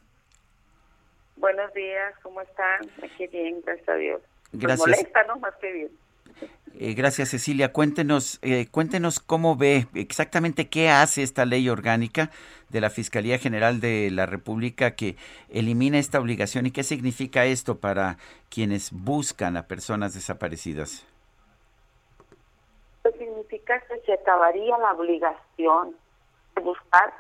Buenos 1.36 1.74
días, 1.74 2.14
¿cómo 2.22 2.42
están? 2.42 2.82
Aquí 3.04 3.28
bien, 3.28 3.62
gracias 3.66 3.90
a 3.90 3.96
Dios. 3.96 4.22
Pues 4.52 4.62
gracias. 4.64 4.88
molesta, 4.88 5.24
¿no? 5.24 5.38
Más 5.38 5.56
que 5.56 5.72
bien. 5.72 5.92
Eh, 6.80 6.94
gracias, 6.94 7.30
Cecilia. 7.30 7.74
Cuéntenos, 7.74 8.38
eh, 8.44 8.68
cuéntenos 8.70 9.20
cómo 9.20 9.56
ve 9.56 9.88
exactamente 9.96 10.70
qué 10.70 10.92
hace 10.92 11.24
esta 11.24 11.44
ley 11.44 11.70
orgánica 11.70 12.30
de 12.70 12.82
la 12.82 12.92
Fiscalía 12.92 13.40
General 13.40 13.80
de 13.80 14.12
la 14.12 14.28
República 14.28 14.92
que 14.92 15.16
elimina 15.50 15.98
esta 15.98 16.20
obligación 16.20 16.68
y 16.68 16.72
qué 16.72 16.84
significa 16.84 17.46
esto 17.46 17.80
para 17.80 18.18
quienes 18.52 18.92
buscan 18.92 19.58
a 19.58 19.64
personas 19.64 20.14
desaparecidas. 20.14 21.04
Esto 23.04 23.18
significa 23.18 23.82
que 23.88 24.00
se 24.06 24.14
acabaría 24.14 24.78
la 24.78 24.92
obligación 24.92 25.96
de 26.56 26.62
buscar 26.62 27.12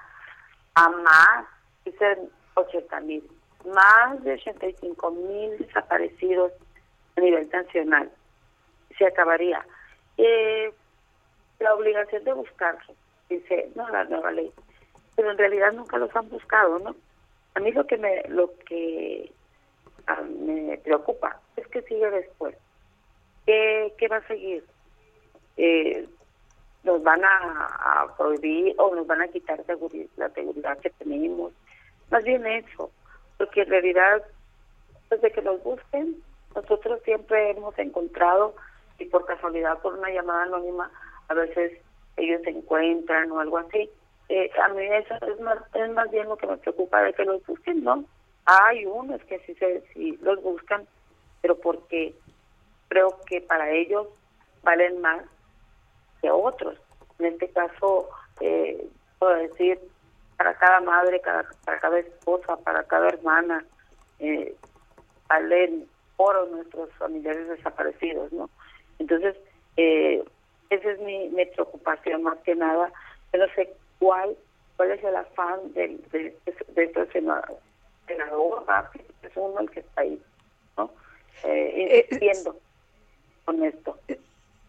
a 0.76 0.88
más, 0.88 1.46
dicen 1.84 2.30
80 2.54 3.00
mil, 3.00 3.28
más 3.74 4.24
de 4.24 4.34
85 4.34 5.12
mil 5.12 5.58
desaparecidos 5.58 6.52
a 7.16 7.22
nivel 7.22 7.50
nacional 7.50 8.12
se 8.98 9.08
acabaría. 9.08 9.66
Eh, 10.18 10.72
la 11.60 11.74
obligación 11.74 12.24
de 12.24 12.34
buscarlos, 12.34 12.98
dice, 13.30 13.70
no, 13.76 13.90
la 13.90 14.04
nueva 14.06 14.32
ley, 14.32 14.52
pero 15.16 15.32
en 15.32 15.38
realidad 15.38 15.72
nunca 15.74 15.98
los 15.98 16.16
han 16.16 16.30
buscado, 16.30 16.80
¿no? 16.80 16.96
A 17.56 17.60
mí 17.60 17.72
lo 17.72 17.88
que 17.88 17.98
me, 17.98 18.24
lo 18.30 18.52
que 18.60 19.32
me 20.40 20.78
preocupa 20.78 21.40
es 21.56 21.68
que 21.68 21.82
sigue 21.84 22.10
después. 22.12 22.56
¿Qué, 23.46 23.94
qué 23.98 24.08
va 24.08 24.18
a 24.18 24.28
seguir? 24.28 24.64
Eh, 25.58 26.08
nos 26.84 27.04
van 27.04 27.22
a, 27.24 28.08
prohibir 28.18 28.74
o 28.78 28.96
nos 28.96 29.06
van 29.08 29.22
a 29.22 29.28
quitar 29.28 29.58
la 30.18 30.30
seguridad 30.30 30.80
que 30.80 30.90
tenemos. 30.92 31.52
Más 32.10 32.24
bien 32.24 32.46
eso, 32.46 32.92
porque 33.38 33.62
en 33.62 33.70
realidad, 33.70 34.24
desde 35.10 35.32
que 35.32 35.42
los 35.42 35.62
busquen, 35.64 36.16
nosotros 36.56 37.02
siempre 37.04 37.52
hemos 37.52 37.78
encontrado 37.78 38.56
y 39.00 39.06
por 39.06 39.26
casualidad, 39.26 39.80
por 39.80 39.96
una 39.96 40.10
llamada 40.10 40.44
anónima, 40.44 40.92
a 41.28 41.34
veces 41.34 41.80
ellos 42.18 42.42
se 42.44 42.50
encuentran 42.50 43.32
o 43.32 43.40
algo 43.40 43.58
así. 43.58 43.90
Eh, 44.30 44.50
a 44.62 44.68
mí 44.70 44.84
eso 44.84 45.14
es 45.26 45.40
más, 45.40 45.58
es 45.74 45.90
más 45.92 46.10
bien 46.12 46.28
lo 46.28 46.38
que 46.38 46.48
me 46.48 46.58
preocupa 46.58 47.02
de 47.02 47.14
que 47.14 47.26
los 47.26 47.46
busquen, 47.46 47.84
¿no? 47.84 48.04
Hay 48.46 48.86
unos 48.86 49.22
que 49.24 49.40
sí, 49.40 49.56
se, 49.56 49.82
sí 49.94 50.18
los 50.22 50.42
buscan, 50.42 50.86
pero 51.42 51.58
porque 51.58 52.16
creo 52.90 53.20
que 53.26 53.42
para 53.42 53.72
ellos 53.72 54.08
valen 54.64 55.02
más 55.02 55.24
que 56.22 56.30
otros. 56.32 56.78
En 57.20 57.28
este 57.28 57.50
caso, 57.50 58.10
eh, 58.42 58.88
puedo 59.20 59.36
decir, 59.36 59.80
para 60.38 60.54
cada 60.56 60.80
madre, 60.82 61.22
cada, 61.22 61.46
para 61.66 61.80
cada 61.80 62.00
esposa, 62.00 62.58
para 62.58 62.84
cada 62.84 63.10
hermana, 63.10 63.66
eh, 64.20 64.56
valen 65.28 65.88
oro 66.18 66.48
nuestros 66.48 66.92
familiares 66.94 67.48
desaparecidos, 67.48 68.32
¿no? 68.34 68.50
Entonces, 69.00 69.36
eh, 69.78 70.24
esa 70.70 70.92
es 70.92 71.00
mi, 71.00 71.30
preocupación 71.54 72.24
más 72.24 72.38
que 72.40 72.56
nada. 72.56 72.92
Yo 73.34 73.40
no 73.40 73.54
sé 73.56 73.74
cuál 74.00 74.36
cuál 74.76 74.92
es 74.92 75.04
el 75.04 75.16
afán 75.16 75.74
de, 75.74 75.98
de, 76.12 76.38
de 76.76 76.84
este 76.84 77.12
senador, 77.12 77.58
es 78.08 79.32
uno 79.36 79.60
el 79.60 79.72
que 79.72 79.80
está 79.80 80.02
ahí, 80.02 80.22
¿no? 80.78 80.92
Eh, 81.44 82.08
eh 82.12 82.44
con 83.44 83.64
esto. 83.64 83.98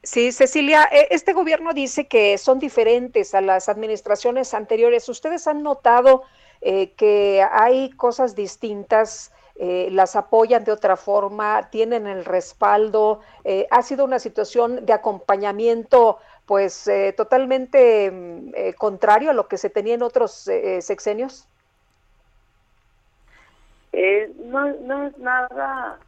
Sí, 0.03 0.33
Cecilia, 0.33 0.89
e, 0.91 1.09
este 1.11 1.33
gobierno 1.33 1.75
dice 1.75 2.07
que 2.07 2.39
son 2.39 2.59
diferentes 2.59 3.35
a 3.35 3.41
las 3.41 3.69
administraciones 3.69 4.55
anteriores. 4.55 5.09
¿Ustedes 5.09 5.47
han 5.47 5.63
notado 5.63 6.23
eh, 6.61 6.93
que 6.93 7.45
hay 7.51 7.91
cosas 7.91 8.35
distintas 8.35 9.33
eh, 9.59 9.89
las 9.91 10.15
apoyan 10.15 10.63
de 10.63 10.71
otra 10.71 10.97
forma, 10.97 11.69
tienen 11.71 12.07
el 12.07 12.25
respaldo. 12.25 13.21
Eh, 13.43 13.67
ha 13.71 13.83
sido 13.83 14.05
una 14.05 14.21
situación 14.21 14.87
de 14.87 14.93
acompañamiento 14.93 16.19
pues 16.47 16.87
eh, 16.89 17.13
totalmente 17.17 18.11
mm, 18.11 18.53
contrario 18.79 19.31
a 19.31 19.35
lo 19.35 19.49
que 19.49 19.59
se 19.59 19.69
tenía 19.69 19.95
en 19.95 20.03
otros 20.03 20.49
sexenios. 20.81 21.47
no, 24.45 24.73
no 24.81 25.07
es 25.09 25.19
nada 25.19 25.99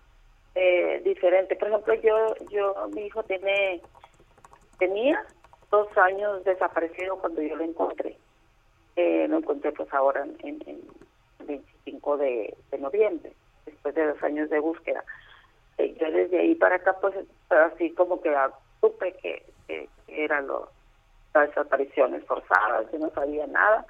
diferente. 1.05 1.57
Por 1.57 1.69
ejemplo, 1.69 1.95
yo, 1.95 2.35
yo, 2.51 2.89
mi 2.95 3.03
hijo 3.03 3.23
tiene, 3.25 3.81
tenía 4.79 5.25
dos 5.71 5.89
años 5.99 6.45
desaparecido 6.45 7.19
cuando 7.19 7.43
yo 7.43 7.57
lo 7.57 7.65
encontré. 7.65 8.17
lo 8.97 9.39
encontré 9.39 9.73
pues 9.73 9.93
ahora 9.93 10.23
en, 10.23 10.63
en 10.67 10.81
25 11.47 12.17
de, 12.19 12.57
noviembre, 12.79 13.33
después 13.67 13.95
de 13.95 14.07
dos 14.07 14.23
años 14.23 14.51
de 14.51 14.59
búsqueda. 14.61 15.05
Eh, 15.79 15.97
yo 16.01 16.11
desde 16.11 16.41
ahí 16.41 16.55
para 16.55 16.77
acá, 16.77 16.97
pues 17.01 17.15
así 17.49 17.93
como 17.95 18.21
que 18.21 18.35
supe 18.81 19.13
que, 19.23 19.47
eran 20.09 20.49
los, 20.49 20.69
las 21.33 21.49
desapariciones 21.49 22.25
forzadas, 22.27 22.91
que 22.91 22.99
no 22.99 23.11
sabía 23.11 23.47
nada. 23.47 23.87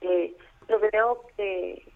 Eh, 0.00 0.34
pero 0.66 0.80
veo 0.80 1.22
que 1.36 1.86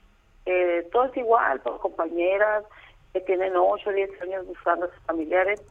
eh, 0.46 0.88
todo 0.92 1.04
es 1.06 1.16
igual, 1.16 1.60
todas 1.62 1.80
compañeras 1.80 2.64
que 3.12 3.20
tienen 3.20 3.56
8 3.56 3.88
o 3.88 3.92
10 3.92 4.22
años 4.22 4.46
buscando 4.46 4.86
a 4.86 4.90
sus 4.90 5.02
familiares, 5.04 5.62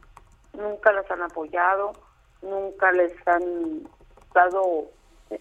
nunca 0.54 0.92
las 0.92 1.08
han 1.10 1.22
apoyado, 1.22 1.92
nunca 2.42 2.90
les 2.92 3.12
han 3.28 3.86
dado, 4.32 4.86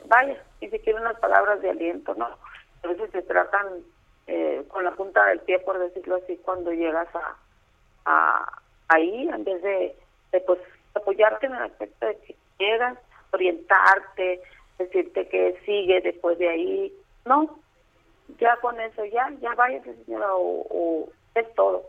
vaya, 0.05 0.43
ni 0.61 0.69
siquiera 0.69 1.01
unas 1.01 1.19
palabras 1.19 1.61
de 1.61 1.71
aliento, 1.71 2.13
¿no? 2.15 2.27
a 2.83 2.87
veces 2.87 3.09
se 3.11 3.21
tratan 3.23 3.65
eh, 4.27 4.63
con 4.69 4.83
la 4.83 4.91
punta 4.91 5.25
del 5.25 5.39
pie, 5.41 5.59
por 5.59 5.79
decirlo 5.79 6.15
así, 6.15 6.37
cuando 6.43 6.71
llegas 6.71 7.07
a, 7.15 7.35
a 8.05 8.61
ahí, 8.87 9.27
en 9.27 9.43
vez 9.43 9.61
de, 9.61 9.95
pues 10.45 10.59
apoyarte 10.95 11.47
en 11.47 11.55
el 11.55 11.63
aspecto 11.63 12.05
de 12.05 12.17
que 12.19 12.35
llegas, 12.59 12.97
orientarte, 13.31 14.41
decirte 14.77 15.27
que 15.27 15.59
sigue 15.65 16.01
después 16.01 16.37
de 16.37 16.49
ahí, 16.49 16.93
no, 17.25 17.59
ya 18.39 18.55
con 18.57 18.79
eso 18.79 19.03
ya, 19.05 19.31
ya 19.41 19.53
váyase 19.55 19.95
señora 20.05 20.27
o, 20.31 21.09
es 21.35 21.53
todo. 21.55 21.83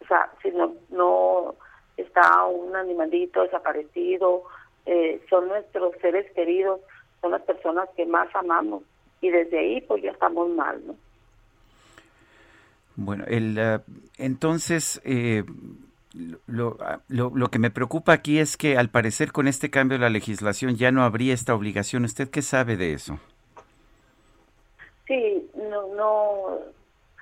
O 0.00 0.06
sea, 0.06 0.30
si 0.42 0.50
no, 0.50 0.74
no 0.90 1.54
está 1.96 2.44
un 2.44 2.74
animalito 2.74 3.42
desaparecido, 3.42 4.44
eh, 4.86 5.20
son 5.28 5.48
nuestros 5.48 5.94
seres 6.00 6.30
queridos, 6.32 6.80
son 7.20 7.32
las 7.32 7.42
personas 7.42 7.88
que 7.96 8.06
más 8.06 8.28
amamos 8.34 8.82
y 9.20 9.30
desde 9.30 9.58
ahí 9.58 9.80
pues 9.82 10.02
ya 10.02 10.12
estamos 10.12 10.48
mal, 10.50 10.80
¿no? 10.86 10.94
Bueno, 13.00 13.22
el, 13.28 13.56
eh, 13.56 13.78
entonces 14.16 15.00
eh, 15.04 15.44
lo, 16.48 16.76
lo, 17.06 17.30
lo, 17.32 17.48
que 17.48 17.60
me 17.60 17.70
preocupa 17.70 18.12
aquí 18.12 18.40
es 18.40 18.56
que 18.56 18.76
al 18.76 18.88
parecer 18.88 19.30
con 19.30 19.46
este 19.46 19.70
cambio 19.70 19.98
de 19.98 20.02
la 20.02 20.10
legislación 20.10 20.74
ya 20.74 20.90
no 20.90 21.04
habría 21.04 21.32
esta 21.32 21.54
obligación. 21.54 22.04
¿Usted 22.04 22.28
qué 22.28 22.42
sabe 22.42 22.76
de 22.76 22.94
eso? 22.94 23.20
Sí, 25.06 25.48
no, 25.54 25.94
no, 25.94 26.58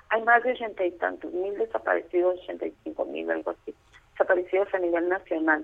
hay 0.09 0.23
más 0.23 0.41
de 0.41 0.53
ochenta 0.53 0.83
y 0.83 0.89
tantos 0.93 1.31
mil 1.31 1.55
desaparecidos, 1.59 2.39
ochenta 2.39 2.65
y 2.65 2.73
cinco 2.83 3.05
mil, 3.05 3.29
algo 3.29 3.51
así, 3.51 3.71
desaparecidos 4.13 4.73
a 4.73 4.79
nivel 4.79 5.07
nacional. 5.07 5.63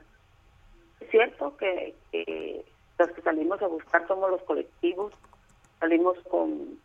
Es 1.00 1.10
cierto 1.10 1.58
que, 1.58 1.96
que 2.12 2.64
Los 3.00 3.10
que 3.10 3.22
salimos 3.24 3.60
a 3.64 3.68
buscar 3.68 4.08
somos 4.08 4.30
los 4.30 4.44
colectivos, 4.44 5.12
salimos 5.80 6.20
con 6.30 6.78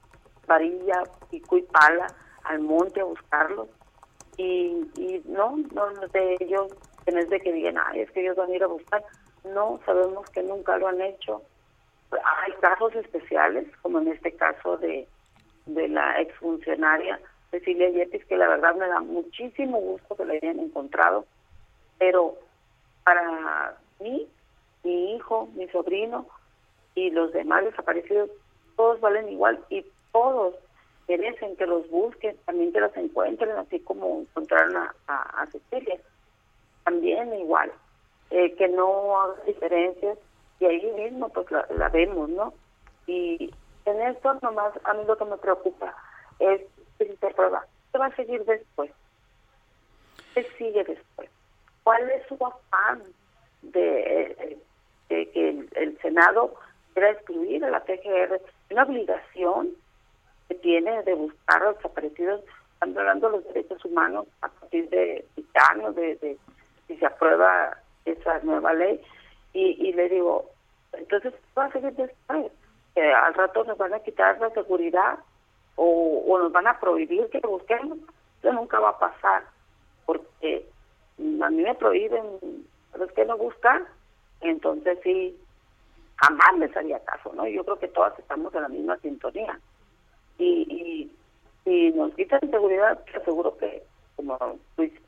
varilla, 0.46 1.02
pico 1.30 1.58
y 1.58 1.62
pala 1.62 2.06
al 2.48 2.60
monte 2.60 3.00
a 3.00 3.04
buscarlos. 3.04 3.68
Y, 4.36 4.88
y 4.96 5.22
no, 5.26 5.56
no 5.72 5.86
de 6.12 6.36
ellos, 6.40 6.72
en 7.06 7.18
es 7.18 7.28
de 7.28 7.40
que 7.40 7.52
digan, 7.52 7.76
ay, 7.78 8.00
es 8.00 8.10
que 8.12 8.20
ellos 8.20 8.36
van 8.36 8.50
a 8.50 8.54
ir 8.54 8.62
a 8.62 8.68
buscar. 8.68 9.02
No, 9.44 9.80
sabemos 9.84 10.28
que 10.30 10.42
nunca 10.42 10.76
lo 10.78 10.88
han 10.88 11.00
hecho. 11.00 11.42
Hay 12.10 12.52
casos 12.60 12.94
especiales, 12.94 13.66
como 13.82 13.98
en 13.98 14.08
este 14.08 14.32
caso 14.32 14.76
de, 14.78 15.06
de 15.66 15.88
la 15.88 16.20
exfuncionaria 16.20 17.20
Cecilia 17.50 17.90
Yetis, 17.90 18.24
que 18.26 18.36
la 18.36 18.48
verdad 18.48 18.74
me 18.74 18.86
da 18.86 19.00
muchísimo 19.00 19.78
gusto 19.80 20.16
que 20.16 20.24
la 20.24 20.34
hayan 20.34 20.60
encontrado, 20.60 21.24
pero 21.98 22.36
para 23.04 23.76
mí, 24.00 24.28
mi 24.84 25.14
hijo, 25.14 25.48
mi 25.54 25.66
sobrino 25.68 26.26
y 26.94 27.10
los 27.10 27.32
demás 27.32 27.64
desaparecidos, 27.64 28.30
todos 28.76 29.00
valen 29.00 29.28
igual 29.28 29.64
y 29.70 29.84
todos 30.12 30.54
merecen 31.08 31.56
que 31.56 31.66
los 31.66 31.88
busquen, 31.90 32.36
también 32.44 32.72
que 32.72 32.80
los 32.80 32.94
encuentren, 32.96 33.50
así 33.52 33.80
como 33.80 34.20
encontraron 34.20 34.76
a, 34.76 34.94
a, 35.08 35.46
Cecilia. 35.46 35.98
También 36.84 37.34
igual, 37.34 37.72
eh, 38.30 38.54
que 38.54 38.68
no 38.68 39.20
haga 39.20 39.42
diferencias 39.46 40.18
y 40.60 40.66
ahí 40.66 40.92
mismo 40.96 41.28
pues 41.30 41.46
la, 41.50 41.88
vemos, 41.88 42.28
¿no? 42.28 42.52
Y 43.06 43.52
en 43.86 44.02
esto 44.02 44.34
nomás 44.42 44.72
a 44.84 44.94
mí 44.94 45.04
lo 45.06 45.16
que 45.16 45.24
me 45.24 45.38
preocupa 45.38 45.94
es 46.38 46.60
si 46.98 47.06
se 47.06 47.30
prueba, 47.30 47.64
¿qué 47.92 47.98
va 47.98 48.06
a 48.06 48.16
seguir 48.16 48.44
después? 48.44 48.90
¿Qué 50.34 50.44
sigue 50.58 50.84
después? 50.84 51.30
¿Cuál 51.84 52.10
es 52.10 52.26
su 52.26 52.34
afán 52.34 53.02
de, 53.62 54.58
que 55.08 55.66
el, 55.74 55.98
Senado 56.02 56.54
quiera 56.92 57.12
excluir 57.12 57.64
a 57.64 57.70
la 57.70 57.84
PGR? 57.84 58.40
Una 58.70 58.82
obligación 58.82 59.74
que 60.48 60.54
tiene 60.56 61.02
de 61.02 61.14
buscar 61.14 61.62
a 61.62 61.64
los 61.66 61.76
desaparecidos, 61.76 62.42
están 62.74 62.96
hablando 62.96 63.30
de 63.30 63.36
los 63.36 63.46
derechos 63.48 63.84
humanos 63.84 64.26
a 64.42 64.48
partir 64.48 64.88
de 64.90 65.26
años, 65.72 65.94
de, 65.94 66.16
de, 66.16 66.38
si 66.86 66.96
se 66.96 67.06
aprueba 67.06 67.76
esa 68.04 68.38
nueva 68.40 68.72
ley. 68.72 69.00
Y, 69.52 69.88
y 69.88 69.92
le 69.92 70.08
digo, 70.08 70.50
entonces, 70.92 71.34
¿qué 71.34 71.60
va 71.60 71.66
a 71.66 71.72
seguir 71.72 71.92
después? 71.94 72.52
al 72.96 73.34
rato 73.34 73.62
nos 73.64 73.78
van 73.78 73.94
a 73.94 74.00
quitar 74.00 74.40
la 74.40 74.50
seguridad 74.50 75.20
o, 75.76 76.36
nos 76.38 76.50
van 76.50 76.66
a 76.66 76.80
prohibir 76.80 77.28
que 77.30 77.38
busquemos. 77.40 77.98
Eso 78.42 78.52
nunca 78.52 78.80
va 78.80 78.90
a 78.90 78.98
pasar, 78.98 79.44
porque 80.04 80.66
a 81.18 81.50
mí 81.50 81.62
me 81.62 81.74
prohíben, 81.74 82.24
¿sabes 82.92 83.12
qué 83.12 83.24
no 83.24 83.36
buscar? 83.36 83.82
Entonces 84.40 84.98
sí, 85.02 85.36
jamás 86.16 86.58
les 86.58 86.76
haría 86.76 86.98
caso, 87.04 87.32
¿no? 87.34 87.46
Yo 87.46 87.64
creo 87.64 87.78
que 87.78 87.88
todas 87.88 88.18
estamos 88.18 88.54
en 88.54 88.62
la 88.62 88.68
misma 88.68 88.96
sintonía. 88.98 89.58
Y, 90.38 91.10
y, 91.64 91.90
nos 91.92 92.14
quitan 92.14 92.40
seguridad, 92.50 92.98
te 93.04 93.18
aseguro 93.18 93.56
que, 93.58 93.82
como 94.16 94.38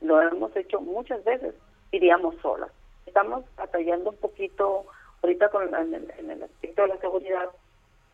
lo 0.01 0.21
hemos 0.21 0.55
hecho 0.55 0.79
muchas 0.81 1.23
veces, 1.23 1.55
iríamos 1.91 2.35
solas. 2.41 2.69
Estamos 3.05 3.43
batallando 3.55 4.11
un 4.11 4.17
poquito 4.17 4.85
ahorita 5.23 5.49
con 5.49 5.63
el, 5.63 6.43
aspecto 6.43 6.81
de 6.81 6.87
la 6.87 6.97
seguridad, 6.97 7.49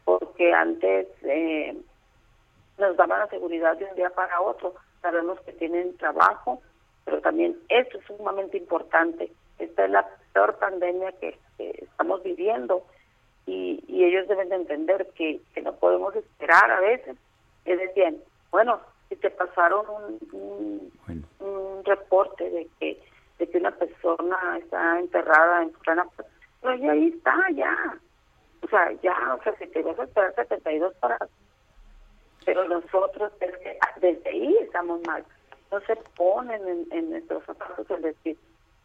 porque 0.05 0.53
antes 0.53 1.07
eh, 1.23 1.75
nos 2.77 2.95
daban 2.97 3.19
la 3.19 3.27
seguridad 3.27 3.77
de 3.77 3.85
un 3.85 3.95
día 3.95 4.09
para 4.11 4.41
otro. 4.41 4.75
Sabemos 5.01 5.39
que 5.41 5.53
tienen 5.53 5.97
trabajo, 5.97 6.61
pero 7.05 7.21
también 7.21 7.57
esto 7.69 7.97
es 7.99 8.05
sumamente 8.05 8.57
importante. 8.57 9.31
Esta 9.59 9.85
es 9.85 9.91
la 9.91 10.07
peor 10.33 10.57
pandemia 10.57 11.11
que, 11.13 11.37
estamos 11.57 12.21
viviendo 12.21 12.83
y, 13.47 13.83
y, 13.87 14.03
ellos 14.03 14.27
deben 14.27 14.49
de 14.49 14.55
entender 14.57 15.07
que, 15.15 15.39
que 15.55 15.61
no 15.61 15.73
podemos 15.75 16.13
esperar 16.15 16.69
a 16.69 16.81
veces. 16.81 17.17
Es 17.65 17.79
decir, 17.79 18.21
bueno, 18.51 18.79
si 19.09 19.15
te 19.15 19.31
pasaron 19.31 19.85
un, 19.89 20.91
un, 21.39 21.83
reporte 21.85 22.49
de 22.49 22.67
que 22.79 23.01
de 23.39 23.49
que 23.49 23.57
una 23.59 23.71
persona 23.71 24.57
está 24.57 24.99
enterrada 24.99 25.63
en 25.63 25.69
plena 25.69 26.05
pues 26.61 26.81
ya 26.81 26.91
ahí 26.91 27.07
está, 27.07 27.35
ya. 27.53 27.97
O 28.61 28.67
sea, 28.67 28.91
ya, 29.01 29.35
o 29.39 29.43
sea, 29.43 29.55
si 29.57 29.67
te 29.67 29.81
vas 29.83 29.97
a 29.99 30.03
esperar 30.03 30.35
72 30.35 30.93
horas. 31.01 31.29
Pero 32.45 32.67
nosotros, 32.67 33.31
es 33.39 33.57
que 33.57 33.77
desde 34.01 34.29
ahí 34.29 34.57
estamos 34.61 34.99
mal. 35.05 35.23
No 35.71 35.79
se 35.81 35.95
ponen 36.17 36.67
en, 36.67 36.87
en 36.91 37.09
nuestros 37.11 37.43
zapatos 37.45 37.89
el 37.91 38.01
decir, 38.01 38.37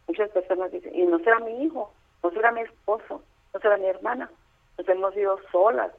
muchas 0.06 0.30
personas 0.30 0.70
dicen, 0.70 0.94
y 0.94 1.02
no 1.06 1.18
será 1.20 1.38
mi 1.40 1.64
hijo, 1.64 1.92
no 2.22 2.30
será 2.30 2.52
mi 2.52 2.60
esposo, 2.60 3.22
no 3.54 3.60
será 3.60 3.76
mi 3.78 3.86
hermana. 3.86 4.30
Nos 4.78 4.88
hemos 4.88 5.16
ido 5.16 5.38
solas 5.50 5.92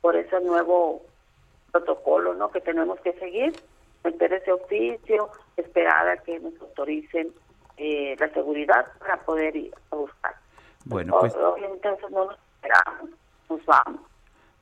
por 0.00 0.16
ese 0.16 0.40
nuevo 0.40 1.02
protocolo, 1.70 2.34
¿no? 2.34 2.50
Que 2.50 2.60
tenemos 2.60 3.00
que 3.00 3.12
seguir, 3.14 3.52
meter 4.04 4.32
ese 4.32 4.52
oficio, 4.52 5.30
esperar 5.56 6.08
a 6.08 6.16
que 6.18 6.38
nos 6.40 6.58
autoricen 6.60 7.32
eh, 7.76 8.16
la 8.18 8.28
seguridad 8.30 8.86
para 8.98 9.16
poder 9.24 9.56
ir 9.56 9.74
a 9.90 9.96
buscar. 9.96 10.34
Bueno, 10.84 11.18
pues... 11.20 11.34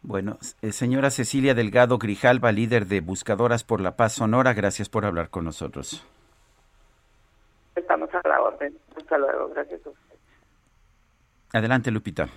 Bueno, 0.03 0.39
eh, 0.63 0.73
señora 0.73 1.11
Cecilia 1.11 1.55
Delgado 1.55 1.99
Grijalva, 1.99 2.53
líder 2.53 2.87
de 2.87 3.01
Buscadoras 3.01 3.65
por 3.65 3.81
la 3.81 3.97
Paz 3.97 4.15
Sonora, 4.15 4.55
gracias 4.55 4.89
por 4.89 5.05
hablar 5.05 5.31
con 5.31 5.45
nosotros. 5.45 6.05
Estamos 7.77 8.09
a 8.13 8.29
la 8.29 8.41
orden. 8.41 8.77
Hasta 8.97 9.19
luego. 9.19 9.49
Gracias 9.49 9.87
a 9.87 9.91
usted. 9.91 10.17
Adelante, 11.53 11.91
Lupita. 11.91 12.29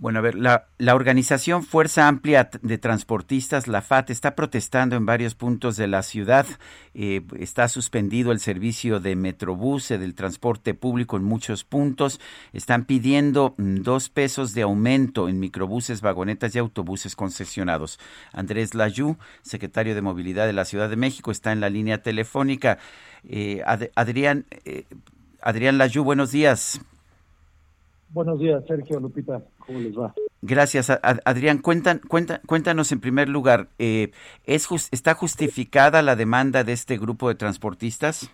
Bueno, 0.00 0.20
a 0.20 0.22
ver, 0.22 0.36
la, 0.36 0.94
organización 0.94 1.64
Fuerza 1.64 2.06
Amplia 2.06 2.48
de 2.62 2.78
Transportistas, 2.78 3.66
la 3.66 3.82
FAT, 3.82 4.10
está 4.10 4.36
protestando 4.36 4.94
en 4.94 5.06
varios 5.06 5.34
puntos 5.34 5.76
de 5.76 5.88
la 5.88 6.04
ciudad. 6.04 6.46
Eh, 6.94 7.22
está 7.36 7.66
suspendido 7.66 8.30
el 8.30 8.38
servicio 8.38 9.00
de 9.00 9.16
Metrobús, 9.16 9.88
del 9.88 10.14
transporte 10.14 10.72
público 10.72 11.16
en 11.16 11.24
muchos 11.24 11.64
puntos. 11.64 12.20
Están 12.52 12.84
pidiendo 12.84 13.56
mm, 13.58 13.78
dos 13.82 14.08
pesos 14.08 14.54
de 14.54 14.62
aumento 14.62 15.28
en 15.28 15.40
microbuses, 15.40 16.00
vagonetas 16.00 16.54
y 16.54 16.60
autobuses 16.60 17.16
concesionados. 17.16 17.98
Andrés 18.32 18.76
Layú, 18.76 19.16
secretario 19.42 19.96
de 19.96 20.02
Movilidad 20.02 20.46
de 20.46 20.52
la 20.52 20.64
Ciudad 20.64 20.88
de 20.88 20.94
México, 20.94 21.32
está 21.32 21.50
en 21.50 21.58
la 21.58 21.70
línea 21.70 22.04
telefónica. 22.04 22.78
Eh, 23.28 23.64
Adrián, 23.96 24.46
eh, 24.64 24.84
Adrián 25.42 25.76
Layú. 25.76 26.04
Buenos 26.04 26.30
días, 26.30 26.80
Sergio 28.66 29.00
Lupita. 29.00 29.42
¿Cómo 29.66 29.78
les 29.78 29.96
va? 29.98 30.14
Gracias, 30.40 30.90
Adrián. 31.24 31.58
Cuentan, 31.58 32.00
cuéntanos 32.46 32.92
en 32.92 33.00
primer 33.00 33.28
lugar, 33.28 33.68
eh, 33.78 34.12
¿es 34.44 34.68
¿está 34.92 35.14
justificada 35.14 36.00
la 36.02 36.14
demanda 36.14 36.62
de 36.62 36.72
este 36.72 36.96
grupo 36.96 37.28
de 37.28 37.34
transportistas? 37.34 38.30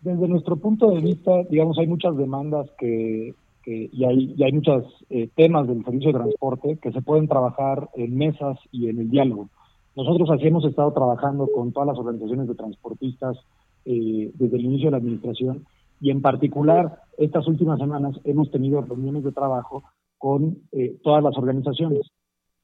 Desde 0.00 0.26
nuestro 0.26 0.56
punto 0.56 0.90
de 0.90 1.00
vista, 1.00 1.42
digamos, 1.50 1.78
hay 1.78 1.86
muchas 1.86 2.16
demandas 2.16 2.70
que, 2.78 3.34
y, 3.66 4.04
hay, 4.04 4.34
y 4.36 4.42
hay 4.42 4.52
muchos 4.52 4.84
eh, 5.10 5.28
temas 5.36 5.68
del 5.68 5.84
servicio 5.84 6.12
de 6.12 6.18
transporte 6.18 6.78
que 6.80 6.92
se 6.92 7.02
pueden 7.02 7.28
trabajar 7.28 7.90
en 7.94 8.16
mesas 8.16 8.58
y 8.72 8.88
en 8.88 9.00
el 9.00 9.10
diálogo. 9.10 9.50
Nosotros 9.94 10.30
así 10.30 10.46
hemos 10.46 10.64
estado 10.64 10.92
trabajando 10.92 11.46
con 11.54 11.72
todas 11.72 11.88
las 11.88 11.98
organizaciones 11.98 12.48
de 12.48 12.54
transportistas 12.54 13.36
eh, 13.84 14.30
desde 14.34 14.56
el 14.56 14.64
inicio 14.64 14.86
de 14.86 14.92
la 14.92 14.96
administración 14.96 15.66
y 16.00 16.10
en 16.10 16.22
particular 16.22 17.02
estas 17.18 17.46
últimas 17.46 17.78
semanas 17.78 18.18
hemos 18.24 18.50
tenido 18.50 18.80
reuniones 18.80 19.22
de 19.22 19.32
trabajo 19.32 19.84
con 20.18 20.58
eh, 20.72 20.98
todas 21.02 21.22
las 21.22 21.36
organizaciones. 21.36 22.10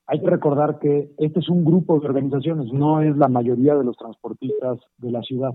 Hay 0.07 0.21
que 0.21 0.31
recordar 0.31 0.79
que 0.79 1.11
este 1.19 1.41
es 1.41 1.49
un 1.49 1.65
grupo 1.65 1.99
de 1.99 2.07
organizaciones, 2.07 2.73
no 2.73 3.03
es 3.03 3.17
la 3.17 3.29
mayoría 3.29 3.75
de 3.75 3.85
los 3.85 3.97
transportistas 3.97 4.79
de 4.99 5.11
la 5.11 5.23
ciudad. 5.23 5.55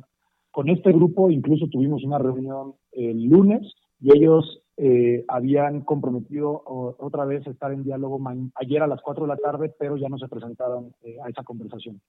Con 0.52 0.70
este 0.70 0.92
grupo 0.92 1.32
incluso 1.32 1.68
tuvimos 1.68 2.04
una 2.04 2.18
reunión 2.18 2.74
el 2.92 3.24
lunes 3.24 3.74
y 4.02 4.18
ellos 4.18 4.62
eh, 4.78 5.24
habían 5.28 5.82
comprometido 5.82 6.64
otra 6.66 7.26
vez 7.26 7.46
estar 7.48 7.72
en 7.72 7.84
diálogo 7.84 8.20
ayer 8.56 8.82
a 8.82 8.88
las 8.88 9.02
4 9.02 9.26
de 9.26 9.28
la 9.28 9.38
tarde, 9.38 9.74
pero 9.78 9.96
ya 9.96 10.10
no 10.10 10.18
se 10.18 10.28
presentaron 10.28 10.94
eh, 11.04 11.18
a 11.24 11.30
esa 11.30 11.44
conversación. 11.44 12.02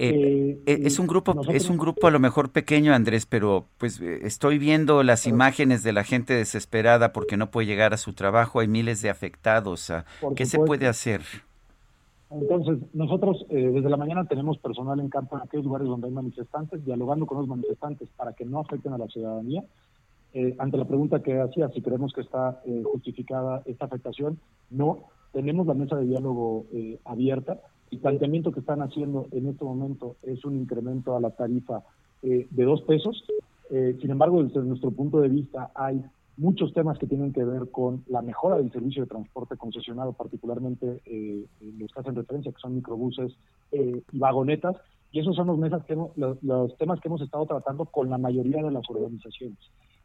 Eh, 0.00 0.60
eh, 0.64 0.80
es 0.84 1.00
un 1.00 1.08
grupo, 1.08 1.34
es 1.48 1.68
un 1.68 1.76
grupo 1.76 2.06
a 2.06 2.12
lo 2.12 2.20
mejor 2.20 2.52
pequeño, 2.52 2.94
Andrés, 2.94 3.26
pero 3.26 3.64
pues 3.78 4.00
eh, 4.00 4.20
estoy 4.22 4.56
viendo 4.58 5.02
las 5.02 5.26
imágenes 5.26 5.82
de 5.82 5.92
la 5.92 6.04
gente 6.04 6.34
desesperada 6.34 7.12
porque 7.12 7.36
no 7.36 7.50
puede 7.50 7.66
llegar 7.66 7.92
a 7.92 7.96
su 7.96 8.12
trabajo. 8.12 8.60
Hay 8.60 8.68
miles 8.68 9.02
de 9.02 9.10
afectados. 9.10 9.92
¿Qué 10.36 10.46
se 10.46 10.60
puede 10.60 10.86
hacer? 10.86 11.22
Entonces, 12.30 12.78
nosotros 12.94 13.44
desde 13.48 13.90
la 13.90 13.96
mañana 13.96 14.24
tenemos 14.26 14.58
personal 14.58 15.00
en 15.00 15.08
campo 15.08 15.36
en 15.36 15.42
aquellos 15.42 15.64
lugares 15.64 15.88
donde 15.88 16.06
hay 16.06 16.12
manifestantes, 16.12 16.84
dialogando 16.84 17.26
con 17.26 17.38
los 17.38 17.48
manifestantes 17.48 18.08
para 18.16 18.34
que 18.34 18.44
no 18.44 18.60
afecten 18.60 18.92
a 18.92 18.98
la 18.98 19.08
ciudadanía. 19.08 19.64
ante 20.58 20.76
la 20.76 20.84
pregunta 20.84 21.22
que 21.22 21.40
hacía, 21.40 21.70
si 21.70 21.82
creemos 21.82 22.12
que 22.12 22.20
está 22.20 22.62
justificada 22.84 23.62
esta 23.64 23.86
afectación, 23.86 24.38
no. 24.70 25.06
Tenemos 25.32 25.66
la 25.66 25.74
mesa 25.74 25.96
de 25.96 26.06
diálogo 26.06 26.66
abierta 27.04 27.58
el 27.90 27.98
planteamiento 27.98 28.52
que 28.52 28.60
están 28.60 28.82
haciendo 28.82 29.26
en 29.32 29.48
este 29.48 29.64
momento 29.64 30.16
es 30.22 30.44
un 30.44 30.56
incremento 30.56 31.16
a 31.16 31.20
la 31.20 31.30
tarifa 31.30 31.82
eh, 32.22 32.46
de 32.50 32.64
dos 32.64 32.82
pesos. 32.82 33.24
Eh, 33.70 33.96
sin 34.00 34.10
embargo, 34.10 34.42
desde 34.42 34.60
nuestro 34.62 34.90
punto 34.90 35.20
de 35.20 35.28
vista 35.28 35.70
hay 35.74 36.02
muchos 36.38 36.72
temas 36.72 36.98
que 36.98 37.06
tienen 37.06 37.32
que 37.32 37.44
ver 37.44 37.70
con 37.70 38.04
la 38.06 38.22
mejora 38.22 38.56
del 38.56 38.72
servicio 38.72 39.02
de 39.02 39.08
transporte 39.08 39.56
concesionado, 39.56 40.12
particularmente 40.12 41.02
eh, 41.04 41.44
los 41.60 41.92
que 41.92 42.00
hacen 42.00 42.14
referencia, 42.14 42.52
que 42.52 42.60
son 42.60 42.76
microbuses 42.76 43.32
eh, 43.72 44.02
y 44.12 44.18
vagonetas, 44.18 44.76
y 45.10 45.20
esos 45.20 45.34
son 45.34 45.48
los, 45.48 45.58
mesas 45.58 45.84
que 45.84 45.96
los, 45.96 46.78
temas 46.78 47.00
que 47.00 47.08
hemos 47.08 47.20
estado 47.22 47.44
tratando 47.46 47.86
con 47.86 48.08
la 48.08 48.18
mayoría 48.18 48.62
de 48.62 48.70
las 48.70 48.88
organizaciones. 48.88 49.58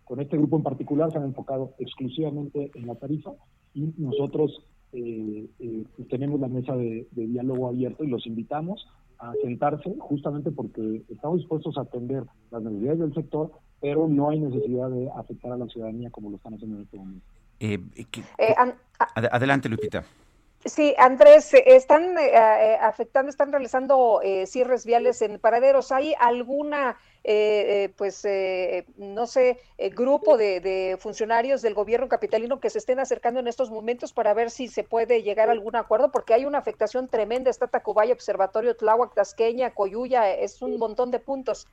Con 0.06 0.20
este 0.20 0.38
grupo 0.38 0.58
en 0.58 0.64
particular 0.64 1.12
se 1.12 1.18
han 1.18 1.26
enfocado 1.26 1.74
exclusivamente 1.78 2.72
en 2.74 2.88
la 2.88 2.96
tarifa 2.96 3.32
y 3.74 3.94
nosotros 3.98 4.64
eh, 4.94 5.48
eh, 5.60 5.84
tenemos 6.10 6.40
la 6.40 6.48
mesa 6.48 6.76
de, 6.76 7.08
diálogo 7.12 7.68
abierto 7.68 8.04
y 8.04 8.08
los 8.08 8.26
invitamos 8.28 8.88
a 9.18 9.34
sentarse 9.42 9.96
justamente 10.00 10.52
porque 10.52 11.02
estamos 11.10 11.40
dispuestos 11.40 11.78
a 11.78 11.82
atender 11.82 12.24
las 12.52 12.62
necesidades 12.62 13.00
del 13.00 13.14
sector, 13.14 13.52
pero 13.82 14.08
no 14.08 14.30
hay 14.30 14.40
necesidad 14.40 14.90
de 14.90 15.10
afectar 15.16 15.52
a 15.52 15.58
la 15.58 15.68
ciudadanía 15.68 16.12
como 16.12 16.30
lo 16.30 16.38
están 16.38 16.54
haciendo 16.54 16.78
en 16.78 16.84
este 16.84 16.98
momento. 16.98 17.26
Eh, 17.60 17.80
adelante, 19.16 19.70
Lupita. 19.70 20.04
Sí, 20.66 20.94
Andrés, 20.98 21.54
están 21.66 22.16
afectando, 22.82 23.30
están 23.30 23.52
realizando 23.52 24.22
cierres 24.46 24.86
viales 24.86 25.22
en 25.22 25.40
paraderos. 25.40 25.92
¿Hay 25.92 26.14
alguna 26.20 26.96
eh, 27.26 27.86
eh, 27.86 27.94
pues, 27.98 28.26
eh, 28.26 28.86
no 28.98 29.28
sé, 29.28 29.58
grupo 29.96 30.36
de, 30.38 30.98
funcionarios 31.00 31.62
del 31.62 31.74
gobierno 31.74 32.10
capitalino 32.10 32.60
que 32.60 32.70
se 32.70 32.80
estén 32.80 33.00
acercando 33.00 33.40
en 33.40 33.48
estos 33.48 33.72
momentos 33.72 34.12
para 34.12 34.34
ver 34.34 34.50
si 34.50 34.68
se 34.68 34.84
puede 34.84 35.24
llegar 35.24 35.48
a 35.48 35.54
algún 35.54 35.78
acuerdo, 35.78 36.12
porque 36.12 36.34
hay 36.34 36.44
una 36.44 36.58
afectación 36.58 37.08
tremenda, 37.08 37.50
está 37.50 37.68
Tacubaya, 37.68 38.14
Observatorio 38.14 38.76
Tláhuac, 38.76 39.14
Tasqueña, 39.14 39.74
Coyuya, 39.74 40.34
es 40.34 40.62
un 40.62 40.78
montón 40.78 41.12
de 41.12 41.20
puntos. 41.20 41.66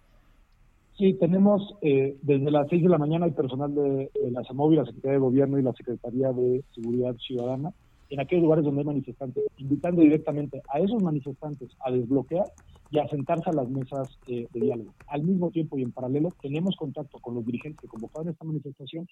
Sí, 0.97 1.15
tenemos 1.15 1.75
desde 1.81 2.51
las 2.51 2.69
6 2.69 2.83
de 2.83 2.89
la 2.89 2.99
mañana 2.99 3.27
el 3.27 3.33
personal 3.33 3.75
de, 3.75 4.11
la 4.31 4.45
SAMOVI, 4.45 4.77
la 4.77 4.85
Secretaría 4.85 5.13
de 5.13 5.19
Gobierno 5.19 5.59
y 5.59 5.63
la 5.63 5.73
Secretaría 5.73 6.31
de 6.31 6.63
Seguridad 6.75 7.17
Ciudadana 7.17 7.73
en 8.11 8.21
aquellos 8.21 8.43
lugares 8.43 8.65
donde 8.65 8.81
hay 8.81 8.87
manifestantes, 8.87 9.45
invitando 9.57 10.03
directamente 10.03 10.61
a 10.69 10.81
esos 10.81 11.03
manifestantes 11.03 11.71
a 11.81 11.91
desbloquear 11.91 12.45
y 12.91 12.99
a 12.99 13.09
sentarse 13.09 13.51
a 13.51 13.53
las 13.53 13.69
mesas 13.69 14.19
eh, 14.27 14.47
de 14.53 14.61
diálogo. 14.61 14.93
Al 15.07 15.23
mismo 15.23 15.51
tiempo 15.51 15.79
y 15.79 15.83
en 15.83 15.93
paralelo, 15.93 16.31
tenemos 16.43 16.77
contacto 16.77 17.19
con 17.21 17.37
los 17.37 17.47
dirigentes 17.47 17.81
que 17.81 17.89
convocaron 17.89 18.29
esta 18.29 18.45
manifestación 18.45 19.07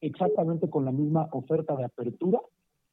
exactamente 0.00 0.68
con 0.68 0.84
la 0.84 0.92
misma 0.92 1.28
oferta 1.32 1.74
de 1.76 1.84
apertura 1.84 2.40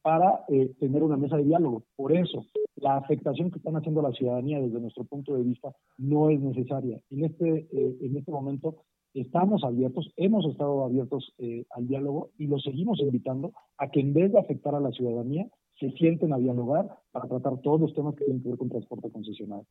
para 0.02 0.44
eh, 0.48 0.72
tener 0.80 1.02
una 1.02 1.18
mesa 1.18 1.36
de 1.36 1.44
diálogo. 1.44 1.82
Por 1.94 2.12
eso, 2.16 2.46
la 2.76 2.96
afectación 2.96 3.50
que 3.50 3.58
están 3.58 3.76
haciendo 3.76 4.00
a 4.00 4.04
la 4.04 4.12
ciudadanía 4.12 4.60
desde 4.60 4.80
nuestro 4.80 5.04
punto 5.04 5.34
de 5.34 5.42
vista 5.42 5.72
no 5.98 6.30
es 6.30 6.40
necesaria. 6.40 6.98
En 7.10 7.24
este, 7.24 7.68
eh, 7.70 7.96
en 8.00 8.16
este 8.16 8.30
momento 8.30 8.76
estamos 9.14 9.64
abiertos, 9.64 10.12
hemos 10.16 10.44
estado 10.46 10.84
abiertos 10.84 11.34
al 11.70 11.88
diálogo 11.88 12.30
y 12.38 12.46
los 12.46 12.62
seguimos 12.62 13.00
invitando 13.00 13.52
a 13.78 13.90
que 13.90 14.00
en 14.00 14.12
vez 14.12 14.32
de 14.32 14.38
afectar 14.38 14.74
a 14.74 14.80
la 14.80 14.90
ciudadanía, 14.92 15.48
se 15.80 15.90
sienten 15.92 16.32
a 16.32 16.36
dialogar 16.36 17.00
para 17.10 17.26
tratar 17.26 17.58
todos 17.62 17.80
los 17.80 17.94
temas 17.94 18.14
que 18.14 18.24
tienen 18.24 18.42
que 18.42 18.50
ver 18.50 18.58
con 18.58 18.68
transporte 18.68 19.10
concesionado. 19.10 19.64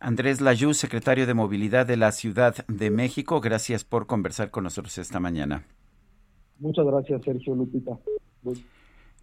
Andrés 0.00 0.40
Layú, 0.40 0.74
secretario 0.74 1.28
de 1.28 1.34
Movilidad 1.34 1.86
de 1.86 1.96
la 1.96 2.10
Ciudad 2.10 2.66
de 2.66 2.90
México, 2.90 3.40
gracias 3.40 3.84
por 3.84 4.08
conversar 4.08 4.50
con 4.50 4.64
nosotros 4.64 4.98
esta 4.98 5.20
mañana. 5.20 5.64
Muchas 6.58 6.84
gracias, 6.84 7.22
Sergio 7.22 7.54
Lupita. 7.54 7.96
Muy 8.42 8.56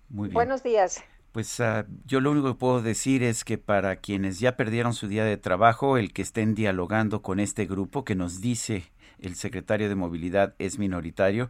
bien. 0.10 0.34
Buenos 0.34 0.64
días. 0.64 1.04
Pues 1.34 1.60
uh, 1.60 1.84
yo 2.06 2.22
lo 2.22 2.32
único 2.32 2.48
que 2.48 2.60
puedo 2.60 2.82
decir 2.82 3.22
es 3.24 3.44
que 3.44 3.58
para 3.58 3.98
quienes 3.98 4.40
ya 4.40 4.56
perdieron 4.56 4.94
su 4.94 5.08
día 5.08 5.26
de 5.26 5.38
trabajo, 5.38 5.98
el 5.98 6.12
que 6.14 6.22
estén 6.22 6.56
dialogando 6.56 7.22
con 7.22 7.40
este 7.40 7.66
grupo 7.66 8.04
que 8.04 8.16
nos 8.16 8.42
dice 8.42 8.86
el 9.22 9.36
secretario 9.36 9.90
de 9.90 9.96
Movilidad 9.96 10.56
es 10.60 10.80
minoritario, 10.80 11.50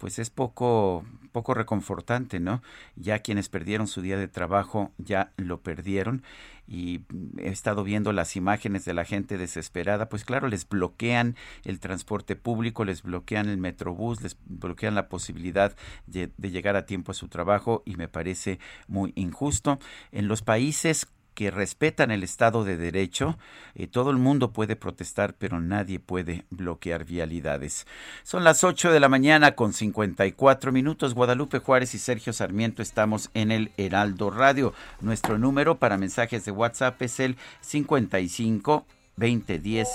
pues 0.00 0.18
es 0.18 0.30
poco, 0.30 1.04
poco 1.30 1.52
reconfortante, 1.52 2.40
¿no? 2.40 2.62
Ya 2.96 3.18
quienes 3.18 3.50
perdieron 3.50 3.86
su 3.86 4.00
día 4.00 4.16
de 4.16 4.28
trabajo 4.28 4.92
ya 4.96 5.32
lo 5.36 5.60
perdieron 5.60 6.22
y 6.66 7.02
he 7.36 7.50
estado 7.50 7.84
viendo 7.84 8.12
las 8.14 8.34
imágenes 8.34 8.86
de 8.86 8.94
la 8.94 9.04
gente 9.04 9.36
desesperada, 9.36 10.08
pues 10.08 10.24
claro, 10.24 10.48
les 10.48 10.66
bloquean 10.66 11.36
el 11.64 11.80
transporte 11.80 12.34
público, 12.34 12.86
les 12.86 13.02
bloquean 13.02 13.50
el 13.50 13.58
metrobús, 13.58 14.22
les 14.22 14.38
bloquean 14.46 14.94
la 14.94 15.10
posibilidad 15.10 15.76
de, 16.06 16.30
de 16.34 16.50
llegar 16.50 16.76
a 16.76 16.86
tiempo 16.86 17.12
a 17.12 17.14
su 17.14 17.28
trabajo 17.28 17.82
y 17.84 17.96
me 17.96 18.08
parece 18.08 18.58
muy 18.88 19.12
injusto. 19.16 19.80
En 20.12 20.28
los 20.28 20.40
países 20.40 21.08
que 21.34 21.50
respetan 21.50 22.10
el 22.10 22.22
Estado 22.22 22.64
de 22.64 22.76
Derecho, 22.76 23.38
eh, 23.74 23.86
todo 23.86 24.10
el 24.10 24.16
mundo 24.16 24.52
puede 24.52 24.76
protestar, 24.76 25.34
pero 25.34 25.60
nadie 25.60 25.98
puede 25.98 26.44
bloquear 26.50 27.04
vialidades. 27.04 27.86
Son 28.22 28.44
las 28.44 28.64
8 28.64 28.92
de 28.92 29.00
la 29.00 29.08
mañana 29.08 29.52
con 29.52 29.72
54 29.72 30.72
minutos. 30.72 31.14
Guadalupe 31.14 31.58
Juárez 31.58 31.94
y 31.94 31.98
Sergio 31.98 32.32
Sarmiento 32.32 32.82
estamos 32.82 33.30
en 33.34 33.50
el 33.52 33.72
Heraldo 33.76 34.30
Radio. 34.30 34.74
Nuestro 35.00 35.38
número 35.38 35.78
para 35.78 35.98
mensajes 35.98 36.44
de 36.44 36.52
WhatsApp 36.52 37.00
es 37.02 37.20
el 37.20 37.36
55 37.60 38.86
2010 39.16 39.88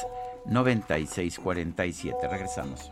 9647. 0.46 2.28
Regresamos. 2.28 2.92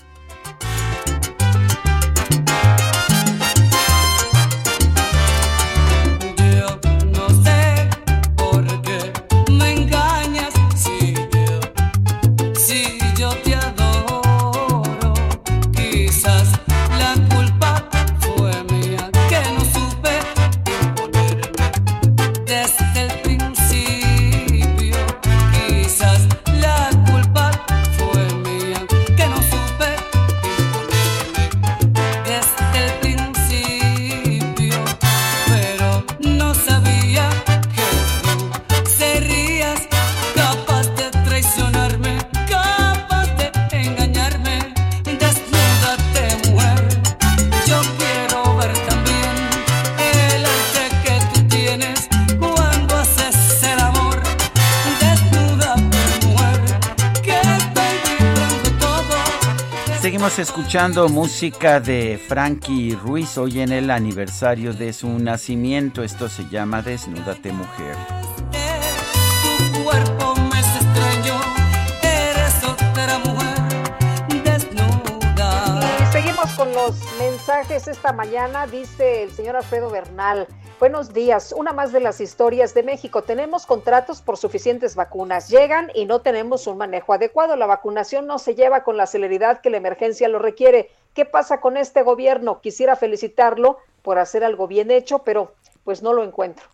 Seguimos 60.21 60.39
escuchando 60.39 61.09
música 61.09 61.81
de 61.81 62.21
Frankie 62.29 62.95
Ruiz 62.95 63.39
hoy 63.39 63.63
en 63.63 63.73
el 63.73 63.91
aniversario 63.91 64.75
de 64.75 64.93
su 64.93 65.09
nacimiento. 65.19 66.03
Esto 66.03 66.29
se 66.29 66.47
llama 66.51 66.83
Desnúdate 66.83 67.51
Mujer. 67.53 67.97
Tu 69.73 69.83
cuerpo 69.83 70.35
me 70.37 70.61
es 70.61 70.77
extraño, 70.77 71.41
eres 72.03 72.65
otra 72.65 73.19
mujer 73.21 74.43
desnuda. 74.45 75.81
Y 76.03 76.13
seguimos 76.13 76.51
con 76.51 76.71
los 76.75 76.97
mensajes 77.19 77.89
esta 77.89 78.13
mañana, 78.13 78.67
dice 78.67 79.23
el 79.23 79.31
señor 79.31 79.57
Alfredo 79.57 79.89
Bernal. 79.89 80.47
Buenos 80.81 81.13
días. 81.13 81.53
Una 81.55 81.75
más 81.75 81.93
de 81.93 82.01
las 82.01 82.23
historias 82.23 82.73
de 82.73 82.83
México. 82.83 83.21
Tenemos 83.21 83.67
contratos 83.67 84.23
por 84.23 84.39
suficientes 84.39 84.97
vacunas. 84.97 85.51
Llegan 85.51 85.93
y 85.95 86.07
no 86.07 86.23
tenemos 86.23 86.67
un 86.67 86.79
manejo 86.79 87.13
adecuado. 87.13 87.55
La 87.55 87.67
vacunación 87.67 88.27
no 88.27 88.39
se 88.39 88.55
lleva 88.55 88.83
con 88.83 88.97
la 88.97 89.07
celeridad 89.07 89.61
que 89.61 89.69
la 89.69 89.77
emergencia 89.77 90.27
lo 90.27 90.39
requiere. 90.39 90.89
¿Qué 91.13 91.27
pasa 91.27 91.61
con 91.61 91.77
este 91.77 92.01
gobierno? 92.01 92.63
Quisiera 92.63 92.97
felicitarlo 92.97 93.77
por 94.01 94.19
hacer 94.19 94.43
algo 94.43 94.69
bien 94.69 94.91
hecho, 94.91 95.19
pero 95.19 95.53
pues 95.85 96.03
no 96.03 96.15
lo 96.15 96.25
encuentro. 96.25 96.65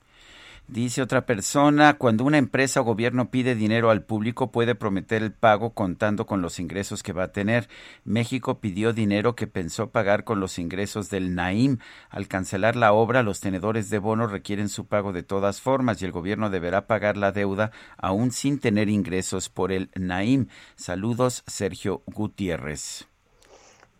Dice 0.69 1.01
otra 1.01 1.27
persona, 1.27 1.97
cuando 1.97 2.25
una 2.25 2.39
empresa 2.39 2.81
o 2.81 2.85
gobierno 2.85 3.31
pide 3.31 3.55
dinero 3.55 3.89
al 3.91 4.03
público 4.03 4.51
puede 4.51 4.75
prometer 4.75 5.23
el 5.23 5.33
pago 5.33 5.75
contando 5.75 6.27
con 6.27 6.43
los 6.43 6.59
ingresos 6.59 7.05
que 7.05 7.13
va 7.13 7.25
a 7.25 7.33
tener. 7.33 7.69
México 8.03 8.59
pidió 8.59 8.93
dinero 8.93 9.37
que 9.37 9.47
pensó 9.47 9.91
pagar 9.91 10.25
con 10.25 10.41
los 10.41 10.59
ingresos 10.59 11.09
del 11.09 11.37
Naim. 11.37 11.79
Al 12.11 12.27
cancelar 12.27 12.75
la 12.75 12.93
obra, 12.93 13.23
los 13.23 13.39
tenedores 13.39 13.91
de 13.91 14.01
bonos 14.01 14.33
requieren 14.33 14.69
su 14.69 14.87
pago 14.87 15.13
de 15.13 15.23
todas 15.23 15.61
formas 15.61 16.03
y 16.03 16.05
el 16.05 16.11
gobierno 16.11 16.51
deberá 16.51 16.89
pagar 16.89 17.17
la 17.17 17.31
deuda 17.31 17.71
aún 17.97 18.33
sin 18.33 18.59
tener 18.59 18.89
ingresos 18.89 19.49
por 19.49 19.71
el 19.71 19.91
Naim. 19.95 20.49
Saludos, 20.75 21.45
Sergio 21.47 22.03
Gutiérrez. 22.07 23.07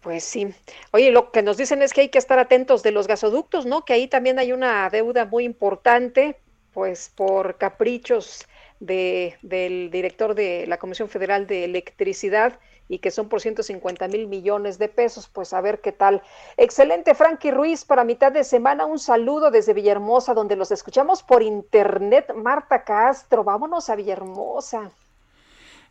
Pues 0.01 0.25
sí. 0.25 0.49
Oye, 0.91 1.13
lo 1.13 1.31
que 1.31 1.45
nos 1.45 1.59
dicen 1.59 1.81
es 1.83 1.93
que 1.93 2.01
hay 2.01 2.09
que 2.09 2.19
estar 2.19 2.41
atentos 2.41 2.83
de 2.83 2.91
los 2.91 3.07
gasoductos, 3.07 3.67
¿no? 3.67 3.85
Que 3.85 3.93
ahí 3.93 4.09
también 4.09 4.41
hay 4.41 4.53
una 4.53 4.91
deuda 4.91 5.27
muy 5.27 5.45
importante 5.45 6.41
pues 6.77 7.11
por 7.15 7.57
caprichos 7.57 8.47
de, 8.81 9.39
del 9.41 9.91
director 9.91 10.35
de 10.35 10.67
la 10.67 10.77
Comisión 10.77 11.09
Federal 11.09 11.47
de 11.47 11.65
Electricidad 11.65 12.61
y 12.87 12.99
que 12.99 13.11
son 13.11 13.31
por 13.31 13.41
150 13.41 14.07
mil 14.09 14.27
millones 14.27 14.77
de 14.79 14.89
pesos, 14.89 15.27
pues 15.27 15.55
a 15.55 15.63
ver 15.63 15.81
qué 15.81 15.93
tal. 15.93 16.23
Excelente, 16.59 17.15
Frankie 17.15 17.51
Ruiz, 17.51 17.87
para 17.87 18.05
mitad 18.05 18.31
de 18.31 18.45
semana 18.45 18.85
un 18.85 18.99
saludo 18.99 19.51
desde 19.51 19.73
Villahermosa, 19.73 20.35
donde 20.35 20.55
los 20.55 20.71
escuchamos 20.71 21.23
por 21.23 21.43
internet. 21.43 22.35
Marta 22.37 22.85
Castro, 22.85 23.43
vámonos 23.43 23.89
a 23.89 23.97
Villahermosa. 23.97 24.91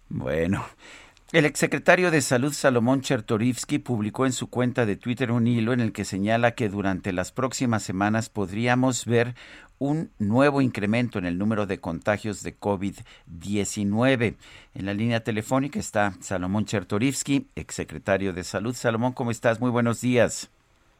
Bueno, 0.07 0.63
el 1.31 1.45
exsecretario 1.45 2.11
de 2.11 2.21
Salud 2.21 2.53
Salomón 2.53 3.01
Chertorivsky 3.01 3.79
publicó 3.79 4.27
en 4.27 4.31
su 4.31 4.49
cuenta 4.49 4.85
de 4.85 4.95
Twitter 4.95 5.31
un 5.31 5.47
hilo 5.47 5.73
en 5.73 5.79
el 5.79 5.91
que 5.91 6.05
señala 6.05 6.51
que 6.51 6.69
durante 6.69 7.11
las 7.13 7.31
próximas 7.31 7.81
semanas 7.81 8.29
podríamos 8.29 9.05
ver 9.05 9.33
un 9.79 10.11
nuevo 10.19 10.61
incremento 10.61 11.17
en 11.17 11.25
el 11.25 11.39
número 11.39 11.65
de 11.65 11.79
contagios 11.79 12.43
de 12.43 12.57
COVID-19. 12.57 14.35
En 14.75 14.85
la 14.85 14.93
línea 14.93 15.23
telefónica 15.23 15.79
está 15.79 16.13
Salomón 16.21 16.65
Chertorivsky, 16.65 17.47
exsecretario 17.55 18.31
de 18.31 18.43
Salud. 18.43 18.75
Salomón, 18.75 19.13
¿cómo 19.13 19.31
estás? 19.31 19.59
Muy 19.59 19.71
buenos 19.71 20.01
días. 20.01 20.51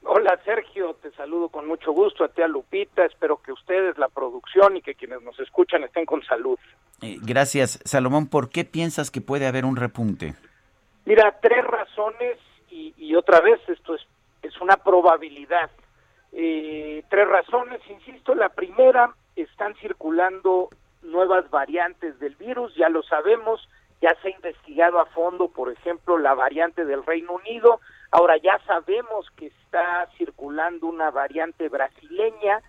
Hola 0.04 0.40
Sergio, 0.44 0.65
te 0.94 1.12
saludo 1.12 1.50
con 1.50 1.68
mucho 1.68 1.92
gusto 1.92 2.24
a 2.24 2.30
ti 2.30 2.42
a 2.42 2.48
Lupita, 2.48 3.06
espero 3.06 3.42
que 3.42 3.52
ustedes, 3.52 3.98
la 3.98 4.08
producción 4.08 4.78
y 4.78 4.82
que 4.82 4.96
quienes 4.96 5.22
nos 5.22 5.40
escuchan 5.40 5.84
estén 5.84 6.06
con 6.06 6.24
salud. 6.24 6.58
Eh, 7.02 7.18
gracias. 7.22 7.80
Salomón, 7.84 8.28
¿por 8.28 8.50
qué 8.50 8.64
piensas 8.64 9.12
que 9.12 9.22
puede 9.22 9.48
haber 9.48 9.66
un 9.66 9.76
repunte? 9.76 10.36
Mira, 11.06 11.38
tres 11.42 11.64
razones 11.66 12.38
y, 12.70 12.94
y 12.98 13.16
otra 13.16 13.42
vez 13.42 13.60
esto 13.68 13.96
es, 13.96 14.02
es 14.42 14.60
una 14.62 14.78
probabilidad. 14.78 15.70
Eh, 16.32 17.04
tres 17.10 17.28
razones, 17.28 17.82
insisto, 17.90 18.36
la 18.36 18.50
primera, 18.50 19.14
están 19.36 19.74
circulando 19.76 20.70
nuevas 21.02 21.50
variantes 21.50 22.20
del 22.20 22.36
virus, 22.36 22.76
ya 22.76 22.90
lo 22.90 23.04
sabemos, 23.04 23.68
ya 24.02 24.16
se 24.22 24.28
ha 24.28 24.32
investigado 24.32 25.00
a 25.00 25.06
fondo, 25.06 25.48
por 25.48 25.72
ejemplo, 25.72 26.18
la 26.18 26.34
variante 26.34 26.84
del 26.86 27.06
Reino 27.06 27.34
Unido, 27.34 27.80
ahora 28.16 28.38
ya 28.38 28.58
sabemos 28.66 29.30
que 29.36 29.48
está 29.48 30.08
circulando 30.18 30.88
una 30.88 31.12
variante 31.12 31.68
brasileña 31.68 32.62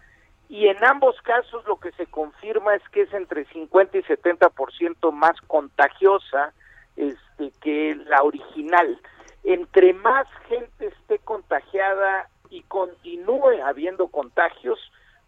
y 0.49 0.67
en 0.67 0.85
ambos 0.85 1.15
casos 1.23 1.65
lo 1.67 1.77
que 1.77 1.93
se 1.93 2.07
confirma 2.07 2.75
es 2.75 2.83
que 2.89 3.03
es 3.03 3.15
entre 3.15 3.45
50 3.45 3.97
y 3.97 4.03
70% 4.03 5.13
más 5.13 5.41
contagiosa 5.47 6.53
este, 6.97 7.53
que 7.61 7.95
la 7.95 8.25
original. 8.25 9.01
Entre 9.45 9.93
más 9.93 10.27
gente 10.49 10.87
esté 10.87 11.21
contagiada 11.21 12.29
y 12.51 12.63
continúe 12.63 13.63
habiendo 13.65 14.09
contagios, 14.09 14.81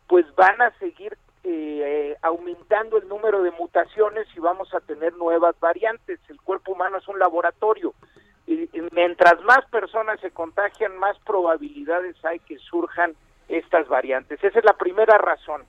pues 0.08 0.26
van 0.34 0.60
a 0.60 0.76
seguir 0.78 1.16
eh, 1.44 2.16
aumentando 2.22 2.96
el 2.98 3.06
número 3.06 3.44
de 3.44 3.52
mutaciones 3.52 4.26
y 4.36 4.40
vamos 4.40 4.74
a 4.74 4.80
tener 4.80 5.14
nuevas 5.14 5.54
variantes. 5.60 6.18
El 6.28 6.40
cuerpo 6.40 6.72
humano 6.72 6.98
es 6.98 7.06
un 7.06 7.20
laboratorio. 7.20 7.94
Y, 8.48 8.70
mientras 8.92 9.38
más 9.42 9.62
personas 9.66 10.18
se 10.20 10.30
contagian, 10.30 10.96
más 10.96 11.18
probabilidades 11.20 12.16
hay 12.24 12.38
que 12.40 12.58
surjan 12.58 13.14
estas 13.46 13.86
variantes. 13.88 14.42
Esa 14.42 14.58
es 14.58 14.64
la 14.64 14.72
primera 14.72 15.18
razón. 15.18 15.64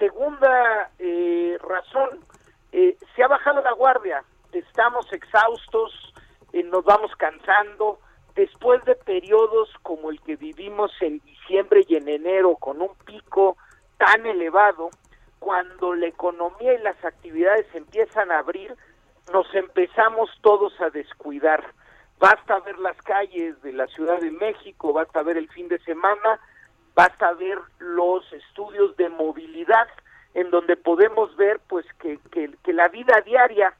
Segunda 0.00 0.90
eh, 0.98 1.56
razón, 1.62 2.18
eh, 2.72 2.96
se 3.14 3.22
ha 3.22 3.28
bajado 3.28 3.62
la 3.62 3.72
guardia. 3.72 4.24
Estamos 4.50 5.12
exhaustos, 5.12 6.12
eh, 6.52 6.64
nos 6.64 6.84
vamos 6.84 7.12
cansando, 7.16 8.00
después 8.34 8.84
de 8.84 8.96
periodos 8.96 9.68
como 9.82 10.10
el 10.10 10.20
que 10.22 10.34
vivimos 10.34 10.90
en 11.00 11.20
diciembre 11.20 11.84
y 11.86 11.94
en 11.94 12.08
enero 12.08 12.56
con 12.56 12.82
un 12.82 12.96
pico 13.04 13.56
tan 13.96 14.26
elevado, 14.26 14.90
cuando 15.38 15.94
la 15.94 16.06
economía 16.08 16.74
y 16.74 16.82
las 16.82 17.04
actividades 17.04 17.66
empiezan 17.74 18.32
a 18.32 18.40
abrir, 18.40 18.74
nos 19.32 19.46
empezamos 19.54 20.30
todos 20.40 20.72
a 20.80 20.90
descuidar. 20.90 21.64
Basta 22.18 22.58
ver 22.60 22.78
las 22.78 22.96
calles 23.02 23.60
de 23.62 23.72
la 23.72 23.86
Ciudad 23.88 24.20
de 24.20 24.30
México, 24.30 24.92
basta 24.92 25.22
ver 25.22 25.36
el 25.36 25.48
fin 25.50 25.68
de 25.68 25.78
semana, 25.80 26.40
basta 26.94 27.32
ver 27.34 27.58
los 27.78 28.30
estudios 28.32 28.96
de 28.96 29.08
movilidad 29.08 29.88
en 30.34 30.50
donde 30.50 30.76
podemos 30.76 31.36
ver 31.36 31.60
pues 31.68 31.86
que, 32.00 32.18
que, 32.30 32.72
la 32.72 32.88
vida 32.88 33.20
diaria 33.24 33.74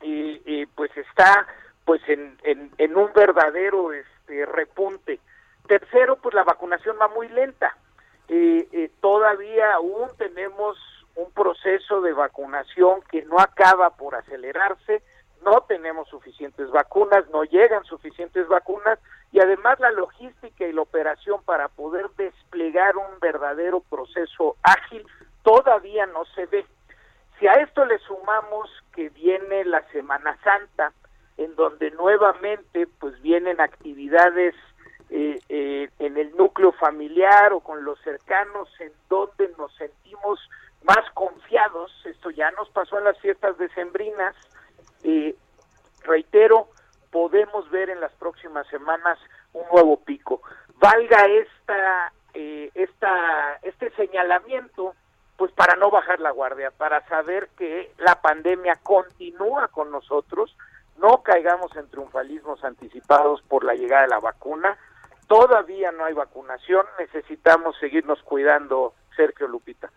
eh, 0.00 0.42
eh, 0.44 0.66
pues 0.74 0.90
está 0.96 1.46
pues 1.84 2.00
en, 2.08 2.38
en, 2.42 2.70
en 2.78 2.96
un 2.96 3.12
verdadero 3.12 3.92
este, 3.92 4.46
repunte. 4.46 5.20
Tercero, 5.66 6.16
pues 6.16 6.34
la 6.34 6.44
vacunación 6.44 6.96
va 7.00 7.08
muy 7.08 7.28
lenta. 7.28 7.76
Eh, 8.28 8.68
eh, 8.72 8.90
todavía 9.00 9.74
aún 9.74 10.08
tenemos 10.16 10.78
un 11.14 11.30
proceso 11.32 12.00
de 12.00 12.12
vacunación 12.12 13.02
que 13.10 13.22
no 13.24 13.38
acaba 13.38 13.90
por 13.90 14.14
acelerarse, 14.14 15.02
no 15.44 15.62
tenemos 15.62 16.08
suficientes 16.08 16.70
vacunas, 16.70 17.28
no 17.30 17.44
llegan 17.44 17.84
suficientes 17.84 18.48
vacunas 18.48 18.98
y 19.32 19.40
además 19.40 19.78
la 19.80 19.90
logística 19.90 20.66
y 20.66 20.72
la 20.72 20.82
operación 20.82 21.42
para 21.44 21.68
poder 21.68 22.06
desplegar 22.16 22.96
un 22.96 23.18
verdadero 23.20 23.80
proceso 23.80 24.56
ágil 24.62 25.06
todavía 25.42 26.06
no 26.06 26.24
se 26.34 26.46
ve. 26.46 26.64
Si 27.38 27.46
a 27.46 27.54
esto 27.54 27.84
le 27.84 27.98
sumamos 27.98 28.70
que 28.94 29.08
viene 29.10 29.64
la 29.64 29.82
Semana 29.90 30.38
Santa, 30.42 30.92
en 31.36 31.54
donde 31.56 31.90
nuevamente 31.90 32.86
pues 32.86 33.20
vienen 33.22 33.60
actividades 33.60 34.54
eh, 35.10 35.40
eh, 35.48 35.90
en 35.98 36.16
el 36.16 36.34
núcleo 36.36 36.72
familiar 36.72 37.52
o 37.52 37.60
con 37.60 37.84
los 37.84 38.00
cercanos 38.00 38.68
en 38.80 38.92
donde 39.08 39.50
nos 39.58 39.74
sentimos 39.74 40.40
más 40.84 41.10
confiados, 41.14 41.92
esto 42.04 42.30
ya 42.30 42.50
nos 42.52 42.68
pasó 42.70 42.98
en 42.98 43.04
las 43.04 43.18
fiestas 43.18 43.56
decembrinas, 43.58 44.34
eh, 45.04 45.36
reitero, 46.02 46.68
podemos 47.10 47.70
ver 47.70 47.90
en 47.90 48.00
las 48.00 48.12
próximas 48.12 48.66
semanas 48.68 49.18
un 49.52 49.62
nuevo 49.72 49.98
pico. 49.98 50.42
Valga 50.80 51.26
esta, 51.26 52.12
eh, 52.34 52.70
esta, 52.74 53.58
este 53.62 53.90
señalamiento, 53.92 54.94
pues 55.36 55.52
para 55.52 55.76
no 55.76 55.90
bajar 55.90 56.18
la 56.20 56.30
guardia, 56.30 56.70
para 56.72 57.06
saber 57.06 57.48
que 57.56 57.92
la 57.98 58.20
pandemia 58.20 58.76
continúa 58.82 59.68
con 59.68 59.90
nosotros, 59.90 60.56
no 60.96 61.22
caigamos 61.22 61.74
en 61.76 61.88
triunfalismos 61.88 62.64
anticipados 62.64 63.42
por 63.42 63.64
la 63.64 63.74
llegada 63.74 64.02
de 64.02 64.08
la 64.08 64.20
vacuna, 64.20 64.76
todavía 65.26 65.92
no 65.92 66.04
hay 66.04 66.14
vacunación, 66.14 66.86
necesitamos 66.98 67.76
seguirnos 67.78 68.22
cuidando, 68.22 68.94
Sergio 69.16 69.46
Lupita. 69.46 69.90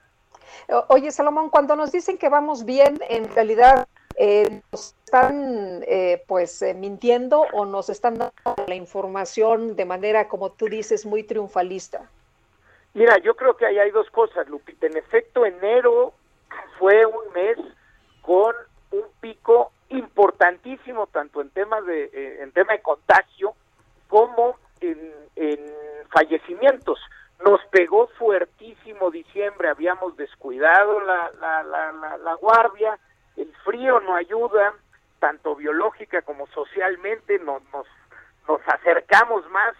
Oye, 0.89 1.11
Salomón, 1.11 1.49
cuando 1.49 1.75
nos 1.75 1.91
dicen 1.91 2.17
que 2.17 2.29
vamos 2.29 2.65
bien, 2.65 2.99
en 3.09 3.33
realidad 3.33 3.87
eh, 4.17 4.61
nos 4.71 4.95
están 5.05 5.83
eh, 5.87 6.23
pues 6.27 6.61
eh, 6.61 6.73
mintiendo 6.73 7.41
o 7.53 7.65
nos 7.65 7.89
están 7.89 8.17
dando 8.17 8.33
la 8.67 8.75
información 8.75 9.75
de 9.75 9.85
manera, 9.85 10.27
como 10.27 10.51
tú 10.51 10.65
dices, 10.65 11.05
muy 11.05 11.23
triunfalista. 11.23 12.09
Mira, 12.93 13.17
yo 13.19 13.35
creo 13.35 13.55
que 13.55 13.67
ahí 13.67 13.77
hay 13.77 13.91
dos 13.91 14.09
cosas, 14.09 14.47
Lupita. 14.49 14.87
En 14.87 14.97
efecto, 14.97 15.45
enero 15.45 16.13
fue 16.79 17.05
un 17.05 17.31
mes 17.33 17.57
con 18.21 18.55
un 18.91 19.03
pico 19.21 19.71
importantísimo 19.89 21.07
tanto 21.07 21.39
en 21.41 21.49
temas 21.51 21.85
de 21.85 22.41
en 22.41 22.51
tema 22.51 22.73
de 22.73 22.81
contagio 22.81 23.53
como 24.09 24.57
en, 24.81 25.13
en 25.35 25.59
fallecimientos. 26.11 26.99
Nos 27.45 27.63
pegó 27.69 28.07
fuertísimo 28.17 29.11
diciembre, 29.11 29.69
habíamos 29.69 30.17
descuidado 30.17 30.99
la, 31.01 31.31
la, 31.39 31.63
la, 31.63 32.17
la 32.17 32.33
guardia, 32.33 32.97
el 33.37 33.53
frío 33.63 33.99
no 34.01 34.15
ayuda, 34.15 34.73
tanto 35.19 35.55
biológica 35.55 36.21
como 36.23 36.47
socialmente, 36.47 37.39
nos, 37.39 37.63
nos, 37.71 37.87
nos 38.47 38.61
acercamos 38.67 39.49
más, 39.49 39.75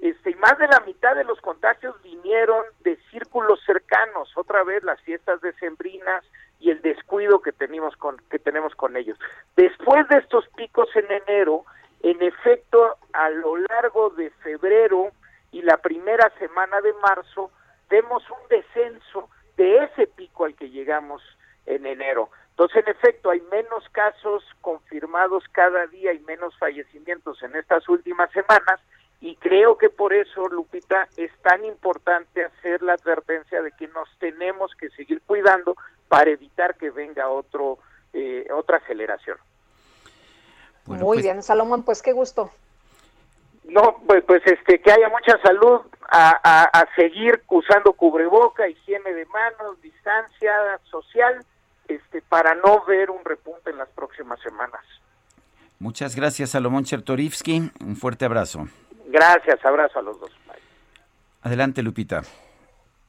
este, 0.00 0.30
y 0.30 0.34
más 0.34 0.58
de 0.58 0.66
la 0.68 0.80
mitad 0.80 1.14
de 1.14 1.24
los 1.24 1.40
contagios 1.40 2.00
vinieron 2.02 2.64
de 2.80 2.96
círculos 3.10 3.60
cercanos, 3.64 4.36
otra 4.36 4.64
vez 4.64 4.82
las 4.82 5.00
fiestas 5.02 5.40
decembrinas 5.40 6.24
y 6.60 6.70
el 6.70 6.82
descuido 6.82 7.40
que 7.40 7.52
tenemos 7.52 7.96
con, 7.96 8.16
que 8.30 8.38
tenemos 8.38 8.74
con 8.74 8.96
ellos. 8.96 9.18
Después 9.56 10.08
de 10.08 10.18
estos 10.18 10.48
picos 10.56 10.88
en 10.96 11.10
enero, 11.10 11.64
en 12.02 12.22
efecto, 12.22 12.96
a 13.12 13.30
lo 13.30 13.56
largo 13.56 14.10
de 14.10 14.30
febrero 14.42 15.10
y 15.52 15.62
la 15.62 15.78
primera 15.78 16.30
semana 16.38 16.80
de 16.80 16.92
marzo, 16.94 17.50
vemos 17.88 18.22
un 18.30 18.48
descenso 18.48 19.28
de 19.56 19.84
ese 19.84 20.06
pico 20.06 20.44
al 20.44 20.54
que 20.54 20.70
llegamos 20.70 21.22
en 21.66 21.86
enero. 21.86 22.28
Entonces, 22.54 22.84
en 22.86 22.92
efecto, 22.92 23.30
hay 23.30 23.40
menos 23.50 23.82
casos 23.90 24.44
confirmados 24.60 25.42
cada 25.50 25.88
día 25.88 26.12
y 26.12 26.20
menos 26.20 26.56
fallecimientos 26.56 27.42
en 27.42 27.56
estas 27.56 27.88
últimas 27.88 28.30
semanas 28.30 28.80
y 29.20 29.34
creo 29.36 29.76
que 29.76 29.90
por 29.90 30.12
eso, 30.12 30.46
Lupita, 30.48 31.08
es 31.16 31.32
tan 31.42 31.64
importante 31.64 32.44
hacer 32.44 32.80
la 32.82 32.92
advertencia 32.92 33.60
de 33.60 33.72
que 33.72 33.88
nos 33.88 34.08
tenemos 34.18 34.72
que 34.76 34.90
seguir 34.90 35.20
cuidando 35.22 35.76
para 36.08 36.30
evitar 36.30 36.76
que 36.76 36.90
venga 36.90 37.28
otro 37.28 37.78
eh, 38.12 38.46
otra 38.52 38.76
aceleración. 38.76 39.38
Muy 40.84 40.98
pues, 40.98 41.22
bien, 41.22 41.42
Salomón, 41.42 41.82
pues 41.82 42.02
qué 42.02 42.12
gusto. 42.12 42.50
No, 43.64 43.96
pues, 44.06 44.22
pues 44.24 44.42
este, 44.44 44.80
que 44.80 44.92
haya 44.92 45.08
mucha 45.08 45.40
salud, 45.42 45.80
a, 46.08 46.38
a, 46.44 46.64
a 46.64 46.94
seguir 46.94 47.42
usando 47.48 47.94
cubreboca, 47.94 48.68
higiene 48.68 49.12
de 49.12 49.24
manos, 49.26 49.80
distancia 49.80 50.78
social, 50.84 51.44
este, 51.88 52.22
para 52.22 52.54
no 52.54 52.84
ver 52.84 53.10
un 53.10 53.24
repunte 53.24 53.70
en 53.70 53.78
las 53.78 53.88
próximas 53.90 54.40
semanas. 54.40 54.80
Muchas 55.78 56.16
gracias, 56.16 56.50
Salomón 56.50 56.84
Chertorivsky. 56.84 57.70
Un 57.80 57.96
fuerte 57.96 58.24
abrazo. 58.24 58.68
Gracias, 59.06 59.64
abrazo 59.64 59.98
a 59.98 60.02
los 60.02 60.18
dos. 60.20 60.30
Adelante, 61.42 61.82
Lupita. 61.82 62.22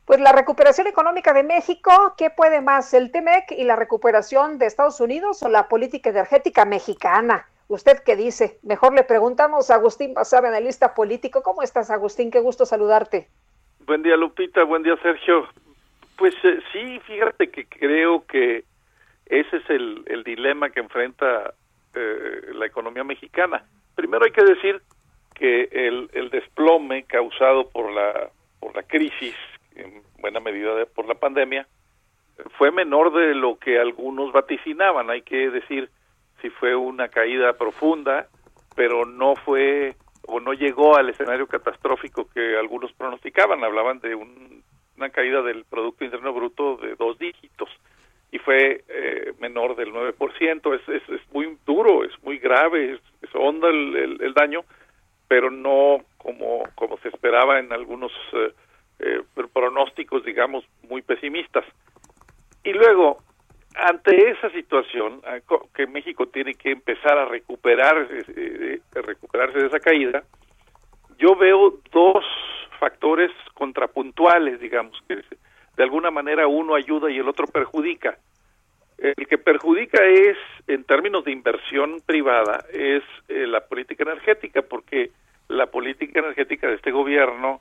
Pues 0.05 0.19
la 0.19 0.33
recuperación 0.33 0.87
económica 0.87 1.33
de 1.33 1.43
México, 1.43 2.13
¿qué 2.17 2.29
puede 2.29 2.61
más? 2.61 2.93
¿El 2.93 3.11
TEMEC 3.11 3.51
y 3.51 3.63
la 3.63 3.75
recuperación 3.75 4.59
de 4.59 4.67
Estados 4.67 4.99
Unidos 4.99 5.41
o 5.41 5.49
la 5.49 5.67
política 5.67 6.09
energética 6.11 6.65
mexicana? 6.65 7.47
¿Usted 7.67 8.03
qué 8.05 8.15
dice? 8.15 8.59
Mejor 8.61 8.93
le 8.93 9.03
preguntamos 9.03 9.71
a 9.71 9.75
Agustín 9.75 10.13
Basabe, 10.13 10.49
analista 10.49 10.93
político. 10.93 11.41
¿Cómo 11.41 11.63
estás, 11.63 11.89
Agustín? 11.89 12.29
Qué 12.29 12.39
gusto 12.39 12.65
saludarte. 12.65 13.29
Buen 13.87 14.03
día, 14.03 14.15
Lupita. 14.15 14.63
Buen 14.63 14.83
día, 14.83 14.95
Sergio. 15.01 15.47
Pues 16.17 16.33
eh, 16.43 16.59
sí, 16.71 16.99
fíjate 17.05 17.49
que 17.49 17.65
creo 17.65 18.25
que 18.25 18.63
ese 19.25 19.57
es 19.57 19.69
el, 19.69 20.03
el 20.07 20.23
dilema 20.23 20.69
que 20.69 20.79
enfrenta 20.79 21.53
eh, 21.93 22.41
la 22.53 22.65
economía 22.65 23.03
mexicana. 23.03 23.65
Primero 23.95 24.25
hay 24.25 24.31
que 24.31 24.43
decir 24.43 24.81
que 25.33 25.67
el, 25.71 26.09
el 26.13 26.29
desplome 26.29 27.03
causado 27.03 27.69
por 27.69 27.91
la, 27.91 28.29
por 28.59 28.75
la 28.75 28.83
crisis, 28.83 29.35
en 29.75 30.01
buena 30.19 30.39
medida 30.39 30.73
de, 30.75 30.85
por 30.85 31.07
la 31.07 31.15
pandemia, 31.15 31.67
fue 32.57 32.71
menor 32.71 33.13
de 33.13 33.33
lo 33.33 33.57
que 33.57 33.79
algunos 33.79 34.31
vaticinaban. 34.31 35.09
Hay 35.09 35.21
que 35.21 35.49
decir 35.49 35.89
si 36.41 36.49
fue 36.49 36.75
una 36.75 37.09
caída 37.09 37.53
profunda, 37.53 38.27
pero 38.75 39.05
no 39.05 39.35
fue 39.35 39.95
o 40.27 40.39
no 40.39 40.53
llegó 40.53 40.97
al 40.97 41.09
escenario 41.09 41.47
catastrófico 41.47 42.27
que 42.33 42.57
algunos 42.57 42.91
pronosticaban. 42.93 43.63
Hablaban 43.63 43.99
de 43.99 44.15
una 44.97 45.09
caída 45.09 45.41
del 45.41 45.65
Producto 45.65 46.05
Interno 46.05 46.33
Bruto 46.33 46.77
de 46.77 46.95
dos 46.95 47.17
dígitos 47.17 47.69
y 48.31 48.39
fue 48.39 48.83
eh, 48.87 49.33
menor 49.39 49.75
del 49.75 49.93
9%. 49.93 50.75
Es, 50.75 50.89
es, 50.89 51.09
es, 51.09 51.21
muy 51.31 51.57
duro, 51.65 52.03
es 52.03 52.11
muy 52.23 52.37
grave, 52.37 52.93
es, 52.93 53.01
es 53.21 53.29
honda 53.33 53.69
el, 53.69 53.95
el, 53.95 54.21
el, 54.21 54.33
daño, 54.33 54.63
pero 55.27 55.49
no 55.49 56.03
como, 56.17 56.63
como 56.75 56.97
se 56.97 57.09
esperaba 57.09 57.59
en 57.59 57.71
algunos 57.71 58.11
eh, 58.33 58.51
eh, 58.99 59.21
pronósticos, 59.53 60.23
digamos, 60.25 60.65
muy 60.89 61.01
pesimistas. 61.01 61.65
Y 62.63 62.73
luego, 62.73 63.19
ante 63.75 64.31
esa 64.31 64.49
situación 64.49 65.21
que 65.73 65.87
México 65.87 66.27
tiene 66.27 66.55
que 66.55 66.71
empezar 66.71 67.17
a 67.17 67.25
recuperar 67.25 68.07
eh, 68.09 68.81
recuperarse 68.93 69.59
de 69.59 69.67
esa 69.67 69.79
caída 69.79 70.23
yo 71.17 71.35
veo 71.35 71.79
dos 71.91 72.25
factores 72.79 73.31
contrapuntuales 73.53 74.59
digamos 74.59 74.97
que 75.07 75.15
de 75.77 75.83
alguna 75.83 76.11
manera 76.11 76.47
uno 76.47 76.75
ayuda 76.75 77.11
y 77.11 77.17
el 77.17 77.27
otro 77.27 77.47
perjudica. 77.47 78.17
El 78.97 79.27
que 79.27 79.37
perjudica 79.37 80.05
es 80.05 80.37
en 80.67 80.85
términos 80.85 81.25
de 81.25 81.31
inversión 81.33 82.01
privada 82.05 82.63
es 82.71 83.03
eh, 83.27 83.45
la 83.45 83.59
política 83.59 84.03
energética 84.03 84.61
porque 84.61 85.11
la 85.49 85.67
política 85.67 86.19
energética 86.19 86.67
de 86.67 86.75
este 86.75 86.91
gobierno 86.91 87.59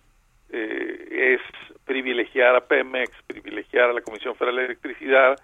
eh, 0.51 1.39
es 1.41 1.41
privilegiar 1.85 2.55
a 2.55 2.61
Pemex 2.61 3.11
privilegiar 3.27 3.91
a 3.91 3.93
la 3.93 4.01
Comisión 4.01 4.37
Federal 4.37 4.57
de 4.57 4.65
Electricidad 4.67 5.37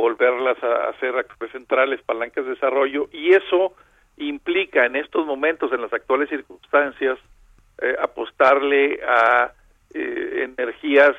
volverlas 0.00 0.62
a 0.62 0.88
hacer 0.88 1.14
centrales, 1.52 2.00
palancas 2.02 2.44
de 2.44 2.52
desarrollo, 2.52 3.08
y 3.12 3.34
eso 3.34 3.74
implica 4.16 4.86
en 4.86 4.96
estos 4.96 5.26
momentos, 5.26 5.72
en 5.72 5.82
las 5.82 5.92
actuales 5.92 6.28
circunstancias, 6.28 7.18
eh, 7.80 7.96
apostarle 8.00 9.00
a 9.06 9.52
eh, 9.94 10.48
energías 10.58 11.16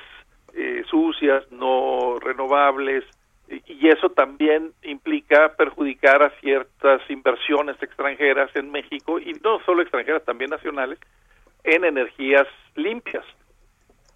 eh, 0.54 0.84
sucias, 0.90 1.50
no 1.52 2.20
renovables, 2.20 3.04
y, 3.68 3.90
eso 3.90 4.10
también 4.10 4.72
implica 4.84 5.56
perjudicar 5.56 6.24
a 6.24 6.30
ciertas 6.40 7.02
inversiones 7.10 7.82
extranjeras 7.82 8.50
en 8.56 8.72
México, 8.72 9.20
y 9.20 9.34
no 9.44 9.60
solo 9.66 9.82
extranjeras, 9.82 10.24
también 10.24 10.50
nacionales, 10.50 11.00
en 11.64 11.84
energías 11.84 12.48
limpias. 12.76 13.26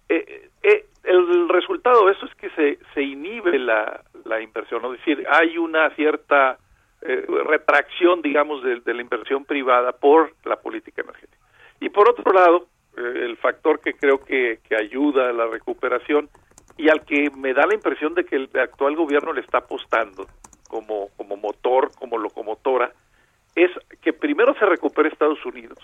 Eh, 0.08 0.48
eh, 0.62 0.86
el 1.04 1.48
resultado 1.48 2.06
de 2.06 2.12
eso 2.12 2.26
es 2.26 2.34
que 2.36 2.50
se, 2.50 2.78
se 2.94 3.02
inhibe 3.02 3.58
la, 3.58 4.02
la 4.24 4.40
inversión, 4.40 4.84
es 4.86 4.92
decir, 4.92 5.26
hay 5.28 5.58
una 5.58 5.90
cierta 5.90 6.58
eh, 7.02 7.24
retracción, 7.46 8.22
digamos, 8.22 8.62
de, 8.62 8.80
la 8.92 9.00
inversión 9.00 9.44
privada 9.44 9.92
por 9.92 10.32
la 10.44 10.56
política 10.56 11.02
energética. 11.02 11.45
Y 11.80 11.88
por 11.88 12.08
otro 12.08 12.32
lado, 12.32 12.68
eh, 12.96 13.24
el 13.24 13.36
factor 13.36 13.80
que 13.80 13.94
creo 13.94 14.24
que, 14.24 14.60
que 14.68 14.76
ayuda 14.76 15.28
a 15.28 15.32
la 15.32 15.46
recuperación 15.46 16.28
y 16.76 16.88
al 16.88 17.04
que 17.04 17.30
me 17.36 17.54
da 17.54 17.66
la 17.66 17.74
impresión 17.74 18.14
de 18.14 18.24
que 18.24 18.36
el 18.36 18.50
actual 18.54 18.94
gobierno 18.96 19.32
le 19.32 19.40
está 19.40 19.58
apostando 19.58 20.26
como, 20.68 21.08
como 21.16 21.36
motor, 21.36 21.90
como 21.98 22.18
locomotora, 22.18 22.92
es 23.54 23.70
que 24.02 24.12
primero 24.12 24.54
se 24.54 24.66
recupere 24.66 25.08
Estados 25.08 25.44
Unidos, 25.46 25.78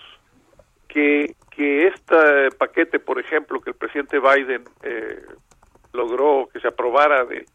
que, 0.87 1.35
que 1.49 1.87
este 1.87 2.51
paquete, 2.57 2.99
por 2.99 3.19
ejemplo, 3.19 3.59
que 3.59 3.71
el 3.71 3.75
presidente 3.75 4.19
Biden 4.19 4.63
eh, 4.83 5.25
logró 5.91 6.47
que 6.53 6.59
se 6.59 6.67
aprobara 6.67 7.25
de, 7.25 7.45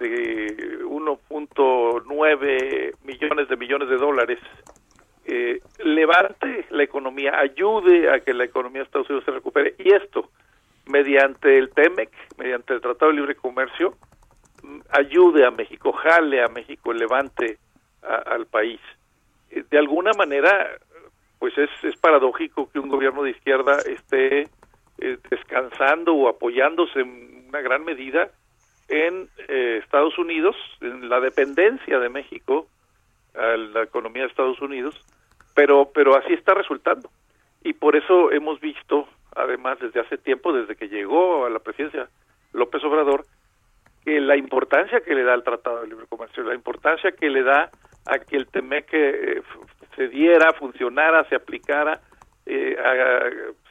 de 0.00 0.80
1.9 0.84 2.94
millones 3.04 3.48
de 3.48 3.56
millones 3.56 3.88
de 3.88 3.96
dólares, 3.96 4.40
eh, 5.24 5.60
levante 5.84 6.66
la 6.70 6.82
economía, 6.82 7.38
ayude 7.38 8.10
a 8.10 8.20
que 8.20 8.34
la 8.34 8.44
economía 8.44 8.80
de 8.80 8.86
Estados 8.86 9.08
Unidos 9.08 9.24
se 9.24 9.30
recupere. 9.30 9.74
Y 9.78 9.92
esto, 9.92 10.30
mediante 10.86 11.58
el 11.58 11.70
TEMEC, 11.70 12.10
mediante 12.38 12.74
el 12.74 12.80
Tratado 12.80 13.10
de 13.10 13.18
Libre 13.18 13.36
Comercio, 13.36 13.94
mm, 14.62 14.80
ayude 14.90 15.46
a 15.46 15.50
México, 15.50 15.92
jale 15.92 16.42
a 16.42 16.48
México, 16.48 16.92
levante 16.92 17.58
al 18.02 18.46
país. 18.46 18.80
Eh, 19.50 19.64
de 19.70 19.78
alguna 19.78 20.12
manera, 20.12 20.70
pues 21.38 21.56
es, 21.56 21.70
es 21.82 21.96
paradójico 21.96 22.70
que 22.70 22.78
un 22.78 22.88
gobierno 22.88 23.22
de 23.22 23.30
izquierda 23.30 23.78
esté 23.78 24.48
eh, 24.98 25.18
descansando 25.30 26.14
o 26.14 26.28
apoyándose 26.28 27.00
en 27.00 27.46
una 27.48 27.60
gran 27.60 27.84
medida 27.84 28.30
en 28.88 29.28
eh, 29.48 29.80
Estados 29.82 30.16
Unidos, 30.18 30.54
en 30.80 31.08
la 31.08 31.18
dependencia 31.18 31.98
de 31.98 32.08
México 32.08 32.68
a 33.34 33.56
la 33.56 33.82
economía 33.82 34.22
de 34.22 34.28
Estados 34.28 34.60
Unidos, 34.60 35.00
pero 35.54 35.90
pero 35.94 36.16
así 36.16 36.32
está 36.32 36.54
resultando. 36.54 37.10
Y 37.64 37.74
por 37.74 37.96
eso 37.96 38.32
hemos 38.32 38.60
visto, 38.60 39.08
además 39.34 39.78
desde 39.80 40.00
hace 40.00 40.18
tiempo, 40.18 40.52
desde 40.52 40.76
que 40.76 40.88
llegó 40.88 41.46
a 41.46 41.50
la 41.50 41.60
presidencia 41.60 42.08
López 42.52 42.82
Obrador, 42.84 43.24
que 44.04 44.20
la 44.20 44.36
importancia 44.36 45.00
que 45.00 45.14
le 45.14 45.22
da 45.22 45.34
al 45.34 45.44
Tratado 45.44 45.82
de 45.82 45.88
Libre 45.88 46.06
Comercio, 46.08 46.42
la 46.42 46.54
importancia 46.54 47.12
que 47.12 47.30
le 47.30 47.42
da 47.42 47.70
a 48.06 48.18
que 48.18 48.36
el 48.36 48.48
TEMEC 48.48 48.88
eh, 48.92 49.42
se 49.94 50.08
diera, 50.08 50.52
funcionara, 50.54 51.24
se 51.28 51.36
aplicara, 51.36 52.00
eh, 52.46 52.76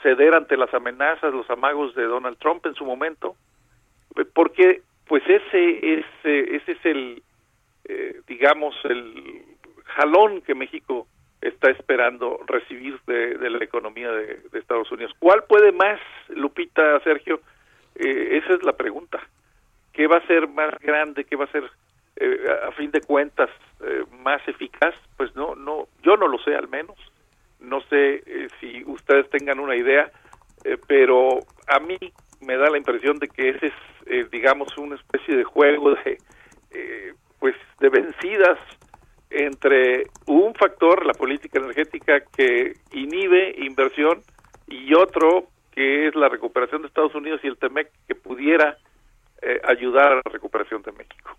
ceder 0.01 0.33
ante 0.33 0.55
las 0.55 0.73
amenazas, 0.73 1.33
los 1.33 1.49
amagos 1.49 1.93
de 1.95 2.03
Donald 2.03 2.37
Trump 2.37 2.65
en 2.65 2.75
su 2.75 2.85
momento, 2.85 3.35
porque 4.33 4.81
pues 5.07 5.23
ese 5.27 5.99
es, 5.99 6.05
ese 6.23 6.71
es 6.71 6.85
el, 6.85 7.21
eh, 7.85 8.21
digamos, 8.27 8.73
el 8.85 9.43
jalón 9.91 10.41
que 10.41 10.55
México 10.55 11.07
está 11.41 11.71
esperando 11.71 12.39
recibir 12.47 12.99
de, 13.07 13.49
la 13.49 13.63
economía 13.63 14.11
de, 14.11 14.39
Estados 14.53 14.91
Unidos. 14.91 15.11
¿Cuál 15.19 15.43
puede 15.45 15.71
más, 15.71 15.99
Lupita, 16.29 16.99
Sergio? 17.03 17.41
Eh, 17.95 18.39
esa 18.43 18.53
es 18.53 18.63
la 18.63 18.73
pregunta. 18.73 19.19
¿Qué 19.91 20.07
va 20.07 20.17
a 20.17 20.27
ser 20.27 20.47
más 20.47 20.73
grande? 20.79 21.25
¿Qué 21.25 21.35
va 21.35 21.45
a 21.45 21.51
ser, 21.51 21.69
eh, 22.17 22.45
a 22.67 22.71
fin 22.73 22.91
de 22.91 23.01
cuentas, 23.01 23.49
eh, 23.83 24.05
más 24.23 24.47
eficaz? 24.47 24.93
Pues 25.17 25.35
no, 25.35 25.55
no, 25.55 25.87
yo 26.03 26.15
no 26.15 26.27
lo 26.27 26.37
sé 26.39 26.55
al 26.55 26.69
menos. 26.69 26.95
No 27.59 27.81
sé 27.89 28.23
si 28.59 28.83
ustedes 28.85 29.29
tengan 29.29 29.59
una 29.59 29.75
idea, 29.75 30.11
pero 30.87 31.39
a 31.67 31.79
mí 31.79 31.97
me 32.39 32.57
da 32.57 32.71
la 32.71 32.77
impresión 32.79 33.19
de 33.19 33.27
que 33.27 33.49
ese 33.49 33.71
es, 34.07 34.31
digamos, 34.31 34.75
una 34.79 34.95
especie 34.95 35.35
de 35.35 35.43
juego 35.43 35.93
de, 35.93 36.17
pues, 37.39 37.55
de 37.79 37.89
vencidas 37.89 38.57
entre 39.31 40.07
un 40.27 40.53
factor, 40.53 41.05
la 41.05 41.13
política 41.13 41.59
energética, 41.59 42.21
que 42.35 42.73
inhibe 42.91 43.55
inversión 43.57 44.21
y 44.67 44.93
otro 44.93 45.47
que 45.71 46.07
es 46.07 46.15
la 46.15 46.29
recuperación 46.29 46.81
de 46.81 46.89
Estados 46.89 47.15
Unidos 47.15 47.39
y 47.43 47.47
el 47.47 47.57
TEMEC 47.57 47.89
que 48.07 48.15
pudiera 48.15 48.77
eh, 49.41 49.61
ayudar 49.63 50.11
a 50.11 50.15
la 50.15 50.31
recuperación 50.31 50.81
de 50.81 50.91
México. 50.91 51.31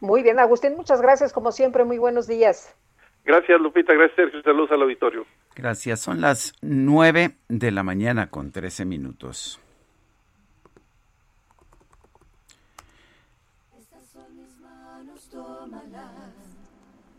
Muy 0.00 0.22
bien, 0.22 0.38
Agustín, 0.38 0.76
muchas 0.76 1.02
gracias, 1.02 1.32
como 1.32 1.50
siempre, 1.50 1.84
muy 1.84 1.98
buenos 1.98 2.26
días. 2.26 2.74
Gracias, 3.24 3.60
Lupita, 3.60 3.94
gracias, 3.94 4.16
Sergio, 4.16 4.42
saludos 4.42 4.70
al 4.72 4.82
auditorio. 4.82 5.26
Gracias, 5.56 6.00
son 6.00 6.20
las 6.20 6.52
nueve 6.60 7.36
de 7.48 7.70
la 7.70 7.82
mañana 7.82 8.28
con 8.28 8.52
trece 8.52 8.84
minutos. 8.84 9.60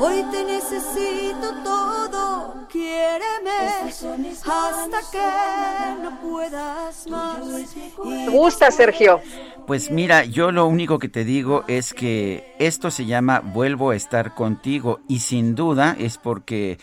Hoy 0.00 0.24
te 0.32 0.44
necesito 0.44 1.54
todo, 1.62 2.66
quiéreme 2.68 3.50
hasta 3.88 5.00
que 5.12 6.02
no 6.02 6.20
puedas 6.20 7.06
más. 7.08 7.38
¿Te 8.02 8.28
gusta, 8.30 8.72
Sergio? 8.72 9.20
Pues 9.68 9.92
mira, 9.92 10.24
yo 10.24 10.50
lo 10.50 10.66
único 10.66 10.98
que 10.98 11.08
te 11.08 11.24
digo 11.24 11.62
es 11.68 11.94
que 11.94 12.52
esto 12.58 12.90
se 12.90 13.06
llama 13.06 13.38
Vuelvo 13.40 13.90
a 13.90 13.96
estar 13.96 14.34
contigo 14.34 14.98
y 15.06 15.20
sin 15.20 15.54
duda 15.54 15.94
es 16.00 16.18
porque 16.18 16.78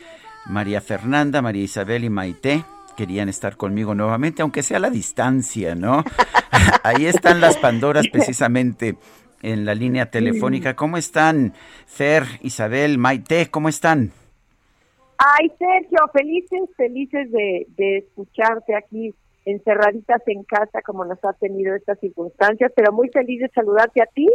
María 0.45 0.79
Fernanda, 0.79 1.41
María 1.41 1.63
Isabel 1.63 2.05
y 2.05 2.09
Maite 2.09 2.63
querían 2.95 3.29
estar 3.29 3.57
conmigo 3.57 3.93
nuevamente, 3.95 4.41
aunque 4.41 4.63
sea 4.63 4.77
a 4.77 4.81
la 4.81 4.89
distancia, 4.89 5.75
¿no? 5.75 6.03
Ahí 6.83 7.05
están 7.05 7.41
las 7.41 7.57
Pandoras 7.57 8.07
precisamente 8.07 8.95
en 9.41 9.65
la 9.65 9.75
línea 9.75 10.09
telefónica. 10.09 10.75
¿Cómo 10.75 10.97
están, 10.97 11.53
Fer, 11.85 12.23
Isabel, 12.41 12.97
Maite? 12.97 13.49
¿Cómo 13.51 13.69
están? 13.69 14.11
Ay, 15.17 15.51
Sergio, 15.57 15.99
felices, 16.13 16.61
felices 16.75 17.31
de, 17.31 17.67
de 17.77 17.97
escucharte 17.97 18.75
aquí 18.75 19.13
encerraditas 19.45 20.21
en 20.27 20.43
casa 20.43 20.81
como 20.81 21.05
nos 21.05 21.23
ha 21.23 21.33
tenido 21.33 21.75
estas 21.75 21.99
circunstancias, 21.99 22.71
pero 22.75 22.91
muy 22.91 23.09
feliz 23.09 23.41
de 23.41 23.49
saludarte 23.49 24.01
a 24.01 24.07
ti 24.07 24.27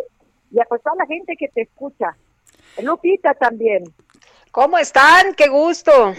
y 0.51 0.61
a 0.61 0.65
pues 0.65 0.83
toda 0.83 0.97
la 0.97 1.07
gente 1.07 1.35
que 1.37 1.49
te 1.49 1.63
escucha. 1.63 2.17
Lupita 2.83 3.35
también. 3.35 3.85
¿Cómo 4.53 4.79
están? 4.79 5.35
Qué 5.37 5.49
gusto. 5.49 5.93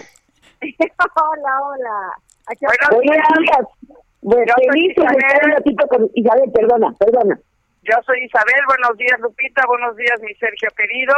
hola, 0.61 1.61
hola. 1.63 2.17
Aquí 2.51 2.65
bueno, 2.65 4.45
feliz 4.59 4.93
un 4.97 5.51
ratito 5.51 5.87
con 5.87 6.09
Isabel, 6.13 6.51
perdona, 6.51 6.93
perdona. 6.99 7.39
Yo 7.83 7.95
soy 8.05 8.25
Isabel, 8.25 8.61
buenos 8.67 8.97
días 8.97 9.17
Lupita, 9.21 9.63
buenos 9.67 9.95
días 9.95 10.19
mi 10.21 10.33
Sergio 10.35 10.67
querido. 10.75 11.15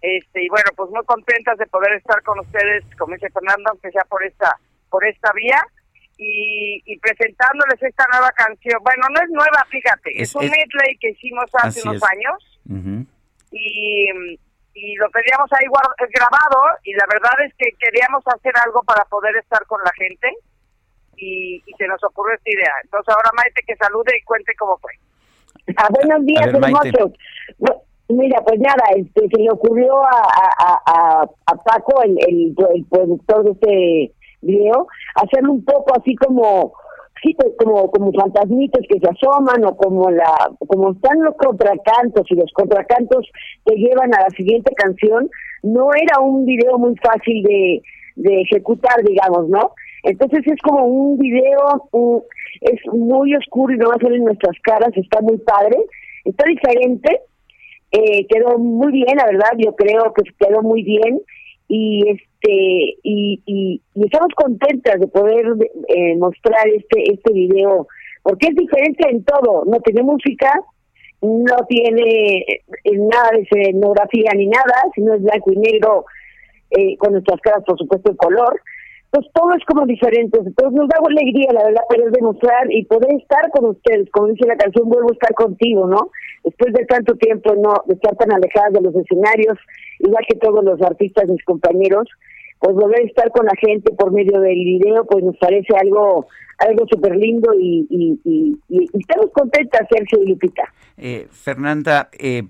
Este, 0.00 0.44
y 0.44 0.48
bueno, 0.48 0.70
pues 0.76 0.88
muy 0.90 1.04
contentas 1.04 1.58
de 1.58 1.66
poder 1.66 1.94
estar 1.94 2.22
con 2.22 2.38
ustedes, 2.38 2.84
como 2.96 3.14
dice 3.14 3.28
Fernando, 3.30 3.70
aunque 3.70 3.90
sea 3.90 4.04
por 4.04 4.24
esta, 4.24 4.56
por 4.88 5.04
esta 5.04 5.32
vía. 5.32 5.60
Y, 6.24 6.96
presentándoles 7.00 7.82
esta 7.82 8.06
nueva 8.12 8.30
canción. 8.30 8.80
Bueno, 8.84 9.02
no 9.10 9.20
es 9.20 9.30
nueva, 9.30 9.66
fíjate, 9.68 10.22
es, 10.22 10.32
un 10.36 10.44
medley 10.44 10.96
que 11.00 11.10
hicimos 11.10 11.50
hace 11.54 11.82
unos 11.82 12.00
años. 12.04 12.60
Y 13.50 14.38
y 14.74 14.94
lo 14.94 15.08
teníamos 15.10 15.50
ahí 15.52 15.66
grabado. 16.14 16.78
Y 16.84 16.94
la 16.94 17.04
verdad 17.12 17.32
es 17.44 17.52
que 17.58 17.72
queríamos 17.78 18.22
hacer 18.26 18.52
algo 18.64 18.82
para 18.84 19.04
poder 19.06 19.36
estar 19.36 19.66
con 19.66 19.80
la 19.84 19.90
gente 19.96 20.32
y, 21.16 21.62
se 21.78 21.86
nos 21.86 22.02
ocurrió 22.04 22.34
esta 22.36 22.50
idea. 22.50 22.72
Entonces 22.84 23.14
ahora 23.14 23.30
Maite 23.36 23.62
que 23.66 23.76
salude 23.76 24.12
y 24.18 24.24
cuente 24.24 24.52
cómo 24.58 24.76
fue. 24.78 24.92
Ah, 25.76 25.88
buenos 25.90 26.24
días, 26.26 26.46
hermosos. 26.46 27.12
Mira, 28.08 28.42
pues 28.44 28.60
nada, 28.60 28.82
este, 28.96 29.28
se 29.28 29.42
le 29.42 29.50
ocurrió 29.50 30.02
a, 30.04 30.28
a, 30.58 31.22
a, 31.22 31.54
Paco, 31.64 32.02
el, 32.02 32.18
el, 32.28 32.54
el, 32.74 32.84
productor 32.90 33.44
de 33.44 33.50
este 33.52 34.12
video, 34.42 34.86
hacerlo 35.14 35.52
un 35.52 35.64
poco 35.64 35.94
así 35.98 36.14
como 36.16 36.74
sí, 37.22 37.34
pues, 37.34 37.52
como, 37.58 37.90
como 37.90 38.12
fantasmitas 38.12 38.82
que 38.88 38.98
se 38.98 39.08
asoman 39.08 39.64
o 39.64 39.76
como 39.76 40.10
la 40.10 40.50
como 40.66 40.92
están 40.92 41.22
los 41.22 41.36
contracantos 41.36 42.26
y 42.28 42.34
los 42.34 42.52
contracantos 42.52 43.30
que 43.64 43.76
llevan 43.76 44.14
a 44.14 44.22
la 44.22 44.30
siguiente 44.30 44.74
canción, 44.74 45.30
no 45.62 45.90
era 45.94 46.20
un 46.20 46.44
video 46.44 46.78
muy 46.78 46.96
fácil 46.96 47.42
de, 47.44 47.82
de 48.16 48.40
ejecutar, 48.42 49.02
digamos, 49.04 49.48
¿no? 49.48 49.72
Entonces 50.02 50.40
es 50.46 50.60
como 50.62 50.84
un 50.84 51.18
video, 51.18 52.18
es 52.60 52.80
muy 52.92 53.34
oscuro 53.36 53.74
y 53.74 53.78
no 53.78 53.88
va 53.88 53.94
a 53.94 54.14
en 54.14 54.24
nuestras 54.24 54.56
caras, 54.62 54.90
está 54.96 55.20
muy 55.20 55.38
padre, 55.38 55.76
está 56.24 56.44
diferente, 56.48 57.20
eh, 57.92 58.26
quedó 58.26 58.58
muy 58.58 58.92
bien, 58.92 59.16
la 59.16 59.26
verdad, 59.26 59.50
yo 59.58 59.76
creo 59.76 60.12
que 60.12 60.22
quedó 60.44 60.62
muy 60.62 60.82
bien 60.82 61.20
y 61.68 62.06
este 62.06 62.98
y, 63.02 63.40
y, 63.46 63.80
estamos 63.94 64.28
contentas 64.36 65.00
de 65.00 65.06
poder 65.06 65.46
eh, 65.88 66.16
mostrar 66.16 66.68
este 66.68 67.14
este 67.14 67.32
video 67.32 67.86
porque 68.22 68.48
es 68.48 68.54
diferente 68.56 69.08
en 69.08 69.24
todo 69.24 69.64
no 69.64 69.80
tiene 69.80 70.02
música 70.02 70.52
no 71.22 71.56
tiene 71.68 72.40
eh, 72.40 72.62
nada 72.92 73.30
de 73.32 73.42
escenografía 73.42 74.32
ni 74.36 74.48
nada 74.48 74.74
sino 74.94 75.14
es 75.14 75.22
blanco 75.22 75.50
y 75.52 75.56
negro 75.56 76.04
eh, 76.72 76.96
con 76.98 77.12
nuestras 77.12 77.40
caras 77.40 77.64
por 77.64 77.78
supuesto 77.78 78.10
en 78.10 78.16
color 78.18 78.60
pues 79.12 79.26
todo 79.34 79.52
es 79.52 79.62
como 79.66 79.84
diferente, 79.84 80.38
entonces 80.38 80.72
nos 80.72 80.88
da 80.88 80.96
alegría, 81.06 81.52
la 81.52 81.64
verdad, 81.64 81.82
poder 81.86 82.10
demostrar 82.12 82.72
y 82.72 82.82
poder 82.86 83.12
estar 83.20 83.50
con 83.50 83.66
ustedes, 83.66 84.10
como 84.10 84.28
dice 84.28 84.46
la 84.48 84.56
canción, 84.56 84.88
vuelvo 84.88 85.10
a 85.10 85.12
estar 85.12 85.34
contigo, 85.34 85.86
¿no? 85.86 86.10
Después 86.42 86.72
de 86.72 86.86
tanto 86.86 87.14
tiempo, 87.16 87.54
no, 87.54 87.74
de 87.86 87.92
estar 87.92 88.16
tan 88.16 88.32
alejadas 88.32 88.72
de 88.72 88.80
los 88.80 88.96
escenarios, 88.96 89.58
igual 89.98 90.24
que 90.26 90.38
todos 90.38 90.64
los 90.64 90.80
artistas, 90.80 91.28
mis 91.28 91.44
compañeros, 91.44 92.08
pues 92.58 92.74
volver 92.74 93.00
a 93.00 93.04
estar 93.04 93.30
con 93.32 93.44
la 93.44 93.52
gente 93.60 93.92
por 93.92 94.12
medio 94.12 94.40
del 94.40 94.54
video, 94.54 95.04
pues 95.04 95.22
nos 95.22 95.36
parece 95.36 95.76
algo 95.76 96.26
algo 96.58 96.86
súper 96.90 97.16
lindo 97.16 97.52
y, 97.58 97.86
y, 97.90 98.56
y, 98.68 98.88
estamos 98.98 99.30
contentas, 99.32 99.86
Sergio 99.90 100.22
y 100.22 100.28
Lupita. 100.28 100.62
Eh, 100.96 101.26
Fernanda, 101.28 102.08
eh, 102.18 102.44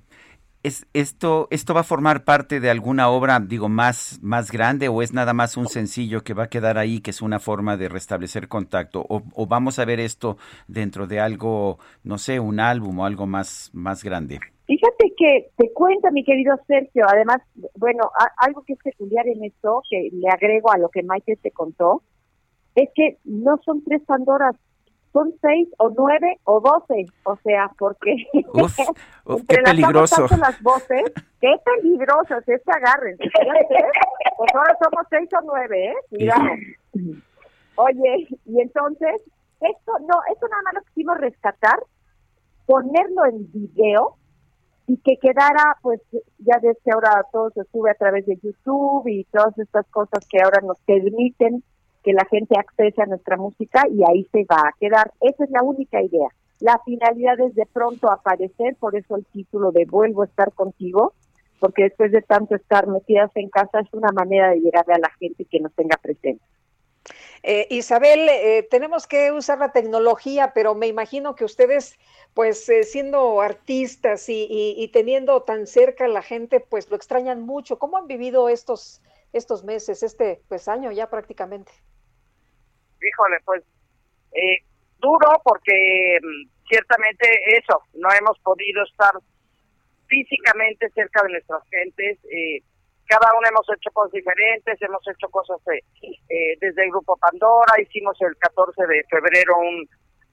¿Es, 0.63 0.87
esto, 0.93 1.49
¿Esto 1.51 1.75
va 1.75 1.81
a 1.81 1.85
formar 1.85 2.25
parte 2.25 2.61
de 2.61 2.71
alguna 2.71 3.09
obra, 3.09 3.41
digo, 3.41 3.69
más, 3.69 4.21
más 4.23 4.53
grande 4.53 4.89
o 4.89 5.03
es 5.03 5.13
nada 5.13 5.33
más 5.33 5.57
un 5.57 5.67
sencillo 5.67 6.23
que 6.23 6.35
va 6.35 6.45
a 6.45 6.49
quedar 6.49 6.79
ahí, 6.79 7.01
que 7.01 7.11
es 7.11 7.21
una 7.21 7.41
forma 7.41 7.77
de 7.77 7.89
restablecer 7.89 8.47
contacto? 8.47 9.05
¿O, 9.09 9.47
vamos 9.47 9.81
a 9.81 9.85
ver 9.85 9.99
esto 9.99 10.37
dentro 10.69 11.09
de 11.09 11.19
algo, 11.19 11.79
no 12.05 12.17
sé, 12.17 12.39
un 12.39 12.61
álbum 12.61 13.01
o 13.01 13.05
algo 13.05 13.27
más, 13.27 13.71
más 13.73 14.05
grande? 14.05 14.39
Fíjate 14.67 15.13
que 15.17 15.51
te 15.57 15.73
cuenta, 15.73 16.13
mi 16.13 16.23
querido 16.23 16.55
Sergio, 16.69 17.07
además, 17.09 17.39
bueno, 17.75 18.05
algo 18.37 18.63
que 18.63 18.75
es 18.75 18.79
peculiar 18.79 19.27
en 19.27 19.43
esto, 19.43 19.83
que 19.91 20.11
le 20.13 20.29
agrego 20.29 20.71
a 20.71 20.79
lo 20.79 20.91
que 20.91 21.03
Maite 21.03 21.37
te 21.43 21.51
contó, 21.51 22.03
es 22.77 22.89
que 22.95 23.19
no 23.25 23.59
son 23.65 23.83
tres 23.83 24.03
Pandoras, 24.07 24.55
son 25.13 25.33
seis 25.41 25.69
o 25.79 25.91
nueve 25.97 26.39
o 26.45 26.61
doce, 26.61 27.07
o 27.25 27.37
sea, 27.45 27.71
porque 27.79 28.17
uf, 28.55 28.77
qué 29.49 29.59
peligroso. 29.59 30.27
las 30.39 30.61
voces, 30.63 31.13
qué 31.41 31.55
peligrosas, 31.65 32.49
es 32.49 32.63
que 32.63 32.73
agarren, 32.73 33.17
pues 33.19 34.55
ahora 34.55 34.77
somos 34.83 35.07
seis 35.11 35.29
o 35.35 35.45
nueve, 35.45 35.87
¿eh? 35.87 35.95
Cuidado. 36.11 36.51
Oye, 37.77 38.29
y 38.47 38.61
entonces, 38.61 39.21
esto 39.61 39.93
no, 40.01 40.21
esto 40.33 40.49
nada 40.49 40.63
más 40.65 40.75
lo 40.75 40.83
quisimos 40.83 41.19
rescatar, 41.19 41.83
ponerlo 42.67 43.27
en 43.27 43.51
video 43.53 44.17
y 44.87 44.99
que 44.99 45.17
quedara, 45.17 45.77
pues, 45.83 46.01
ya 46.39 46.59
ves 46.63 46.77
que 46.85 46.91
ahora 46.91 47.25
todo 47.33 47.51
se 47.51 47.65
sube 47.73 47.91
a 47.91 47.95
través 47.95 48.27
de 48.27 48.39
YouTube 48.43 49.07
y 49.07 49.25
todas 49.25 49.57
estas 49.59 49.87
cosas 49.89 50.27
que 50.29 50.43
ahora 50.43 50.61
nos 50.63 50.79
permiten 50.81 51.63
que 52.03 52.13
la 52.13 52.25
gente 52.27 52.59
accese 52.59 53.03
a 53.03 53.07
nuestra 53.07 53.37
música 53.37 53.87
y 53.89 54.03
ahí 54.05 54.29
se 54.33 54.45
va 54.45 54.69
a 54.69 54.75
quedar. 54.79 55.13
Esa 55.21 55.45
es 55.45 55.51
la 55.51 55.63
única 55.63 56.03
idea. 56.03 56.29
La 56.61 56.81
finalidad 56.85 57.41
es 57.41 57.55
de 57.55 57.67
pronto 57.67 58.11
aparecer, 58.11 58.77
por 58.77 58.95
eso 58.97 59.17
el 59.17 59.25
título 59.27 59.73
de 59.73 59.85
Vuelvo 59.85 60.23
a 60.23 60.27
estar 60.27 60.53
contigo, 60.53 61.13
porque 61.59 61.85
después 61.85 62.13
de 62.13 62.23
tanto 62.23 62.55
estar 62.55 62.87
metidas 62.87 63.31
en 63.35 63.49
casa 63.49 63.81
es 63.81 63.93
una 63.93 64.13
manera 64.13 64.51
de 64.51 64.61
llegarle 64.61 64.95
a 64.95 64.99
la 64.99 65.11
gente 65.19 65.45
que 65.45 65.61
nos 65.61 65.73
tenga 65.75 65.97
presente. 65.97 66.45
Eh, 67.43 67.67
Isabel, 67.71 68.29
eh, 68.29 68.67
tenemos 68.71 69.07
que 69.07 69.33
usar 69.33 69.59
la 69.59 69.73
tecnología, 69.73 70.53
pero 70.55 70.75
me 70.75 70.87
imagino 70.87 71.35
que 71.35 71.45
ustedes, 71.45 71.99
pues 72.35 72.69
eh, 72.69 72.85
siendo 72.85 73.41
artistas 73.41 74.27
y, 74.29 74.89
teniendo 74.93 75.43
tan 75.43 75.67
cerca 75.67 76.05
a 76.05 76.09
la 76.09 76.23
gente, 76.23 76.61
pues 76.61 76.89
lo 76.91 76.97
extrañan 76.97 77.43
mucho. 77.43 77.79
¿Cómo 77.79 77.97
han 77.97 78.07
vivido 78.07 78.49
estos, 78.49 79.03
estos 79.33 79.65
meses, 79.65 80.03
este 80.03 80.43
pues 80.49 80.69
año 80.69 80.93
ya 80.93 81.11
prácticamente? 81.11 81.73
Híjole, 83.03 83.39
pues 83.45 83.63
duro 85.03 85.29
porque 85.45 86.19
mm, 86.23 86.49
ciertamente 86.69 87.27
eso, 87.59 87.83
no 87.95 88.09
hemos 88.19 88.39
podido 88.41 88.83
estar 88.85 89.13
físicamente 90.07 90.89
cerca 90.91 91.23
de 91.25 91.33
nuestras 91.33 91.63
gentes. 91.69 92.19
Eh, 92.31 92.63
cada 93.07 93.29
uno 93.37 93.49
hemos 93.49 93.67
hecho 93.69 93.91
cosas 93.93 94.13
diferentes, 94.13 94.81
hemos 94.81 95.03
hecho 95.07 95.29
cosas 95.29 95.59
eh, 95.69 96.57
desde 96.61 96.85
el 96.85 96.91
grupo 96.91 97.17
Pandora, 97.17 97.81
hicimos 97.83 98.17
el 98.21 98.35
14 98.39 98.87
de 98.87 99.05
febrero 99.11 99.59
un 99.59 99.87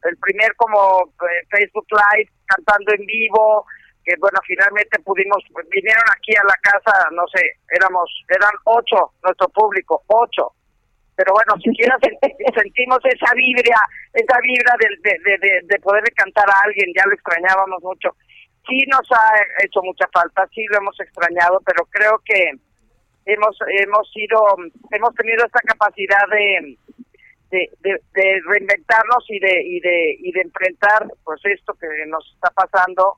el 0.04 0.16
primer 0.18 0.56
como 0.56 1.12
eh, 1.28 1.44
Facebook 1.50 1.88
Live 1.92 2.32
cantando 2.46 2.94
en 2.94 3.06
vivo, 3.06 3.66
que 4.06 4.14
bueno, 4.20 4.40
finalmente 4.48 4.98
pudimos, 5.00 5.44
vinieron 5.70 6.04
aquí 6.16 6.34
a 6.38 6.44
la 6.48 6.56
casa, 6.62 7.10
no 7.12 7.28
sé, 7.28 7.42
éramos, 7.76 8.10
eran 8.30 8.54
ocho 8.64 9.12
nuestro 9.24 9.50
público, 9.50 10.04
ocho. 10.08 10.54
Pero 11.20 11.34
bueno, 11.36 11.60
siquiera 11.60 12.00
sentimos 12.56 13.00
esa 13.04 13.34
vibra, 13.36 13.76
esa 14.14 14.40
vibra 14.40 14.72
de, 14.80 14.88
de, 15.04 15.38
de, 15.38 15.60
de 15.68 15.80
poder 15.80 16.04
cantar 16.16 16.50
a 16.50 16.62
alguien, 16.64 16.94
ya 16.96 17.04
lo 17.06 17.14
extrañábamos 17.14 17.84
mucho. 17.84 18.16
Sí 18.66 18.88
nos 18.88 19.04
ha 19.12 19.36
hecho 19.62 19.82
mucha 19.84 20.08
falta, 20.14 20.48
sí 20.56 20.64
lo 20.72 20.78
hemos 20.78 20.98
extrañado, 20.98 21.60
pero 21.66 21.84
creo 21.92 22.22
que 22.24 22.54
hemos 23.26 23.58
hemos 23.68 24.10
sido 24.14 24.40
hemos 24.92 25.14
tenido 25.16 25.46
esta 25.46 25.60
capacidad 25.60 26.24
de 26.32 26.78
de, 27.52 28.42
reinventarnos 28.48 29.26
y 29.28 29.40
de 29.40 29.62
y 29.62 29.80
de 29.82 30.16
y 30.20 30.32
de 30.32 30.42
enfrentar 30.42 31.06
pues 31.26 31.42
esto 31.44 31.74
que 31.74 31.88
nos 32.08 32.26
está 32.34 32.50
pasando 32.52 33.18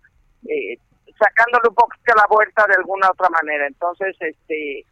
eh, 0.49 0.75
sacándole 1.19 1.69
un 1.69 1.75
poquito 1.75 2.15
la 2.15 2.25
vuelta 2.27 2.65
de 2.67 2.75
alguna 2.79 3.11
otra 3.11 3.29
manera 3.29 3.67
entonces 3.67 4.15
este 4.21 4.85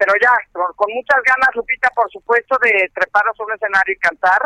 pero 0.00 0.16
ya 0.16 0.32
con, 0.52 0.88
muchas 0.96 1.20
ganas 1.20 1.52
Lupita 1.54 1.90
por 1.94 2.10
supuesto 2.10 2.56
de 2.62 2.88
treparnos 2.94 3.38
a 3.38 3.44
un 3.44 3.52
escenario 3.52 3.92
y 3.92 4.00
cantar 4.00 4.40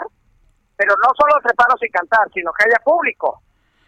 pero 0.76 0.94
no 0.98 1.10
solo 1.14 1.38
treparnos 1.46 1.80
y 1.80 1.88
cantar 1.90 2.26
sino 2.34 2.50
que 2.52 2.66
haya 2.66 2.82
público 2.82 3.40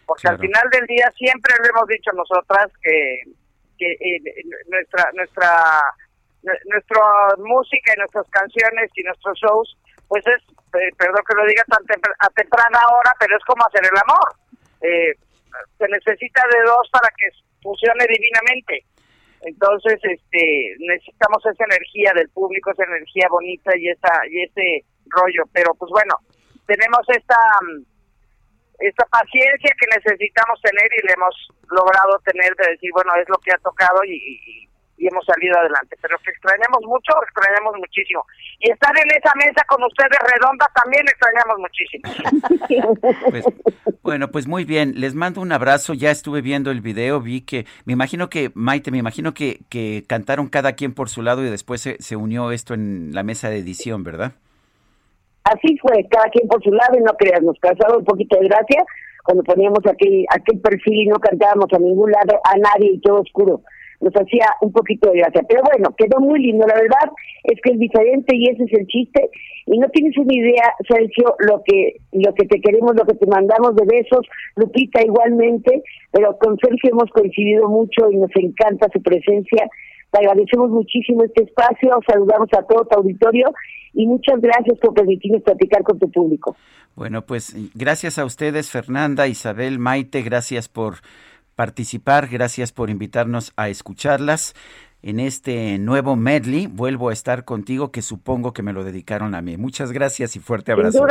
porque 0.05 0.29
al 0.29 0.39
final 0.39 0.63
del 0.71 0.87
día 0.87 1.11
siempre 1.17 1.53
lo 1.59 1.67
hemos 1.67 1.87
dicho 1.87 2.11
nosotras 2.15 2.71
que 2.81 3.23
que 3.77 3.91
eh, 3.91 4.19
nuestra 4.71 5.11
nuestra 5.13 5.51
nuestra 6.71 7.03
música 7.43 7.91
y 7.93 7.99
nuestras 7.99 8.27
canciones 8.29 8.89
y 8.95 9.03
nuestros 9.03 9.37
shows 9.37 9.77
pues 10.07 10.23
es 10.25 10.41
eh, 10.79 10.91
perdón 10.97 11.23
que 11.27 11.35
lo 11.35 11.45
diga 11.45 11.63
tan 11.67 11.83
a 12.19 12.29
temprana 12.29 12.79
hora 12.95 13.11
pero 13.19 13.35
es 13.35 13.43
como 13.43 13.65
hacer 13.67 13.83
el 13.83 13.99
amor. 13.99 14.29
Eh, 14.81 15.13
se 15.77 15.87
necesita 15.87 16.41
de 16.47 16.63
dos 16.63 16.87
para 16.91 17.09
que 17.17 17.27
funcione 17.61 18.05
divinamente 18.07 18.85
entonces 19.41 19.99
este 20.03 20.75
necesitamos 20.79 21.45
esa 21.45 21.63
energía 21.65 22.11
del 22.15 22.29
público 22.29 22.71
esa 22.71 22.85
energía 22.85 23.27
bonita 23.29 23.71
y 23.77 23.89
esa 23.89 24.11
y 24.29 24.43
ese 24.43 24.85
rollo. 25.07 25.43
Pero 25.53 25.73
pues 25.75 25.89
bueno 25.91 26.15
tenemos 26.65 27.01
esta 27.09 27.37
esta 28.79 29.05
paciencia 29.05 29.73
que 29.79 29.87
necesitamos 29.97 30.61
tener 30.61 30.85
y 30.85 31.07
le 31.07 31.13
hemos 31.13 31.35
logrado 31.69 32.19
tener 32.25 32.53
de 32.55 32.71
decir, 32.71 32.91
bueno, 32.93 33.11
es 33.15 33.27
lo 33.27 33.37
que 33.37 33.51
ha 33.51 33.57
tocado 33.57 34.03
y, 34.05 34.66
hemos 35.05 35.23
salido 35.25 35.59
adelante. 35.59 35.95
Pero 36.01 36.17
que 36.23 36.31
extrañamos 36.31 36.81
mucho, 36.85 37.13
extrañamos 37.21 37.75
muchísimo. 37.77 38.25
Y 38.59 38.71
estar 38.71 38.91
en 38.97 39.11
esa 39.11 39.31
mesa 39.35 39.63
con 39.67 39.83
ustedes 39.83 40.17
redonda 40.33 40.65
también 40.73 41.05
extrañamos 41.07 41.59
muchísimo. 41.59 42.07
Pues, 43.29 43.45
bueno, 44.01 44.29
pues 44.31 44.47
muy 44.47 44.63
bien, 44.63 44.93
les 44.95 45.13
mando 45.13 45.41
un 45.41 45.51
abrazo, 45.51 45.93
ya 45.93 46.11
estuve 46.11 46.41
viendo 46.41 46.71
el 46.71 46.81
video, 46.81 47.19
vi 47.19 47.41
que, 47.41 47.65
me 47.85 47.93
imagino 47.93 48.29
que, 48.29 48.51
Maite, 48.53 48.91
me 48.91 48.97
imagino 48.97 49.33
que, 49.33 49.59
que 49.69 50.03
cantaron 50.07 50.47
cada 50.47 50.73
quien 50.73 50.93
por 50.93 51.09
su 51.09 51.21
lado 51.21 51.43
y 51.43 51.49
después 51.49 51.81
se, 51.81 52.01
se 52.01 52.15
unió 52.15 52.51
esto 52.51 52.73
en 52.73 53.13
la 53.13 53.23
mesa 53.23 53.49
de 53.49 53.57
edición, 53.57 54.03
¿verdad? 54.03 54.33
Así 55.43 55.77
fue, 55.77 56.05
cada 56.09 56.29
quien 56.29 56.47
por 56.47 56.63
su 56.63 56.71
lado 56.71 56.97
y 56.97 57.01
no 57.01 57.13
creas, 57.17 57.41
nos 57.41 57.59
causaba 57.59 57.97
un 57.97 58.05
poquito 58.05 58.37
de 58.39 58.47
gracia 58.47 58.83
cuando 59.23 59.43
poníamos 59.43 59.79
aquí 59.85 60.25
aquel 60.29 60.59
perfil 60.61 61.01
y 61.01 61.05
no 61.07 61.17
cantábamos 61.19 61.67
a 61.73 61.79
ningún 61.79 62.11
lado, 62.11 62.39
a 62.45 62.57
nadie 62.57 62.93
y 62.93 62.99
todo 62.99 63.21
oscuro. 63.21 63.61
Nos 63.99 64.13
hacía 64.13 64.45
un 64.61 64.71
poquito 64.71 65.09
de 65.09 65.19
gracia. 65.19 65.41
Pero 65.47 65.61
bueno, 65.63 65.95
quedó 65.97 66.19
muy 66.19 66.39
lindo. 66.39 66.65
La 66.67 66.75
verdad 66.75 67.11
es 67.43 67.59
que 67.61 67.73
es 67.73 67.79
diferente 67.79 68.35
y 68.35 68.49
ese 68.49 68.63
es 68.63 68.73
el 68.73 68.87
chiste. 68.87 69.29
Y 69.65 69.77
no 69.79 69.87
tienes 69.89 70.17
una 70.17 70.33
idea, 70.33 70.73
Sergio, 70.87 71.35
lo 71.39 71.61
que, 71.63 71.97
lo 72.11 72.33
que 72.33 72.47
te 72.47 72.61
queremos, 72.61 72.95
lo 72.95 73.05
que 73.05 73.15
te 73.15 73.25
mandamos 73.25 73.75
de 73.75 73.85
besos. 73.85 74.25
Lupita 74.55 75.01
igualmente, 75.01 75.83
pero 76.11 76.37
con 76.37 76.57
Sergio 76.57 76.91
hemos 76.91 77.09
coincidido 77.11 77.67
mucho 77.67 78.09
y 78.11 78.17
nos 78.17 78.31
encanta 78.35 78.87
su 78.93 79.01
presencia. 79.01 79.67
Te 80.11 80.19
agradecemos 80.19 80.69
muchísimo 80.69 81.23
este 81.23 81.43
espacio, 81.43 81.99
saludamos 82.07 82.47
a 82.57 82.63
todo 82.63 82.85
tu 82.85 82.97
auditorio 82.97 83.47
y 83.93 84.07
muchas 84.07 84.39
gracias 84.39 84.77
por 84.79 84.93
permitirnos 84.93 85.43
platicar 85.43 85.83
con 85.83 85.99
tu 85.99 86.09
público. 86.09 86.55
Bueno, 86.95 87.23
pues 87.23 87.55
gracias 87.75 88.17
a 88.17 88.25
ustedes, 88.25 88.71
Fernanda, 88.71 89.27
Isabel, 89.27 89.79
Maite, 89.79 90.21
gracias 90.21 90.69
por 90.69 90.95
participar, 91.57 92.27
gracias 92.27 92.71
por 92.71 92.89
invitarnos 92.91 93.51
a 93.57 93.67
escucharlas. 93.67 94.53
En 95.01 95.19
este 95.19 95.79
nuevo 95.79 96.15
medley 96.15 96.67
vuelvo 96.67 97.09
a 97.09 97.13
estar 97.13 97.45
contigo, 97.45 97.91
que 97.91 98.01
supongo 98.03 98.53
que 98.53 98.61
me 98.61 98.73
lo 98.73 98.83
dedicaron 98.83 99.33
a 99.33 99.41
mí. 99.41 99.57
Muchas 99.57 99.91
gracias 99.91 100.35
y 100.35 100.39
fuerte 100.39 100.71
abrazo. 100.71 101.01
Oye, 101.03 101.09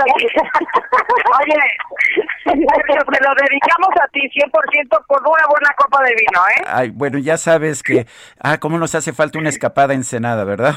te 2.45 2.55
lo 2.55 3.35
dedicamos 3.35 3.91
a 4.01 4.09
ti 4.13 4.21
100% 4.21 5.05
con 5.07 5.19
una 5.21 5.47
buena 5.49 5.75
copa 5.77 6.03
de 6.05 6.15
vino, 6.15 6.41
¿eh? 6.57 6.65
Ay, 6.67 6.91
bueno, 6.91 7.19
ya 7.19 7.37
sabes 7.37 7.83
que, 7.83 8.07
ah, 8.39 8.59
cómo 8.59 8.79
nos 8.79 8.95
hace 8.95 9.13
falta 9.13 9.41
una 9.41 9.49
escapada 9.49 9.95
encenada, 9.95 10.45
¿verdad? 10.45 10.77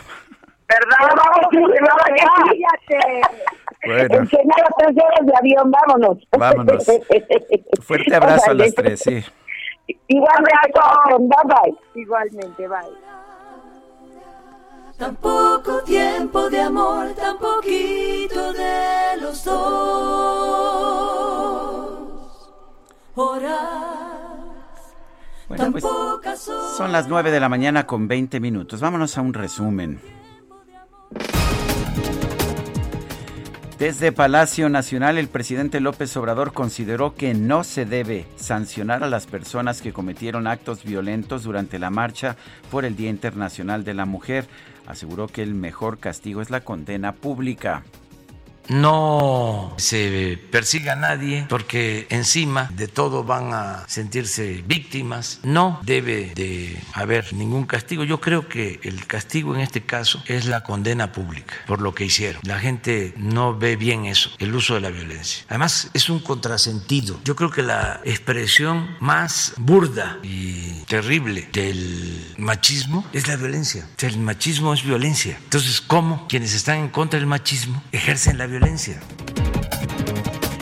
¿Verdad? 0.67 0.97
Vamos, 1.15 1.47
bueno. 3.85 4.15
Enseñar 4.15 4.67
tres 4.77 4.95
horas 5.03 5.25
de 5.25 5.33
avión, 5.37 5.71
vámonos. 5.71 6.17
Vámonos. 6.37 6.85
Fuerte 7.83 8.15
abrazo 8.15 8.51
a 8.51 8.53
las 8.55 8.73
tres, 8.73 8.99
sí. 8.99 9.23
Igualmente, 10.07 10.79
bye 11.19 11.27
bye. 11.45 11.75
Igualmente, 11.95 12.67
bye. 12.67 13.09
Tan 14.97 15.15
poco 15.15 15.81
tiempo 15.83 16.49
de 16.49 16.61
amor, 16.61 17.13
tan 17.13 17.37
poquito 17.37 18.51
de 18.51 19.17
los 19.21 19.43
dos. 19.45 19.59
Horas. 23.15 24.19
Bueno, 25.47 25.71
pues 25.71 25.85
son 26.77 26.91
las 26.91 27.07
nueve 27.07 27.31
de 27.31 27.39
la 27.39 27.47
mañana 27.49 27.87
con 27.87 28.07
20 28.07 28.39
minutos. 28.39 28.81
Vámonos 28.81 29.17
a 29.17 29.21
un 29.21 29.33
resumen. 29.33 30.01
Desde 33.79 34.11
Palacio 34.11 34.67
Nacional, 34.67 35.17
el 35.17 35.29
presidente 35.29 35.79
López 35.79 36.17
Obrador 36.17 36.51
consideró 36.51 37.15
que 37.15 37.33
no 37.33 37.63
se 37.63 37.85
debe 37.85 38.25
sancionar 38.35 39.05
a 39.05 39.07
las 39.07 39.25
personas 39.25 39.81
que 39.81 39.93
cometieron 39.93 40.47
actos 40.47 40.83
violentos 40.83 41.43
durante 41.43 41.79
la 41.79 41.89
marcha 41.89 42.35
por 42.69 42.83
el 42.83 42.97
Día 42.97 43.09
Internacional 43.09 43.85
de 43.85 43.93
la 43.93 44.05
Mujer. 44.05 44.47
Aseguró 44.85 45.27
que 45.27 45.43
el 45.43 45.55
mejor 45.55 45.97
castigo 45.97 46.41
es 46.41 46.49
la 46.49 46.59
condena 46.59 47.13
pública 47.13 47.83
no 48.69 49.73
se 49.77 50.39
persiga 50.51 50.93
a 50.93 50.95
nadie 50.95 51.45
porque 51.49 52.07
encima 52.09 52.69
de 52.75 52.87
todo 52.87 53.23
van 53.23 53.53
a 53.53 53.83
sentirse 53.87 54.63
víctimas. 54.65 55.39
No 55.43 55.79
debe 55.83 56.31
de 56.35 56.81
haber 56.93 57.33
ningún 57.33 57.65
castigo. 57.65 58.03
Yo 58.03 58.21
creo 58.21 58.47
que 58.47 58.79
el 58.83 59.05
castigo 59.07 59.55
en 59.55 59.61
este 59.61 59.81
caso 59.81 60.23
es 60.27 60.45
la 60.45 60.63
condena 60.63 61.11
pública 61.11 61.55
por 61.67 61.81
lo 61.81 61.93
que 61.93 62.05
hicieron. 62.05 62.41
La 62.45 62.59
gente 62.59 63.13
no 63.17 63.57
ve 63.57 63.75
bien 63.75 64.05
eso, 64.05 64.31
el 64.39 64.55
uso 64.55 64.75
de 64.75 64.81
la 64.81 64.89
violencia. 64.89 65.43
Además 65.49 65.89
es 65.93 66.09
un 66.09 66.19
contrasentido. 66.19 67.19
Yo 67.23 67.35
creo 67.35 67.51
que 67.51 67.63
la 67.63 68.01
expresión 68.03 68.95
más 68.99 69.53
burda 69.57 70.19
y 70.23 70.83
terrible 70.85 71.49
del 71.51 72.35
machismo 72.37 73.05
es 73.13 73.27
la 73.27 73.35
violencia. 73.35 73.87
el 74.01 74.19
machismo 74.19 74.73
es 74.73 74.83
violencia. 74.83 75.37
Entonces, 75.43 75.81
¿cómo 75.81 76.27
quienes 76.27 76.53
están 76.53 76.77
en 76.77 76.89
contra 76.89 77.19
del 77.19 77.27
machismo 77.27 77.83
ejercen 77.91 78.37
la 78.37 78.45
violencia? 78.45 78.58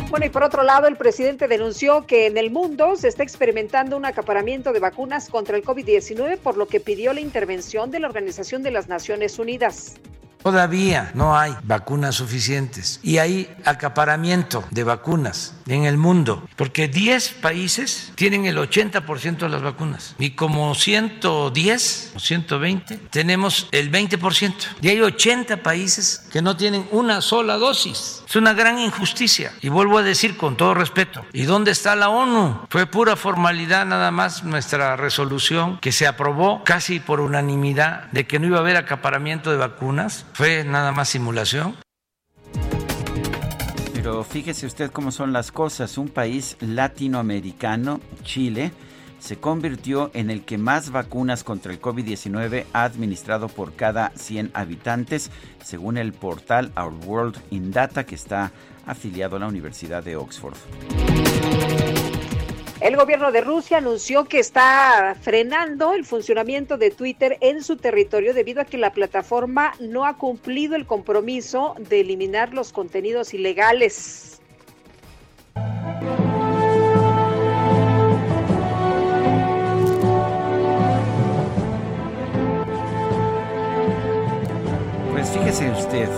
Bueno, 0.09 0.25
y 0.25 0.29
por 0.29 0.43
otro 0.43 0.63
lado, 0.63 0.87
el 0.87 0.95
presidente 0.95 1.47
denunció 1.47 2.05
que 2.05 2.27
en 2.27 2.37
el 2.37 2.49
mundo 2.49 2.95
se 2.95 3.09
está 3.09 3.23
experimentando 3.23 3.97
un 3.97 4.05
acaparamiento 4.05 4.71
de 4.71 4.79
vacunas 4.79 5.29
contra 5.29 5.57
el 5.57 5.63
COVID-19, 5.63 6.37
por 6.37 6.55
lo 6.55 6.67
que 6.67 6.79
pidió 6.79 7.13
la 7.13 7.19
intervención 7.19 7.91
de 7.91 7.99
la 7.99 8.07
Organización 8.07 8.63
de 8.63 8.71
las 8.71 8.87
Naciones 8.87 9.37
Unidas. 9.37 9.95
Todavía 10.41 11.11
no 11.13 11.37
hay 11.37 11.53
vacunas 11.63 12.15
suficientes 12.15 13.01
y 13.03 13.17
hay 13.17 13.53
acaparamiento 13.65 14.63
de 14.71 14.85
vacunas 14.85 15.56
en 15.67 15.85
el 15.85 15.97
mundo, 15.97 16.47
porque 16.55 16.87
10 16.87 17.29
países 17.41 18.11
tienen 18.15 18.45
el 18.45 18.57
80% 18.57 19.37
de 19.37 19.49
las 19.49 19.61
vacunas 19.61 20.15
y 20.19 20.31
como 20.31 20.73
110 20.75 22.13
o 22.15 22.19
120 22.19 22.97
tenemos 23.09 23.67
el 23.71 23.91
20% 23.91 24.53
y 24.81 24.89
hay 24.89 25.01
80 25.01 25.63
países 25.63 26.27
que 26.31 26.41
no 26.41 26.57
tienen 26.57 26.87
una 26.91 27.21
sola 27.21 27.57
dosis. 27.57 28.23
Es 28.27 28.35
una 28.35 28.53
gran 28.53 28.79
injusticia 28.79 29.53
y 29.61 29.69
vuelvo 29.69 29.97
a 29.97 30.03
decir 30.03 30.37
con 30.37 30.57
todo 30.57 30.73
respeto, 30.73 31.25
¿y 31.33 31.43
dónde 31.43 31.71
está 31.71 31.95
la 31.95 32.09
ONU? 32.09 32.61
Fue 32.69 32.85
pura 32.85 33.15
formalidad 33.15 33.85
nada 33.85 34.11
más 34.11 34.43
nuestra 34.43 34.95
resolución 34.95 35.79
que 35.79 35.91
se 35.91 36.07
aprobó 36.07 36.63
casi 36.63 36.99
por 36.99 37.19
unanimidad 37.19 38.05
de 38.11 38.27
que 38.27 38.39
no 38.39 38.47
iba 38.47 38.57
a 38.57 38.61
haber 38.61 38.77
acaparamiento 38.77 39.51
de 39.51 39.57
vacunas, 39.57 40.25
fue 40.33 40.63
nada 40.63 40.91
más 40.91 41.09
simulación. 41.09 41.75
Pero 44.09 44.23
fíjese 44.23 44.65
usted 44.65 44.89
cómo 44.89 45.11
son 45.11 45.33
las 45.33 45.51
cosas. 45.51 45.97
Un 45.97 46.07
país 46.07 46.55
latinoamericano, 46.61 47.99
Chile, 48.23 48.71
se 49.19 49.35
convirtió 49.35 50.11
en 50.13 50.29
el 50.29 50.45
que 50.45 50.57
más 50.57 50.91
vacunas 50.91 51.43
contra 51.43 51.73
el 51.73 51.81
COVID-19 51.81 52.67
ha 52.71 52.85
administrado 52.85 53.49
por 53.49 53.73
cada 53.73 54.13
100 54.15 54.51
habitantes, 54.53 55.29
según 55.61 55.97
el 55.97 56.13
portal 56.13 56.71
Our 56.77 56.93
World 57.05 57.37
in 57.49 57.71
Data, 57.71 58.05
que 58.05 58.15
está 58.15 58.53
afiliado 58.85 59.35
a 59.35 59.39
la 59.39 59.47
Universidad 59.47 60.01
de 60.01 60.15
Oxford. 60.15 60.55
El 62.79 62.95
gobierno 62.95 63.31
de 63.31 63.41
Rusia 63.41 63.79
anunció 63.79 64.25
que 64.25 64.37
está 64.37 65.15
frenando 65.19 65.93
el 65.93 66.05
funcionamiento 66.05 66.77
de 66.77 66.91
Twitter 66.91 67.39
en 67.41 67.63
su 67.63 67.77
territorio 67.77 68.35
debido 68.35 68.61
a 68.61 68.65
que 68.65 68.77
la 68.77 68.93
plataforma 68.93 69.73
no 69.79 70.05
ha 70.05 70.17
cumplido 70.17 70.75
el 70.75 70.85
compromiso 70.85 71.75
de 71.79 72.01
eliminar 72.01 72.53
los 72.53 72.71
contenidos 72.71 73.33
ilegales. 73.33 74.39
Pues 85.11 85.31
fíjese 85.31 85.71
usted, 85.71 86.09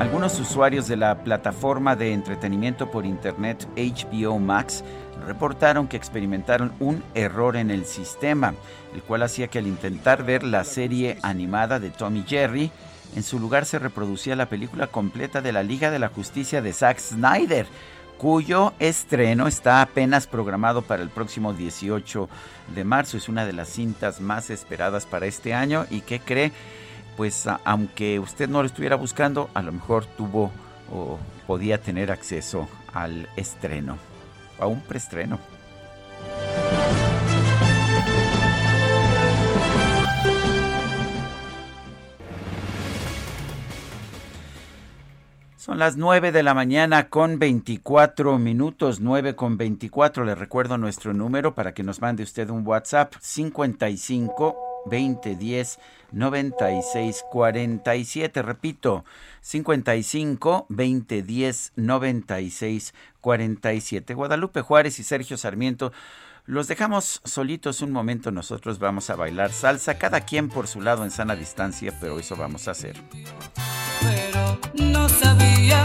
algunos 0.00 0.40
usuarios 0.40 0.88
de 0.88 0.96
la 0.96 1.22
plataforma 1.22 1.94
de 1.94 2.12
entretenimiento 2.12 2.90
por 2.90 3.06
internet 3.06 3.64
HBO 3.76 4.40
Max 4.40 4.82
reportaron 5.28 5.88
que 5.88 5.96
experimentaron 5.98 6.72
un 6.80 7.04
error 7.14 7.56
en 7.56 7.70
el 7.70 7.84
sistema, 7.84 8.54
el 8.94 9.02
cual 9.02 9.22
hacía 9.22 9.48
que 9.48 9.58
al 9.58 9.66
intentar 9.66 10.24
ver 10.24 10.42
la 10.42 10.64
serie 10.64 11.18
animada 11.22 11.78
de 11.78 11.90
Tommy 11.90 12.24
Jerry, 12.26 12.72
en 13.14 13.22
su 13.22 13.38
lugar 13.38 13.66
se 13.66 13.78
reproducía 13.78 14.36
la 14.36 14.48
película 14.48 14.86
completa 14.86 15.42
de 15.42 15.52
la 15.52 15.62
Liga 15.62 15.90
de 15.90 15.98
la 15.98 16.08
Justicia 16.08 16.62
de 16.62 16.72
Zack 16.72 16.98
Snyder, 16.98 17.66
cuyo 18.16 18.72
estreno 18.78 19.46
está 19.46 19.82
apenas 19.82 20.26
programado 20.26 20.82
para 20.82 21.02
el 21.02 21.10
próximo 21.10 21.52
18 21.52 22.28
de 22.74 22.84
marzo. 22.84 23.18
Es 23.18 23.28
una 23.28 23.44
de 23.44 23.52
las 23.52 23.68
cintas 23.68 24.20
más 24.22 24.48
esperadas 24.48 25.04
para 25.04 25.26
este 25.26 25.52
año 25.52 25.86
y 25.90 26.00
que 26.00 26.20
cree, 26.20 26.52
pues 27.18 27.46
aunque 27.64 28.18
usted 28.18 28.48
no 28.48 28.62
lo 28.62 28.66
estuviera 28.66 28.96
buscando, 28.96 29.50
a 29.52 29.60
lo 29.60 29.72
mejor 29.72 30.06
tuvo 30.06 30.50
o 30.90 31.18
podía 31.46 31.82
tener 31.82 32.10
acceso 32.10 32.66
al 32.94 33.28
estreno 33.36 34.07
a 34.58 34.66
un 34.66 34.80
preestreno. 34.80 35.38
Son 45.68 45.78
las 45.78 45.98
9 45.98 46.32
de 46.32 46.42
la 46.42 46.54
mañana 46.54 47.10
con 47.10 47.38
24 47.38 48.38
minutos, 48.38 49.00
9 49.00 49.36
con 49.36 49.58
24. 49.58 50.24
Le 50.24 50.34
recuerdo 50.34 50.78
nuestro 50.78 51.12
número 51.12 51.54
para 51.54 51.74
que 51.74 51.82
nos 51.82 52.00
mande 52.00 52.22
usted 52.22 52.48
un 52.48 52.66
WhatsApp 52.66 53.12
55 53.20 54.56
2010 54.86 55.78
96 56.12 57.24
47. 57.30 58.40
Repito, 58.40 59.04
55 59.42 60.66
2010 60.70 61.72
96 61.76 62.94
47. 63.28 64.14
Guadalupe 64.14 64.62
Juárez 64.62 64.98
y 65.00 65.04
Sergio 65.04 65.36
Sarmiento. 65.36 65.92
Los 66.46 66.66
dejamos 66.66 67.20
solitos 67.24 67.82
un 67.82 67.92
momento, 67.92 68.30
nosotros 68.30 68.78
vamos 68.78 69.10
a 69.10 69.16
bailar 69.16 69.52
salsa, 69.52 69.98
cada 69.98 70.22
quien 70.22 70.48
por 70.48 70.66
su 70.66 70.80
lado 70.80 71.04
en 71.04 71.10
sana 71.10 71.36
distancia, 71.36 71.92
pero 72.00 72.18
eso 72.18 72.36
vamos 72.36 72.68
a 72.68 72.70
hacer. 72.70 72.96
Pero 74.00 74.58
no 74.72 75.06
sabía 75.10 75.84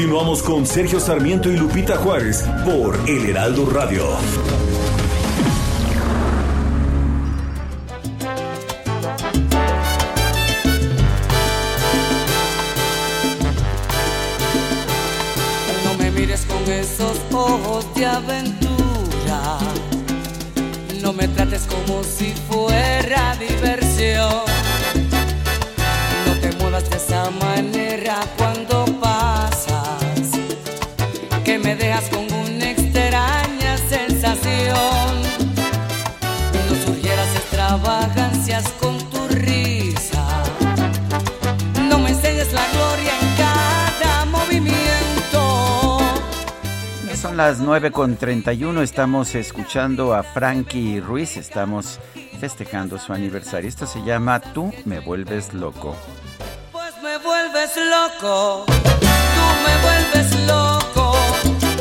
Continuamos 0.00 0.42
con 0.42 0.66
Sergio 0.66 0.98
Sarmiento 0.98 1.50
y 1.50 1.58
Lupita 1.58 1.94
Juárez 1.98 2.42
por 2.64 2.98
El 3.06 3.28
Heraldo 3.28 3.66
Radio. 3.66 4.06
No 15.84 15.94
me 15.98 16.10
mires 16.12 16.46
con 16.46 16.72
esos 16.72 17.20
ojos 17.30 17.94
de 17.94 18.06
aventura. 18.06 19.58
No 21.02 21.12
me 21.12 21.28
trates 21.28 21.64
como 21.64 22.02
si 22.02 22.32
fuera 22.48 23.36
diversión. 23.36 24.44
No 26.26 26.32
te 26.40 26.56
muevas 26.56 26.88
de 26.88 26.96
esa 26.96 27.28
manera 27.32 28.22
las 47.46 47.58
9 47.58 47.90
con 47.90 48.16
31, 48.16 48.82
estamos 48.82 49.34
escuchando 49.34 50.12
a 50.12 50.22
Frankie 50.22 51.00
Ruiz, 51.00 51.38
estamos 51.38 51.98
festejando 52.38 52.98
su 52.98 53.14
aniversario. 53.14 53.66
Esto 53.66 53.86
se 53.86 54.02
llama 54.02 54.40
Tú 54.40 54.70
me 54.84 55.00
vuelves 55.00 55.54
loco. 55.54 55.96
Pues 56.70 56.92
me 57.02 57.16
vuelves 57.16 57.78
loco, 57.78 58.66
tú 58.66 59.46
me 59.64 59.74
vuelves 59.82 60.46
loco 60.46 61.16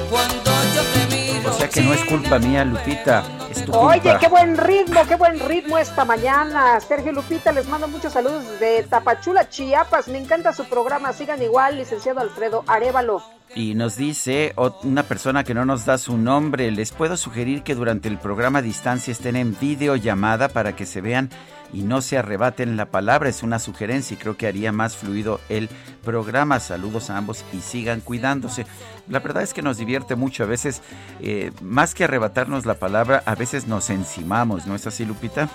cuando 0.10 0.52
yo 0.74 0.82
te 0.94 1.14
miro. 1.14 1.52
O 1.52 1.54
sea 1.54 1.68
que 1.68 1.82
no 1.82 1.94
es 1.94 2.06
culpa 2.06 2.40
mía, 2.40 2.64
Lupita, 2.64 3.26
es 3.52 3.66
tu 3.66 3.74
Oye, 3.74 4.16
qué 4.18 4.30
buen 4.30 4.58
ritmo, 4.58 5.02
qué 5.10 5.16
buen 5.16 5.42
ritmo 5.42 5.78
esta 5.78 6.06
mañana. 6.06 6.80
Sergio 6.80 7.12
Lupita, 7.12 7.52
les 7.52 7.68
mando 7.68 7.90
muchos 7.90 8.14
saludos 8.14 8.62
de 8.62 8.84
Tapachula, 8.84 9.50
Chiapas. 9.50 10.08
Me 10.08 10.20
encanta 10.20 10.54
su 10.54 10.70
programa. 10.70 11.12
Sigan 11.12 11.44
igual, 11.44 11.76
licenciado 11.78 12.22
Alfredo 12.22 12.64
Arevalo. 12.66 13.39
Y 13.56 13.74
nos 13.74 13.96
dice 13.96 14.54
una 14.84 15.04
persona 15.04 15.44
que 15.44 15.54
no 15.54 15.66
nos 15.66 15.86
da 15.86 15.98
su 15.98 16.18
nombre, 16.18 16.72
les 16.72 16.92
puedo 16.92 17.18
sugerir 17.18 17.64
que 17.64 17.76
durante 17.76 18.08
el 18.08 18.20
programa 18.20 18.60
a 18.60 18.62
distancia 18.62 19.12
estén 19.12 19.36
en 19.36 19.58
videollamada 19.60 20.50
para 20.50 20.76
que 20.76 20.86
se 20.86 21.02
vean 21.02 21.30
y 21.74 21.82
no 21.82 22.02
se 22.02 22.18
arrebaten 22.18 22.78
la 22.78 22.86
palabra. 22.86 23.30
Es 23.30 23.44
una 23.44 23.60
sugerencia 23.60 24.16
y 24.16 24.18
creo 24.18 24.38
que 24.38 24.48
haría 24.48 24.72
más 24.72 24.96
fluido 24.96 25.40
el 25.50 25.70
programa. 26.04 26.60
Saludos 26.60 27.10
a 27.10 27.18
ambos 27.18 27.44
y 27.52 27.62
sigan 27.62 28.02
cuidándose. 28.02 28.66
La 29.08 29.20
verdad 29.20 29.44
es 29.44 29.54
que 29.54 29.62
nos 29.62 29.78
divierte 29.78 30.16
mucho. 30.16 30.44
A 30.44 30.48
veces, 30.48 30.82
eh, 31.20 31.52
más 31.62 31.96
que 31.96 32.04
arrebatarnos 32.04 32.66
la 32.66 32.76
palabra, 32.76 33.24
a 33.26 33.36
veces 33.36 33.68
nos 33.68 33.90
encimamos. 33.90 34.68
¿No 34.68 34.76
es 34.76 34.86
así, 34.86 35.06
Lupita? 35.06 35.50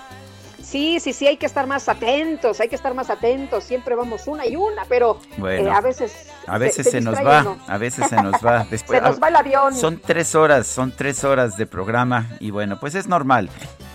Sí, 0.75 0.99
sí, 0.99 1.13
sí, 1.13 1.25
hay 1.25 1.37
que 1.37 1.45
estar 1.45 1.67
más 1.67 1.87
atentos, 1.87 2.59
hay 2.59 2.67
que 2.67 2.75
estar 2.75 2.93
más 2.93 3.09
atentos. 3.09 3.63
Siempre 3.63 3.95
vamos 3.95 4.27
una 4.27 4.45
y 4.45 4.57
una, 4.57 4.83
pero 4.83 5.21
eh, 5.47 5.69
a 5.71 5.79
veces. 5.79 6.27
A 6.47 6.57
veces 6.57 6.89
se, 6.91 6.99
nos 6.99 7.15
va, 7.15 7.55
a 7.65 7.77
veces 7.77 8.09
se 8.09 8.17
nos 8.17 8.33
va. 8.45 8.67
Después, 8.69 8.99
se 8.99 9.05
nos 9.05 9.23
va 9.23 9.29
el 9.29 9.37
avión. 9.37 9.73
Son 9.73 10.01
tres 10.01 10.35
horas, 10.35 10.67
son 10.67 10.91
tres 10.91 11.23
horas 11.23 11.55
de 11.55 11.65
programa 11.65 12.27
y 12.41 12.51
bueno, 12.51 12.77
pues 12.77 12.93
es 12.93 13.07
normal. 13.07 13.49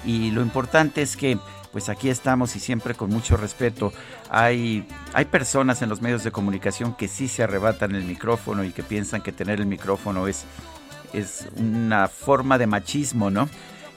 Y 0.06 0.30
lo 0.30 0.40
importante 0.40 1.02
es 1.02 1.18
que 1.18 1.36
pues 1.70 1.90
aquí 1.90 2.08
estamos 2.08 2.56
y 2.56 2.60
siempre 2.60 2.94
con 2.94 3.10
mucho 3.10 3.36
respeto. 3.36 3.92
Hay, 4.30 4.88
hay 5.12 5.26
personas 5.26 5.82
en 5.82 5.90
los 5.90 6.00
medios 6.00 6.24
de 6.24 6.32
comunicación 6.32 6.94
que 6.94 7.08
sí 7.08 7.28
se 7.28 7.42
arrebatan 7.42 7.94
el 7.94 8.04
micrófono 8.04 8.64
y 8.64 8.72
que 8.72 8.82
piensan 8.82 9.20
que 9.20 9.32
tener 9.32 9.60
el 9.60 9.66
micrófono 9.66 10.28
es, 10.28 10.46
es 11.12 11.46
una 11.56 12.08
forma 12.08 12.56
de 12.56 12.66
machismo, 12.66 13.28
¿no? 13.30 13.50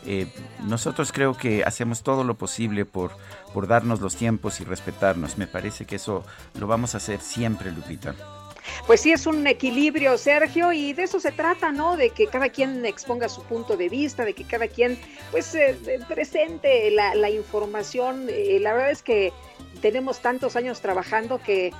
Eh, 0.06 0.28
nosotros 0.66 1.12
creo 1.12 1.36
que 1.36 1.64
hacemos 1.64 2.04
todo 2.04 2.24
lo 2.24 2.36
posible 2.36 2.86
por, 2.86 3.12
por 3.54 3.68
darnos 3.68 4.02
los 4.02 4.16
tiempos 4.16 4.60
y 4.60 4.64
respetarnos. 4.64 5.38
Me 5.38 5.48
parece 5.48 5.86
que 5.86 5.96
eso 5.96 6.24
lo 6.60 6.68
vamos 6.68 6.94
a 6.94 6.98
hacer 6.98 7.22
siempre, 7.22 7.72
Lupita. 7.72 8.16
Pues 8.88 9.02
sí, 9.02 9.12
es 9.12 9.26
un 9.26 9.46
equilibrio, 9.46 10.18
Sergio, 10.18 10.72
y 10.72 10.94
de 10.94 11.04
eso 11.04 11.20
se 11.20 11.32
trata, 11.32 11.72
¿no? 11.72 11.98
De 11.98 12.12
que 12.12 12.28
cada 12.28 12.50
quien 12.50 12.86
exponga 12.86 13.28
su 13.28 13.44
punto 13.44 13.76
de 13.76 13.90
vista, 13.90 14.24
de 14.24 14.34
que 14.34 14.46
cada 14.46 14.68
quien, 14.68 14.98
pues, 15.32 15.54
eh, 15.56 15.78
presente 16.08 16.90
la, 16.92 17.14
la 17.16 17.30
información. 17.30 18.28
Eh, 18.30 18.60
la 18.62 18.74
verdad 18.74 18.92
es 18.92 19.04
que 19.04 19.34
tenemos 19.82 20.22
tantos 20.22 20.56
años 20.56 20.82
trabajando 20.82 21.42
que 21.42 21.72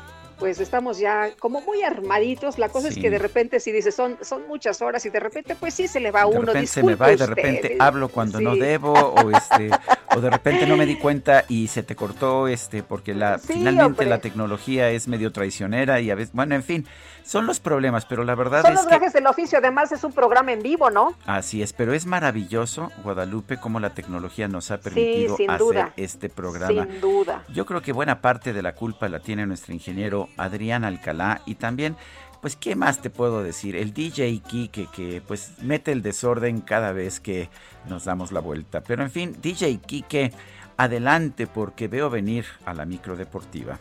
pues 0.44 0.60
estamos 0.60 1.00
ya 1.00 1.30
como 1.40 1.62
muy 1.62 1.84
armaditos. 1.84 2.60
La 2.60 2.68
cosa 2.68 2.90
es 2.90 2.98
que 2.98 3.10
de 3.10 3.18
repente 3.18 3.62
si 3.62 3.72
dices 3.72 3.96
son, 3.96 4.18
son 4.20 4.46
muchas 4.46 4.82
horas 4.82 5.06
y 5.06 5.10
de 5.10 5.22
repente 5.22 5.56
pues 5.58 5.74
sí 5.74 5.88
se 5.88 6.02
le 6.02 6.12
va 6.12 6.24
a 6.24 6.26
uno. 6.26 6.42
De 6.42 6.48
repente 6.48 6.68
se 6.68 6.84
me 6.84 6.96
va 6.96 7.14
y 7.14 7.16
de 7.16 7.26
repente 7.26 7.78
hablo 7.80 8.10
cuando 8.10 8.42
no 8.42 8.54
debo 8.54 8.92
o 8.92 9.32
este 9.32 9.70
o 10.14 10.20
de 10.20 10.30
repente 10.30 10.68
no 10.68 10.76
me 10.76 10.86
di 10.86 10.98
cuenta 10.98 11.46
y 11.48 11.68
se 11.68 11.82
te 11.82 11.96
cortó 11.96 12.50
este 12.50 12.84
porque 12.84 13.14
la 13.14 13.40
finalmente 13.40 14.06
la 14.06 14.20
tecnología 14.20 14.90
es 14.90 15.08
medio 15.08 15.32
traicionera 15.32 16.02
y 16.02 16.12
a 16.12 16.16
veces 16.16 16.34
bueno 16.34 16.56
en 16.56 16.64
fin 16.64 16.86
son 17.24 17.46
los 17.46 17.60
problemas, 17.60 18.06
pero 18.06 18.24
la 18.24 18.36
verdad 18.36 18.62
Son 18.62 18.74
es 18.74 18.80
los 18.80 18.88
gajes 18.88 19.14
del 19.14 19.28
oficio, 19.28 19.58
además 19.58 19.92
es 19.92 20.04
un 20.04 20.12
programa 20.12 20.52
en 20.52 20.62
vivo, 20.62 20.90
¿no? 20.90 21.16
Así 21.26 21.62
es, 21.62 21.74
pero 21.74 21.94
es 21.94 22.06
maravilloso, 22.06 22.92
Guadalupe, 23.04 23.58
cómo 23.58 23.80
la 23.80 23.92
tecnología 23.92 24.48
nos 24.48 24.72
ha 24.72 24.80
permitido 24.80 25.36
hacer 25.48 25.94
este 25.98 26.30
programa. 26.30 26.86
Sin 26.86 27.02
duda. 27.02 27.44
Yo 27.54 27.66
creo 27.66 27.82
que 27.82 27.94
buena 27.94 28.22
parte 28.22 28.54
de 28.54 28.62
la 28.62 28.76
culpa 28.76 29.08
la 29.10 29.20
tiene 29.20 29.46
nuestro 29.46 29.74
ingeniero 29.74 30.30
Adrián 30.38 30.84
Alcalá 30.84 31.42
y 31.46 31.56
también 31.56 31.96
pues 32.42 32.58
qué 32.58 32.76
más 32.76 33.00
te 33.00 33.10
puedo 33.10 33.42
decir, 33.42 33.78
el 33.78 33.94
DJ 33.94 34.42
Kike 34.46 34.90
que 34.94 35.22
pues 35.26 35.54
mete 35.62 35.94
el 35.94 36.02
desorden 36.02 36.60
cada 36.60 36.92
vez 36.92 37.22
que 37.22 37.50
nos 37.88 38.04
damos 38.04 38.34
la 38.34 38.42
vuelta. 38.42 38.82
Pero 38.82 39.02
en 39.02 39.12
fin, 39.12 39.38
DJ 39.42 39.78
Kike, 39.78 40.34
adelante 40.76 41.48
porque 41.48 41.88
veo 41.88 42.10
venir 42.10 42.46
a 42.66 42.74
la 42.74 42.86
micro 42.86 43.16
deportiva. 43.16 43.80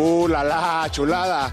¡Uh, 0.00 0.28
la, 0.28 0.44
la 0.44 0.88
chulada! 0.92 1.52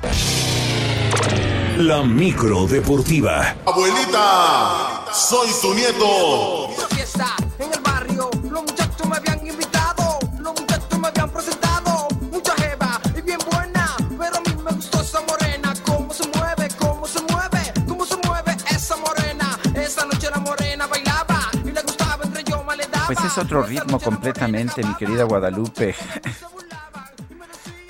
La 1.78 2.04
micro 2.04 2.68
deportiva. 2.68 3.56
Abuelita, 3.66 5.04
soy 5.12 5.50
tu 5.64 5.74
nieto. 5.74 6.70
Fiesta 6.92 7.36
en 7.58 7.74
el 7.74 7.80
barrio, 7.80 8.30
los 8.44 8.62
muchachos 8.62 9.08
me 9.08 9.18
habían 9.18 9.48
invitado, 9.48 10.20
los 10.38 10.54
muchachos 10.62 11.00
me 11.00 11.08
habían 11.08 11.30
presentado, 11.32 12.08
mucha 12.32 12.54
jeva 12.58 13.02
y 13.18 13.22
bien 13.22 13.40
buena, 13.52 13.98
pero 14.20 14.38
a 14.38 14.42
mí 14.42 14.62
me 14.64 14.72
gustó 14.74 15.02
esa 15.02 15.22
morena, 15.22 15.74
cómo 15.84 16.14
se 16.14 16.28
mueve, 16.28 16.68
cómo 16.78 17.08
se 17.08 17.22
mueve, 17.24 17.74
cómo 17.88 18.06
se 18.06 18.16
mueve 18.28 18.56
esa 18.70 18.96
morena. 18.98 19.60
Esa 19.74 20.06
noche 20.06 20.30
la 20.30 20.38
morena 20.38 20.86
bailaba 20.86 21.50
y 21.64 21.72
le 21.72 21.82
gustaba 21.82 22.24
entre 22.24 22.44
yo 22.44 22.64
me 22.64 22.78
le 22.78 22.86
daba. 22.92 23.08
Pues 23.08 23.24
es 23.26 23.38
otro 23.40 23.64
ritmo 23.64 24.00
completamente, 24.00 24.84
mi 24.84 24.94
querida 24.94 25.24
Guadalupe. 25.24 25.96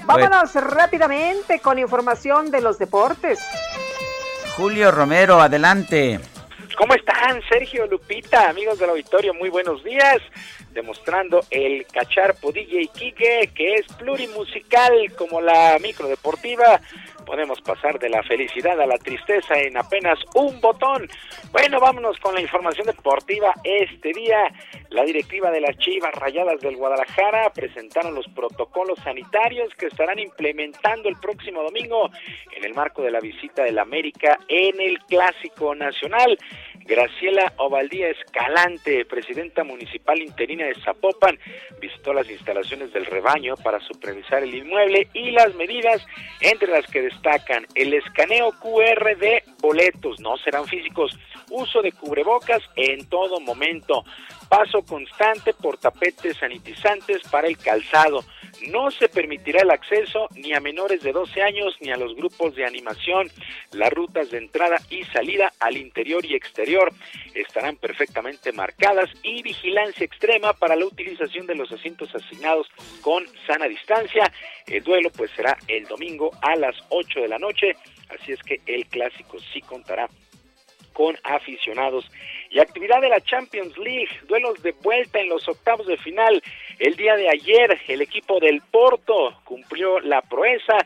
Vámonos 0.05 0.53
rápidamente 0.55 1.59
con 1.59 1.79
información 1.79 2.51
de 2.51 2.61
los 2.61 2.77
deportes. 2.77 3.39
Julio 4.55 4.91
Romero, 4.91 5.41
adelante. 5.41 6.19
¿Cómo 6.77 6.93
están, 6.93 7.41
Sergio 7.49 7.87
Lupita, 7.87 8.49
amigos 8.49 8.77
del 8.77 8.91
auditorio? 8.91 9.33
Muy 9.33 9.49
buenos 9.49 9.83
días. 9.83 10.21
Demostrando 10.71 11.41
el 11.49 11.87
cacharpo 11.87 12.51
DJ 12.51 12.89
Kike, 12.93 13.51
que 13.55 13.75
es 13.75 13.87
plurimusical 13.93 15.11
como 15.17 15.41
la 15.41 15.77
micro 15.81 16.07
deportiva. 16.07 16.81
Podemos 17.25 17.59
pasar 17.61 17.99
de 17.99 18.09
la 18.09 18.21
felicidad 18.23 18.79
a 18.79 18.85
la 18.85 18.97
tristeza 18.97 19.55
en 19.59 19.77
apenas 19.77 20.19
un 20.35 20.61
botón. 20.61 21.07
Bueno, 21.51 21.79
vámonos 21.79 22.17
con 22.19 22.35
la 22.35 22.41
información 22.41 22.85
deportiva. 22.87 23.53
Este 23.63 24.11
día, 24.13 24.47
la 24.89 25.03
directiva 25.03 25.51
de 25.51 25.61
las 25.61 25.77
Chivas 25.77 26.13
Rayadas 26.15 26.61
del 26.61 26.75
Guadalajara 26.75 27.51
presentaron 27.53 28.13
los 28.13 28.27
protocolos 28.29 28.99
sanitarios 29.03 29.73
que 29.75 29.87
estarán 29.87 30.19
implementando 30.19 31.09
el 31.09 31.15
próximo 31.15 31.63
domingo 31.63 32.09
en 32.55 32.63
el 32.63 32.73
marco 32.73 33.01
de 33.01 33.11
la 33.11 33.19
visita 33.19 33.63
del 33.63 33.79
América 33.79 34.39
en 34.47 34.79
el 34.79 34.99
Clásico 34.99 35.73
Nacional. 35.73 36.37
Graciela 36.85 37.51
Ovaldía 37.57 38.09
Escalante, 38.09 39.05
presidenta 39.05 39.63
municipal 39.63 40.21
interina 40.21 40.67
de 40.67 40.75
Zapopan, 40.75 41.39
visitó 41.81 42.13
las 42.13 42.29
instalaciones 42.29 42.93
del 42.93 43.07
rebaño 43.07 43.55
para 43.57 43.79
supervisar 43.79 44.43
el 44.43 44.53
inmueble 44.53 45.07
y 45.13 45.31
las 45.31 45.55
medidas, 45.55 46.05
entre 46.41 46.67
las 46.67 46.85
que 46.85 47.01
destacan 47.01 47.65
el 47.73 47.93
escaneo 47.95 48.51
QR 48.59 49.17
de 49.17 49.43
boletos, 49.59 50.19
no 50.19 50.37
serán 50.37 50.65
físicos, 50.65 51.17
uso 51.49 51.81
de 51.81 51.91
cubrebocas 51.91 52.61
en 52.75 53.09
todo 53.09 53.39
momento, 53.39 54.03
paso 54.47 54.83
constante 54.83 55.53
por 55.53 55.77
tapetes 55.79 56.37
sanitizantes 56.37 57.23
para 57.29 57.47
el 57.47 57.57
calzado. 57.57 58.23
No 58.67 58.91
se 58.91 59.09
permitirá 59.09 59.61
el 59.61 59.71
acceso 59.71 60.27
ni 60.35 60.53
a 60.53 60.59
menores 60.59 61.01
de 61.01 61.11
12 61.11 61.41
años 61.41 61.75
ni 61.81 61.91
a 61.91 61.97
los 61.97 62.15
grupos 62.15 62.55
de 62.55 62.65
animación. 62.65 63.29
Las 63.71 63.91
rutas 63.91 64.31
de 64.31 64.37
entrada 64.37 64.77
y 64.89 65.03
salida 65.05 65.51
al 65.59 65.77
interior 65.77 66.25
y 66.25 66.35
exterior 66.35 66.91
estarán 67.33 67.75
perfectamente 67.77 68.51
marcadas 68.51 69.09
y 69.23 69.41
vigilancia 69.41 70.05
extrema 70.05 70.53
para 70.53 70.75
la 70.75 70.85
utilización 70.85 71.45
de 71.47 71.55
los 71.55 71.71
asientos 71.71 72.13
asignados 72.15 72.67
con 73.01 73.25
sana 73.45 73.67
distancia. 73.67 74.31
El 74.67 74.83
duelo 74.83 75.09
pues 75.11 75.31
será 75.31 75.57
el 75.67 75.85
domingo 75.85 76.31
a 76.41 76.55
las 76.55 76.75
8 76.89 77.21
de 77.21 77.27
la 77.27 77.39
noche, 77.39 77.75
así 78.09 78.31
es 78.31 78.41
que 78.41 78.61
el 78.65 78.85
clásico 78.87 79.37
sí 79.53 79.61
contará 79.61 80.09
con 80.95 81.17
aficionados. 81.23 82.09
Y 82.55 82.59
actividad 82.61 83.01
de 83.01 83.09
la 83.09 83.19
Champions 83.19 83.77
League, 83.77 84.07
duelos 84.29 84.63
de 84.63 84.71
vuelta 84.81 85.19
en 85.19 85.27
los 85.27 85.45
octavos 85.45 85.87
de 85.87 85.97
final. 85.97 86.41
El 86.79 86.95
día 86.95 87.17
de 87.17 87.27
ayer 87.27 87.81
el 87.89 88.01
equipo 88.01 88.39
del 88.39 88.61
Porto 88.71 89.41
cumplió 89.43 89.99
la 89.99 90.21
proeza 90.21 90.77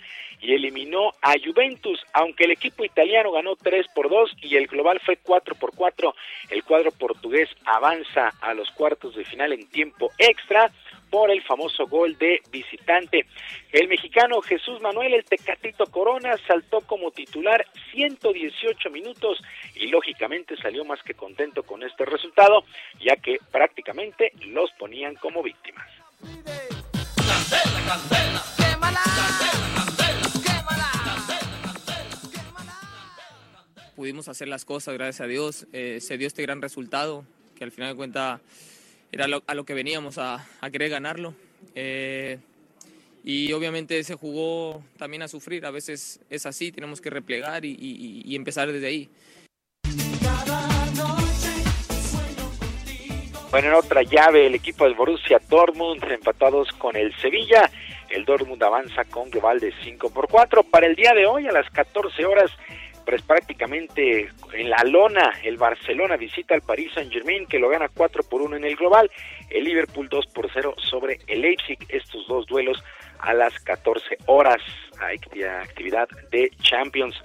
y 0.41 0.55
eliminó 0.55 1.11
a 1.21 1.33
Juventus, 1.33 2.03
aunque 2.13 2.45
el 2.45 2.51
equipo 2.53 2.83
italiano 2.83 3.31
ganó 3.31 3.55
3 3.55 3.85
por 3.93 4.09
2 4.09 4.37
y 4.41 4.55
el 4.55 4.65
global 4.65 4.99
fue 5.05 5.17
4 5.17 5.53
por 5.59 5.75
4. 5.75 6.15
El 6.49 6.63
cuadro 6.63 6.89
portugués 6.91 7.49
avanza 7.65 8.33
a 8.41 8.55
los 8.55 8.71
cuartos 8.71 9.15
de 9.15 9.23
final 9.23 9.53
en 9.53 9.69
tiempo 9.69 10.09
extra 10.17 10.71
por 11.09 11.31
el 11.31 11.41
famoso 11.43 11.87
gol 11.87 12.17
de 12.17 12.41
visitante. 12.51 13.25
El 13.71 13.87
mexicano 13.87 14.41
Jesús 14.41 14.81
Manuel 14.81 15.13
El 15.13 15.25
Tecatito 15.25 15.85
Corona 15.87 16.35
saltó 16.47 16.81
como 16.81 17.11
titular 17.11 17.65
118 17.91 18.89
minutos 18.89 19.41
y 19.75 19.87
lógicamente 19.87 20.55
salió 20.57 20.85
más 20.85 21.01
que 21.03 21.13
contento 21.13 21.63
con 21.63 21.83
este 21.83 22.05
resultado, 22.05 22.63
ya 22.99 23.15
que 23.15 23.37
prácticamente 23.51 24.31
los 24.47 24.71
ponían 24.73 25.15
como 25.15 25.43
víctimas. 25.43 25.87
Pudimos 33.95 34.29
hacer 34.29 34.47
las 34.47 34.63
cosas, 34.63 34.93
gracias 34.93 35.19
a 35.19 35.27
Dios. 35.27 35.67
Eh, 35.73 35.99
se 35.99 36.17
dio 36.17 36.27
este 36.27 36.41
gran 36.41 36.61
resultado, 36.61 37.25
que 37.55 37.65
al 37.65 37.71
final 37.71 37.89
de 37.89 37.95
cuentas 37.97 38.39
era 39.11 39.25
a 39.45 39.53
lo 39.55 39.63
que 39.65 39.73
veníamos 39.73 40.17
a, 40.17 40.45
querer 40.71 40.89
ganarlo. 40.89 41.33
Eh, 41.75 42.39
y 43.23 43.51
obviamente 43.53 44.03
se 44.03 44.15
jugó 44.15 44.83
también 44.97 45.21
a 45.23 45.27
sufrir, 45.27 45.65
a 45.65 45.71
veces 45.71 46.21
es 46.29 46.45
así, 46.45 46.71
tenemos 46.71 47.01
que 47.01 47.09
replegar 47.09 47.65
y, 47.65 47.75
y 48.25 48.35
empezar 48.35 48.71
desde 48.71 48.87
ahí. 48.87 49.09
Bueno, 53.51 53.69
en 53.69 53.73
otra 53.73 54.03
llave, 54.03 54.45
el 54.45 54.53
equipo 54.53 54.83
del 54.83 54.93
Borussia 54.93 55.41
Dortmund 55.49 56.03
empatados 56.03 56.71
con 56.73 56.95
el 56.95 57.15
Sevilla. 57.15 57.69
El 58.07 58.23
Dortmund 58.23 58.61
avanza 58.61 59.05
con 59.05 59.31
global 59.31 59.59
de 59.59 59.73
5 59.83 60.11
por 60.11 60.27
4. 60.27 60.63
Para 60.63 60.85
el 60.85 60.95
día 60.95 61.13
de 61.13 61.25
hoy, 61.25 61.47
a 61.47 61.51
las 61.51 61.67
14 61.71 62.25
horas, 62.25 62.51
pues 63.05 63.21
prácticamente 63.21 64.29
en 64.53 64.69
la 64.69 64.83
lona, 64.83 65.33
el 65.43 65.57
Barcelona 65.57 66.17
visita 66.17 66.53
al 66.53 66.61
Paris 66.61 66.91
Saint 66.93 67.11
Germain, 67.11 67.45
que 67.45 67.59
lo 67.59 67.69
gana 67.69 67.89
4 67.89 68.23
por 68.23 68.41
1 68.41 68.57
en 68.57 68.63
el 68.63 68.75
global. 68.75 69.09
El 69.49 69.63
Liverpool 69.63 70.09
2 70.09 70.27
por 70.27 70.49
0 70.51 70.75
sobre 70.77 71.19
el 71.27 71.41
Leipzig. 71.41 71.79
Estos 71.89 72.27
dos 72.27 72.45
duelos 72.45 72.83
a 73.19 73.33
las 73.33 73.57
14 73.59 74.17
horas. 74.25 74.61
Actividad 74.99 76.07
de 76.31 76.51
Champions. 76.61 77.15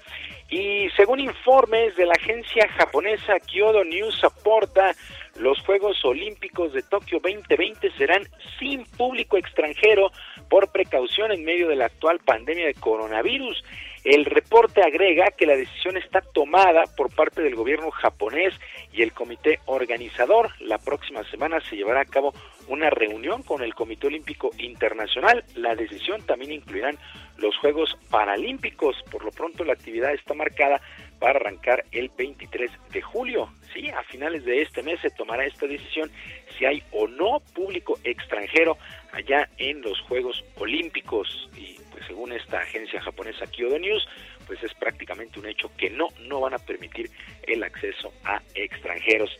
Y 0.50 0.88
según 0.96 1.20
informes 1.20 1.96
de 1.96 2.06
la 2.06 2.12
agencia 2.12 2.68
japonesa 2.68 3.40
Kyodo 3.40 3.82
News 3.84 4.22
aporta, 4.22 4.94
los 5.36 5.60
Juegos 5.60 6.04
Olímpicos 6.04 6.72
de 6.72 6.82
Tokio 6.82 7.18
2020 7.20 7.90
serán 7.92 8.22
sin 8.58 8.84
público 8.84 9.36
extranjero 9.36 10.10
por 10.48 10.70
precaución 10.70 11.32
en 11.32 11.44
medio 11.44 11.68
de 11.68 11.76
la 11.76 11.86
actual 11.86 12.20
pandemia 12.20 12.66
de 12.66 12.74
coronavirus. 12.74 13.64
El 14.04 14.26
reporte 14.26 14.82
agrega 14.82 15.30
que 15.36 15.46
la 15.46 15.56
decisión 15.56 15.96
está 15.96 16.20
tomada 16.20 16.84
por 16.96 17.14
parte 17.14 17.42
del 17.42 17.54
gobierno 17.54 17.90
japonés 17.90 18.54
y 18.92 19.02
el 19.02 19.12
comité 19.12 19.60
organizador. 19.64 20.50
La 20.60 20.78
próxima 20.78 21.24
semana 21.30 21.60
se 21.60 21.76
llevará 21.76 22.02
a 22.02 22.04
cabo 22.04 22.34
una 22.68 22.90
reunión 22.90 23.42
con 23.42 23.62
el 23.62 23.74
Comité 23.74 24.06
Olímpico 24.06 24.50
Internacional. 24.58 25.44
La 25.54 25.74
decisión 25.74 26.22
también 26.26 26.52
incluirán 26.52 26.98
los 27.38 27.56
Juegos 27.56 27.96
Paralímpicos. 28.10 28.96
Por 29.10 29.24
lo 29.24 29.30
pronto 29.30 29.64
la 29.64 29.72
actividad 29.72 30.12
está 30.12 30.34
marcada 30.34 30.80
para 31.24 31.38
arrancar 31.38 31.86
el 31.90 32.10
23 32.18 32.70
de 32.92 33.00
julio. 33.00 33.48
Sí, 33.72 33.88
a 33.88 34.02
finales 34.02 34.44
de 34.44 34.60
este 34.60 34.82
mes 34.82 35.00
se 35.00 35.08
tomará 35.08 35.46
esta 35.46 35.66
decisión 35.66 36.10
si 36.58 36.66
hay 36.66 36.82
o 36.92 37.08
no 37.08 37.40
público 37.54 37.98
extranjero 38.04 38.76
allá 39.10 39.48
en 39.56 39.80
los 39.80 39.98
Juegos 40.02 40.44
Olímpicos. 40.56 41.48
Y 41.56 41.78
pues 41.90 42.04
según 42.06 42.32
esta 42.32 42.58
agencia 42.58 43.00
japonesa 43.00 43.46
Kyodo 43.46 43.78
News, 43.78 44.06
pues 44.46 44.62
es 44.62 44.72
prácticamente 44.74 45.38
un 45.38 45.46
hecho 45.46 45.70
que 45.76 45.90
no, 45.90 46.08
no 46.28 46.40
van 46.40 46.54
a 46.54 46.58
permitir 46.58 47.10
el 47.46 47.62
acceso 47.62 48.12
a 48.24 48.40
extranjeros. 48.54 49.30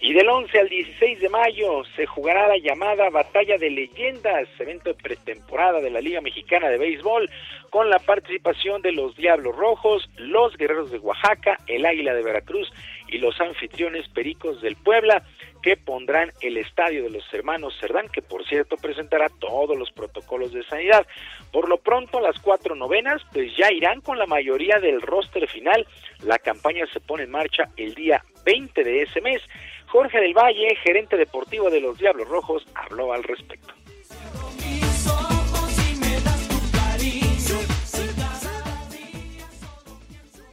Y 0.00 0.14
del 0.14 0.28
11 0.28 0.58
al 0.58 0.68
16 0.68 1.20
de 1.20 1.28
mayo 1.28 1.84
se 1.94 2.06
jugará 2.06 2.48
la 2.48 2.56
llamada 2.56 3.10
Batalla 3.10 3.58
de 3.58 3.70
Leyendas, 3.70 4.48
evento 4.58 4.90
de 4.90 4.94
pretemporada 4.94 5.80
de 5.80 5.90
la 5.90 6.00
Liga 6.00 6.20
Mexicana 6.22 6.68
de 6.68 6.78
Béisbol, 6.78 7.30
con 7.68 7.90
la 7.90 7.98
participación 7.98 8.82
de 8.82 8.92
los 8.92 9.14
Diablos 9.16 9.54
Rojos, 9.54 10.08
los 10.16 10.56
Guerreros 10.56 10.90
de 10.90 10.98
Oaxaca, 10.98 11.58
el 11.66 11.84
Águila 11.84 12.14
de 12.14 12.22
Veracruz 12.22 12.72
y 13.08 13.18
los 13.18 13.38
anfitriones 13.40 14.08
Pericos 14.08 14.62
del 14.62 14.76
Puebla 14.76 15.22
que 15.62 15.76
pondrán 15.76 16.32
el 16.40 16.56
estadio 16.56 17.02
de 17.02 17.10
los 17.10 17.24
hermanos 17.32 17.76
Cerdán, 17.80 18.08
que 18.08 18.22
por 18.22 18.46
cierto 18.46 18.76
presentará 18.76 19.28
todos 19.38 19.76
los 19.78 19.90
protocolos 19.92 20.52
de 20.52 20.64
sanidad. 20.64 21.06
Por 21.52 21.68
lo 21.68 21.78
pronto, 21.78 22.20
las 22.20 22.38
cuatro 22.40 22.74
novenas 22.74 23.22
pues 23.32 23.56
ya 23.56 23.72
irán 23.72 24.00
con 24.00 24.18
la 24.18 24.26
mayoría 24.26 24.78
del 24.78 25.00
roster 25.00 25.48
final. 25.48 25.86
La 26.24 26.38
campaña 26.38 26.86
se 26.92 27.00
pone 27.00 27.24
en 27.24 27.30
marcha 27.30 27.70
el 27.76 27.94
día 27.94 28.24
20 28.44 28.84
de 28.84 29.02
ese 29.02 29.20
mes. 29.20 29.42
Jorge 29.86 30.20
del 30.20 30.34
Valle, 30.34 30.76
gerente 30.82 31.16
deportivo 31.16 31.68
de 31.68 31.80
los 31.80 31.98
Diablos 31.98 32.28
Rojos, 32.28 32.64
habló 32.74 33.12
al 33.12 33.24
respecto. 33.24 33.74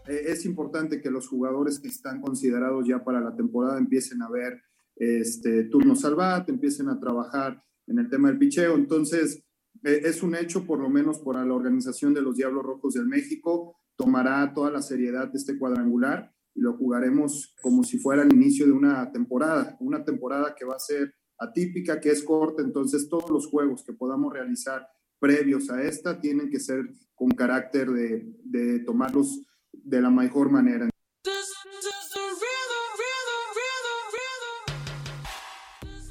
Eh, 0.08 0.24
es 0.28 0.46
importante 0.46 1.02
que 1.02 1.12
los 1.12 1.28
jugadores 1.28 1.80
que 1.80 1.90
están 1.90 2.22
considerados 2.22 2.88
ya 2.88 3.04
para 3.04 3.20
la 3.20 3.36
temporada 3.36 3.78
empiecen 3.78 4.22
a 4.22 4.30
ver 4.30 4.62
este, 4.98 5.66
turno 5.66 5.96
salvat, 5.96 6.50
empiecen 6.50 6.90
a 6.90 7.00
trabajar 7.00 7.64
en 7.88 8.00
el 8.00 8.10
tema 8.10 8.30
del 8.30 8.38
picheo. 8.38 8.76
Entonces, 8.76 9.44
eh, 9.84 10.02
es 10.04 10.24
un 10.24 10.36
hecho, 10.36 10.66
por 10.66 10.80
lo 10.80 10.90
menos 10.90 11.20
por 11.20 11.36
la 11.36 11.54
organización 11.54 12.14
de 12.14 12.22
los 12.22 12.36
Diablos 12.36 12.64
Rojos 12.64 12.94
del 12.96 13.08
México, 13.08 13.78
tomará 13.96 14.54
toda 14.54 14.72
la 14.72 14.82
seriedad 14.82 15.28
de 15.32 15.38
este 15.38 15.58
cuadrangular 15.58 16.34
y 16.54 16.62
lo 16.62 16.74
jugaremos 16.74 17.56
como 17.62 17.84
si 17.84 18.00
fuera 18.00 18.24
el 18.24 18.34
inicio 18.34 18.66
de 18.66 18.72
una 18.72 19.12
temporada, 19.12 19.78
una 19.80 20.04
temporada 20.04 20.56
que 20.56 20.66
va 20.66 20.76
a 20.76 20.80
ser 20.80 21.14
atípica, 21.40 22.00
que 22.00 22.10
es 22.10 22.24
corta, 22.24 22.64
entonces 22.64 23.08
todos 23.10 23.30
los 23.30 23.48
juegos 23.48 23.84
que 23.84 23.94
podamos 23.94 24.34
realizar 24.34 24.88
previos 25.20 25.70
a 25.70 25.84
esta 25.84 26.20
tienen 26.20 26.50
que 26.50 26.60
ser 26.60 26.84
con 27.14 27.30
carácter 27.30 27.90
de 27.90 28.80
tomarlos 28.80 29.44
de 29.72 30.02
la 30.02 30.10
mejor 30.10 30.52
manera. 30.52 30.90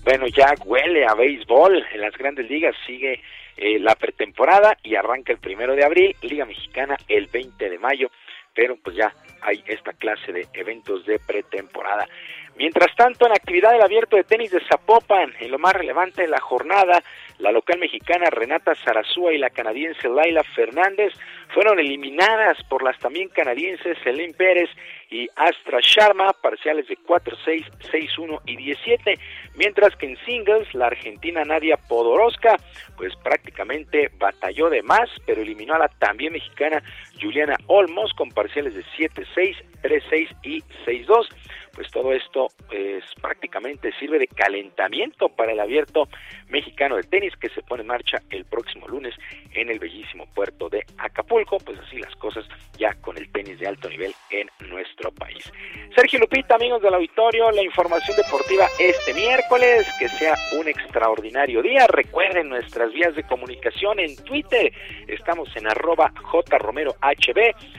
Bueno, 0.07 0.29
ya 0.29 0.55
huele 0.65 1.05
a 1.05 1.15
béisbol 1.15 1.85
en 1.93 2.01
las 2.01 2.17
grandes 2.17 2.49
ligas, 2.49 2.77
sigue 2.87 3.21
eh, 3.57 3.81
la 3.81 3.97
pretemporada 3.97 4.79
y 4.85 4.95
arranca 4.95 5.33
el 5.33 5.41
primero 5.41 5.75
de 5.75 5.85
abril, 5.85 6.15
Liga 6.23 6.45
Mexicana 6.45 6.97
el 7.09 7.27
20 7.27 7.69
de 7.69 7.79
mayo, 7.81 8.09
pero 8.55 8.77
pues 8.77 8.95
ya 8.95 9.13
hay 9.43 9.65
esta 9.67 9.95
clase 9.95 10.33
de 10.33 10.47
eventos 10.55 11.05
de 11.07 11.19
pretemporada. 11.19 12.07
Mientras 12.55 12.95
tanto, 12.95 13.27
en 13.27 13.33
actividad 13.33 13.73
del 13.73 13.83
abierto 13.83 14.15
de 14.15 14.23
tenis 14.23 14.53
de 14.53 14.63
Zapopan, 14.69 15.35
en 15.41 15.51
lo 15.51 15.59
más 15.59 15.75
relevante 15.75 16.23
de 16.23 16.29
la 16.29 16.41
jornada, 16.41 17.03
la 17.39 17.51
local 17.51 17.81
mexicana 17.81 18.31
Renata 18.31 18.77
Zarazúa 18.77 19.33
y 19.33 19.39
la 19.39 19.51
canadiense 19.51 20.09
Laila 20.09 20.45
Fernández 20.55 21.13
fueron 21.53 21.81
eliminadas 21.81 22.63
por 22.69 22.85
las 22.85 22.97
también 23.01 23.29
canadienses 23.29 23.99
Helen 24.07 24.35
Pérez 24.35 24.71
y 25.11 25.29
Astra 25.37 25.79
Sharma, 25.81 26.33
parciales 26.33 26.89
de 26.89 26.97
4-6, 26.99 27.65
6-1 27.93 28.41
y 28.47 28.57
17, 28.57 29.19
mientras 29.57 29.95
que 29.97 30.07
en 30.07 30.17
singles 30.25 30.73
la 30.75 30.87
argentina 30.87 31.45
Nadia 31.45 31.77
Podoroska 31.77 32.57
pues 32.97 33.15
prácticamente 33.17 34.11
batalló 34.19 34.69
de 34.71 34.83
más, 34.83 35.09
pero 35.27 35.43
eliminó 35.43 35.75
a 35.75 35.79
la 35.79 35.89
también 35.89 36.33
mexicana 36.33 36.83
Juliana 37.21 37.57
Olmos 37.67 38.13
con 38.15 38.31
parciales 38.31 38.75
de 38.75 38.85
7-6, 38.99 39.57
3-6 39.83 40.37
y 40.43 40.63
6-2 40.87 41.29
pues 41.77 41.91
todo 41.91 42.13
esto 42.13 42.49
pues, 42.69 43.05
prácticamente 43.21 43.93
sirve 44.01 44.19
de 44.19 44.27
calentamiento 44.27 45.29
para 45.29 45.53
el 45.53 45.61
abierto 45.61 46.09
mexicano 46.49 46.97
de 46.97 47.03
tenis 47.03 47.37
que 47.37 47.51
se 47.51 47.63
pone 47.63 47.83
en 47.83 47.89
marcha 47.89 48.23
el 48.31 48.47
próximo 48.47 48.89
lunes 48.89 49.15
en 49.53 49.69
el 49.69 49.79
bellísimo 49.79 50.27
puerto 50.35 50.71
de 50.71 50.85
Acapulco, 50.97 51.59
pues 51.59 51.79
así 51.79 51.99
las 51.99 52.15
cosas 52.17 52.47
ya 52.79 52.95
con 52.95 53.19
el 53.19 53.31
tenis 53.31 53.59
de 53.59 53.69
alto 53.69 53.91
nivel 53.91 54.15
en 54.31 54.49
nuestro 54.69 55.13
país. 55.13 55.53
Sergio 55.95 56.19
Lupita, 56.21 56.55
amigos 56.55 56.81
del 56.81 56.95
auditorio, 56.95 57.51
la 57.51 57.63
información 57.63 58.17
deportiva 58.17 58.67
este 58.79 59.13
miércoles, 59.13 59.87
que 59.99 60.09
sea 60.09 60.35
un 60.59 60.69
extraordinario 60.69 61.63
día. 61.63 61.87
Recuerden 61.89 62.49
nuestras 62.49 62.93
vías 62.93 63.15
de 63.15 63.23
comunicación 63.25 63.99
en 64.01 64.17
Twitter, 64.25 64.73
estamos 65.09 65.55
en 65.57 65.67
arroba 65.67 66.13
jromerohb, 66.23 66.97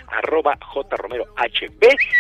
arroba 0.08 0.58
jromerohb 0.62 1.28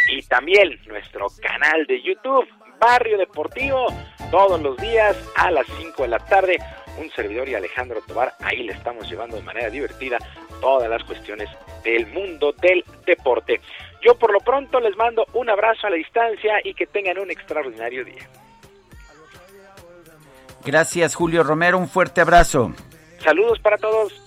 y 0.09 0.22
también 0.23 0.80
nuestro 0.88 1.27
canal 1.41 1.66
de 1.87 2.01
YouTube, 2.01 2.47
Barrio 2.79 3.17
Deportivo, 3.17 3.87
todos 4.31 4.61
los 4.61 4.77
días 4.77 5.17
a 5.35 5.51
las 5.51 5.67
5 5.77 6.03
de 6.03 6.07
la 6.07 6.19
tarde. 6.19 6.57
Un 6.97 7.11
servidor 7.11 7.49
y 7.49 7.55
Alejandro 7.55 8.01
Tobar, 8.07 8.33
ahí 8.39 8.63
le 8.63 8.71
estamos 8.71 9.07
llevando 9.09 9.35
de 9.35 9.43
manera 9.43 9.69
divertida 9.69 10.17
todas 10.61 10.89
las 10.89 11.03
cuestiones 11.03 11.49
del 11.83 12.07
mundo 12.07 12.53
del 12.53 12.83
deporte. 13.05 13.59
Yo 14.01 14.15
por 14.17 14.31
lo 14.31 14.39
pronto 14.39 14.79
les 14.79 14.95
mando 14.95 15.25
un 15.33 15.49
abrazo 15.49 15.87
a 15.87 15.89
la 15.89 15.97
distancia 15.97 16.53
y 16.63 16.73
que 16.73 16.87
tengan 16.87 17.19
un 17.19 17.29
extraordinario 17.29 18.05
día. 18.05 18.27
Gracias 20.65 21.15
Julio 21.15 21.43
Romero, 21.43 21.77
un 21.77 21.89
fuerte 21.89 22.21
abrazo. 22.21 22.71
Saludos 23.19 23.59
para 23.59 23.77
todos. 23.77 24.26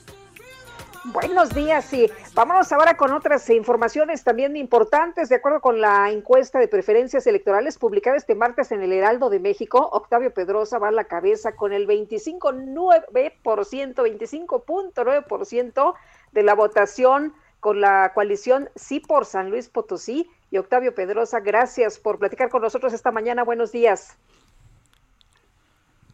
Buenos 1.04 1.54
días 1.54 1.94
y 1.94 2.10
vámonos 2.34 2.70
ahora 2.72 2.94
con 2.94 3.10
otras 3.12 3.48
informaciones 3.48 4.22
también 4.22 4.54
importantes. 4.54 5.30
De 5.30 5.36
acuerdo 5.36 5.62
con 5.62 5.80
la 5.80 6.10
encuesta 6.10 6.58
de 6.58 6.68
preferencias 6.68 7.26
electorales 7.26 7.78
publicada 7.78 8.18
este 8.18 8.34
martes 8.34 8.70
en 8.70 8.82
el 8.82 8.92
Heraldo 8.92 9.30
de 9.30 9.40
México, 9.40 9.88
Octavio 9.92 10.34
Pedrosa 10.34 10.78
va 10.78 10.88
a 10.88 10.92
la 10.92 11.04
cabeza 11.04 11.56
con 11.56 11.72
el 11.72 11.86
25.9%, 11.86 13.42
25.9% 13.42 15.94
de 16.32 16.42
la 16.42 16.54
votación 16.54 17.32
con 17.60 17.80
la 17.80 18.12
coalición 18.12 18.68
Sí 18.74 19.00
por 19.00 19.24
San 19.24 19.48
Luis 19.48 19.70
Potosí. 19.70 20.28
Y 20.50 20.58
Octavio 20.58 20.94
Pedrosa, 20.94 21.40
gracias 21.40 21.98
por 21.98 22.18
platicar 22.18 22.50
con 22.50 22.60
nosotros 22.60 22.92
esta 22.92 23.10
mañana. 23.10 23.42
Buenos 23.42 23.72
días. 23.72 24.18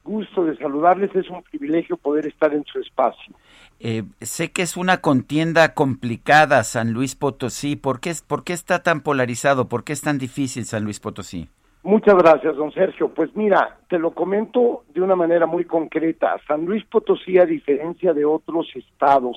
Gusto 0.05 0.45
de 0.45 0.57
saludarles, 0.59 1.13
es 1.17 1.29
un 1.29 1.43
privilegio 1.43 1.97
poder 1.97 2.29
estar 2.29 2.55
en 2.55 2.65
su 2.67 2.79
espacio. 2.79 3.35
Eh, 3.79 4.05
sé 4.21 4.53
que 4.53 4.63
es 4.63 4.77
una 4.77 4.99
contienda 4.99 5.75
complicada 5.75 6.65
San 6.65 6.93
Luis 6.93 7.15
Potosí. 7.15 7.77
¿Por 7.77 8.01
qué, 8.01 8.13
¿Por 8.27 8.43
qué 8.43 8.53
está 8.53 8.83
tan 8.83 9.01
polarizado? 9.01 9.69
¿Por 9.69 9.85
qué 9.85 9.93
es 9.93 10.01
tan 10.01 10.19
difícil 10.19 10.65
San 10.65 10.85
Luis 10.85 10.99
Potosí? 10.99 11.49
Muchas 11.83 12.17
gracias, 12.17 12.57
don 12.57 12.73
Sergio. 12.73 13.09
Pues 13.11 13.31
mira, 13.37 13.79
te 13.89 13.99
lo 13.99 14.13
comento 14.13 14.85
de 14.95 15.03
una 15.03 15.15
manera 15.15 15.47
muy 15.47 15.65
concreta. 15.65 16.37
San 16.49 16.65
Luis 16.65 16.85
Potosí, 16.87 17.39
a 17.39 17.45
diferencia 17.45 18.13
de 18.13 18.25
otros 18.25 18.67
estados, 18.75 19.37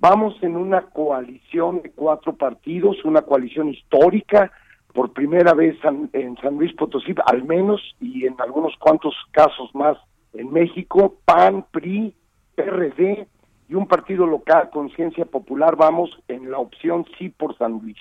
vamos 0.00 0.34
en 0.42 0.56
una 0.56 0.82
coalición 0.82 1.82
de 1.82 1.90
cuatro 1.90 2.34
partidos, 2.34 3.04
una 3.04 3.22
coalición 3.22 3.68
histórica 3.68 4.50
por 4.94 5.12
primera 5.12 5.52
vez 5.52 5.76
en 6.12 6.36
San 6.38 6.56
Luis 6.56 6.72
Potosí, 6.72 7.14
al 7.26 7.44
menos, 7.44 7.80
y 8.00 8.24
en 8.24 8.34
algunos 8.40 8.74
cuantos 8.78 9.14
casos 9.30 9.72
más 9.74 9.98
en 10.32 10.50
México, 10.50 11.16
PAN, 11.26 11.66
PRI, 11.70 12.14
PRD 12.54 13.28
y 13.68 13.74
un 13.74 13.86
partido 13.86 14.26
local, 14.26 14.70
Conciencia 14.70 15.24
Popular, 15.24 15.76
vamos 15.76 16.10
en 16.28 16.50
la 16.50 16.58
opción 16.58 17.04
sí 17.18 17.28
por 17.30 17.56
San 17.58 17.80
Luis. 17.80 17.96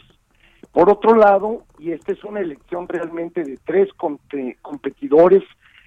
Por 0.71 0.89
otro 0.89 1.15
lado, 1.15 1.63
y 1.79 1.91
esta 1.91 2.11
es 2.11 2.23
una 2.23 2.41
elección 2.41 2.87
realmente 2.87 3.43
de 3.43 3.57
tres 3.65 3.89
competidores, 4.61 5.43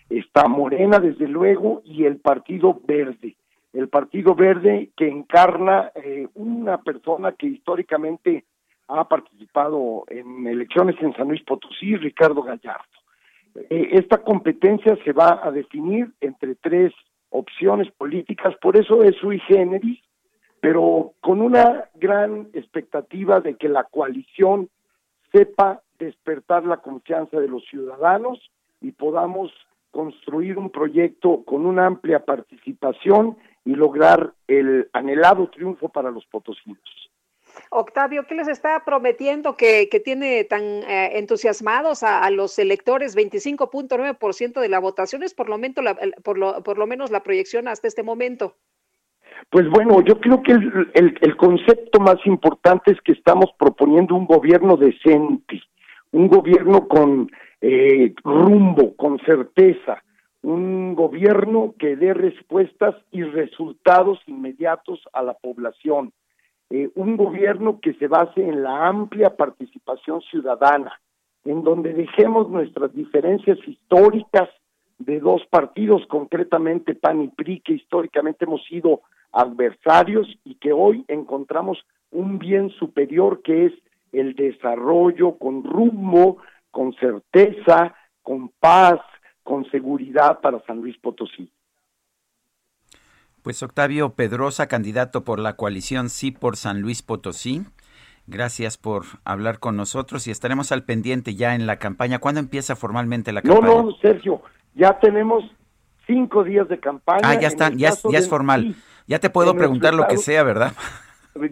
está 0.08 0.48
Morena, 0.48 0.98
desde 0.98 1.28
luego, 1.28 1.82
y 1.84 2.04
el 2.04 2.16
Partido 2.16 2.80
Verde. 2.86 3.36
El 3.72 3.88
Partido 3.88 4.34
Verde 4.34 4.90
que 4.96 5.08
encarna 5.08 5.92
eh, 5.94 6.26
una 6.34 6.78
persona 6.78 7.32
que 7.32 7.46
históricamente 7.46 8.44
ha 8.88 9.06
participado 9.06 10.04
en 10.08 10.46
elecciones 10.46 10.96
en 11.00 11.14
San 11.14 11.28
Luis 11.28 11.42
Potosí, 11.42 11.94
Ricardo 11.96 12.42
Gallardo. 12.42 12.84
Eh, 13.68 13.90
esta 13.92 14.18
competencia 14.18 14.96
se 15.04 15.12
va 15.12 15.40
a 15.42 15.50
definir 15.50 16.10
entre 16.20 16.54
tres 16.54 16.92
opciones 17.30 17.90
políticas, 17.92 18.54
por 18.60 18.76
eso 18.76 19.02
es 19.02 19.16
sui 19.16 19.38
generis, 19.40 20.00
pero 20.60 21.12
con 21.20 21.40
una 21.40 21.84
gran 21.94 22.48
expectativa 22.52 23.40
de 23.40 23.56
que 23.56 23.68
la 23.68 23.84
coalición 23.84 24.68
sepa 25.32 25.82
despertar 25.98 26.64
la 26.64 26.78
confianza 26.78 27.38
de 27.38 27.48
los 27.48 27.64
ciudadanos 27.66 28.50
y 28.80 28.92
podamos 28.92 29.52
construir 29.90 30.58
un 30.58 30.70
proyecto 30.70 31.42
con 31.44 31.66
una 31.66 31.86
amplia 31.86 32.24
participación 32.24 33.36
y 33.64 33.74
lograr 33.74 34.32
el 34.46 34.88
anhelado 34.92 35.48
triunfo 35.48 35.88
para 35.88 36.10
los 36.10 36.24
potosinos. 36.26 37.07
Octavio, 37.70 38.26
¿qué 38.26 38.34
les 38.34 38.48
está 38.48 38.84
prometiendo 38.84 39.56
que, 39.56 39.88
tiene 40.04 40.44
tan 40.44 40.62
eh, 40.62 41.18
entusiasmados 41.18 42.02
a, 42.02 42.30
los 42.30 42.58
electores? 42.58 43.16
25.9% 43.16 44.60
de 44.60 44.68
la 44.68 44.78
votación 44.78 45.22
es 45.22 45.34
por 45.34 45.48
lo, 45.48 45.58
menos 45.58 45.84
la, 45.84 45.96
por, 46.22 46.38
lo, 46.38 46.62
por 46.62 46.78
lo 46.78 46.86
menos 46.86 47.10
la 47.10 47.22
proyección 47.22 47.68
hasta 47.68 47.88
este 47.88 48.02
momento. 48.02 48.56
Pues 49.50 49.68
bueno, 49.70 50.02
yo 50.02 50.20
creo 50.20 50.42
que 50.42 50.52
el, 50.52 51.36
concepto 51.36 52.00
más 52.00 52.16
importante 52.26 52.92
es 52.92 53.00
que 53.02 53.12
estamos 53.12 53.46
proponiendo 53.58 54.14
un 54.14 54.26
gobierno 54.26 54.76
decente, 54.76 55.62
un 56.10 56.28
gobierno 56.28 56.86
con 56.86 57.30
eh, 57.60 58.14
rumbo, 58.24 58.94
con 58.96 59.18
certeza, 59.20 60.02
un 60.42 60.94
gobierno 60.94 61.74
que 61.78 61.96
dé 61.96 62.14
respuestas 62.14 62.94
y 63.10 63.22
resultados 63.22 64.20
inmediatos 64.26 65.00
a 65.12 65.22
la 65.22 65.34
población 65.34 66.12
eh, 66.70 66.90
un 66.94 67.16
gobierno 67.16 67.80
que 67.80 67.94
se 67.94 68.08
base 68.08 68.42
en 68.42 68.62
la 68.62 68.88
amplia 68.88 69.36
participación 69.36 70.20
ciudadana, 70.22 71.00
en 71.44 71.62
donde 71.62 71.94
dejemos 71.94 72.50
nuestras 72.50 72.92
diferencias 72.94 73.58
históricas 73.66 74.48
de 74.98 75.20
dos 75.20 75.42
partidos, 75.48 76.06
concretamente 76.08 76.94
PAN 76.94 77.22
y 77.22 77.28
PRI, 77.28 77.60
que 77.60 77.74
históricamente 77.74 78.44
hemos 78.44 78.64
sido 78.64 79.02
adversarios 79.32 80.26
y 80.44 80.56
que 80.56 80.72
hoy 80.72 81.04
encontramos 81.08 81.78
un 82.10 82.38
bien 82.38 82.70
superior 82.70 83.42
que 83.42 83.66
es 83.66 83.72
el 84.12 84.34
desarrollo 84.34 85.38
con 85.38 85.64
rumbo, 85.64 86.38
con 86.70 86.92
certeza, 86.94 87.94
con 88.22 88.50
paz, 88.60 89.00
con 89.42 89.64
seguridad 89.70 90.40
para 90.40 90.60
San 90.66 90.78
Luis 90.78 90.98
Potosí. 90.98 91.50
Pues 93.42 93.62
Octavio 93.62 94.10
Pedrosa, 94.10 94.66
candidato 94.66 95.24
por 95.24 95.38
la 95.38 95.54
coalición 95.54 96.10
Sí 96.10 96.30
por 96.30 96.56
San 96.56 96.80
Luis 96.80 97.02
Potosí. 97.02 97.62
Gracias 98.26 98.76
por 98.76 99.04
hablar 99.24 99.58
con 99.58 99.76
nosotros 99.76 100.26
y 100.26 100.30
estaremos 100.30 100.70
al 100.70 100.84
pendiente 100.84 101.34
ya 101.34 101.54
en 101.54 101.66
la 101.66 101.78
campaña. 101.78 102.18
¿Cuándo 102.18 102.40
empieza 102.40 102.76
formalmente 102.76 103.32
la 103.32 103.40
campaña? 103.40 103.66
No, 103.66 103.82
no, 103.84 103.96
Sergio, 104.02 104.42
ya 104.74 104.98
tenemos 104.98 105.44
cinco 106.06 106.44
días 106.44 106.68
de 106.68 106.78
campaña. 106.78 107.20
Ah, 107.22 107.40
ya 107.40 107.48
está, 107.48 107.70
ya, 107.70 107.88
es 107.88 108.28
formal. 108.28 108.74
ya 109.06 109.18
te 109.18 109.30
puedo 109.30 109.54
preguntar 109.54 109.94
lo 109.94 110.06
que 110.06 110.18
sea, 110.18 110.42
¿verdad? 110.42 110.72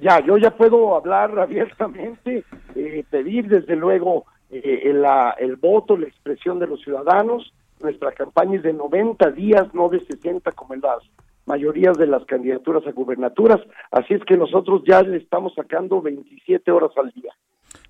Ya, 0.02 0.18
yo 0.18 0.36
ya 0.36 0.50
puedo 0.50 0.97
hablar 0.97 1.39
abiertamente, 1.39 2.42
eh, 2.74 3.05
pedir 3.08 3.47
desde 3.47 3.76
luego 3.76 4.24
eh, 4.50 4.82
el, 4.84 5.05
el 5.39 5.55
voto, 5.55 5.97
la 5.97 6.08
expresión 6.08 6.58
de 6.58 6.66
los 6.66 6.81
ciudadanos. 6.81 7.52
Nuestra 7.81 8.10
campaña 8.10 8.56
es 8.56 8.65
de 8.65 8.73
90 8.73 9.31
días, 9.31 9.73
no 9.74 9.89
de 9.89 10.05
60 10.05 10.50
como 10.52 10.74
en 10.74 10.81
las 10.81 11.05
mayorías 11.47 11.97
de 11.97 12.07
las 12.07 12.25
candidaturas 12.25 12.86
a 12.86 12.92
gubernaturas, 12.92 13.60
así 13.91 14.15
es 14.15 14.23
que 14.25 14.36
nosotros 14.36 14.83
ya 14.86 15.02
le 15.02 15.18
estamos 15.18 15.55
sacando 15.55 16.02
27 16.02 16.70
horas 16.70 16.91
al 16.97 17.10
día. 17.12 17.33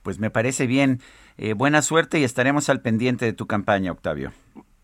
Pues 0.02 0.18
me 0.18 0.31
parece 0.31 0.67
bien. 0.67 1.01
Eh, 1.36 1.55
buena 1.55 1.83
suerte 1.83 2.18
y 2.18 2.25
estaremos 2.25 2.68
al 2.68 2.81
pendiente 2.81 3.25
de 3.25 3.33
tu 3.33 3.47
campaña, 3.47 3.93
Octavio. 3.93 4.31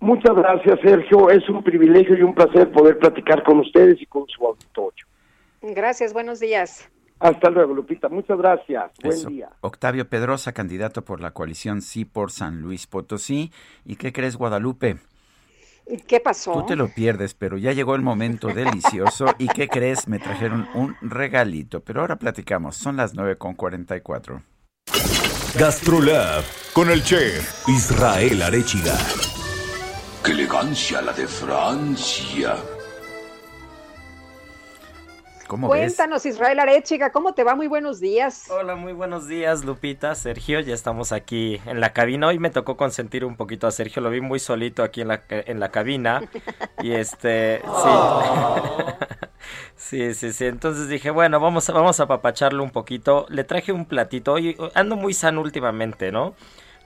Muchas 0.00 0.34
gracias, 0.34 0.80
Sergio. 0.82 1.30
Es 1.30 1.48
un 1.48 1.62
privilegio 1.62 2.18
y 2.18 2.22
un 2.22 2.34
placer 2.34 2.72
poder 2.72 2.98
platicar 2.98 3.44
con 3.44 3.60
ustedes 3.60 4.02
y 4.02 4.06
con 4.06 4.26
su 4.26 4.44
auditorio. 4.44 5.06
Gracias, 5.62 6.12
buenos 6.12 6.40
días. 6.40 6.90
Hasta 7.20 7.50
luego, 7.50 7.72
Lupita. 7.72 8.08
Muchas 8.08 8.36
gracias. 8.36 8.90
Buen 9.00 9.24
día. 9.26 9.50
Octavio 9.60 10.08
Pedrosa, 10.08 10.52
candidato 10.52 11.04
por 11.04 11.20
la 11.20 11.30
coalición 11.30 11.82
Sí 11.82 12.04
por 12.04 12.32
San 12.32 12.62
Luis 12.62 12.88
Potosí. 12.88 13.52
¿Y 13.84 13.94
qué 13.94 14.12
crees, 14.12 14.36
Guadalupe? 14.36 14.96
¿Qué 16.06 16.20
pasó? 16.20 16.52
Tú 16.52 16.66
te 16.66 16.76
lo 16.76 16.88
pierdes, 16.88 17.34
pero 17.34 17.58
ya 17.58 17.72
llegó 17.72 17.94
el 17.94 18.02
momento 18.02 18.48
delicioso. 18.48 19.26
¿Y 19.38 19.48
qué 19.48 19.68
crees? 19.68 20.08
Me 20.08 20.18
trajeron 20.18 20.68
un 20.74 20.96
regalito. 21.02 21.80
Pero 21.80 22.00
ahora 22.00 22.16
platicamos. 22.16 22.76
Son 22.76 22.96
las 22.96 23.14
9.44. 23.14 24.42
Gastrolab 25.58 26.44
con 26.72 26.90
el 26.90 27.02
chef 27.02 27.68
Israel 27.68 28.42
Arechiga. 28.42 28.96
¡Qué 30.24 30.32
elegancia 30.32 31.02
la 31.02 31.12
de 31.12 31.26
Francia! 31.26 32.56
Cuéntanos, 35.60 36.24
Israel 36.24 36.58
Arechiga, 36.60 37.10
¿cómo 37.12 37.34
te 37.34 37.44
va? 37.44 37.54
Muy 37.54 37.66
buenos 37.66 38.00
días. 38.00 38.50
Hola, 38.50 38.74
muy 38.74 38.92
buenos 38.92 39.28
días, 39.28 39.64
Lupita, 39.64 40.14
Sergio. 40.14 40.60
Ya 40.60 40.72
estamos 40.72 41.12
aquí 41.12 41.60
en 41.66 41.80
la 41.80 41.92
cabina. 41.92 42.28
Hoy 42.28 42.38
me 42.38 42.50
tocó 42.50 42.76
consentir 42.76 43.24
un 43.24 43.36
poquito 43.36 43.66
a 43.66 43.70
Sergio, 43.70 44.00
lo 44.00 44.10
vi 44.10 44.20
muy 44.20 44.38
solito 44.38 44.82
aquí 44.82 45.02
en 45.02 45.08
la, 45.08 45.22
en 45.28 45.60
la 45.60 45.70
cabina. 45.70 46.22
Y 46.82 46.92
este, 46.92 47.60
sí. 47.60 47.88
Sí, 49.76 50.14
sí, 50.14 50.32
sí. 50.32 50.46
Entonces 50.46 50.88
dije, 50.88 51.10
bueno, 51.10 51.40
vamos 51.40 51.68
a, 51.68 51.72
vamos 51.72 51.98
a 52.00 52.06
papacharlo 52.06 52.62
un 52.62 52.70
poquito. 52.70 53.26
Le 53.28 53.44
traje 53.44 53.72
un 53.72 53.84
platito. 53.84 54.32
Hoy 54.32 54.56
ando 54.74 54.96
muy 54.96 55.12
sano 55.12 55.40
últimamente, 55.40 56.12
¿no? 56.12 56.34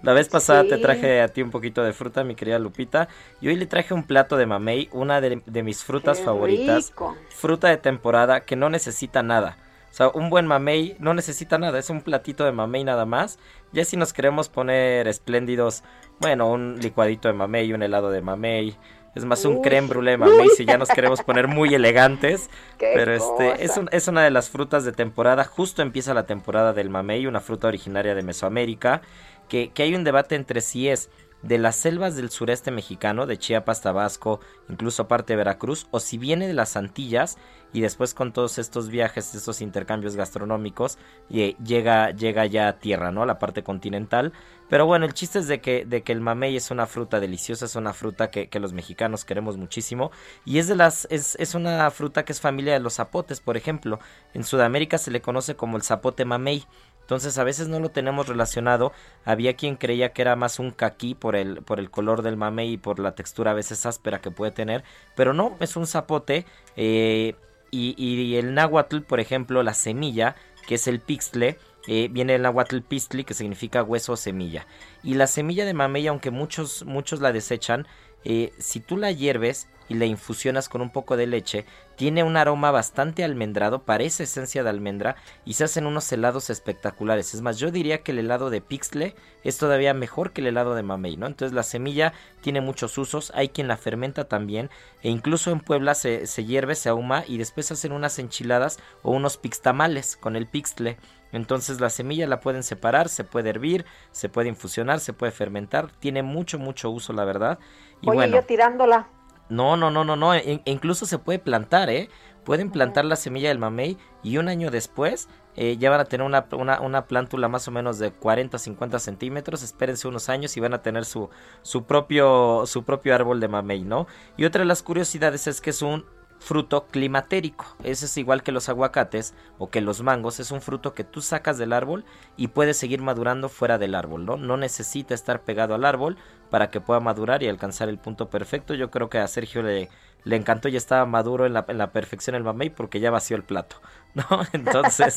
La 0.03 0.13
vez 0.13 0.29
pasada 0.29 0.65
te 0.65 0.79
traje 0.79 1.21
a 1.21 1.29
ti 1.29 1.43
un 1.43 1.51
poquito 1.51 1.83
de 1.83 1.93
fruta, 1.93 2.23
mi 2.25 2.35
querida 2.35 2.59
Lupita. 2.59 3.09
Y 3.41 3.49
hoy 3.49 3.57
le 3.57 3.67
traje 3.67 3.95
un 3.95 4.05
plato 4.05 4.37
de 4.37 4.47
mamey, 4.47 4.89
una 4.93 5.21
de, 5.21 5.63
mis 5.63 5.83
frutas 5.83 6.21
favoritas. 6.21 6.93
Fruta 7.31 7.69
de 7.69 7.77
temporada 7.77 8.41
que 8.41 8.57
no 8.57 8.69
necesita 8.69 9.23
nada. 9.23 9.57
O 9.91 9.95
sea, 9.97 10.09
un 10.11 10.29
buen 10.29 10.47
mamey 10.47 10.95
no 10.99 11.15
necesita 11.15 11.57
nada, 11.57 11.79
es 11.79 11.89
un 11.89 12.03
platito 12.03 12.45
de 12.45 12.53
mamey 12.53 12.85
nada 12.85 13.07
más. 13.07 13.39
Ya 13.73 13.83
si 13.85 13.97
nos 13.97 14.13
queremos 14.13 14.51
poner 14.51 15.09
espléndidos, 15.09 15.83
bueno, 16.21 16.51
un 16.51 16.79
licuadito 16.81 17.29
de 17.29 17.35
mamey, 17.35 17.73
un 17.73 17.83
helado 17.83 18.11
de 18.11 18.21
mamey. 18.21 18.77
Es 19.15 19.25
más 19.25 19.47
un 19.47 19.63
creme 19.63 19.89
brûlée 19.89 20.11
de 20.11 20.19
mamey 20.19 20.51
si 20.51 20.67
ya 20.67 20.77
nos 20.77 20.91
queremos 20.91 21.23
poner 21.23 21.49
muy 21.49 21.75
elegantes. 21.75 22.51
pero 22.79 23.15
este 23.15 23.65
es, 23.65 23.81
es 23.91 24.09
una 24.09 24.23
de 24.23 24.31
las 24.31 24.51
frutas 24.51 24.85
de 24.85 24.93
temporada. 24.93 25.45
Justo 25.45 25.81
empieza 25.81 26.13
la 26.13 26.27
temporada 26.27 26.75
del 26.75 26.91
mamey, 26.91 27.27
una 27.27 27.41
fruta 27.41 27.69
originaria 27.69 28.15
de 28.15 28.23
Mesoamérica 28.23 29.01
que, 29.49 29.73
hay 29.79 29.95
un 29.95 30.05
debate 30.05 30.35
entre 30.35 30.61
si 30.61 30.89
es 30.89 31.11
de 31.43 31.59
las 31.59 31.77
selvas 31.77 32.17
del 32.17 32.31
sureste 32.31 32.71
mexicano, 32.71 33.27
de 33.27 33.39
Chiapas, 33.39 33.81
Tabasco, 33.81 34.41
incluso 34.69 35.07
parte 35.07 35.33
de 35.33 35.37
Veracruz, 35.37 35.87
o 35.91 36.01
si 36.01 36.19
viene 36.19 36.49
de 36.49 36.55
las 36.55 36.77
Antillas 36.77 37.37
y 37.73 37.81
después 37.81 38.15
con 38.15 38.33
todos 38.33 38.59
estos 38.59 38.89
viajes, 38.89 39.35
estos 39.35 39.61
intercambios 39.61 40.17
gastronómicos, 40.17 40.99
llega, 41.29 42.11
llega 42.11 42.47
ya 42.47 42.69
a 42.69 42.79
tierra, 42.79 43.13
¿no? 43.13 43.23
A 43.23 43.27
la 43.27 43.39
parte 43.39 43.63
continental. 43.63 44.33
Pero 44.69 44.87
bueno, 44.87 45.05
el 45.05 45.15
chiste 45.15 45.39
es 45.39 45.47
de 45.47 45.61
que, 45.61 45.85
de 45.85 46.03
que 46.03 46.13
el 46.13 46.21
mamey 46.21 46.57
es 46.57 46.71
una 46.71 46.87
fruta 46.87 47.21
deliciosa, 47.21 47.67
es 47.67 47.77
una 47.77 47.93
fruta 47.93 48.31
que, 48.31 48.49
que 48.49 48.61
los 48.61 48.73
mexicanos 48.73 49.25
queremos 49.25 49.57
muchísimo. 49.57 50.11
Y 50.45 50.59
es 50.59 50.69
de 50.69 50.75
las, 50.75 51.07
es, 51.11 51.37
es 51.37 51.55
una 51.55 51.89
fruta 51.91 52.25
que 52.25 52.33
es 52.33 52.41
familia 52.41 52.73
de 52.73 52.81
los 52.81 52.95
zapotes, 52.95 53.41
por 53.41 53.57
ejemplo. 53.57 54.01
En 54.35 54.43
Sudamérica 54.43 54.99
se 54.99 55.11
le 55.11 55.21
conoce 55.21 55.55
como 55.55 55.77
el 55.77 55.83
zapote 55.83 56.25
mamey. 56.25 56.65
Entonces 57.07 57.39
a 57.39 57.45
veces 57.45 57.69
no 57.69 57.79
lo 57.79 57.91
tenemos 57.91 58.27
relacionado. 58.27 58.93
Había 59.25 59.55
quien 59.55 59.77
creía 59.77 60.13
que 60.13 60.23
era 60.23 60.35
más 60.35 60.59
un 60.59 60.73
caquí 60.73 61.15
por 61.15 61.37
el, 61.37 61.63
por 61.63 61.79
el 61.79 61.89
color 61.89 62.23
del 62.23 62.37
mamey 62.37 62.73
y 62.73 62.79
por 62.79 62.99
la 62.99 63.15
textura 63.15 63.53
a 63.53 63.55
veces 63.55 63.87
áspera 63.87 64.21
que 64.21 64.33
puede 64.33 64.51
tener. 64.51 64.83
Pero 65.15 65.33
no, 65.33 65.57
es 65.61 65.77
un 65.77 65.87
zapote. 65.87 66.47
Eh, 66.75 67.37
y, 67.71 68.35
el 68.35 68.55
náhuatl, 68.55 69.03
por 69.03 69.21
ejemplo, 69.21 69.63
la 69.63 69.75
semilla, 69.75 70.35
que 70.67 70.75
es 70.75 70.89
el 70.89 70.99
pixtle, 70.99 71.59
eh, 71.87 72.09
viene 72.11 72.33
del 72.33 72.43
náhuatl 72.43 72.81
pistli, 72.81 73.23
que 73.23 73.35
significa 73.35 73.85
hueso 73.85 74.15
o 74.15 74.17
semilla. 74.17 74.67
Y 75.05 75.15
la 75.15 75.29
semilla 75.29 75.65
de 75.65 75.75
mamey, 75.75 76.09
aunque 76.09 76.33
muchos, 76.33 76.85
muchos 76.85 77.21
la 77.21 77.31
desechan, 77.31 77.87
eh, 78.25 78.53
si 78.59 78.81
tú 78.81 78.97
la 78.97 79.13
hierves 79.13 79.69
y 79.89 79.95
la 79.95 80.05
infusionas 80.05 80.69
con 80.69 80.81
un 80.81 80.91
poco 80.91 81.17
de 81.17 81.27
leche, 81.27 81.67
tiene 81.97 82.23
un 82.23 82.37
aroma 82.37 82.71
bastante 82.71 83.25
almendrado, 83.25 83.83
parece 83.83 84.25
esencia 84.25 84.63
de 84.63 84.71
almendra 84.71 85.17
y 85.45 85.55
se 85.55 85.65
hacen 85.65 85.87
unos 85.87 86.11
helados 86.13 86.51
espectaculares. 86.51 87.35
Es 87.35 87.41
más, 87.41 87.59
yo 87.59 87.71
diría 87.71 88.03
que 88.03 88.13
el 88.13 88.19
helado 88.19 88.51
de 88.51 88.61
Pixle 88.61 89.15
es 89.45 89.59
todavía 89.59 89.95
mejor 89.95 90.33
que 90.33 90.43
el 90.43 90.49
helado 90.49 90.75
de 90.75 90.83
mamey, 90.83 91.17
¿no? 91.17 91.27
Entonces 91.27 91.55
la 91.55 91.63
semilla 91.63 92.13
tiene 92.43 92.61
muchos 92.61 92.99
usos, 92.99 93.33
hay 93.35 93.49
quien 93.49 93.69
la 93.69 93.77
fermenta 93.77 94.25
también 94.25 94.71
e 95.03 95.11
incluso 95.11 95.51
en 95.51 95.61
Puebla 95.61 95.95
se, 95.95 96.27
se 96.27 96.45
hierve, 96.45 96.75
se 96.75 96.89
ahuma 96.89 97.25
y 97.27 97.39
después 97.39 97.71
hacen 97.73 97.93
unas 97.93 98.19
enchiladas 98.19 98.79
o 99.03 99.13
unos 99.13 99.37
pixtamales 99.39 100.17
con 100.17 100.37
el 100.37 100.47
Pixle. 100.47 100.99
Entonces 101.33 101.81
la 101.81 101.91
semilla 101.91 102.27
la 102.27 102.41
pueden 102.41 102.63
separar, 102.63 103.09
se 103.09 103.25
puede 103.25 103.51
hervir, 103.51 103.85
se 104.13 104.29
puede 104.29 104.49
infusionar, 104.49 105.01
se 105.01 105.13
puede 105.13 105.33
fermentar, 105.33 105.91
tiene 105.99 106.23
mucho, 106.23 106.59
mucho 106.59 106.91
uso, 106.91 107.13
la 107.13 107.25
verdad. 107.25 107.59
Y 108.01 108.09
Oye, 108.09 108.31
yo 108.31 108.43
tirándola. 108.43 109.09
No, 109.49 109.77
no, 109.77 109.91
no, 109.91 110.05
no, 110.05 110.17
no, 110.17 110.35
e, 110.35 110.61
incluso 110.65 111.07
se 111.07 111.19
puede 111.19 111.39
plantar, 111.39 111.91
¿eh? 111.91 112.09
Pueden 112.45 112.71
plantar 112.71 113.05
la 113.05 113.17
semilla 113.17 113.49
del 113.49 113.59
mamey 113.59 113.99
y 114.23 114.39
un 114.39 114.49
año 114.49 114.71
después 114.71 115.29
eh, 115.57 115.77
ya 115.79 115.91
van 115.91 116.01
a 116.01 116.05
tener 116.05 116.27
una, 116.27 116.47
una, 116.53 116.81
una, 116.81 117.07
plántula 117.07 117.49
más 117.49 117.67
o 117.67 117.71
menos 117.71 117.99
de 117.99 118.13
40 118.13 118.59
50 118.59 118.99
centímetros. 118.99 119.63
Espérense 119.63 120.07
unos 120.07 120.29
años 120.29 120.57
y 120.57 120.61
van 120.61 120.75
a 120.75 120.83
tener 120.83 121.05
su, 121.07 121.31
su, 121.63 121.85
propio, 121.85 122.65
su 122.67 122.85
propio 122.85 123.15
árbol 123.15 123.41
de 123.41 123.49
mamey, 123.49 123.83
¿no? 123.83 124.07
Y 124.37 124.45
otra 124.45 124.61
de 124.61 124.67
las 124.67 124.83
curiosidades 124.83 125.47
es 125.47 125.61
que 125.61 125.71
es 125.71 125.83
un 125.83 126.05
fruto 126.39 126.87
climatérico. 126.87 127.67
Ese 127.83 128.07
es 128.07 128.17
igual 128.17 128.43
que 128.43 128.53
los 128.53 128.69
aguacates 128.69 129.35
o 129.59 129.71
que 129.71 129.81
los 129.81 130.03
mangos. 130.03 130.41
Es 130.41 130.51
un 130.51 130.61
fruto 130.61 130.95
que 130.95 131.05
tú 131.05 131.21
sacas 131.21 131.59
del 131.59 131.73
árbol 131.73 132.05
y 132.37 132.49
puede 132.49 132.75
seguir 132.75 133.03
madurando 133.03 133.49
fuera 133.49 133.79
del 133.79 133.95
árbol, 133.95 134.25
¿no? 134.25 134.37
No 134.37 134.57
necesita 134.57 135.15
estar 135.15 135.43
pegado 135.43 135.75
al 135.75 135.85
árbol 135.85 136.17
para 136.51 136.71
que 136.71 136.81
pueda 136.81 137.01
madurar 137.01 137.43
y 137.43 137.49
alcanzar 137.49 137.89
el 137.89 137.99
punto 137.99 138.31
perfecto. 138.31 138.75
Yo 138.75 138.91
creo 138.91 139.09
que 139.09 139.19
a 139.19 139.29
Sergio 139.29 139.63
le, 139.63 139.89
le 140.25 140.37
encantó 140.37 140.69
y 140.69 140.77
estaba 140.77 141.07
maduro 141.07 141.47
en 141.47 141.53
la, 141.53 141.65
en 141.69 141.79
la 141.79 141.93
perfección 141.93 142.37
el 142.37 142.45
mamey 142.45 142.71
porque 142.71 143.01
ya 143.01 143.11
vació 143.11 143.37
el 143.37 143.45
plato, 143.45 143.77
¿no? 144.17 144.25
Entonces, 144.53 145.17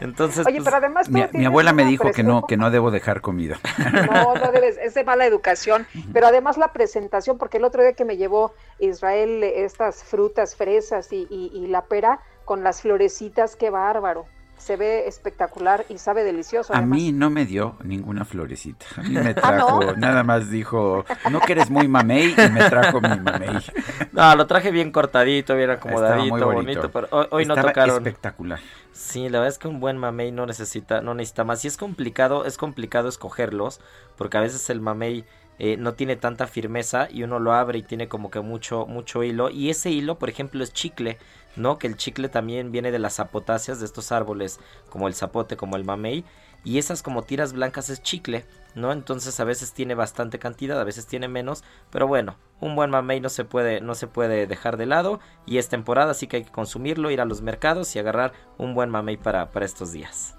entonces 0.00 0.46
Oye, 0.46 0.56
pues, 0.56 0.64
pero 0.64 0.78
además 0.78 1.08
mi, 1.10 1.44
abuela 1.44 1.72
me 1.72 1.84
dijo 1.84 2.10
que 2.10 2.22
no 2.22 2.46
que 2.46 2.56
no 2.56 2.70
debo 2.70 2.90
dejar 2.90 3.20
comida. 3.20 3.58
No, 3.92 4.34
no 4.34 4.52
debes, 4.52 4.78
es 4.78 4.94
de 4.94 5.04
mala 5.04 5.26
educación, 5.26 5.86
pero 6.12 6.26
además 6.26 6.56
la 6.56 6.72
presentación 6.72 7.36
porque 7.36 7.58
el 7.58 7.64
otro 7.64 7.82
día 7.82 7.92
que 7.92 8.04
me 8.04 8.16
llevó 8.16 8.54
Israel 8.78 9.42
estas 9.44 10.02
frutas, 10.02 10.56
fresas 10.56 11.12
y, 11.12 11.26
y, 11.28 11.50
y 11.54 11.66
la 11.66 11.84
pera 11.84 12.20
con 12.44 12.64
las 12.64 12.80
florecitas, 12.80 13.54
qué 13.54 13.70
bárbaro 13.70 14.26
se 14.62 14.76
ve 14.76 15.08
espectacular 15.08 15.84
y 15.88 15.98
sabe 15.98 16.22
delicioso. 16.22 16.72
A 16.72 16.82
mí 16.82 17.10
no 17.10 17.30
me 17.30 17.46
dio 17.46 17.74
ninguna 17.82 18.24
florecita. 18.24 18.86
A 18.96 19.02
mí 19.02 19.10
me 19.10 19.30
¿Ah, 19.30 19.34
trajo, 19.34 19.96
nada 19.96 20.22
más 20.22 20.50
dijo, 20.50 21.04
no 21.30 21.40
que 21.40 21.52
eres 21.52 21.68
muy 21.68 21.88
mamey 21.88 22.32
y 22.32 22.50
me 22.50 22.70
trajo 22.70 23.00
mi 23.00 23.18
mamey. 23.18 23.58
No, 24.12 24.36
lo 24.36 24.46
traje 24.46 24.70
bien 24.70 24.92
cortadito, 24.92 25.56
bien 25.56 25.70
acomodadito, 25.70 26.52
bonito, 26.52 26.90
pero 26.90 27.08
hoy, 27.30 27.46
no 27.46 27.56
tocaron. 27.56 27.96
espectacular. 27.96 28.60
Sí, 28.92 29.28
la 29.30 29.38
verdad 29.38 29.48
es 29.48 29.58
que 29.58 29.68
un 29.68 29.80
buen 29.80 29.96
mamey 29.96 30.30
no 30.32 30.44
necesita, 30.44 31.00
no 31.00 31.14
necesita 31.14 31.44
más. 31.44 31.64
Y 31.64 31.68
es 31.68 31.76
complicado, 31.78 32.44
es 32.44 32.58
complicado 32.58 33.08
escogerlos, 33.08 33.80
porque 34.16 34.36
a 34.36 34.40
veces 34.40 34.68
el 34.68 34.80
mamey 34.80 35.24
eh, 35.58 35.76
no 35.76 35.94
tiene 35.94 36.16
tanta 36.16 36.46
firmeza 36.46 37.08
y 37.10 37.22
uno 37.22 37.38
lo 37.38 37.52
abre 37.52 37.78
y 37.78 37.82
tiene 37.82 38.08
como 38.08 38.30
que 38.30 38.40
mucho, 38.40 38.86
mucho 38.86 39.22
hilo. 39.22 39.48
Y 39.48 39.70
ese 39.70 39.90
hilo, 39.90 40.18
por 40.18 40.28
ejemplo, 40.28 40.62
es 40.62 40.72
chicle. 40.72 41.18
¿No? 41.56 41.78
Que 41.78 41.86
el 41.86 41.96
chicle 41.96 42.28
también 42.28 42.72
viene 42.72 42.90
de 42.90 42.98
las 42.98 43.16
zapotáceas 43.16 43.80
de 43.80 43.86
estos 43.86 44.12
árboles, 44.12 44.60
como 44.88 45.08
el 45.08 45.14
zapote, 45.14 45.56
como 45.56 45.76
el 45.76 45.84
mamey, 45.84 46.24
y 46.64 46.78
esas 46.78 47.02
como 47.02 47.22
tiras 47.22 47.52
blancas 47.52 47.90
es 47.90 48.02
chicle, 48.02 48.44
¿no? 48.74 48.92
Entonces 48.92 49.38
a 49.40 49.44
veces 49.44 49.72
tiene 49.72 49.94
bastante 49.94 50.38
cantidad, 50.38 50.80
a 50.80 50.84
veces 50.84 51.06
tiene 51.06 51.28
menos, 51.28 51.64
pero 51.90 52.06
bueno, 52.06 52.36
un 52.60 52.76
buen 52.76 52.90
mamey 52.90 53.20
no 53.20 53.28
se 53.28 53.44
puede 53.44 53.80
no 53.80 53.94
se 53.94 54.06
puede 54.06 54.46
dejar 54.46 54.76
de 54.76 54.86
lado 54.86 55.20
y 55.44 55.58
es 55.58 55.68
temporada, 55.68 56.12
así 56.12 56.26
que 56.26 56.38
hay 56.38 56.44
que 56.44 56.52
consumirlo, 56.52 57.10
ir 57.10 57.20
a 57.20 57.24
los 57.24 57.42
mercados 57.42 57.94
y 57.96 57.98
agarrar 57.98 58.32
un 58.58 58.74
buen 58.74 58.90
mamey 58.90 59.16
para, 59.16 59.50
para 59.50 59.66
estos 59.66 59.92
días. 59.92 60.36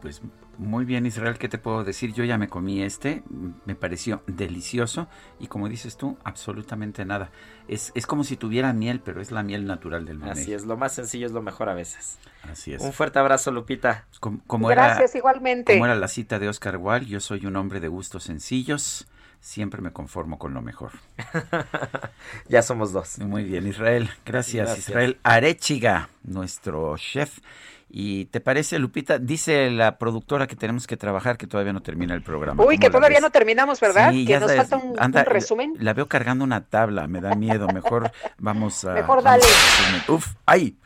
Pues 0.00 0.20
muy 0.62 0.84
bien, 0.84 1.06
Israel, 1.06 1.38
¿qué 1.38 1.48
te 1.48 1.58
puedo 1.58 1.84
decir? 1.84 2.12
Yo 2.12 2.24
ya 2.24 2.38
me 2.38 2.48
comí 2.48 2.82
este, 2.82 3.22
me 3.66 3.74
pareció 3.74 4.22
delicioso 4.26 5.08
y 5.38 5.48
como 5.48 5.68
dices 5.68 5.96
tú, 5.96 6.16
absolutamente 6.24 7.04
nada. 7.04 7.30
Es, 7.68 7.92
es 7.94 8.06
como 8.06 8.24
si 8.24 8.36
tuviera 8.36 8.72
miel, 8.72 9.00
pero 9.00 9.20
es 9.20 9.30
la 9.30 9.42
miel 9.42 9.66
natural 9.66 10.04
del 10.04 10.18
mamey. 10.18 10.42
Así 10.42 10.52
es, 10.54 10.64
lo 10.64 10.76
más 10.76 10.92
sencillo 10.92 11.26
es 11.26 11.32
lo 11.32 11.42
mejor 11.42 11.68
a 11.68 11.74
veces. 11.74 12.18
Así 12.50 12.72
es. 12.72 12.82
Un 12.82 12.92
fuerte 12.92 13.18
abrazo, 13.18 13.50
Lupita. 13.50 14.06
Como, 14.20 14.68
Gracias, 14.68 15.14
igualmente. 15.14 15.74
Como 15.74 15.86
era 15.86 15.94
la 15.94 16.08
cita 16.08 16.38
de 16.38 16.48
Oscar 16.48 16.76
Wilde, 16.76 17.06
yo 17.06 17.20
soy 17.20 17.46
un 17.46 17.56
hombre 17.56 17.80
de 17.80 17.88
gustos 17.88 18.24
sencillos, 18.24 19.06
siempre 19.40 19.82
me 19.82 19.92
conformo 19.92 20.38
con 20.38 20.54
lo 20.54 20.62
mejor. 20.62 20.92
ya 22.48 22.62
somos 22.62 22.92
dos. 22.92 23.18
Muy 23.18 23.44
bien, 23.44 23.66
Israel. 23.66 24.10
Gracias, 24.24 24.78
Israel 24.78 25.18
Arechiga, 25.22 26.08
nuestro 26.22 26.96
chef 26.96 27.40
¿Y 27.94 28.24
te 28.24 28.40
parece, 28.40 28.78
Lupita? 28.78 29.18
Dice 29.18 29.70
la 29.70 29.98
productora 29.98 30.46
que 30.46 30.56
tenemos 30.56 30.86
que 30.86 30.96
trabajar, 30.96 31.36
que 31.36 31.46
todavía 31.46 31.74
no 31.74 31.82
termina 31.82 32.14
el 32.14 32.22
programa. 32.22 32.64
Uy, 32.64 32.78
que 32.78 32.88
todavía 32.88 33.20
no 33.20 33.28
terminamos, 33.28 33.80
¿verdad? 33.80 34.10
que 34.12 34.40
nos 34.40 34.54
falta 34.54 34.78
un, 34.78 35.12
resumen. 35.26 35.74
La, 35.78 35.92
veo 35.92 36.08
cargando 36.08 36.42
una 36.42 36.62
tabla, 36.62 37.06
me 37.06 37.20
da 37.20 37.34
miedo. 37.34 37.66
Mejor 37.68 38.10
vamos 38.38 38.86
a. 38.86 38.94
Mejor 38.94 39.22
dale. 39.22 39.44
Uf, 40.08 40.26
¡ay! 40.46 40.78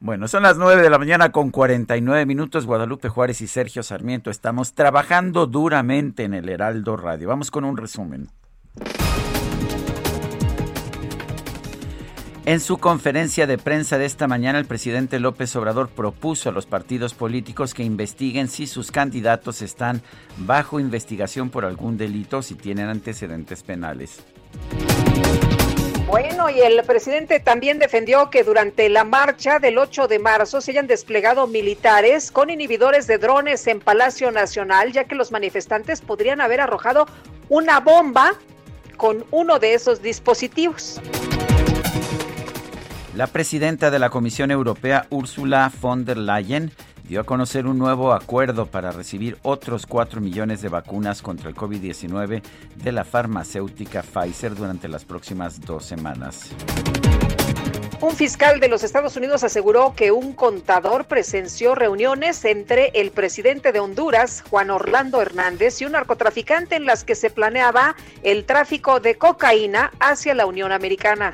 Bueno, 0.00 0.28
son 0.28 0.44
las 0.44 0.56
nueve 0.56 0.80
de 0.80 0.88
la 0.88 0.96
mañana 0.96 1.30
con 1.30 1.50
49 1.50 2.24
minutos. 2.24 2.64
Guadalupe 2.64 3.10
Juárez 3.10 3.42
y 3.42 3.48
Sergio 3.48 3.82
Sarmiento 3.82 4.30
estamos 4.30 4.72
trabajando 4.72 5.46
duramente 5.46 6.24
en 6.24 6.32
el 6.32 6.48
Heraldo 6.48 6.96
Radio. 6.96 7.28
Vamos 7.28 7.50
con 7.50 7.66
un 7.66 7.76
resumen. 7.76 8.30
En 12.46 12.60
su 12.60 12.78
conferencia 12.78 13.48
de 13.48 13.58
prensa 13.58 13.98
de 13.98 14.04
esta 14.04 14.28
mañana, 14.28 14.60
el 14.60 14.66
presidente 14.66 15.18
López 15.18 15.56
Obrador 15.56 15.88
propuso 15.88 16.48
a 16.48 16.52
los 16.52 16.64
partidos 16.64 17.12
políticos 17.12 17.74
que 17.74 17.82
investiguen 17.82 18.46
si 18.46 18.68
sus 18.68 18.92
candidatos 18.92 19.62
están 19.62 20.00
bajo 20.36 20.78
investigación 20.78 21.50
por 21.50 21.64
algún 21.64 21.96
delito 21.96 22.38
o 22.38 22.42
si 22.42 22.54
tienen 22.54 22.88
antecedentes 22.88 23.64
penales. 23.64 24.20
Bueno, 26.06 26.48
y 26.48 26.60
el 26.60 26.80
presidente 26.84 27.40
también 27.40 27.80
defendió 27.80 28.30
que 28.30 28.44
durante 28.44 28.88
la 28.90 29.02
marcha 29.02 29.58
del 29.58 29.76
8 29.76 30.06
de 30.06 30.20
marzo 30.20 30.60
se 30.60 30.70
hayan 30.70 30.86
desplegado 30.86 31.48
militares 31.48 32.30
con 32.30 32.48
inhibidores 32.48 33.08
de 33.08 33.18
drones 33.18 33.66
en 33.66 33.80
Palacio 33.80 34.30
Nacional, 34.30 34.92
ya 34.92 35.02
que 35.02 35.16
los 35.16 35.32
manifestantes 35.32 36.00
podrían 36.00 36.40
haber 36.40 36.60
arrojado 36.60 37.08
una 37.48 37.80
bomba 37.80 38.34
con 38.96 39.24
uno 39.32 39.58
de 39.58 39.74
esos 39.74 40.00
dispositivos. 40.00 41.00
La 43.16 43.26
presidenta 43.26 43.90
de 43.90 43.98
la 43.98 44.10
Comisión 44.10 44.50
Europea, 44.50 45.06
Ursula 45.08 45.72
von 45.80 46.04
der 46.04 46.18
Leyen, 46.18 46.70
dio 47.08 47.22
a 47.22 47.24
conocer 47.24 47.66
un 47.66 47.78
nuevo 47.78 48.12
acuerdo 48.12 48.66
para 48.66 48.92
recibir 48.92 49.38
otros 49.40 49.86
4 49.86 50.20
millones 50.20 50.60
de 50.60 50.68
vacunas 50.68 51.22
contra 51.22 51.48
el 51.48 51.56
COVID-19 51.56 52.42
de 52.74 52.92
la 52.92 53.06
farmacéutica 53.06 54.02
Pfizer 54.02 54.54
durante 54.54 54.86
las 54.86 55.06
próximas 55.06 55.62
dos 55.62 55.86
semanas. 55.86 56.50
Un 58.02 58.14
fiscal 58.14 58.60
de 58.60 58.68
los 58.68 58.84
Estados 58.84 59.16
Unidos 59.16 59.44
aseguró 59.44 59.94
que 59.96 60.12
un 60.12 60.34
contador 60.34 61.06
presenció 61.06 61.74
reuniones 61.74 62.44
entre 62.44 62.88
el 62.88 63.12
presidente 63.12 63.72
de 63.72 63.80
Honduras, 63.80 64.44
Juan 64.50 64.68
Orlando 64.68 65.22
Hernández, 65.22 65.80
y 65.80 65.86
un 65.86 65.92
narcotraficante 65.92 66.76
en 66.76 66.84
las 66.84 67.02
que 67.02 67.14
se 67.14 67.30
planeaba 67.30 67.96
el 68.22 68.44
tráfico 68.44 69.00
de 69.00 69.14
cocaína 69.14 69.90
hacia 70.00 70.34
la 70.34 70.44
Unión 70.44 70.70
Americana. 70.70 71.32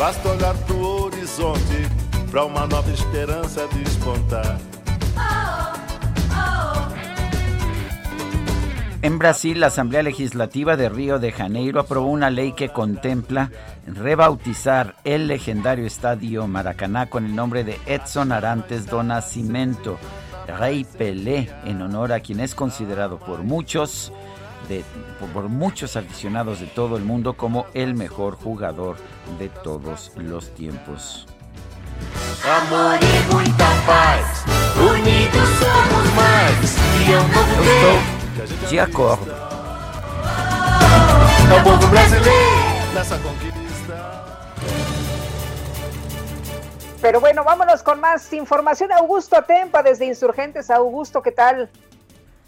Basta 0.00 0.30
olhar 0.30 0.56
horizonte 0.80 1.86
uma 2.32 2.66
nova 2.66 2.90
esperança 2.90 3.68
despontar. 3.68 4.58
En 9.02 9.18
Brasil, 9.18 9.60
la 9.60 9.66
Asamblea 9.66 10.02
Legislativa 10.02 10.78
de 10.78 10.88
Río 10.88 11.18
de 11.18 11.32
Janeiro 11.32 11.80
aprobó 11.80 12.06
una 12.06 12.30
ley 12.30 12.52
que 12.52 12.70
contempla 12.70 13.50
rebautizar 13.86 14.96
el 15.04 15.26
legendario 15.26 15.84
estadio 15.84 16.46
Maracaná 16.46 17.10
con 17.10 17.26
el 17.26 17.36
nombre 17.36 17.62
de 17.62 17.78
Edson 17.84 18.32
Arantes 18.32 18.86
do 18.86 19.02
Nascimento, 19.02 19.98
Rey 20.58 20.84
Pelé, 20.84 21.50
en 21.66 21.82
honor 21.82 22.14
a 22.14 22.20
quien 22.20 22.40
es 22.40 22.54
considerado 22.54 23.18
por 23.18 23.42
muchos 23.42 24.14
por 25.34 25.48
muchos 25.48 25.96
aficionados 25.96 26.60
de 26.60 26.66
todo 26.66 26.96
el 26.96 27.04
mundo 27.04 27.34
como 27.34 27.66
el 27.74 27.94
mejor 27.94 28.36
jugador 28.36 28.96
de 29.38 29.48
todos 29.48 30.12
los 30.16 30.54
tiempos. 30.54 31.26
Amor 32.44 32.98
y 33.02 33.34
muita 33.34 33.68
paz, 33.86 34.44
unidos 34.76 35.48
somos 35.58 36.14
más 36.14 36.76
y 37.06 37.10
un 37.12 37.32
novo 37.32 38.70
De 38.70 38.80
acordo. 38.80 39.50
Pero 47.02 47.20
bueno, 47.20 47.44
vámonos 47.44 47.82
con 47.82 48.00
más 48.00 48.32
información. 48.32 48.92
Augusto 48.92 49.36
Atempa 49.36 49.82
desde 49.82 50.06
Insurgentes. 50.06 50.70
Augusto, 50.70 51.22
¿qué 51.22 51.32
tal? 51.32 51.70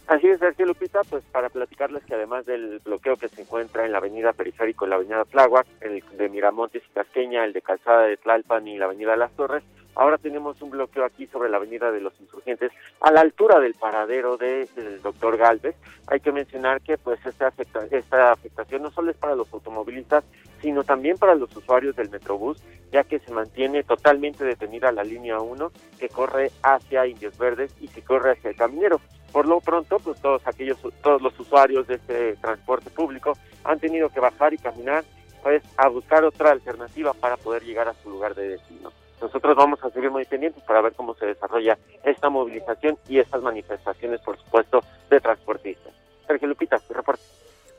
Así 0.08 0.26
es, 0.26 0.40
Sergio 0.40 0.66
Lupita, 0.66 1.02
pues 1.08 1.22
para 1.30 1.48
platicarles 1.48 2.04
que 2.04 2.14
además 2.14 2.44
del 2.44 2.80
bloqueo 2.80 3.16
que 3.16 3.28
se 3.28 3.42
encuentra 3.42 3.86
en 3.86 3.92
la 3.92 3.98
avenida 3.98 4.32
Periférico 4.32 4.86
la 4.86 4.96
avenida 4.96 5.24
Tláhuac, 5.24 5.66
el 5.80 6.02
de 6.16 6.28
Miramontes 6.28 6.82
y 6.84 6.92
Casqueña, 6.92 7.44
el 7.44 7.52
de 7.52 7.62
Calzada 7.62 8.02
de 8.02 8.16
Tlalpan 8.16 8.66
y 8.66 8.78
la 8.78 8.86
avenida 8.86 9.16
Las 9.16 9.32
Torres, 9.32 9.62
ahora 9.94 10.18
tenemos 10.18 10.60
un 10.60 10.70
bloqueo 10.70 11.04
aquí 11.04 11.26
sobre 11.28 11.48
la 11.48 11.58
avenida 11.58 11.92
de 11.92 12.00
los 12.00 12.18
insurgentes 12.20 12.72
a 13.00 13.12
la 13.12 13.20
altura 13.20 13.60
del 13.60 13.74
paradero 13.74 14.36
del 14.36 15.00
doctor 15.02 15.36
Galvez. 15.36 15.76
Hay 16.08 16.20
que 16.20 16.32
mencionar 16.32 16.80
que 16.80 16.98
pues 16.98 17.24
esta, 17.24 17.52
esta 17.90 18.32
afectación 18.32 18.82
no 18.82 18.90
solo 18.90 19.10
es 19.10 19.16
para 19.16 19.36
los 19.36 19.52
automovilistas, 19.52 20.24
sino 20.62 20.84
también 20.84 21.18
para 21.18 21.34
los 21.34 21.54
usuarios 21.54 21.96
del 21.96 22.08
Metrobús, 22.08 22.62
ya 22.92 23.04
que 23.04 23.18
se 23.18 23.32
mantiene 23.32 23.82
totalmente 23.82 24.44
detenida 24.44 24.92
la 24.92 25.02
línea 25.02 25.40
1 25.40 25.72
que 25.98 26.08
corre 26.08 26.50
hacia 26.62 27.06
Indios 27.06 27.36
Verdes 27.36 27.74
y 27.80 27.88
que 27.88 28.02
corre 28.02 28.32
hacia 28.32 28.50
el 28.50 28.56
Caminero. 28.56 29.00
Por 29.32 29.48
lo 29.48 29.60
pronto, 29.60 29.98
pues 29.98 30.20
todos 30.20 30.46
aquellos, 30.46 30.78
todos 31.02 31.20
los 31.20 31.38
usuarios 31.40 31.86
de 31.86 31.94
este 31.94 32.36
transporte 32.36 32.90
público 32.90 33.32
han 33.64 33.80
tenido 33.80 34.08
que 34.08 34.20
bajar 34.20 34.54
y 34.54 34.58
caminar, 34.58 35.04
pues 35.42 35.62
a 35.76 35.88
buscar 35.88 36.22
otra 36.24 36.52
alternativa 36.52 37.12
para 37.14 37.36
poder 37.36 37.64
llegar 37.64 37.88
a 37.88 37.94
su 37.94 38.10
lugar 38.10 38.34
de 38.34 38.48
destino. 38.50 38.92
Nosotros 39.20 39.56
vamos 39.56 39.82
a 39.82 39.90
seguir 39.90 40.10
muy 40.10 40.24
pendientes 40.24 40.62
para 40.64 40.80
ver 40.80 40.92
cómo 40.94 41.14
se 41.14 41.26
desarrolla 41.26 41.78
esta 42.04 42.28
movilización 42.28 42.98
y 43.08 43.18
estas 43.18 43.40
manifestaciones, 43.40 44.20
por 44.20 44.36
supuesto, 44.36 44.80
de 45.08 45.20
transportistas. 45.20 45.92
Sergio 46.26 46.48
Lupita, 46.48 46.78
tu 46.78 46.92
reporte. 46.92 47.22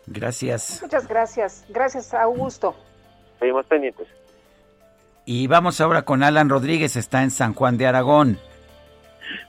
Gracias. 0.06 0.80
Muchas 0.82 1.08
gracias. 1.08 1.66
Gracias, 1.70 2.14
Augusto. 2.14 2.76
Seguimos 3.40 3.66
pendientes. 3.66 4.08
Y 5.26 5.48
vamos 5.48 5.80
ahora 5.80 6.04
con 6.04 6.22
Alan 6.22 6.50
Rodríguez, 6.50 6.96
está 6.98 7.24
en 7.24 7.32
San 7.32 7.54
Juan 7.54 7.78
de 7.78 7.88
Aragón. 7.88 8.40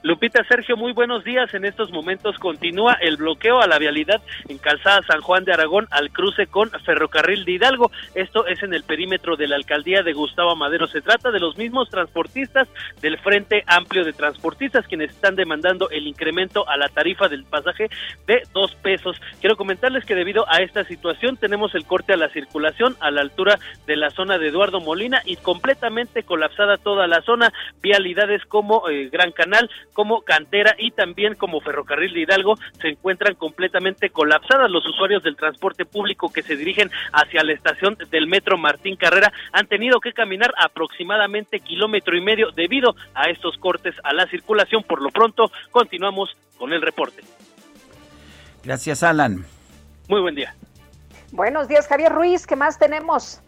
Lupita 0.03 0.45
Sergio, 0.45 0.77
muy 0.77 0.93
buenos 0.93 1.25
días. 1.25 1.53
En 1.55 1.65
estos 1.65 1.91
momentos 1.91 2.39
continúa 2.39 2.95
el 3.01 3.17
bloqueo 3.17 3.61
a 3.61 3.67
la 3.67 3.79
vialidad 3.79 4.21
en 4.49 4.59
Calzada 4.59 5.03
San 5.07 5.21
Juan 5.21 5.45
de 5.45 5.53
Aragón 5.53 5.87
al 5.91 6.11
cruce 6.11 6.47
con 6.47 6.71
Ferrocarril 6.85 7.45
de 7.45 7.53
Hidalgo. 7.53 7.91
Esto 8.15 8.47
es 8.47 8.63
en 8.63 8.75
el 8.75 8.85
perímetro 8.85 9.37
de 9.37 9.49
la 9.49 9.57
alcaldía 9.57 10.03
de 10.03 10.13
Gustavo 10.13 10.57
Madero. 10.57 10.87
Se 10.87 11.01
trata 11.01 11.31
de 11.31 11.41
los 11.41 11.57
mismos 11.57 11.89
transportistas 11.91 12.69
del 13.01 13.19
Frente 13.19 13.65
Amplio 13.67 14.05
de 14.05 14.13
Transportistas 14.13 14.87
quienes 14.87 15.11
están 15.11 15.37
demandando 15.37 15.91
el 15.91 16.07
incremento 16.07 16.69
a 16.69 16.77
la 16.77 16.89
tarifa 16.89 17.29
del 17.29 17.45
pasaje 17.45 17.89
de 18.27 18.43
dos 18.53 18.75
pesos. 18.77 19.21
Quiero 19.41 19.57
comentarles 19.57 20.05
que 20.05 20.15
debido 20.15 20.45
a 20.49 20.59
esta 20.59 20.85
situación 20.85 21.37
tenemos 21.37 21.75
el 21.75 21.87
corte 21.87 22.13
a 22.13 22.17
la 22.17 22.29
circulación 22.29 22.97
a 23.01 23.11
la 23.11 23.21
altura 23.21 23.59
de 23.87 23.97
la 23.97 24.11
zona 24.11 24.39
de 24.39 24.49
Eduardo 24.49 24.81
Molina 24.81 25.23
y 25.25 25.37
completamente 25.37 26.23
colapsada 26.23 26.77
toda 26.79 27.07
la 27.07 27.23
zona. 27.23 27.53
Vialidades 27.83 28.45
como 28.47 28.89
eh, 28.89 29.09
Gran 29.11 29.33
Canal, 29.33 29.71
como 29.93 30.23
Cantera 30.23 30.75
y 30.79 30.91
también 30.91 31.35
como 31.35 31.61
Ferrocarril 31.61 32.13
de 32.13 32.21
Hidalgo 32.21 32.57
se 32.81 32.89
encuentran 32.89 33.35
completamente 33.35 34.11
colapsadas. 34.11 34.71
Los 34.71 34.87
usuarios 34.87 35.23
del 35.23 35.37
transporte 35.37 35.85
público 35.85 36.33
que 36.33 36.43
se 36.43 36.57
dirigen 36.57 36.91
hacia 37.13 37.45
la 37.45 37.53
estación 37.53 37.97
del 38.11 38.27
metro 38.27 38.59
Martín 38.59 38.97
Carrera 38.97 39.33
han 39.53 39.67
tenido 39.67 40.01
que 40.01 40.13
caminar 40.13 40.53
aproximadamente 40.59 41.61
kilómetro 41.61 42.17
y 42.17 42.21
medio 42.21 42.51
debido 42.51 42.95
a 43.15 43.31
estos 43.31 43.57
cortes 43.59 43.95
a 44.05 44.13
la 44.13 44.27
circulación. 44.27 44.83
Por 44.83 45.03
lo 45.03 45.11
pronto, 45.11 45.51
continuamos 45.71 46.37
con 46.59 46.73
el 46.73 46.83
reporte. 46.83 47.23
Gracias, 48.63 49.03
Alan. 49.03 49.45
Muy 50.09 50.21
buen 50.21 50.35
día. 50.35 50.55
Buenos 51.33 51.69
días, 51.69 51.87
Javier 51.89 52.13
Ruiz. 52.13 52.47
¿Qué 52.47 52.57
más 52.57 52.79
tenemos? 52.79 53.41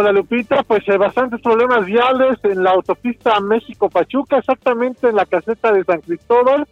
Hola 0.00 0.12
Lupita, 0.12 0.62
pues 0.62 0.88
hay 0.88 0.96
bastantes 0.96 1.40
problemas 1.40 1.84
viales 1.84 2.38
en 2.44 2.62
la 2.62 2.70
autopista 2.70 3.40
México-Pachuca, 3.40 4.38
exactamente 4.38 5.08
en 5.08 5.16
la 5.16 5.26
caseta 5.26 5.72
de 5.72 5.82
San 5.82 6.00
Cristóbal, 6.02 6.68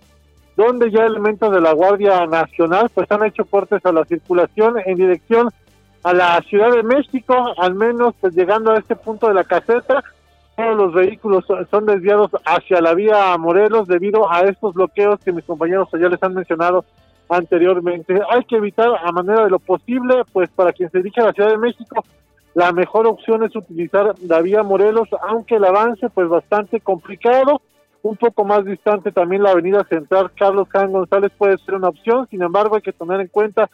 donde 0.56 0.92
ya 0.92 1.04
elementos 1.04 1.52
de 1.52 1.60
la 1.60 1.72
Guardia 1.72 2.24
Nacional 2.26 2.88
pues 2.94 3.10
han 3.10 3.24
hecho 3.24 3.44
cortes 3.44 3.84
a 3.84 3.90
la 3.90 4.04
circulación 4.04 4.76
en 4.78 4.94
dirección 4.94 5.48
a 6.04 6.12
la 6.12 6.40
Ciudad 6.42 6.70
de 6.70 6.84
México, 6.84 7.52
al 7.58 7.74
menos 7.74 8.14
pues 8.20 8.32
llegando 8.32 8.70
a 8.70 8.78
este 8.78 8.94
punto 8.94 9.26
de 9.26 9.34
la 9.34 9.42
caseta, 9.42 10.04
todos 10.54 10.76
los 10.76 10.94
vehículos 10.94 11.44
son 11.68 11.84
desviados 11.84 12.30
hacia 12.44 12.80
la 12.80 12.94
vía 12.94 13.36
Morelos 13.38 13.88
debido 13.88 14.30
a 14.30 14.42
estos 14.42 14.72
bloqueos 14.74 15.18
que 15.24 15.32
mis 15.32 15.44
compañeros 15.44 15.88
ya 16.00 16.08
les 16.08 16.22
han 16.22 16.34
mencionado 16.34 16.84
anteriormente. 17.28 18.20
Hay 18.30 18.44
que 18.44 18.54
evitar 18.54 18.90
a 19.04 19.10
manera 19.10 19.42
de 19.42 19.50
lo 19.50 19.58
posible, 19.58 20.22
pues 20.32 20.48
para 20.50 20.72
quien 20.72 20.92
se 20.92 20.98
dirige 20.98 21.22
a 21.22 21.24
la 21.24 21.32
Ciudad 21.32 21.50
de 21.50 21.58
México, 21.58 22.04
la 22.56 22.72
mejor 22.72 23.06
opción 23.06 23.44
es 23.44 23.54
utilizar 23.54 24.14
la 24.26 24.40
vía 24.40 24.62
Morelos, 24.62 25.10
aunque 25.28 25.56
el 25.56 25.64
avance 25.66 26.08
pues 26.08 26.26
bastante 26.26 26.80
complicado, 26.80 27.60
un 28.00 28.16
poco 28.16 28.46
más 28.46 28.64
distante 28.64 29.12
también 29.12 29.42
la 29.42 29.50
avenida 29.50 29.84
central 29.84 30.32
Carlos 30.34 30.66
Jan 30.70 30.90
González 30.90 31.30
puede 31.36 31.58
ser 31.58 31.74
una 31.74 31.90
opción, 31.90 32.26
sin 32.30 32.40
embargo 32.40 32.76
hay 32.76 32.80
que 32.80 32.94
tener 32.94 33.20
en 33.20 33.28
cuenta 33.28 33.68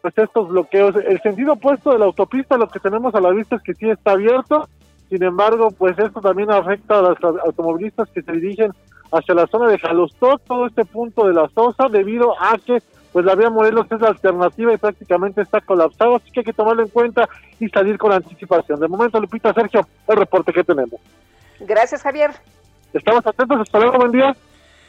pues 0.00 0.16
estos 0.16 0.48
bloqueos. 0.50 0.94
El 0.94 1.20
sentido 1.20 1.54
opuesto 1.54 1.90
de 1.90 1.98
la 1.98 2.04
autopista, 2.04 2.56
lo 2.56 2.68
que 2.68 2.78
tenemos 2.78 3.12
a 3.16 3.20
la 3.20 3.30
vista 3.30 3.56
es 3.56 3.62
que 3.62 3.74
sí 3.74 3.90
está 3.90 4.12
abierto, 4.12 4.68
sin 5.08 5.24
embargo 5.24 5.72
pues 5.76 5.98
esto 5.98 6.20
también 6.20 6.52
afecta 6.52 7.00
a 7.00 7.02
los 7.02 7.18
automovilistas 7.44 8.08
que 8.10 8.22
se 8.22 8.30
dirigen 8.30 8.70
hacia 9.10 9.34
la 9.34 9.48
zona 9.48 9.66
de 9.66 9.80
Jalostó, 9.80 10.38
todo 10.46 10.66
este 10.66 10.84
punto 10.84 11.26
de 11.26 11.34
la 11.34 11.48
Sosa, 11.48 11.88
debido 11.88 12.40
a 12.40 12.56
que 12.64 12.80
pues 13.12 13.24
la 13.24 13.34
vía 13.34 13.50
Morelos 13.50 13.86
es 13.90 14.00
la 14.00 14.08
alternativa 14.08 14.72
y 14.72 14.76
prácticamente 14.76 15.42
está 15.42 15.60
colapsado, 15.60 16.16
así 16.16 16.30
que 16.30 16.40
hay 16.40 16.44
que 16.44 16.52
tomarlo 16.52 16.82
en 16.82 16.88
cuenta 16.88 17.28
y 17.58 17.68
salir 17.68 17.98
con 17.98 18.12
anticipación. 18.12 18.80
De 18.80 18.88
momento, 18.88 19.20
Lupita, 19.20 19.52
Sergio, 19.52 19.86
el 20.06 20.16
reporte 20.16 20.52
que 20.52 20.64
tenemos. 20.64 21.00
Gracias, 21.60 22.02
Javier. 22.02 22.30
Estamos 22.92 23.26
atentos, 23.26 23.60
hasta 23.60 23.78
luego, 23.78 23.98
buen 23.98 24.12
día. 24.12 24.36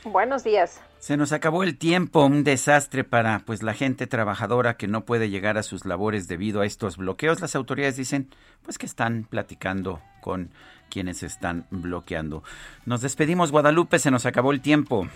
Buenos 0.05 0.43
días. 0.43 0.81
Se 0.99 1.17
nos 1.17 1.31
acabó 1.31 1.63
el 1.63 1.77
tiempo, 1.77 2.25
un 2.25 2.43
desastre 2.43 3.03
para 3.03 3.39
pues 3.39 3.63
la 3.63 3.73
gente 3.73 4.07
trabajadora 4.07 4.75
que 4.75 4.87
no 4.87 5.05
puede 5.05 5.29
llegar 5.29 5.57
a 5.57 5.63
sus 5.63 5.85
labores 5.85 6.27
debido 6.27 6.61
a 6.61 6.65
estos 6.65 6.97
bloqueos. 6.97 7.41
Las 7.41 7.55
autoridades 7.55 7.97
dicen 7.97 8.29
pues 8.63 8.77
que 8.77 8.85
están 8.85 9.25
platicando 9.29 10.01
con 10.21 10.51
quienes 10.89 11.23
están 11.23 11.65
bloqueando. 11.69 12.43
Nos 12.85 13.01
despedimos 13.01 13.51
Guadalupe, 13.51 13.99
se 13.99 14.11
nos 14.11 14.25
acabó 14.25 14.51
el 14.51 14.61
tiempo. 14.61 15.07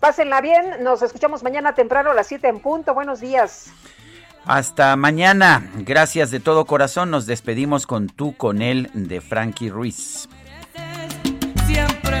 Pásenla 0.00 0.40
bien, 0.40 0.82
nos 0.82 1.02
escuchamos 1.02 1.42
mañana 1.42 1.74
temprano 1.74 2.10
a 2.10 2.14
las 2.14 2.26
7 2.26 2.48
en 2.48 2.60
punto. 2.60 2.94
Buenos 2.94 3.20
días. 3.20 3.72
Hasta 4.44 4.94
mañana. 4.94 5.70
Gracias 5.78 6.30
de 6.30 6.38
todo 6.38 6.66
corazón. 6.66 7.10
Nos 7.10 7.26
despedimos 7.26 7.86
con 7.86 8.08
tú, 8.08 8.36
con 8.36 8.62
él, 8.62 8.90
de 8.94 9.20
Frankie 9.20 9.70
Ruiz. 9.70 10.28
Siempre 11.66 12.20